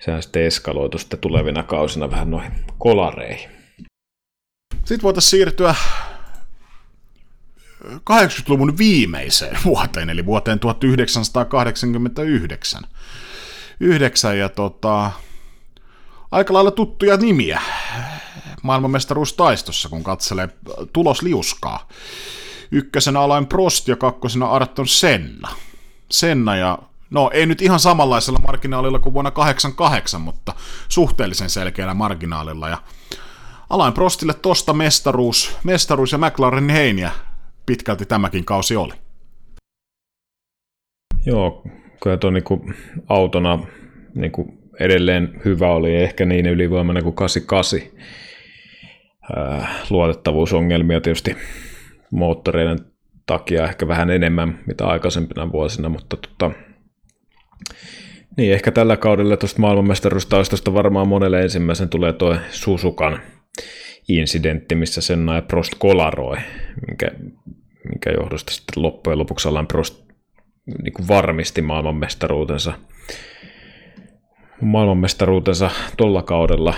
sehän 0.00 0.22
sitten 0.22 0.42
eskaloitu 0.42 0.98
sitten 0.98 1.18
tulevina 1.18 1.62
kausina 1.62 2.10
vähän 2.10 2.30
noihin 2.30 2.52
kolareihin. 2.78 3.50
Sitten 4.74 5.02
voitaisiin 5.02 5.30
siirtyä 5.30 5.74
80-luvun 7.84 8.78
viimeiseen 8.78 9.58
vuoteen, 9.64 10.10
eli 10.10 10.26
vuoteen 10.26 10.58
1989. 10.58 12.82
9 13.80 14.38
ja 14.38 14.48
tota, 14.48 15.10
aika 16.30 16.54
lailla 16.54 16.70
tuttuja 16.70 17.16
nimiä 17.16 17.60
maailmanmestaruustaistossa, 18.62 19.88
kun 19.88 20.04
katselee 20.04 20.48
tulosliuskaa. 20.92 21.88
Ykkösenä 22.70 23.20
Alain 23.20 23.46
Prost 23.46 23.88
ja 23.88 23.96
kakkosena 23.96 24.46
Arton 24.46 24.88
Senna. 24.88 25.48
Senna 26.10 26.56
ja 26.56 26.78
No 27.10 27.30
ei 27.32 27.46
nyt 27.46 27.62
ihan 27.62 27.80
samanlaisella 27.80 28.38
marginaalilla 28.38 28.98
kuin 28.98 29.12
vuonna 29.12 29.30
88, 29.30 30.20
mutta 30.20 30.54
suhteellisen 30.88 31.50
selkeällä 31.50 31.94
marginaalilla. 31.94 32.68
Ja 32.68 32.78
Alain 33.70 33.92
Prostille 33.92 34.34
tosta 34.34 34.72
mestaruus, 34.72 35.58
mestaruus 35.64 36.12
ja 36.12 36.18
McLaren 36.18 36.68
heiniä 36.68 37.10
pitkälti 37.66 38.06
tämäkin 38.06 38.44
kausi 38.44 38.76
oli. 38.76 38.94
Joo, 41.26 41.62
kyllä 42.02 42.16
tuo 42.16 42.30
niinku 42.30 42.70
autona 43.08 43.58
niinku 44.14 44.58
edelleen 44.80 45.40
hyvä 45.44 45.68
oli, 45.68 45.96
ehkä 45.96 46.24
niin 46.24 46.46
ylivoimainen 46.46 47.02
kuin 47.02 47.14
88. 47.14 47.98
Ää, 49.36 49.74
luotettavuusongelmia 49.90 51.00
tietysti 51.00 51.36
moottoreiden 52.12 52.78
takia 53.26 53.64
ehkä 53.64 53.88
vähän 53.88 54.10
enemmän 54.10 54.58
mitä 54.66 54.86
aikaisempina 54.86 55.52
vuosina, 55.52 55.88
mutta 55.88 56.16
tota, 56.16 56.50
niin, 58.36 58.52
ehkä 58.52 58.70
tällä 58.70 58.96
kaudella 58.96 59.36
tuosta 59.36 59.60
maailmanmestaruustaustosta 59.60 60.74
varmaan 60.74 61.08
monelle 61.08 61.42
ensimmäisen 61.42 61.88
tulee 61.88 62.12
tuo 62.12 62.36
Susukan 62.50 63.20
incidentti, 64.08 64.74
missä 64.74 65.00
Senna 65.00 65.34
ja 65.34 65.42
Prost 65.42 65.72
kolaroi, 65.78 66.36
minkä, 66.86 67.10
minkä 67.88 68.10
johdosta 68.10 68.52
sitten 68.52 68.82
loppujen 68.82 69.18
lopuksi 69.18 69.48
Alain 69.48 69.66
Prost 69.66 70.08
niin 70.82 70.92
kuin 70.92 71.08
varmisti 71.08 71.62
maailmanmestaruutensa, 71.62 72.72
maailmanmestaruutensa 74.60 75.70
tuolla 75.96 76.22
kaudella. 76.22 76.74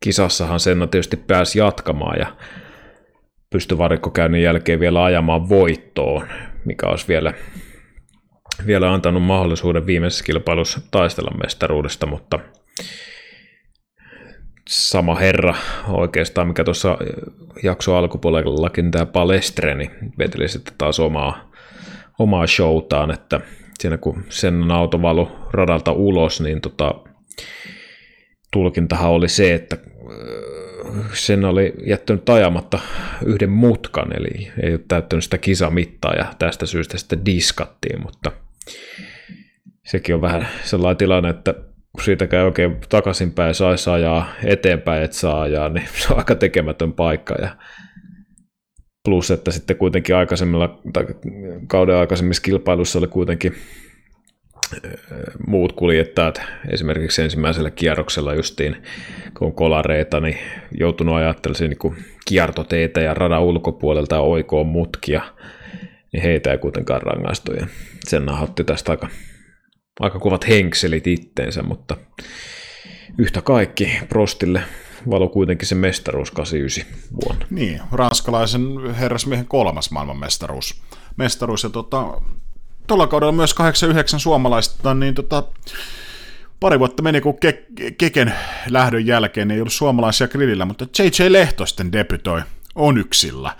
Kisassahan 0.00 0.60
Senna 0.60 0.86
tietysti 0.86 1.16
pääsi 1.16 1.58
jatkamaan 1.58 2.18
ja 2.18 2.36
pystyi 3.50 3.78
varikkokäynnin 3.78 4.42
jälkeen 4.42 4.80
vielä 4.80 5.04
ajamaan 5.04 5.48
voittoon, 5.48 6.26
mikä 6.64 6.86
olisi 6.86 7.08
vielä, 7.08 7.34
vielä 8.66 8.92
antanut 8.92 9.22
mahdollisuuden 9.22 9.86
viimeisessä 9.86 10.24
kilpailussa 10.24 10.80
taistella 10.90 11.30
mestaruudesta, 11.42 12.06
mutta 12.06 12.38
sama 14.68 15.14
herra 15.14 15.54
oikeastaan, 15.88 16.48
mikä 16.48 16.64
tuossa 16.64 16.98
jakso 17.62 17.96
alkupuolellakin 17.96 18.90
tämä 18.90 19.06
Palestre, 19.06 19.74
niin 19.74 19.90
veteli 20.18 20.48
sitten 20.48 20.74
taas 20.78 21.00
omaa, 21.00 21.50
omaa 22.18 22.46
showtaan, 22.46 23.10
että 23.10 23.40
siinä 23.78 23.96
kun 23.98 24.24
sen 24.28 24.70
auto 24.70 25.02
valu 25.02 25.28
radalta 25.50 25.92
ulos, 25.92 26.40
niin 26.40 26.60
tota, 26.60 26.94
tulkintahan 28.52 29.10
oli 29.10 29.28
se, 29.28 29.54
että 29.54 29.76
sen 31.12 31.44
oli 31.44 31.74
jättänyt 31.86 32.28
ajamatta 32.28 32.78
yhden 33.24 33.50
mutkan, 33.50 34.16
eli 34.16 34.52
ei 34.62 34.72
ole 34.72 34.80
täyttänyt 34.88 35.24
sitä 35.24 35.38
kisamittaa 35.38 36.14
ja 36.14 36.34
tästä 36.38 36.66
syystä 36.66 36.98
sitten 36.98 37.24
diskattiin, 37.24 38.02
mutta 38.02 38.32
sekin 39.86 40.14
on 40.14 40.20
vähän 40.20 40.48
sellainen 40.62 40.96
tilanne, 40.96 41.28
että 41.28 41.54
kun 41.92 42.04
siitä 42.04 42.26
käy 42.26 42.44
oikein 42.44 42.76
takaisinpäin 42.88 43.54
saisi 43.54 43.90
ajaa, 43.90 44.32
eteenpäin 44.44 45.02
et 45.02 45.12
saa 45.12 45.40
ajaa, 45.40 45.68
niin 45.68 45.88
se 45.94 46.12
on 46.12 46.18
aika 46.18 46.34
tekemätön 46.34 46.92
paikka. 46.92 47.34
Ja 47.34 47.56
plus, 49.04 49.30
että 49.30 49.50
sitten 49.50 49.76
kuitenkin 49.76 50.16
aikaisemmilla, 50.16 50.80
tai 50.92 51.06
kauden 51.66 51.96
aikaisemmissa 51.96 52.42
kilpailuissa 52.42 52.98
oli 52.98 53.06
kuitenkin 53.06 53.54
muut 55.46 55.72
kuljettajat, 55.72 56.42
esimerkiksi 56.68 57.22
ensimmäisellä 57.22 57.70
kierroksella 57.70 58.34
justiin, 58.34 58.76
kun 59.38 59.46
on 59.46 59.54
kolareita, 59.54 60.20
niin 60.20 60.38
joutunut 60.78 61.14
ajattelemaan 61.14 61.70
niin 61.70 62.06
kiertoteitä 62.26 63.00
ja 63.00 63.14
radan 63.14 63.42
ulkopuolelta 63.42 64.20
oikoon 64.20 64.66
mutkia, 64.66 65.22
niin 66.12 66.22
heitä 66.22 66.52
ei 66.52 66.58
kuitenkaan 66.58 67.02
rangaistu. 67.02 67.52
Ja 67.52 67.66
sen 68.04 68.28
otti 68.28 68.64
tästä 68.64 68.92
aika 68.92 69.08
aika 70.00 70.18
kovat 70.18 70.48
henkselit 70.48 71.06
itteensä, 71.06 71.62
mutta 71.62 71.96
yhtä 73.18 73.42
kaikki 73.42 73.98
Prostille 74.08 74.62
valo 75.10 75.28
kuitenkin 75.28 75.68
se 75.68 75.74
mestaruus 75.74 76.30
89 76.30 77.10
vuonna. 77.24 77.46
Niin, 77.50 77.80
ranskalaisen 77.92 78.94
herrasmiehen 78.94 79.46
kolmas 79.46 79.90
maailmanmestaruus. 79.90 80.82
Mestaruus 81.16 81.62
ja 81.62 81.70
tota, 81.70 82.20
tuolla 82.86 83.06
kaudella 83.06 83.32
myös 83.32 83.54
89 83.54 84.20
suomalaista, 84.20 84.94
niin 84.94 85.14
tota, 85.14 85.42
pari 86.60 86.78
vuotta 86.78 87.02
meni, 87.02 87.20
kun 87.20 87.34
Ke- 87.34 87.94
Keken 87.98 88.34
lähdön 88.70 89.06
jälkeen 89.06 89.50
ei 89.50 89.60
ollut 89.60 89.72
suomalaisia 89.72 90.28
grillillä, 90.28 90.64
mutta 90.64 90.86
JJ 90.98 91.32
Lehtosten 91.32 91.92
debytoi 91.92 92.42
Onyxilla. 92.74 93.56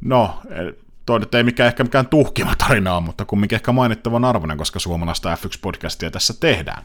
No, 0.00 0.40
toinen, 1.06 1.24
että 1.24 1.38
ei 1.38 1.44
mikään 1.44 1.66
ehkä 1.68 1.82
mikään 1.82 2.06
tuhkima 2.06 2.56
tarina 2.56 3.00
mutta 3.00 3.24
kumminkin 3.24 3.56
ehkä 3.56 3.72
mainittavan 3.72 4.24
arvoinen, 4.24 4.58
koska 4.58 4.78
suomalaista 4.78 5.34
F1-podcastia 5.34 6.10
tässä 6.10 6.34
tehdään. 6.40 6.84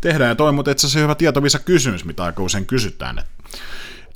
Tehdään 0.00 0.28
ja 0.28 0.34
toi, 0.34 0.52
mutta 0.52 0.70
itse 0.70 0.86
asiassa 0.86 0.98
hyvä 0.98 1.14
tietovisa 1.14 1.58
kysymys, 1.58 2.04
mitä 2.04 2.24
aika 2.24 2.42
usein 2.42 2.66
kysytään, 2.66 3.18
että 3.18 3.32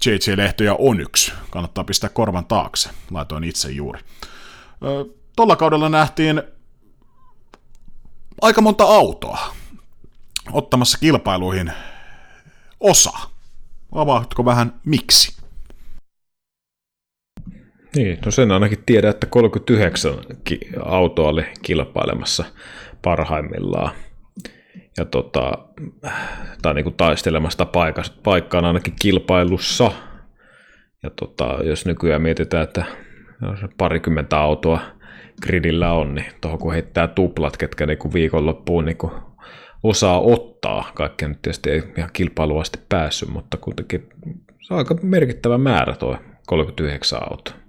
JJ 0.07 0.37
Lehtoja 0.37 0.77
on 0.79 1.01
yksi. 1.01 1.33
Kannattaa 1.51 1.85
pistää 1.85 2.11
korvan 2.11 2.45
taakse. 2.45 2.91
Laitoin 3.11 3.45
itse 3.45 3.71
juuri. 3.71 4.01
Tuolla 5.37 5.57
kaudella 5.57 5.89
nähtiin 5.89 6.43
aika 8.43 8.61
monta 8.61 8.85
autoa 8.85 9.55
ottamassa 10.53 10.99
kilpailuihin 10.99 11.73
osa. 12.81 13.13
Avaatko 13.93 14.45
vähän 14.45 14.81
miksi? 14.85 15.36
Niin, 17.97 18.19
no 18.25 18.31
sen 18.31 18.53
ainakin 18.53 18.83
tiedän, 18.87 19.11
että 19.11 19.27
39 19.27 20.15
autoa 20.85 21.29
oli 21.29 21.45
kilpailemassa 21.63 22.45
parhaimmillaan. 23.03 23.91
Ja 24.99 25.05
tota, 25.05 25.59
tai 26.63 26.75
niin 26.75 26.85
kuin 26.85 26.97
taistelemasta 26.97 27.67
paikkaan 28.23 28.65
ainakin 28.65 28.95
kilpailussa. 29.01 29.91
Ja 31.03 31.11
tota, 31.11 31.59
jos 31.65 31.87
nykyään 31.87 32.23
mietitään, 32.23 32.65
että 32.65 32.85
parikymmentä 33.79 34.39
autoa 34.39 34.81
gridillä 35.43 35.93
on, 35.93 36.15
niin 36.15 36.27
tuohon 36.41 36.59
kun 36.59 36.73
heittää 36.73 37.09
tuplat, 37.09 37.57
ketkä 37.57 37.87
niin 37.87 37.99
viikonloppuun 38.15 38.85
niin 38.85 38.97
osaa 39.83 40.21
ottaa, 40.21 40.91
kaikkea 40.95 41.29
nyt 41.29 41.43
tietysti 41.43 41.71
ei 41.71 41.83
ihan 41.99 42.11
kilpailuasti 42.13 42.79
päässyt, 42.89 43.29
mutta 43.29 43.57
kuitenkin 43.57 44.09
se 44.61 44.75
on 44.75 44.79
aika 44.79 44.97
merkittävä 45.03 45.59
määrä 45.59 45.97
tuo 45.97 46.19
39 46.47 47.19
autoa. 47.31 47.66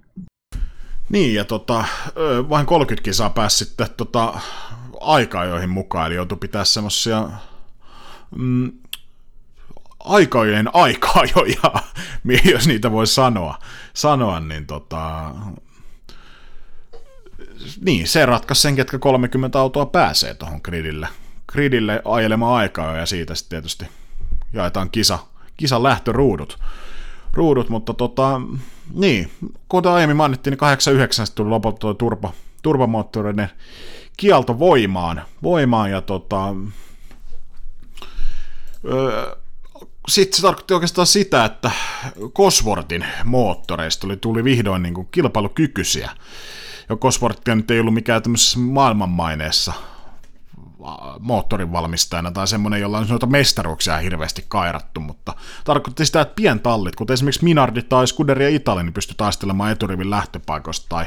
Niin, 1.09 1.33
ja 1.33 1.45
tota, 1.45 1.85
vain 2.49 2.65
30 2.65 3.03
kisaa 3.03 3.29
pääsi 3.29 3.57
sitten 3.57 3.87
tota, 3.97 4.33
aika-ajoihin 5.01 5.69
mukaan, 5.69 6.07
eli 6.07 6.15
joutui 6.15 6.37
pitää 6.37 6.65
semmoisia 6.65 7.29
mm, 8.35 8.71
aikajojen 9.99 10.69
aika-ajoja, 10.73 11.83
jos 12.53 12.67
niitä 12.67 12.91
voi 12.91 13.07
sanoa, 13.07 13.59
sanoa 13.93 14.39
niin 14.39 14.65
tota, 14.65 15.31
niin, 17.81 18.07
se 18.07 18.25
ratkaisi 18.25 18.61
sen, 18.61 18.75
ketkä 18.75 18.99
30 18.99 19.59
autoa 19.59 19.85
pääsee 19.85 20.33
tuohon 20.33 20.59
gridille, 20.63 21.07
gridille 21.47 22.01
ajelemaan 22.05 22.55
aikaa 22.55 22.97
ja 22.97 23.05
siitä 23.05 23.35
sitten 23.35 23.49
tietysti 23.49 23.87
jaetaan 24.53 24.89
kisa, 24.89 25.19
kisan 25.57 25.83
lähtöruudut. 25.83 26.59
Ruudut, 27.37 27.69
mutta 27.69 27.93
tota, 27.93 28.41
niin, 28.93 29.31
kuten 29.69 29.91
aiemmin 29.91 30.17
mainittiin, 30.17 30.51
niin 30.51 30.57
89 30.57 31.27
tuli 31.35 31.49
lopulta 31.49 31.77
tuo 31.77 31.93
turbo, 31.93 32.33
turbomoottorinen 32.61 33.49
kielto 34.17 34.59
voimaan, 34.59 35.21
voimaan 35.43 35.91
ja 35.91 36.01
tota, 36.01 36.55
öö, 38.85 39.35
sitten 40.07 40.35
se 40.35 40.41
tarkoitti 40.41 40.73
oikeastaan 40.73 41.07
sitä, 41.07 41.45
että 41.45 41.71
Cosworthin 42.29 43.05
moottoreista 43.23 44.01
tuli, 44.01 44.17
tuli 44.17 44.43
vihdoin 44.43 44.83
niin 44.83 44.93
kuin 44.93 45.07
kilpailukykyisiä. 45.11 46.11
Ja 46.89 46.95
Cosworth 46.95 47.41
nyt 47.55 47.71
ei 47.71 47.79
ollut 47.79 47.93
mikään 47.93 48.23
tämmöisessä 48.23 48.59
maailmanmaineessa 48.59 49.73
moottorin 51.19 51.71
valmistajana 51.71 52.31
tai 52.31 52.47
semmoinen, 52.47 52.81
jolla 52.81 52.97
on 52.97 53.07
noita 53.07 53.25
mestaruuksia 53.25 53.97
hirveästi 53.97 54.45
kairattu, 54.47 54.99
mutta 54.99 55.33
tarkoitti 55.65 56.05
sitä, 56.05 56.21
että 56.21 56.35
pientallit, 56.35 56.95
kuten 56.95 57.13
esimerkiksi 57.13 57.43
Minardi 57.43 57.81
tai 57.81 58.07
Scuderia 58.07 58.49
Italia, 58.49 58.83
niin 58.83 58.93
pystyi 58.93 59.15
taistelemaan 59.17 59.71
eturivin 59.71 60.09
lähtöpaikoista 60.09 60.85
tai 60.89 61.05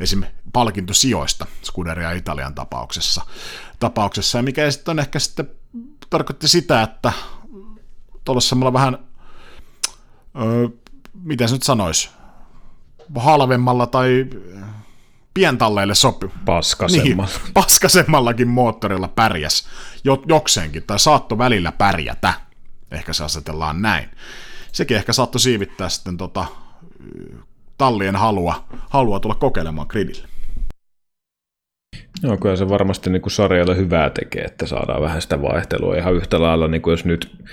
esim. 0.00 0.22
palkintosijoista 0.52 1.46
Scuderia 1.62 2.12
Italian 2.12 2.54
tapauksessa. 2.54 3.22
tapauksessa. 3.80 4.38
Ja 4.38 4.42
mikä 4.42 4.70
sitten 4.70 4.92
on 4.92 4.98
ehkä 4.98 5.18
sitten 5.18 5.50
tarkoitti 6.10 6.48
sitä, 6.48 6.82
että 6.82 7.12
tuollaisella 8.24 8.72
vähän, 8.72 8.98
öö, 10.42 10.68
miten 11.22 11.48
se 11.48 11.54
nyt 11.54 11.62
sanoisi, 11.62 12.10
halvemmalla 13.16 13.86
tai 13.86 14.26
pientalleille 15.34 15.94
sopi. 15.94 16.30
Paskasemmalla. 16.44 17.30
Niin, 17.44 17.52
paskasemmallakin 17.54 18.48
moottorilla 18.48 19.08
pärjäs 19.08 19.68
jokseenkin, 20.26 20.82
tai 20.86 20.98
saatto 20.98 21.38
välillä 21.38 21.72
pärjätä. 21.72 22.34
Ehkä 22.90 23.12
se 23.12 23.24
asetellaan 23.24 23.82
näin. 23.82 24.08
Sekin 24.72 24.96
ehkä 24.96 25.12
saattoi 25.12 25.40
siivittää 25.40 25.88
sitten 25.88 26.16
tota, 26.16 26.44
tallien 27.78 28.16
halua, 28.16 28.64
halua 28.90 29.20
tulla 29.20 29.34
kokeilemaan 29.34 29.86
gridille. 29.90 30.28
Joo, 32.22 32.36
kyllä 32.36 32.56
se 32.56 32.68
varmasti 32.68 33.10
niin 33.10 33.22
kuin 33.22 33.32
sarjalle 33.32 33.76
hyvää 33.76 34.10
tekee, 34.10 34.44
että 34.44 34.66
saadaan 34.66 35.02
vähän 35.02 35.22
sitä 35.22 35.42
vaihtelua. 35.42 35.96
Ihan 35.96 36.14
yhtä 36.14 36.42
lailla, 36.42 36.68
niin 36.68 36.82
kuin 36.82 36.92
jos 36.92 37.04
nyt 37.04 37.44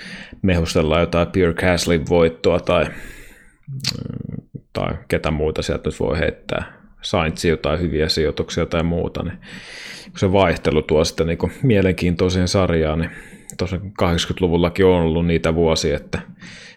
mehustellaan 0.42 1.00
jotain 1.00 1.26
Pure 1.26 1.54
Castlein 1.54 2.08
voittoa 2.08 2.60
tai, 2.60 2.86
tai 4.72 4.94
ketä 5.08 5.30
muuta 5.30 5.62
sieltä 5.62 5.88
nyt 5.88 6.00
voi 6.00 6.18
heittää 6.18 6.81
Saintsi 7.02 7.48
jotain 7.48 7.80
hyviä 7.80 8.08
sijoituksia 8.08 8.66
tai 8.66 8.82
muuta, 8.82 9.22
niin 9.22 9.38
kun 10.10 10.18
se 10.18 10.32
vaihtelu 10.32 10.82
tuo 10.82 11.04
sitten 11.04 11.26
niin 11.26 11.38
mielenkiintoiseen 11.62 12.48
sarjaan, 12.48 12.98
niin 12.98 13.10
tosiaan 13.56 13.92
80-luvullakin 14.02 14.86
on 14.86 15.02
ollut 15.02 15.26
niitä 15.26 15.54
vuosia, 15.54 15.96
että 15.96 16.22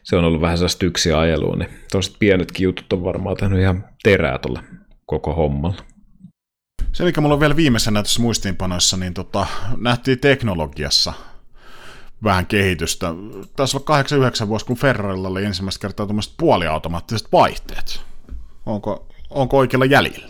se 0.04 0.16
on 0.16 0.26
ollut 0.26 0.42
vähän 0.42 0.58
sellaista 0.58 0.86
yksi 0.86 1.14
ajelua, 1.14 1.56
niin 1.56 1.70
tuollaiset 1.92 2.16
pienetkin 2.20 2.64
jutut 2.64 2.94
on 2.94 3.04
varmaan 3.04 3.38
tehnyt 3.38 3.60
ihan 3.60 3.86
terää 4.04 4.38
tuolla 4.38 4.64
koko 5.06 5.34
hommalla. 5.34 5.84
Se, 6.94 7.04
mikä 7.04 7.22
mulla 7.22 7.34
on 7.34 7.40
vielä 7.40 7.56
viimeisenä 7.56 8.04
tässä 8.04 8.22
muistiinpanoissa, 8.22 8.98
niin 8.98 9.14
tota, 9.14 9.48
nähtiin 9.78 10.20
teknologiassa 10.20 11.14
vähän 12.24 12.46
kehitystä. 12.46 13.08
Tässä 13.56 13.78
on 13.78 13.84
89 13.84 14.48
vuosi, 14.48 14.66
kun 14.66 14.78
Ferrarilla 14.78 15.28
oli 15.28 15.46
ensimmäistä 15.46 15.82
kertaa 15.82 16.08
puoliautomaattiset 16.38 17.28
vaihteet. 17.32 18.02
Onko 18.66 19.08
onko 19.36 19.58
oikealla 19.58 19.86
jäljellä? 19.86 20.28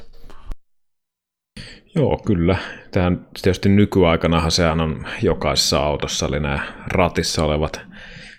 Joo, 1.95 2.21
kyllä. 2.25 2.57
Tähän 2.91 3.27
tietysti 3.41 3.69
nykyaikanahan 3.69 4.51
sehän 4.51 4.81
on 4.81 5.05
jokaisessa 5.21 5.79
autossa, 5.79 6.25
eli 6.25 6.39
nämä 6.39 6.73
ratissa 6.87 7.45
olevat 7.45 7.81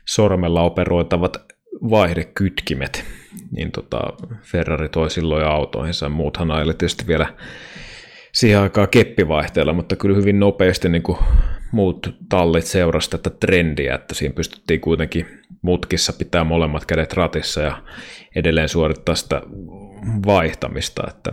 sormella 0.08 0.62
operoitavat 0.62 1.36
vaihdekytkimet, 1.90 3.04
niin 3.50 3.72
tota, 3.72 4.00
Ferrari 4.42 4.88
toi 4.88 5.10
silloin 5.10 5.42
jo 5.42 5.48
autoihinsa. 5.48 6.08
Muuthan 6.08 6.50
ajeli 6.50 6.74
tietysti 6.74 7.06
vielä 7.06 7.26
siihen 8.32 8.60
aikaan 8.60 8.88
keppivaihteella, 8.88 9.72
mutta 9.72 9.96
kyllä 9.96 10.16
hyvin 10.16 10.40
nopeasti 10.40 10.88
niin 10.88 11.02
kuin 11.02 11.18
muut 11.72 12.14
tallit 12.28 12.64
seurasivat 12.64 13.22
tätä 13.22 13.36
trendiä, 13.40 13.94
että 13.94 14.14
siinä 14.14 14.34
pystyttiin 14.34 14.80
kuitenkin 14.80 15.26
mutkissa 15.62 16.12
pitää 16.12 16.44
molemmat 16.44 16.84
kädet 16.84 17.12
ratissa 17.12 17.60
ja 17.60 17.82
edelleen 18.36 18.68
suorittaa 18.68 19.14
sitä 19.14 19.42
vaihtamista, 20.26 21.02
että 21.08 21.32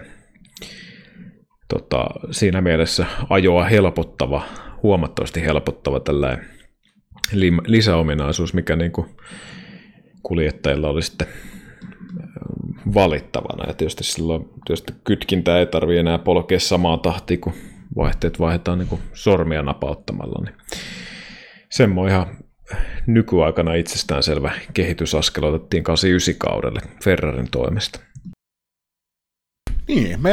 tota, 1.67 2.05
siinä 2.31 2.61
mielessä 2.61 3.05
ajoa 3.29 3.63
helpottava, 3.63 4.43
huomattavasti 4.83 5.41
helpottava 5.41 5.99
tällainen 5.99 6.45
lisäominaisuus, 7.67 8.53
mikä 8.53 8.75
niin 8.75 8.91
kuin 8.91 9.07
kuljettajilla 10.23 10.89
oli 10.89 11.01
sitten 11.01 11.27
valittavana. 12.93 13.67
Ja 13.67 13.73
tietysti 13.73 14.03
silloin 14.03 14.49
tietysti 14.65 14.93
kytkintä 15.03 15.59
ei 15.59 15.65
tarvitse 15.65 15.99
enää 15.99 16.17
polkea 16.17 16.59
samaa 16.59 16.97
tahtia, 16.97 17.37
kun 17.37 17.53
vaihteet 17.95 18.39
vaihdetaan 18.39 18.79
niin 18.79 18.89
kuin 18.89 19.01
sormia 19.13 19.61
napauttamalla. 19.61 20.45
Niin 20.45 20.55
semmoinen 21.69 22.15
ihan 22.15 22.37
nykyaikana 23.07 23.73
itsestäänselvä 23.73 24.51
kehitysaskel 24.73 25.43
otettiin 25.43 25.83
89 25.83 26.49
kaudelle 26.49 26.79
Ferrarin 27.03 27.51
toimesta. 27.51 27.99
Niin, 29.87 30.21
me 30.21 30.31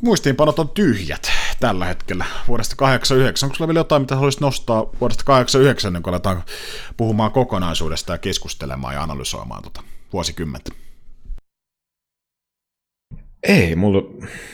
muistiinpanot 0.00 0.58
on 0.58 0.68
tyhjät 0.68 1.30
tällä 1.60 1.84
hetkellä 1.84 2.24
vuodesta 2.48 2.76
89. 2.76 3.46
Onko 3.46 3.56
sulla 3.56 3.68
vielä 3.68 3.80
jotain, 3.80 4.02
mitä 4.02 4.14
haluaisit 4.14 4.40
nostaa 4.40 4.86
vuodesta 5.00 5.24
89, 5.24 6.02
kun 6.02 6.12
aletaan 6.12 6.42
puhumaan 6.96 7.32
kokonaisuudesta 7.32 8.12
ja 8.12 8.18
keskustelemaan 8.18 8.94
ja 8.94 9.02
analysoimaan 9.02 9.62
tuota 9.62 9.82
vuosikymmentä? 10.12 10.70
Ei 13.42 13.76
mulla 13.76 14.02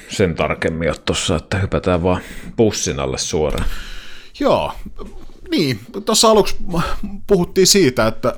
sen 0.08 0.34
tarkemmin 0.34 0.88
ole 0.88 0.96
tuossa, 1.04 1.36
että 1.36 1.58
hypätään 1.58 2.02
vaan 2.02 2.20
pussin 2.56 3.00
alle 3.00 3.18
suoraan. 3.18 3.66
Joo, 4.40 4.72
niin. 5.50 5.80
Tuossa 6.04 6.30
aluksi 6.30 6.56
puhuttiin 7.26 7.66
siitä, 7.66 8.06
että 8.06 8.34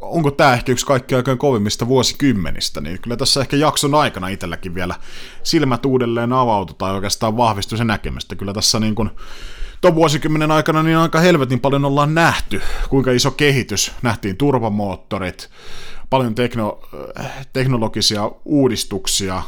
onko 0.00 0.30
tämä 0.30 0.54
ehkä 0.54 0.72
yksi 0.72 0.86
kaikkein 0.86 1.16
aikojen 1.16 1.38
kovimmista 1.38 1.88
vuosikymmenistä, 1.88 2.80
niin 2.80 3.00
kyllä 3.00 3.16
tässä 3.16 3.40
ehkä 3.40 3.56
jakson 3.56 3.94
aikana 3.94 4.28
itselläkin 4.28 4.74
vielä 4.74 4.94
silmät 5.42 5.86
uudelleen 5.86 6.32
avautu 6.32 6.74
tai 6.74 6.92
oikeastaan 6.92 7.36
vahvistui 7.36 7.78
se 7.78 7.84
näkemystä. 7.84 8.36
Kyllä 8.36 8.52
tässä 8.52 8.80
niin 8.80 8.94
kuin 8.94 9.10
tuon 9.80 9.94
vuosikymmenen 9.94 10.50
aikana 10.50 10.82
niin 10.82 10.96
aika 10.96 11.20
helvetin 11.20 11.60
paljon 11.60 11.84
ollaan 11.84 12.14
nähty, 12.14 12.62
kuinka 12.88 13.10
iso 13.12 13.30
kehitys. 13.30 13.92
Nähtiin 14.02 14.36
turvamoottorit, 14.36 15.50
paljon 16.10 16.34
tekno, 16.34 16.78
teknologisia 17.52 18.30
uudistuksia, 18.44 19.42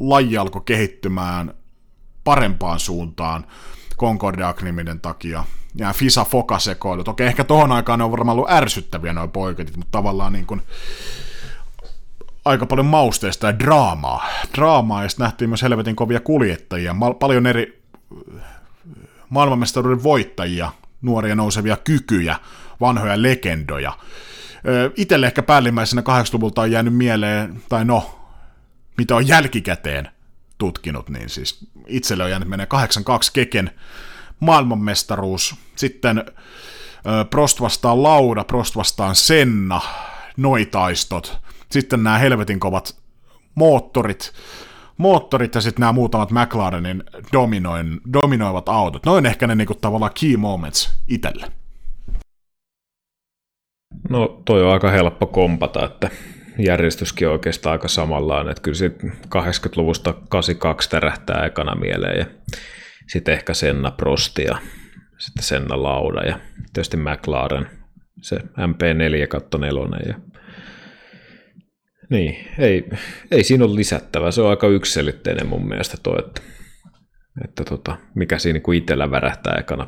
laji 0.00 0.38
alkoi 0.38 0.62
kehittymään 0.64 1.54
parempaan 2.24 2.80
suuntaan 2.80 3.46
Concorde 3.98 4.44
Acrimiden 4.44 5.00
takia, 5.00 5.44
ja 5.74 5.92
Fisa 5.92 6.24
Foka 6.24 6.58
sekoilut. 6.58 7.08
Okei, 7.08 7.26
ehkä 7.26 7.44
tohon 7.44 7.72
aikaan 7.72 7.98
ne 7.98 8.04
on 8.04 8.10
varmaan 8.10 8.36
ollut 8.36 8.50
ärsyttäviä 8.50 9.12
noin 9.12 9.30
poiketit, 9.30 9.76
mutta 9.76 9.98
tavallaan 9.98 10.32
niin 10.32 10.46
kuin 10.46 10.62
aika 12.44 12.66
paljon 12.66 12.86
mausteista 12.86 13.46
ja 13.46 13.58
draamaa. 13.58 14.26
Draamaa, 14.54 15.02
ja 15.02 15.08
sitten 15.08 15.24
nähtiin 15.24 15.50
myös 15.50 15.62
helvetin 15.62 15.96
kovia 15.96 16.20
kuljettajia, 16.20 16.94
Ma- 16.94 17.14
paljon 17.14 17.46
eri 17.46 17.82
maailmanmestaruuden 19.28 20.02
voittajia, 20.02 20.72
nuoria 21.02 21.34
nousevia 21.34 21.76
kykyjä, 21.76 22.36
vanhoja 22.80 23.22
legendoja. 23.22 23.92
Itelle 24.96 25.26
ehkä 25.26 25.42
päällimmäisenä 25.42 26.02
80-luvulta 26.02 26.62
on 26.62 26.70
jäänyt 26.70 26.94
mieleen, 26.94 27.62
tai 27.68 27.84
no, 27.84 28.20
mitä 28.98 29.16
on 29.16 29.28
jälkikäteen 29.28 30.08
tutkinut, 30.58 31.08
niin 31.08 31.28
siis 31.28 31.66
itselle 31.86 32.24
on 32.24 32.30
jäänyt 32.30 32.48
menee 32.48 32.66
82 32.66 33.32
Keken 33.32 33.70
maailmanmestaruus, 34.40 35.54
sitten 35.76 36.24
Prost 37.30 37.60
vastaan 37.60 38.02
Lauda, 38.02 38.44
Prost 38.44 38.76
vastaan 38.76 39.14
Senna, 39.14 39.80
noitaistot, 40.36 41.38
sitten 41.70 42.02
nämä 42.02 42.18
helvetin 42.18 42.60
kovat 42.60 42.96
moottorit, 43.54 44.32
moottorit 44.96 45.54
ja 45.54 45.60
sitten 45.60 45.80
nämä 45.80 45.92
muutamat 45.92 46.30
McLarenin 46.30 47.04
dominoin, 47.32 48.00
dominoivat 48.12 48.68
autot. 48.68 49.06
Noin 49.06 49.26
ehkä 49.26 49.46
ne 49.46 49.54
niinku 49.54 49.74
tavallaan 49.74 50.12
key 50.20 50.36
moments 50.36 50.94
itselle. 51.08 51.52
No 54.08 54.42
toi 54.44 54.62
on 54.62 54.72
aika 54.72 54.90
helppo 54.90 55.26
kompata, 55.26 55.84
että 55.84 56.10
järjestyskin 56.58 57.28
on 57.28 57.32
oikeastaan 57.32 57.72
aika 57.72 57.88
samanlainen, 57.88 58.50
että 58.50 58.62
kyllä 58.62 58.76
sitten 58.76 59.12
80-luvusta 59.26 60.14
82 60.28 60.90
tärähtää 60.90 61.46
ekana 61.46 61.74
mieleen 61.74 62.18
ja 62.18 62.26
sitten 63.06 63.34
ehkä 63.34 63.54
Senna 63.54 63.90
Prosti 63.90 64.42
ja 64.42 64.58
sitten 65.18 65.44
Senna 65.44 65.82
Lauda 65.82 66.26
ja 66.26 66.40
tietysti 66.72 66.96
McLaren, 66.96 67.66
se 68.20 68.36
MP4 68.36 69.26
katto 69.28 69.58
nelonen 69.58 70.00
ja 70.06 70.14
niin, 72.10 72.36
ei, 72.58 72.84
ei 73.30 73.44
siinä 73.44 73.64
ole 73.64 73.74
lisättävää. 73.74 74.30
Se 74.30 74.42
on 74.42 74.50
aika 74.50 74.68
yksilitteinen 74.68 75.46
mun 75.46 75.68
mielestä 75.68 75.96
toi, 76.02 76.16
että, 76.18 76.42
että 77.44 77.64
tota, 77.64 77.96
mikä 78.14 78.38
siinä 78.38 78.60
niin 78.66 78.82
itsellä 78.82 79.10
värähtää 79.10 79.54
ekana 79.54 79.86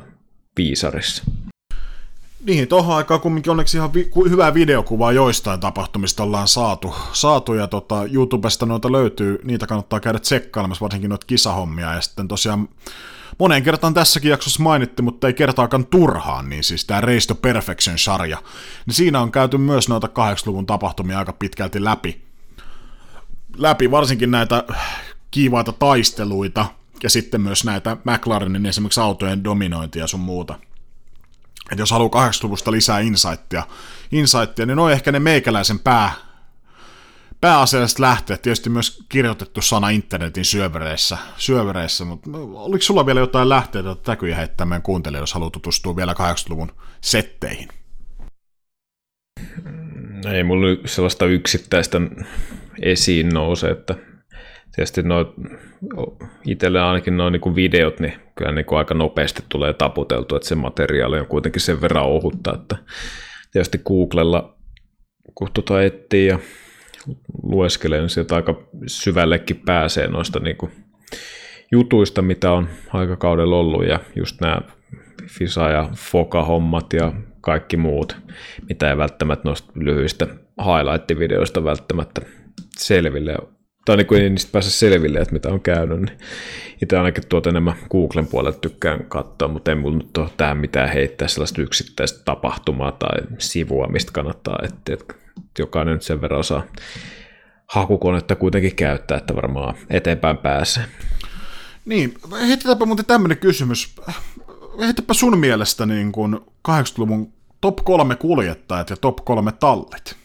viisarissa. 0.57 1.23
Niin, 2.45 2.67
tuohon 2.67 2.97
aikaan 2.97 3.21
kumminkin 3.21 3.51
onneksi 3.51 3.77
ihan 3.77 3.93
vi- 3.93 4.11
hyvää 4.29 4.53
videokuvaa 4.53 5.11
joistain 5.11 5.59
tapahtumista 5.59 6.23
ollaan 6.23 6.47
saatu, 6.47 6.95
saatu 7.13 7.53
ja 7.53 7.67
tota, 7.67 8.05
YouTubesta 8.11 8.65
noita 8.65 8.91
löytyy, 8.91 9.39
niitä 9.43 9.67
kannattaa 9.67 9.99
käydä 9.99 10.19
tsekkailemassa, 10.19 10.83
varsinkin 10.83 11.09
noita 11.09 11.25
kisahommia, 11.25 11.93
ja 11.93 12.01
sitten 12.01 12.27
tosiaan 12.27 12.69
moneen 13.39 13.63
kertaan 13.63 13.93
tässäkin 13.93 14.31
jaksossa 14.31 14.63
mainittu, 14.63 15.03
mutta 15.03 15.27
ei 15.27 15.33
kertaakaan 15.33 15.85
turhaan, 15.85 16.49
niin 16.49 16.63
siis 16.63 16.85
tämä 16.85 17.01
Race 17.01 17.27
to 17.27 17.35
Perfection-sarja, 17.35 18.37
niin 18.85 18.93
siinä 18.95 19.21
on 19.21 19.31
käyty 19.31 19.57
myös 19.57 19.89
noita 19.89 20.07
80-luvun 20.07 20.65
tapahtumia 20.65 21.19
aika 21.19 21.33
pitkälti 21.33 21.83
läpi, 21.83 22.21
läpi 23.57 23.91
varsinkin 23.91 24.31
näitä 24.31 24.63
kiivaita 25.31 25.71
taisteluita, 25.71 26.65
ja 27.03 27.09
sitten 27.09 27.41
myös 27.41 27.63
näitä 27.63 27.97
McLarenin 28.03 28.65
esimerkiksi 28.65 28.99
autojen 28.99 29.43
dominointia 29.43 30.07
sun 30.07 30.19
muuta. 30.19 30.55
Et 31.71 31.79
jos 31.79 31.91
haluaa 31.91 32.29
80-luvusta 32.29 32.71
lisää 32.71 32.99
insightia, 32.99 33.63
insightia, 34.11 34.65
niin 34.65 34.79
on 34.79 34.91
ehkä 34.91 35.11
ne 35.11 35.19
meikäläisen 35.19 35.79
pää, 35.79 36.11
pääasialliset 37.41 37.99
lähteet, 37.99 38.41
tietysti 38.41 38.69
myös 38.69 39.03
kirjoitettu 39.09 39.61
sana 39.61 39.89
internetin 39.89 40.45
syövereissä, 40.45 41.17
syövereissä 41.37 42.05
mutta 42.05 42.29
oliko 42.53 42.81
sulla 42.81 43.05
vielä 43.05 43.19
jotain 43.19 43.49
lähteitä, 43.49 43.91
että 43.91 44.03
täkyjä 44.03 44.35
heittää 44.35 44.65
meidän 44.65 44.81
kuuntelijoille, 44.81 45.23
jos 45.23 45.33
haluaa 45.33 45.49
tutustua 45.49 45.95
vielä 45.95 46.13
80-luvun 46.13 46.71
setteihin? 47.01 47.67
Ei 50.33 50.43
mulla 50.43 50.67
sellaista 50.85 51.25
yksittäistä 51.25 51.97
esiin 52.81 53.29
nouse, 53.29 53.69
että 53.69 53.95
tietysti 54.77 55.03
no, 55.03 55.33
itselle 56.45 56.81
ainakin 56.81 57.17
noin 57.17 57.31
niin 57.31 57.55
videot, 57.55 57.99
niin 57.99 58.13
kyllä 58.35 58.51
niin 58.51 58.65
aika 58.77 58.93
nopeasti 58.93 59.43
tulee 59.49 59.73
taputeltu, 59.73 60.35
että 60.35 60.47
se 60.47 60.55
materiaali 60.55 61.19
on 61.19 61.27
kuitenkin 61.27 61.61
sen 61.61 61.81
verran 61.81 62.05
ohutta, 62.05 62.55
että 62.55 62.77
tietysti 63.51 63.77
Googlella 63.77 64.57
kun 65.35 65.47
tuota 65.53 65.83
etsii 65.83 66.27
ja 66.27 66.39
lueskelee, 67.43 67.99
niin 67.99 68.09
sieltä 68.09 68.35
aika 68.35 68.63
syvällekin 68.87 69.61
pääsee 69.65 70.07
noista 70.07 70.39
niin 70.39 70.57
kuin 70.57 70.71
jutuista, 71.71 72.21
mitä 72.21 72.51
on 72.51 72.67
aikakaudella 72.93 73.55
ollut 73.55 73.87
ja 73.87 73.99
just 74.15 74.41
nämä 74.41 74.61
Fisa 75.27 75.69
ja 75.69 75.89
Foka-hommat 75.95 76.93
ja 76.93 77.13
kaikki 77.41 77.77
muut, 77.77 78.17
mitä 78.69 78.89
ei 78.89 78.97
välttämättä 78.97 79.49
noista 79.49 79.71
lyhyistä 79.75 80.27
highlight-videoista 80.59 81.63
välttämättä 81.63 82.21
selville 82.77 83.35
tai 83.87 83.97
niin 83.97 84.07
kuin 84.07 84.21
ei 84.21 84.29
niistä 84.29 84.51
pääse 84.51 84.71
selville, 84.71 85.19
että 85.19 85.33
mitä 85.33 85.49
on 85.49 85.61
käynyt, 85.61 85.99
niin 85.99 86.17
itse 86.81 86.97
ainakin 86.97 87.23
tuota 87.29 87.49
enemmän 87.49 87.75
Googlen 87.91 88.27
puolelta 88.27 88.59
tykkään 88.59 89.05
katsoa, 89.05 89.47
mutta 89.47 89.71
ei 89.71 89.75
mulla 89.75 89.97
nyt 89.97 90.17
ole 90.17 90.29
tähän 90.37 90.57
mitään 90.57 90.89
heittää 90.89 91.27
sellaista 91.27 91.61
yksittäistä 91.61 92.19
tapahtumaa 92.25 92.91
tai 92.91 93.17
sivua, 93.37 93.87
mistä 93.87 94.11
kannattaa 94.11 94.59
että 94.63 95.15
jokainen 95.59 95.93
nyt 95.93 96.01
sen 96.01 96.21
verran 96.21 96.39
osaa 96.39 96.63
hakukonetta 97.67 98.35
kuitenkin 98.35 98.75
käyttää, 98.75 99.17
että 99.17 99.35
varmaan 99.35 99.75
eteenpäin 99.89 100.37
pääsee. 100.37 100.83
Niin, 101.85 102.13
heitetäänpä 102.47 102.85
muuten 102.85 103.05
tämmöinen 103.05 103.37
kysymys. 103.37 103.95
Heitäpä 104.79 105.13
sun 105.13 105.39
mielestä 105.39 105.85
niin 105.85 106.11
kuin 106.11 106.39
80-luvun 106.67 107.33
top 107.61 107.75
kolme 107.83 108.15
kuljettajat 108.15 108.89
ja 108.89 108.97
top 108.97 109.17
kolme 109.25 109.51
tallit. 109.51 110.15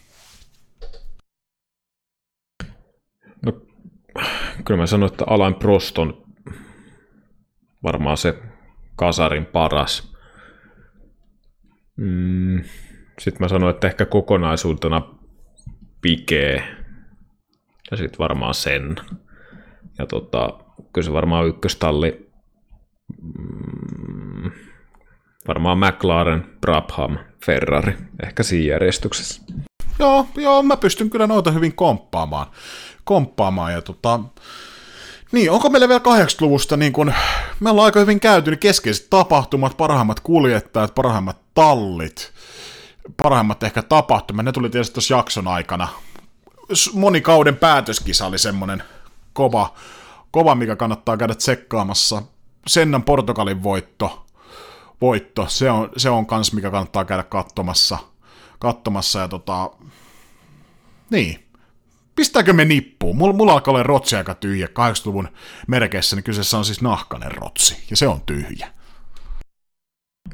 Kyllä 4.65 4.81
mä 4.81 4.87
sanoin, 4.87 5.13
että 5.13 5.25
Alain 5.27 5.55
Prost 5.55 5.99
on 5.99 6.23
varmaan 7.83 8.17
se 8.17 8.39
kasarin 8.97 9.47
paras. 9.47 10.13
Mm, 11.97 12.65
sitten 13.19 13.45
mä 13.45 13.49
sanoin, 13.49 13.75
että 13.75 13.87
ehkä 13.87 14.07
kokonaisuutena 14.07 15.03
pikee 16.01 16.63
ja 17.91 17.97
sitten 17.97 18.19
varmaan 18.19 18.55
sen. 18.55 18.97
Ja 19.99 20.07
tota, 20.07 20.49
kyllä 20.93 21.05
se 21.05 21.13
varmaan 21.13 21.47
ykköstalli, 21.47 22.31
mm, 23.23 24.51
varmaan 25.49 25.79
McLaren, 25.79 26.47
Brabham, 26.61 27.19
Ferrari, 27.47 27.95
ehkä 28.23 28.43
siinä 28.43 28.73
järjestyksessä. 28.73 29.43
Joo, 29.99 30.27
joo, 30.37 30.63
mä 30.63 30.77
pystyn 30.77 31.11
kyllä 31.11 31.27
noita 31.27 31.51
hyvin 31.51 31.75
komppaamaan. 31.75 32.47
Komppaamaan 33.05 33.73
ja 33.73 33.83
tota, 33.83 34.21
niin, 35.33 35.51
onko 35.51 35.71
meillä 35.71 35.89
vielä 35.89 36.01
80-luvusta, 36.01 36.77
niin 36.77 36.93
kun, 36.93 37.15
me 37.61 37.71
ollaan 37.71 37.85
aika 37.85 38.01
hyvin 38.01 38.21
käyty 38.21 38.51
niin 38.51 38.59
keskeiset 38.59 39.11
tapahtumat, 39.11 39.77
parhaimmat 39.77 40.21
kuljettajat, 40.21 40.95
parhaimmat 40.95 41.41
tallit, 41.55 42.33
parhaimmat 43.23 43.63
ehkä 43.63 43.83
tapahtumat, 43.83 44.45
ne 44.45 44.53
tuli 44.53 44.71
tietysti 44.71 44.95
tuossa 44.95 45.15
jakson 45.15 45.49
aikana. 45.49 45.89
Monikauden 46.93 47.57
päätöskisa 47.57 48.27
oli 48.27 48.39
semmonen 48.39 48.83
kova, 49.33 49.75
kova, 50.31 50.55
mikä 50.55 50.77
kannattaa 50.77 51.17
käydä 51.17 51.35
tsekkaamassa. 51.35 52.23
Sennan 52.67 53.03
Portugalin 53.03 53.63
voitto, 53.63 54.27
voitto 55.01 55.47
se, 55.49 55.71
on, 55.71 55.91
se 55.97 56.11
on 56.11 56.27
kans, 56.27 56.53
mikä 56.53 56.71
kannattaa 56.71 57.05
käydä 57.05 57.23
katsomassa. 57.23 57.99
katsomassa 58.59 59.19
ja 59.19 59.29
tota, 59.29 59.71
niin, 61.11 61.47
pistääkö 62.17 62.53
me 62.53 62.65
nippuun? 62.65 63.17
Mulla, 63.17 63.33
mulla 63.33 63.53
alkaa 63.53 63.73
olla 63.73 63.83
rotsi 63.83 64.17
aika 64.17 64.35
tyhjä. 64.35 64.67
80-luvun 64.67 65.29
merkeissä 65.69 66.17
niin 66.17 66.25
kyseessä 66.25 66.59
on 66.59 66.65
siis 66.65 66.83
nahkanen 66.83 67.33
rotsi, 67.33 67.77
ja 67.91 67.97
se 67.97 68.09
on 68.09 68.21
tyhjä. 68.27 68.69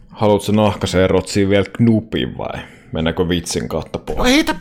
Haluatko 0.08 0.52
nahkaseen 0.52 1.10
rotsiin 1.10 1.48
vielä 1.48 1.66
knupin 1.72 2.38
vai 2.38 2.62
mennäänkö 2.92 3.28
vitsin 3.28 3.68
kautta 3.68 3.98
pois? 3.98 4.18
No 4.18 4.24
heitä, 4.24 4.54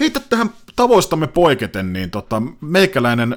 heitä 0.00 0.20
tähän 0.20 0.50
tavoistamme 0.76 1.26
poiketen, 1.26 1.92
niin 1.92 2.10
tota, 2.10 2.42
meikäläinen... 2.60 3.36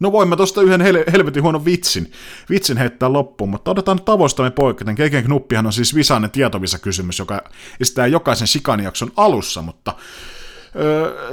No 0.00 0.12
voimme 0.12 0.36
tuosta 0.36 0.62
yhden 0.62 0.80
hel- 0.80 1.10
helvetin 1.12 1.42
huonon 1.42 1.64
vitsin, 1.64 2.12
vitsin 2.50 2.76
heittää 2.76 3.12
loppuun, 3.12 3.50
mutta 3.50 3.70
otetaan 3.70 4.02
tavoistamme 4.04 4.50
poiketen. 4.50 4.94
Keken 4.94 5.24
knuppihan 5.24 5.66
on 5.66 5.72
siis 5.72 5.94
visainen 5.94 6.30
tietovisa 6.30 6.78
kysymys, 6.78 7.18
joka 7.18 7.42
estää 7.80 8.06
jokaisen 8.06 8.46
sikanijakson 8.46 9.12
alussa, 9.16 9.62
mutta 9.62 9.94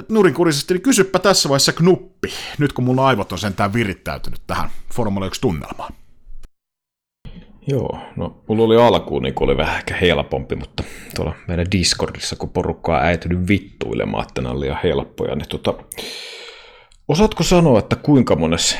nurinkurisesti, 0.09 0.73
niin 0.73 0.81
kysyppä 0.81 1.19
tässä 1.19 1.49
vaiheessa 1.49 1.73
knuppi, 1.73 2.33
nyt 2.57 2.73
kun 2.73 2.83
mulla 2.83 3.07
aivot 3.07 3.31
on 3.31 3.39
sentään 3.39 3.73
virittäytynyt 3.73 4.41
tähän 4.47 4.69
Formula 4.93 5.27
1-tunnelmaan. 5.27 5.93
Joo, 7.67 7.99
no 8.15 8.43
mulla 8.47 8.63
oli 8.63 8.77
alkuun 8.77 9.23
niin 9.23 9.33
oli 9.39 9.57
vähän 9.57 9.77
ehkä 9.77 9.95
helpompi, 9.95 10.55
mutta 10.55 10.83
tuolla 11.15 11.35
meidän 11.47 11.65
Discordissa, 11.71 12.35
kun 12.35 12.49
porukkaa 12.49 12.99
on 12.99 13.05
äitynyt 13.05 13.47
vittuilemaan, 13.47 14.25
että 14.27 14.41
nämä 14.41 14.53
on 14.53 14.59
liian 14.59 14.79
helppoja, 14.83 15.35
niin 15.35 15.49
tota, 15.49 15.73
osaatko 17.07 17.43
sanoa, 17.43 17.79
että 17.79 17.95
kuinka 17.95 18.35
mones 18.35 18.77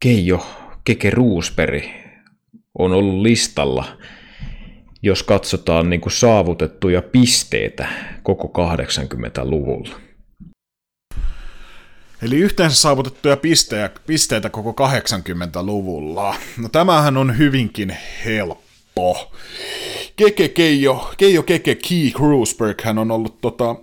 Keijo 0.00 0.46
Keke 0.84 1.10
Ruusperi 1.10 1.94
on 2.78 2.92
ollut 2.92 3.22
listalla 3.22 3.84
jos 5.02 5.22
katsotaan 5.22 5.90
niin 5.90 6.00
kuin 6.00 6.12
saavutettuja 6.12 7.02
pisteitä 7.02 7.88
koko 8.22 8.64
80-luvulla. 8.64 10.00
Eli 12.22 12.36
yhteensä 12.36 12.76
saavutettuja 12.76 13.36
pisteitä, 13.36 14.00
pisteitä 14.06 14.50
koko 14.50 14.86
80-luvulla. 14.86 16.34
No 16.58 16.68
tämähän 16.68 17.16
on 17.16 17.38
hyvinkin 17.38 17.96
helppo. 18.24 19.32
Keke 20.16 20.48
Keijo, 20.48 21.12
Keijo 21.16 21.42
Keke 21.42 21.74
Keith 21.74 22.20
Roosberg 22.20 22.80
hän 22.80 22.98
on 22.98 23.10
ollut 23.10 23.40
tota, 23.40 23.76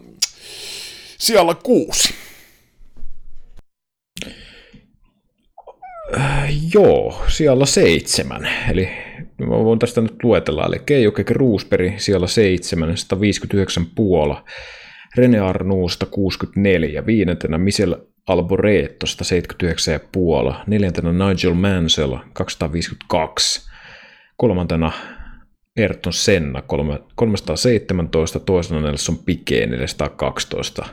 siellä 1.17 1.55
kuusi. 1.63 2.13
Äh, 6.17 6.49
joo, 6.73 7.23
siellä 7.27 7.65
seitsemän. 7.65 8.49
Eli 8.71 9.06
mä 9.39 9.47
voin 9.49 9.79
tästä 9.79 10.01
nyt 10.01 10.23
luetella. 10.23 10.65
Eli 10.65 10.81
Keijo 10.85 11.11
Keke 11.11 11.33
Roosberg 11.33 11.99
siellä 11.99 12.27
seitsemän, 12.27 12.97
159 12.97 13.85
Puola. 13.95 14.43
Rene 15.15 15.39
Arnoux 15.39 15.93
164, 15.93 17.05
viidentenä 17.05 17.57
Michel 17.57 17.95
Alboreto 18.27 19.05
179,5, 19.05 20.55
neljäntenä 20.67 21.11
Nigel 21.11 21.53
Mansell 21.53 22.15
252, 22.33 23.69
kolmantena 24.37 24.91
Ayrton 25.79 26.13
Senna 26.13 26.63
317, 27.15 28.39
toisena 28.39 28.81
Nelson 28.81 29.17
Piquet 29.17 29.69
412, 29.69 30.85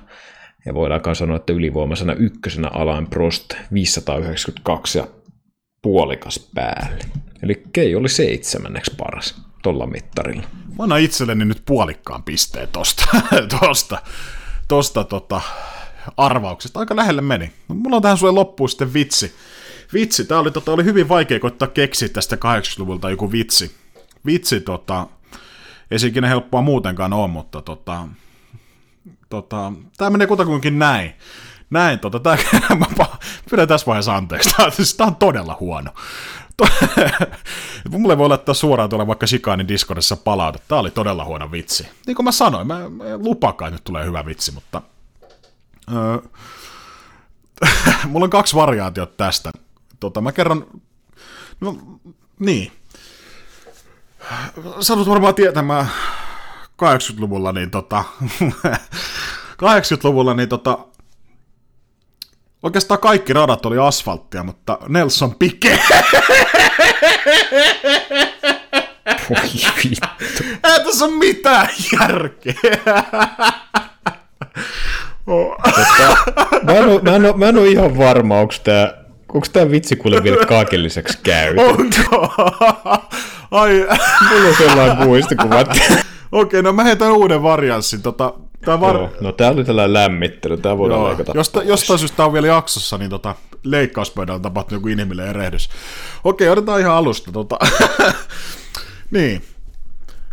ja 0.67 0.75
voidaan 0.75 1.17
sanoa, 1.17 1.37
että 1.37 1.53
ylivoimaisena 1.53 2.13
ykkösenä 2.13 2.69
Alain 2.69 3.07
Prost 3.07 3.55
592 3.73 4.99
ja 4.99 5.07
puolikas 5.83 6.51
päälle. 6.55 7.24
Eli 7.45 7.63
Kei 7.73 7.95
oli 7.95 8.09
seitsemänneksi 8.09 8.95
paras 8.97 9.43
tuolla 9.63 9.87
mittarilla. 9.87 10.43
Mä 10.79 10.83
annan 10.83 11.01
itselleni 11.01 11.45
nyt 11.45 11.63
puolikkaan 11.67 12.23
pisteen 12.23 12.69
tosta, 12.69 13.05
tosta, 13.61 14.03
tosta 14.69 15.05
tota, 15.05 15.41
arvauksesta. 16.17 16.81
Aika 16.81 16.97
lähelle 16.97 17.23
meni. 17.23 17.53
Mulla 17.69 17.97
on 17.97 18.03
tähän 18.03 18.19
sulle 18.19 18.33
loppuun 18.33 18.69
sitten 18.69 18.95
vitsi. 18.95 19.35
Vitsi, 19.93 20.25
tää 20.25 20.39
oli, 20.39 20.51
tota, 20.51 20.73
oli 20.73 20.85
hyvin 20.85 21.09
vaikea 21.09 21.41
koittaa 21.41 21.69
keksiä 21.69 22.09
tästä 22.09 22.37
80-luvulta 22.37 23.11
joku 23.11 23.33
vitsi. 23.33 23.75
Vitsi, 24.27 24.61
tota, 24.61 25.07
ikinä 26.07 26.29
helppoa 26.29 26.63
muutenkaan 26.63 27.13
ole, 27.13 27.29
mutta 27.29 27.63
tota, 27.63 28.09
tota, 29.29 29.73
tää 29.97 30.11
menee 30.11 30.27
kutakuinkin 30.27 30.79
näin. 30.79 31.13
Näin, 31.71 31.99
tota, 31.99 32.21
tää, 32.21 32.39
mä 32.99 33.07
pyydän 33.51 33.69
tässä 33.69 33.87
vaiheessa 33.87 34.17
anteeksi. 34.17 34.51
Tää, 34.57 34.71
siis 34.71 34.95
tää 34.95 35.07
on 35.07 35.17
todella 35.17 35.57
huono. 35.61 35.91
Mulle 37.91 38.19
voi 38.19 38.29
laittaa 38.29 38.55
suoraan 38.55 38.91
tuolla 38.91 39.07
vaikka 39.07 39.27
Shikanin 39.27 39.69
Discordissa 39.69 40.17
palautet. 40.17 40.63
Tää 40.69 40.79
oli 40.79 40.91
todella 40.91 41.25
huono 41.25 41.51
vitsi. 41.51 41.89
Niin 42.07 42.17
kuin 42.17 42.25
mä 42.25 42.33
sanoin, 42.33 42.67
mä, 42.67 42.89
mä 42.89 43.05
lupakaan, 43.17 43.73
nyt 43.73 43.85
tulee 43.85 44.05
hyvä 44.05 44.27
vitsi, 44.27 44.53
mutta 44.53 44.83
Öö, 45.93 46.19
mulla 48.09 48.25
on 48.25 48.31
kaksi 48.31 48.57
variaatiota 48.57 49.13
tästä. 49.17 49.51
Tota, 50.01 50.21
mä 50.21 50.33
kerron... 50.33 50.67
No, 51.61 51.77
niin. 52.39 52.73
Sanot 54.81 55.09
varmaan 55.09 55.35
tietämään 55.35 55.87
80-luvulla, 56.83 57.53
niin 57.53 57.71
tota... 57.71 58.05
80-luvulla, 59.63 60.35
niin 60.35 60.49
tota... 60.49 60.79
Oikeastaan 62.65 63.01
kaikki 63.01 63.33
radat 63.33 63.67
oli 63.67 63.79
asfalttia, 63.79 64.43
mutta 64.43 64.79
Nelson 64.89 65.35
Piquet... 65.35 65.81
Voi 69.31 69.51
vittu. 69.85 70.45
Ei 70.65 70.85
tässä 70.85 71.05
ole 71.05 71.15
mitään 71.15 71.69
järkeä. 71.93 72.55
mä, 76.63 76.73
en 76.73 76.85
ole, 76.89 77.03
mä, 77.03 77.17
en 77.17 77.25
ole, 77.25 77.37
mä 77.37 77.49
en 77.49 77.59
ole 77.59 77.69
ihan 77.69 77.99
varma, 77.99 78.41
onko 78.41 78.55
tämä 78.65 79.05
Onko 79.35 79.47
tämä 79.53 79.71
vitsi 79.71 79.97
kuule 79.97 80.23
vielä 80.23 80.47
kaikilliseksi 80.47 81.19
käy? 81.23 81.57
Onko? 81.57 82.33
Ai. 83.51 83.87
Mulla 84.31 84.49
on 84.49 84.55
sellainen 84.59 85.07
muistikuva. 85.07 85.65
Okei, 86.33 86.63
no 86.63 86.73
mä 86.73 86.85
heitän 86.85 87.13
uuden 87.13 87.43
varianssin. 87.43 88.03
Tota, 88.03 88.35
tää 88.65 88.81
var... 88.81 88.97
Joo, 88.97 89.11
no 89.21 89.33
tää 89.33 89.51
oli 89.51 89.65
tällainen 89.65 89.93
lämmittely, 89.93 90.57
tää 90.57 90.79
voidaan 90.79 91.01
Joo, 91.01 91.09
leikata. 91.09 91.33
Josta, 91.35 91.63
jostain 91.63 91.99
syystä 91.99 92.17
tää 92.17 92.27
on 92.27 92.33
vielä 92.33 92.47
jaksossa, 92.47 92.99
niin 92.99 93.11
tota, 93.11 93.35
leikkauspöydällä 93.63 94.37
on 94.37 94.43
tapahtunut 94.43 94.81
joku 94.81 94.89
inhimillinen 94.89 95.31
erehdys. 95.31 95.69
Okei, 96.25 96.49
otetaan 96.49 96.81
ihan 96.81 96.95
alusta. 96.95 97.33
Tota. 97.33 97.59
niin. 99.11 99.43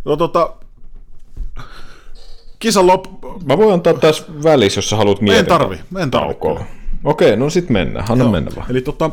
No 0.04 0.16
tota, 0.16 0.52
kisan 2.58 2.86
loppu... 2.86 3.42
Mä 3.44 3.58
voin 3.58 3.72
antaa 3.72 3.94
tässä 3.94 4.24
välissä, 4.42 4.78
jos 4.78 4.90
sä 4.90 4.96
haluat 4.96 5.20
miettiä. 5.20 5.40
En 5.40 5.46
tarvi, 5.46 5.80
en 5.98 6.10
tarvi. 6.10 6.34
Okei, 7.04 7.36
no 7.36 7.50
sit 7.50 7.70
mennään, 7.70 8.06
anna 8.10 8.24
Joo. 8.24 8.32
mennä 8.32 8.50
vaan. 8.56 8.70
Eli 8.70 8.80
tota, 8.80 9.10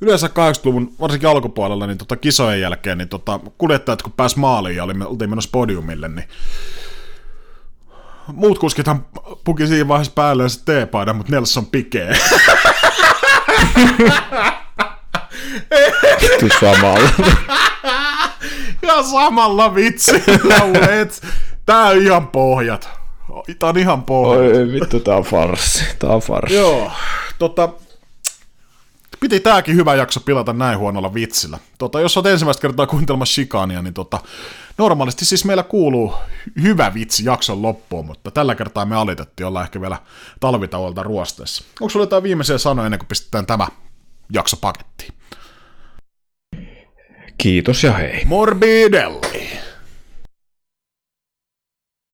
yleensä 0.00 0.26
80-luvun, 0.26 0.92
varsinkin 1.00 1.28
alkupuolella, 1.28 1.86
niin 1.86 1.98
tota, 1.98 2.16
kisojen 2.16 2.60
jälkeen, 2.60 2.98
niin 2.98 3.08
tota, 3.08 3.40
kuljettajat 3.58 4.02
kun 4.02 4.12
pääs 4.12 4.36
maaliin 4.36 4.76
ja 4.76 4.84
oltiin 4.84 5.30
menossa 5.30 5.50
podiumille, 5.52 6.08
niin 6.08 6.28
muut 8.26 8.58
kuskithan 8.58 9.06
puki 9.44 9.66
siinä 9.66 9.88
vaiheessa 9.88 10.12
päälle 10.14 10.48
se 10.48 10.60
T-paidan, 10.64 11.16
mutta 11.16 11.32
Nelson 11.32 11.66
pikee. 11.66 12.14
samalla. 16.60 17.10
ja 18.82 19.02
samalla 19.02 19.74
vitsillä, 19.74 20.90
et 21.00 21.22
Tää 21.70 21.86
on 21.86 21.96
ihan 22.02 22.28
pohjat. 22.28 22.90
Tää 23.58 23.68
on 23.68 23.78
ihan 23.78 24.02
pohjat. 24.02 24.56
Oi 24.56 24.72
vittu, 24.72 25.00
tää 25.00 25.16
on 25.16 25.22
farsi. 25.22 25.84
Tää 25.98 26.10
on 26.10 26.20
farsi. 26.20 26.54
Joo, 26.54 26.92
tota, 27.38 27.68
piti 29.20 29.40
tääkin 29.40 29.76
hyvä 29.76 29.94
jakso 29.94 30.20
pilata 30.20 30.52
näin 30.52 30.78
huonolla 30.78 31.14
vitsillä. 31.14 31.58
Tota, 31.78 32.00
jos 32.00 32.16
olet 32.16 32.26
ensimmäistä 32.32 32.60
kertaa 32.60 32.86
kuuntelemassa 32.86 33.34
Shikania, 33.34 33.82
niin 33.82 33.94
tota, 33.94 34.20
normaalisti 34.78 35.24
siis 35.24 35.44
meillä 35.44 35.62
kuuluu 35.62 36.14
hyvä 36.62 36.94
vitsi 36.94 37.24
jakson 37.24 37.62
loppuun, 37.62 38.06
mutta 38.06 38.30
tällä 38.30 38.54
kertaa 38.54 38.84
me 38.84 38.96
alitettiin 38.96 39.46
olla 39.46 39.62
ehkä 39.62 39.80
vielä 39.80 39.98
talvitauolta 40.40 41.02
ruosteessa. 41.02 41.64
Onko 41.80 41.90
sulla 41.90 42.02
jotain 42.02 42.22
viimeisiä 42.22 42.58
sanoja 42.58 42.86
ennen 42.86 42.98
kuin 42.98 43.08
pistetään 43.08 43.46
tämä 43.46 43.68
jakso 44.32 44.56
pakettiin? 44.56 45.12
Kiitos 47.38 47.84
ja 47.84 47.92
hei. 47.92 48.24
Morbidelli! 48.24 49.69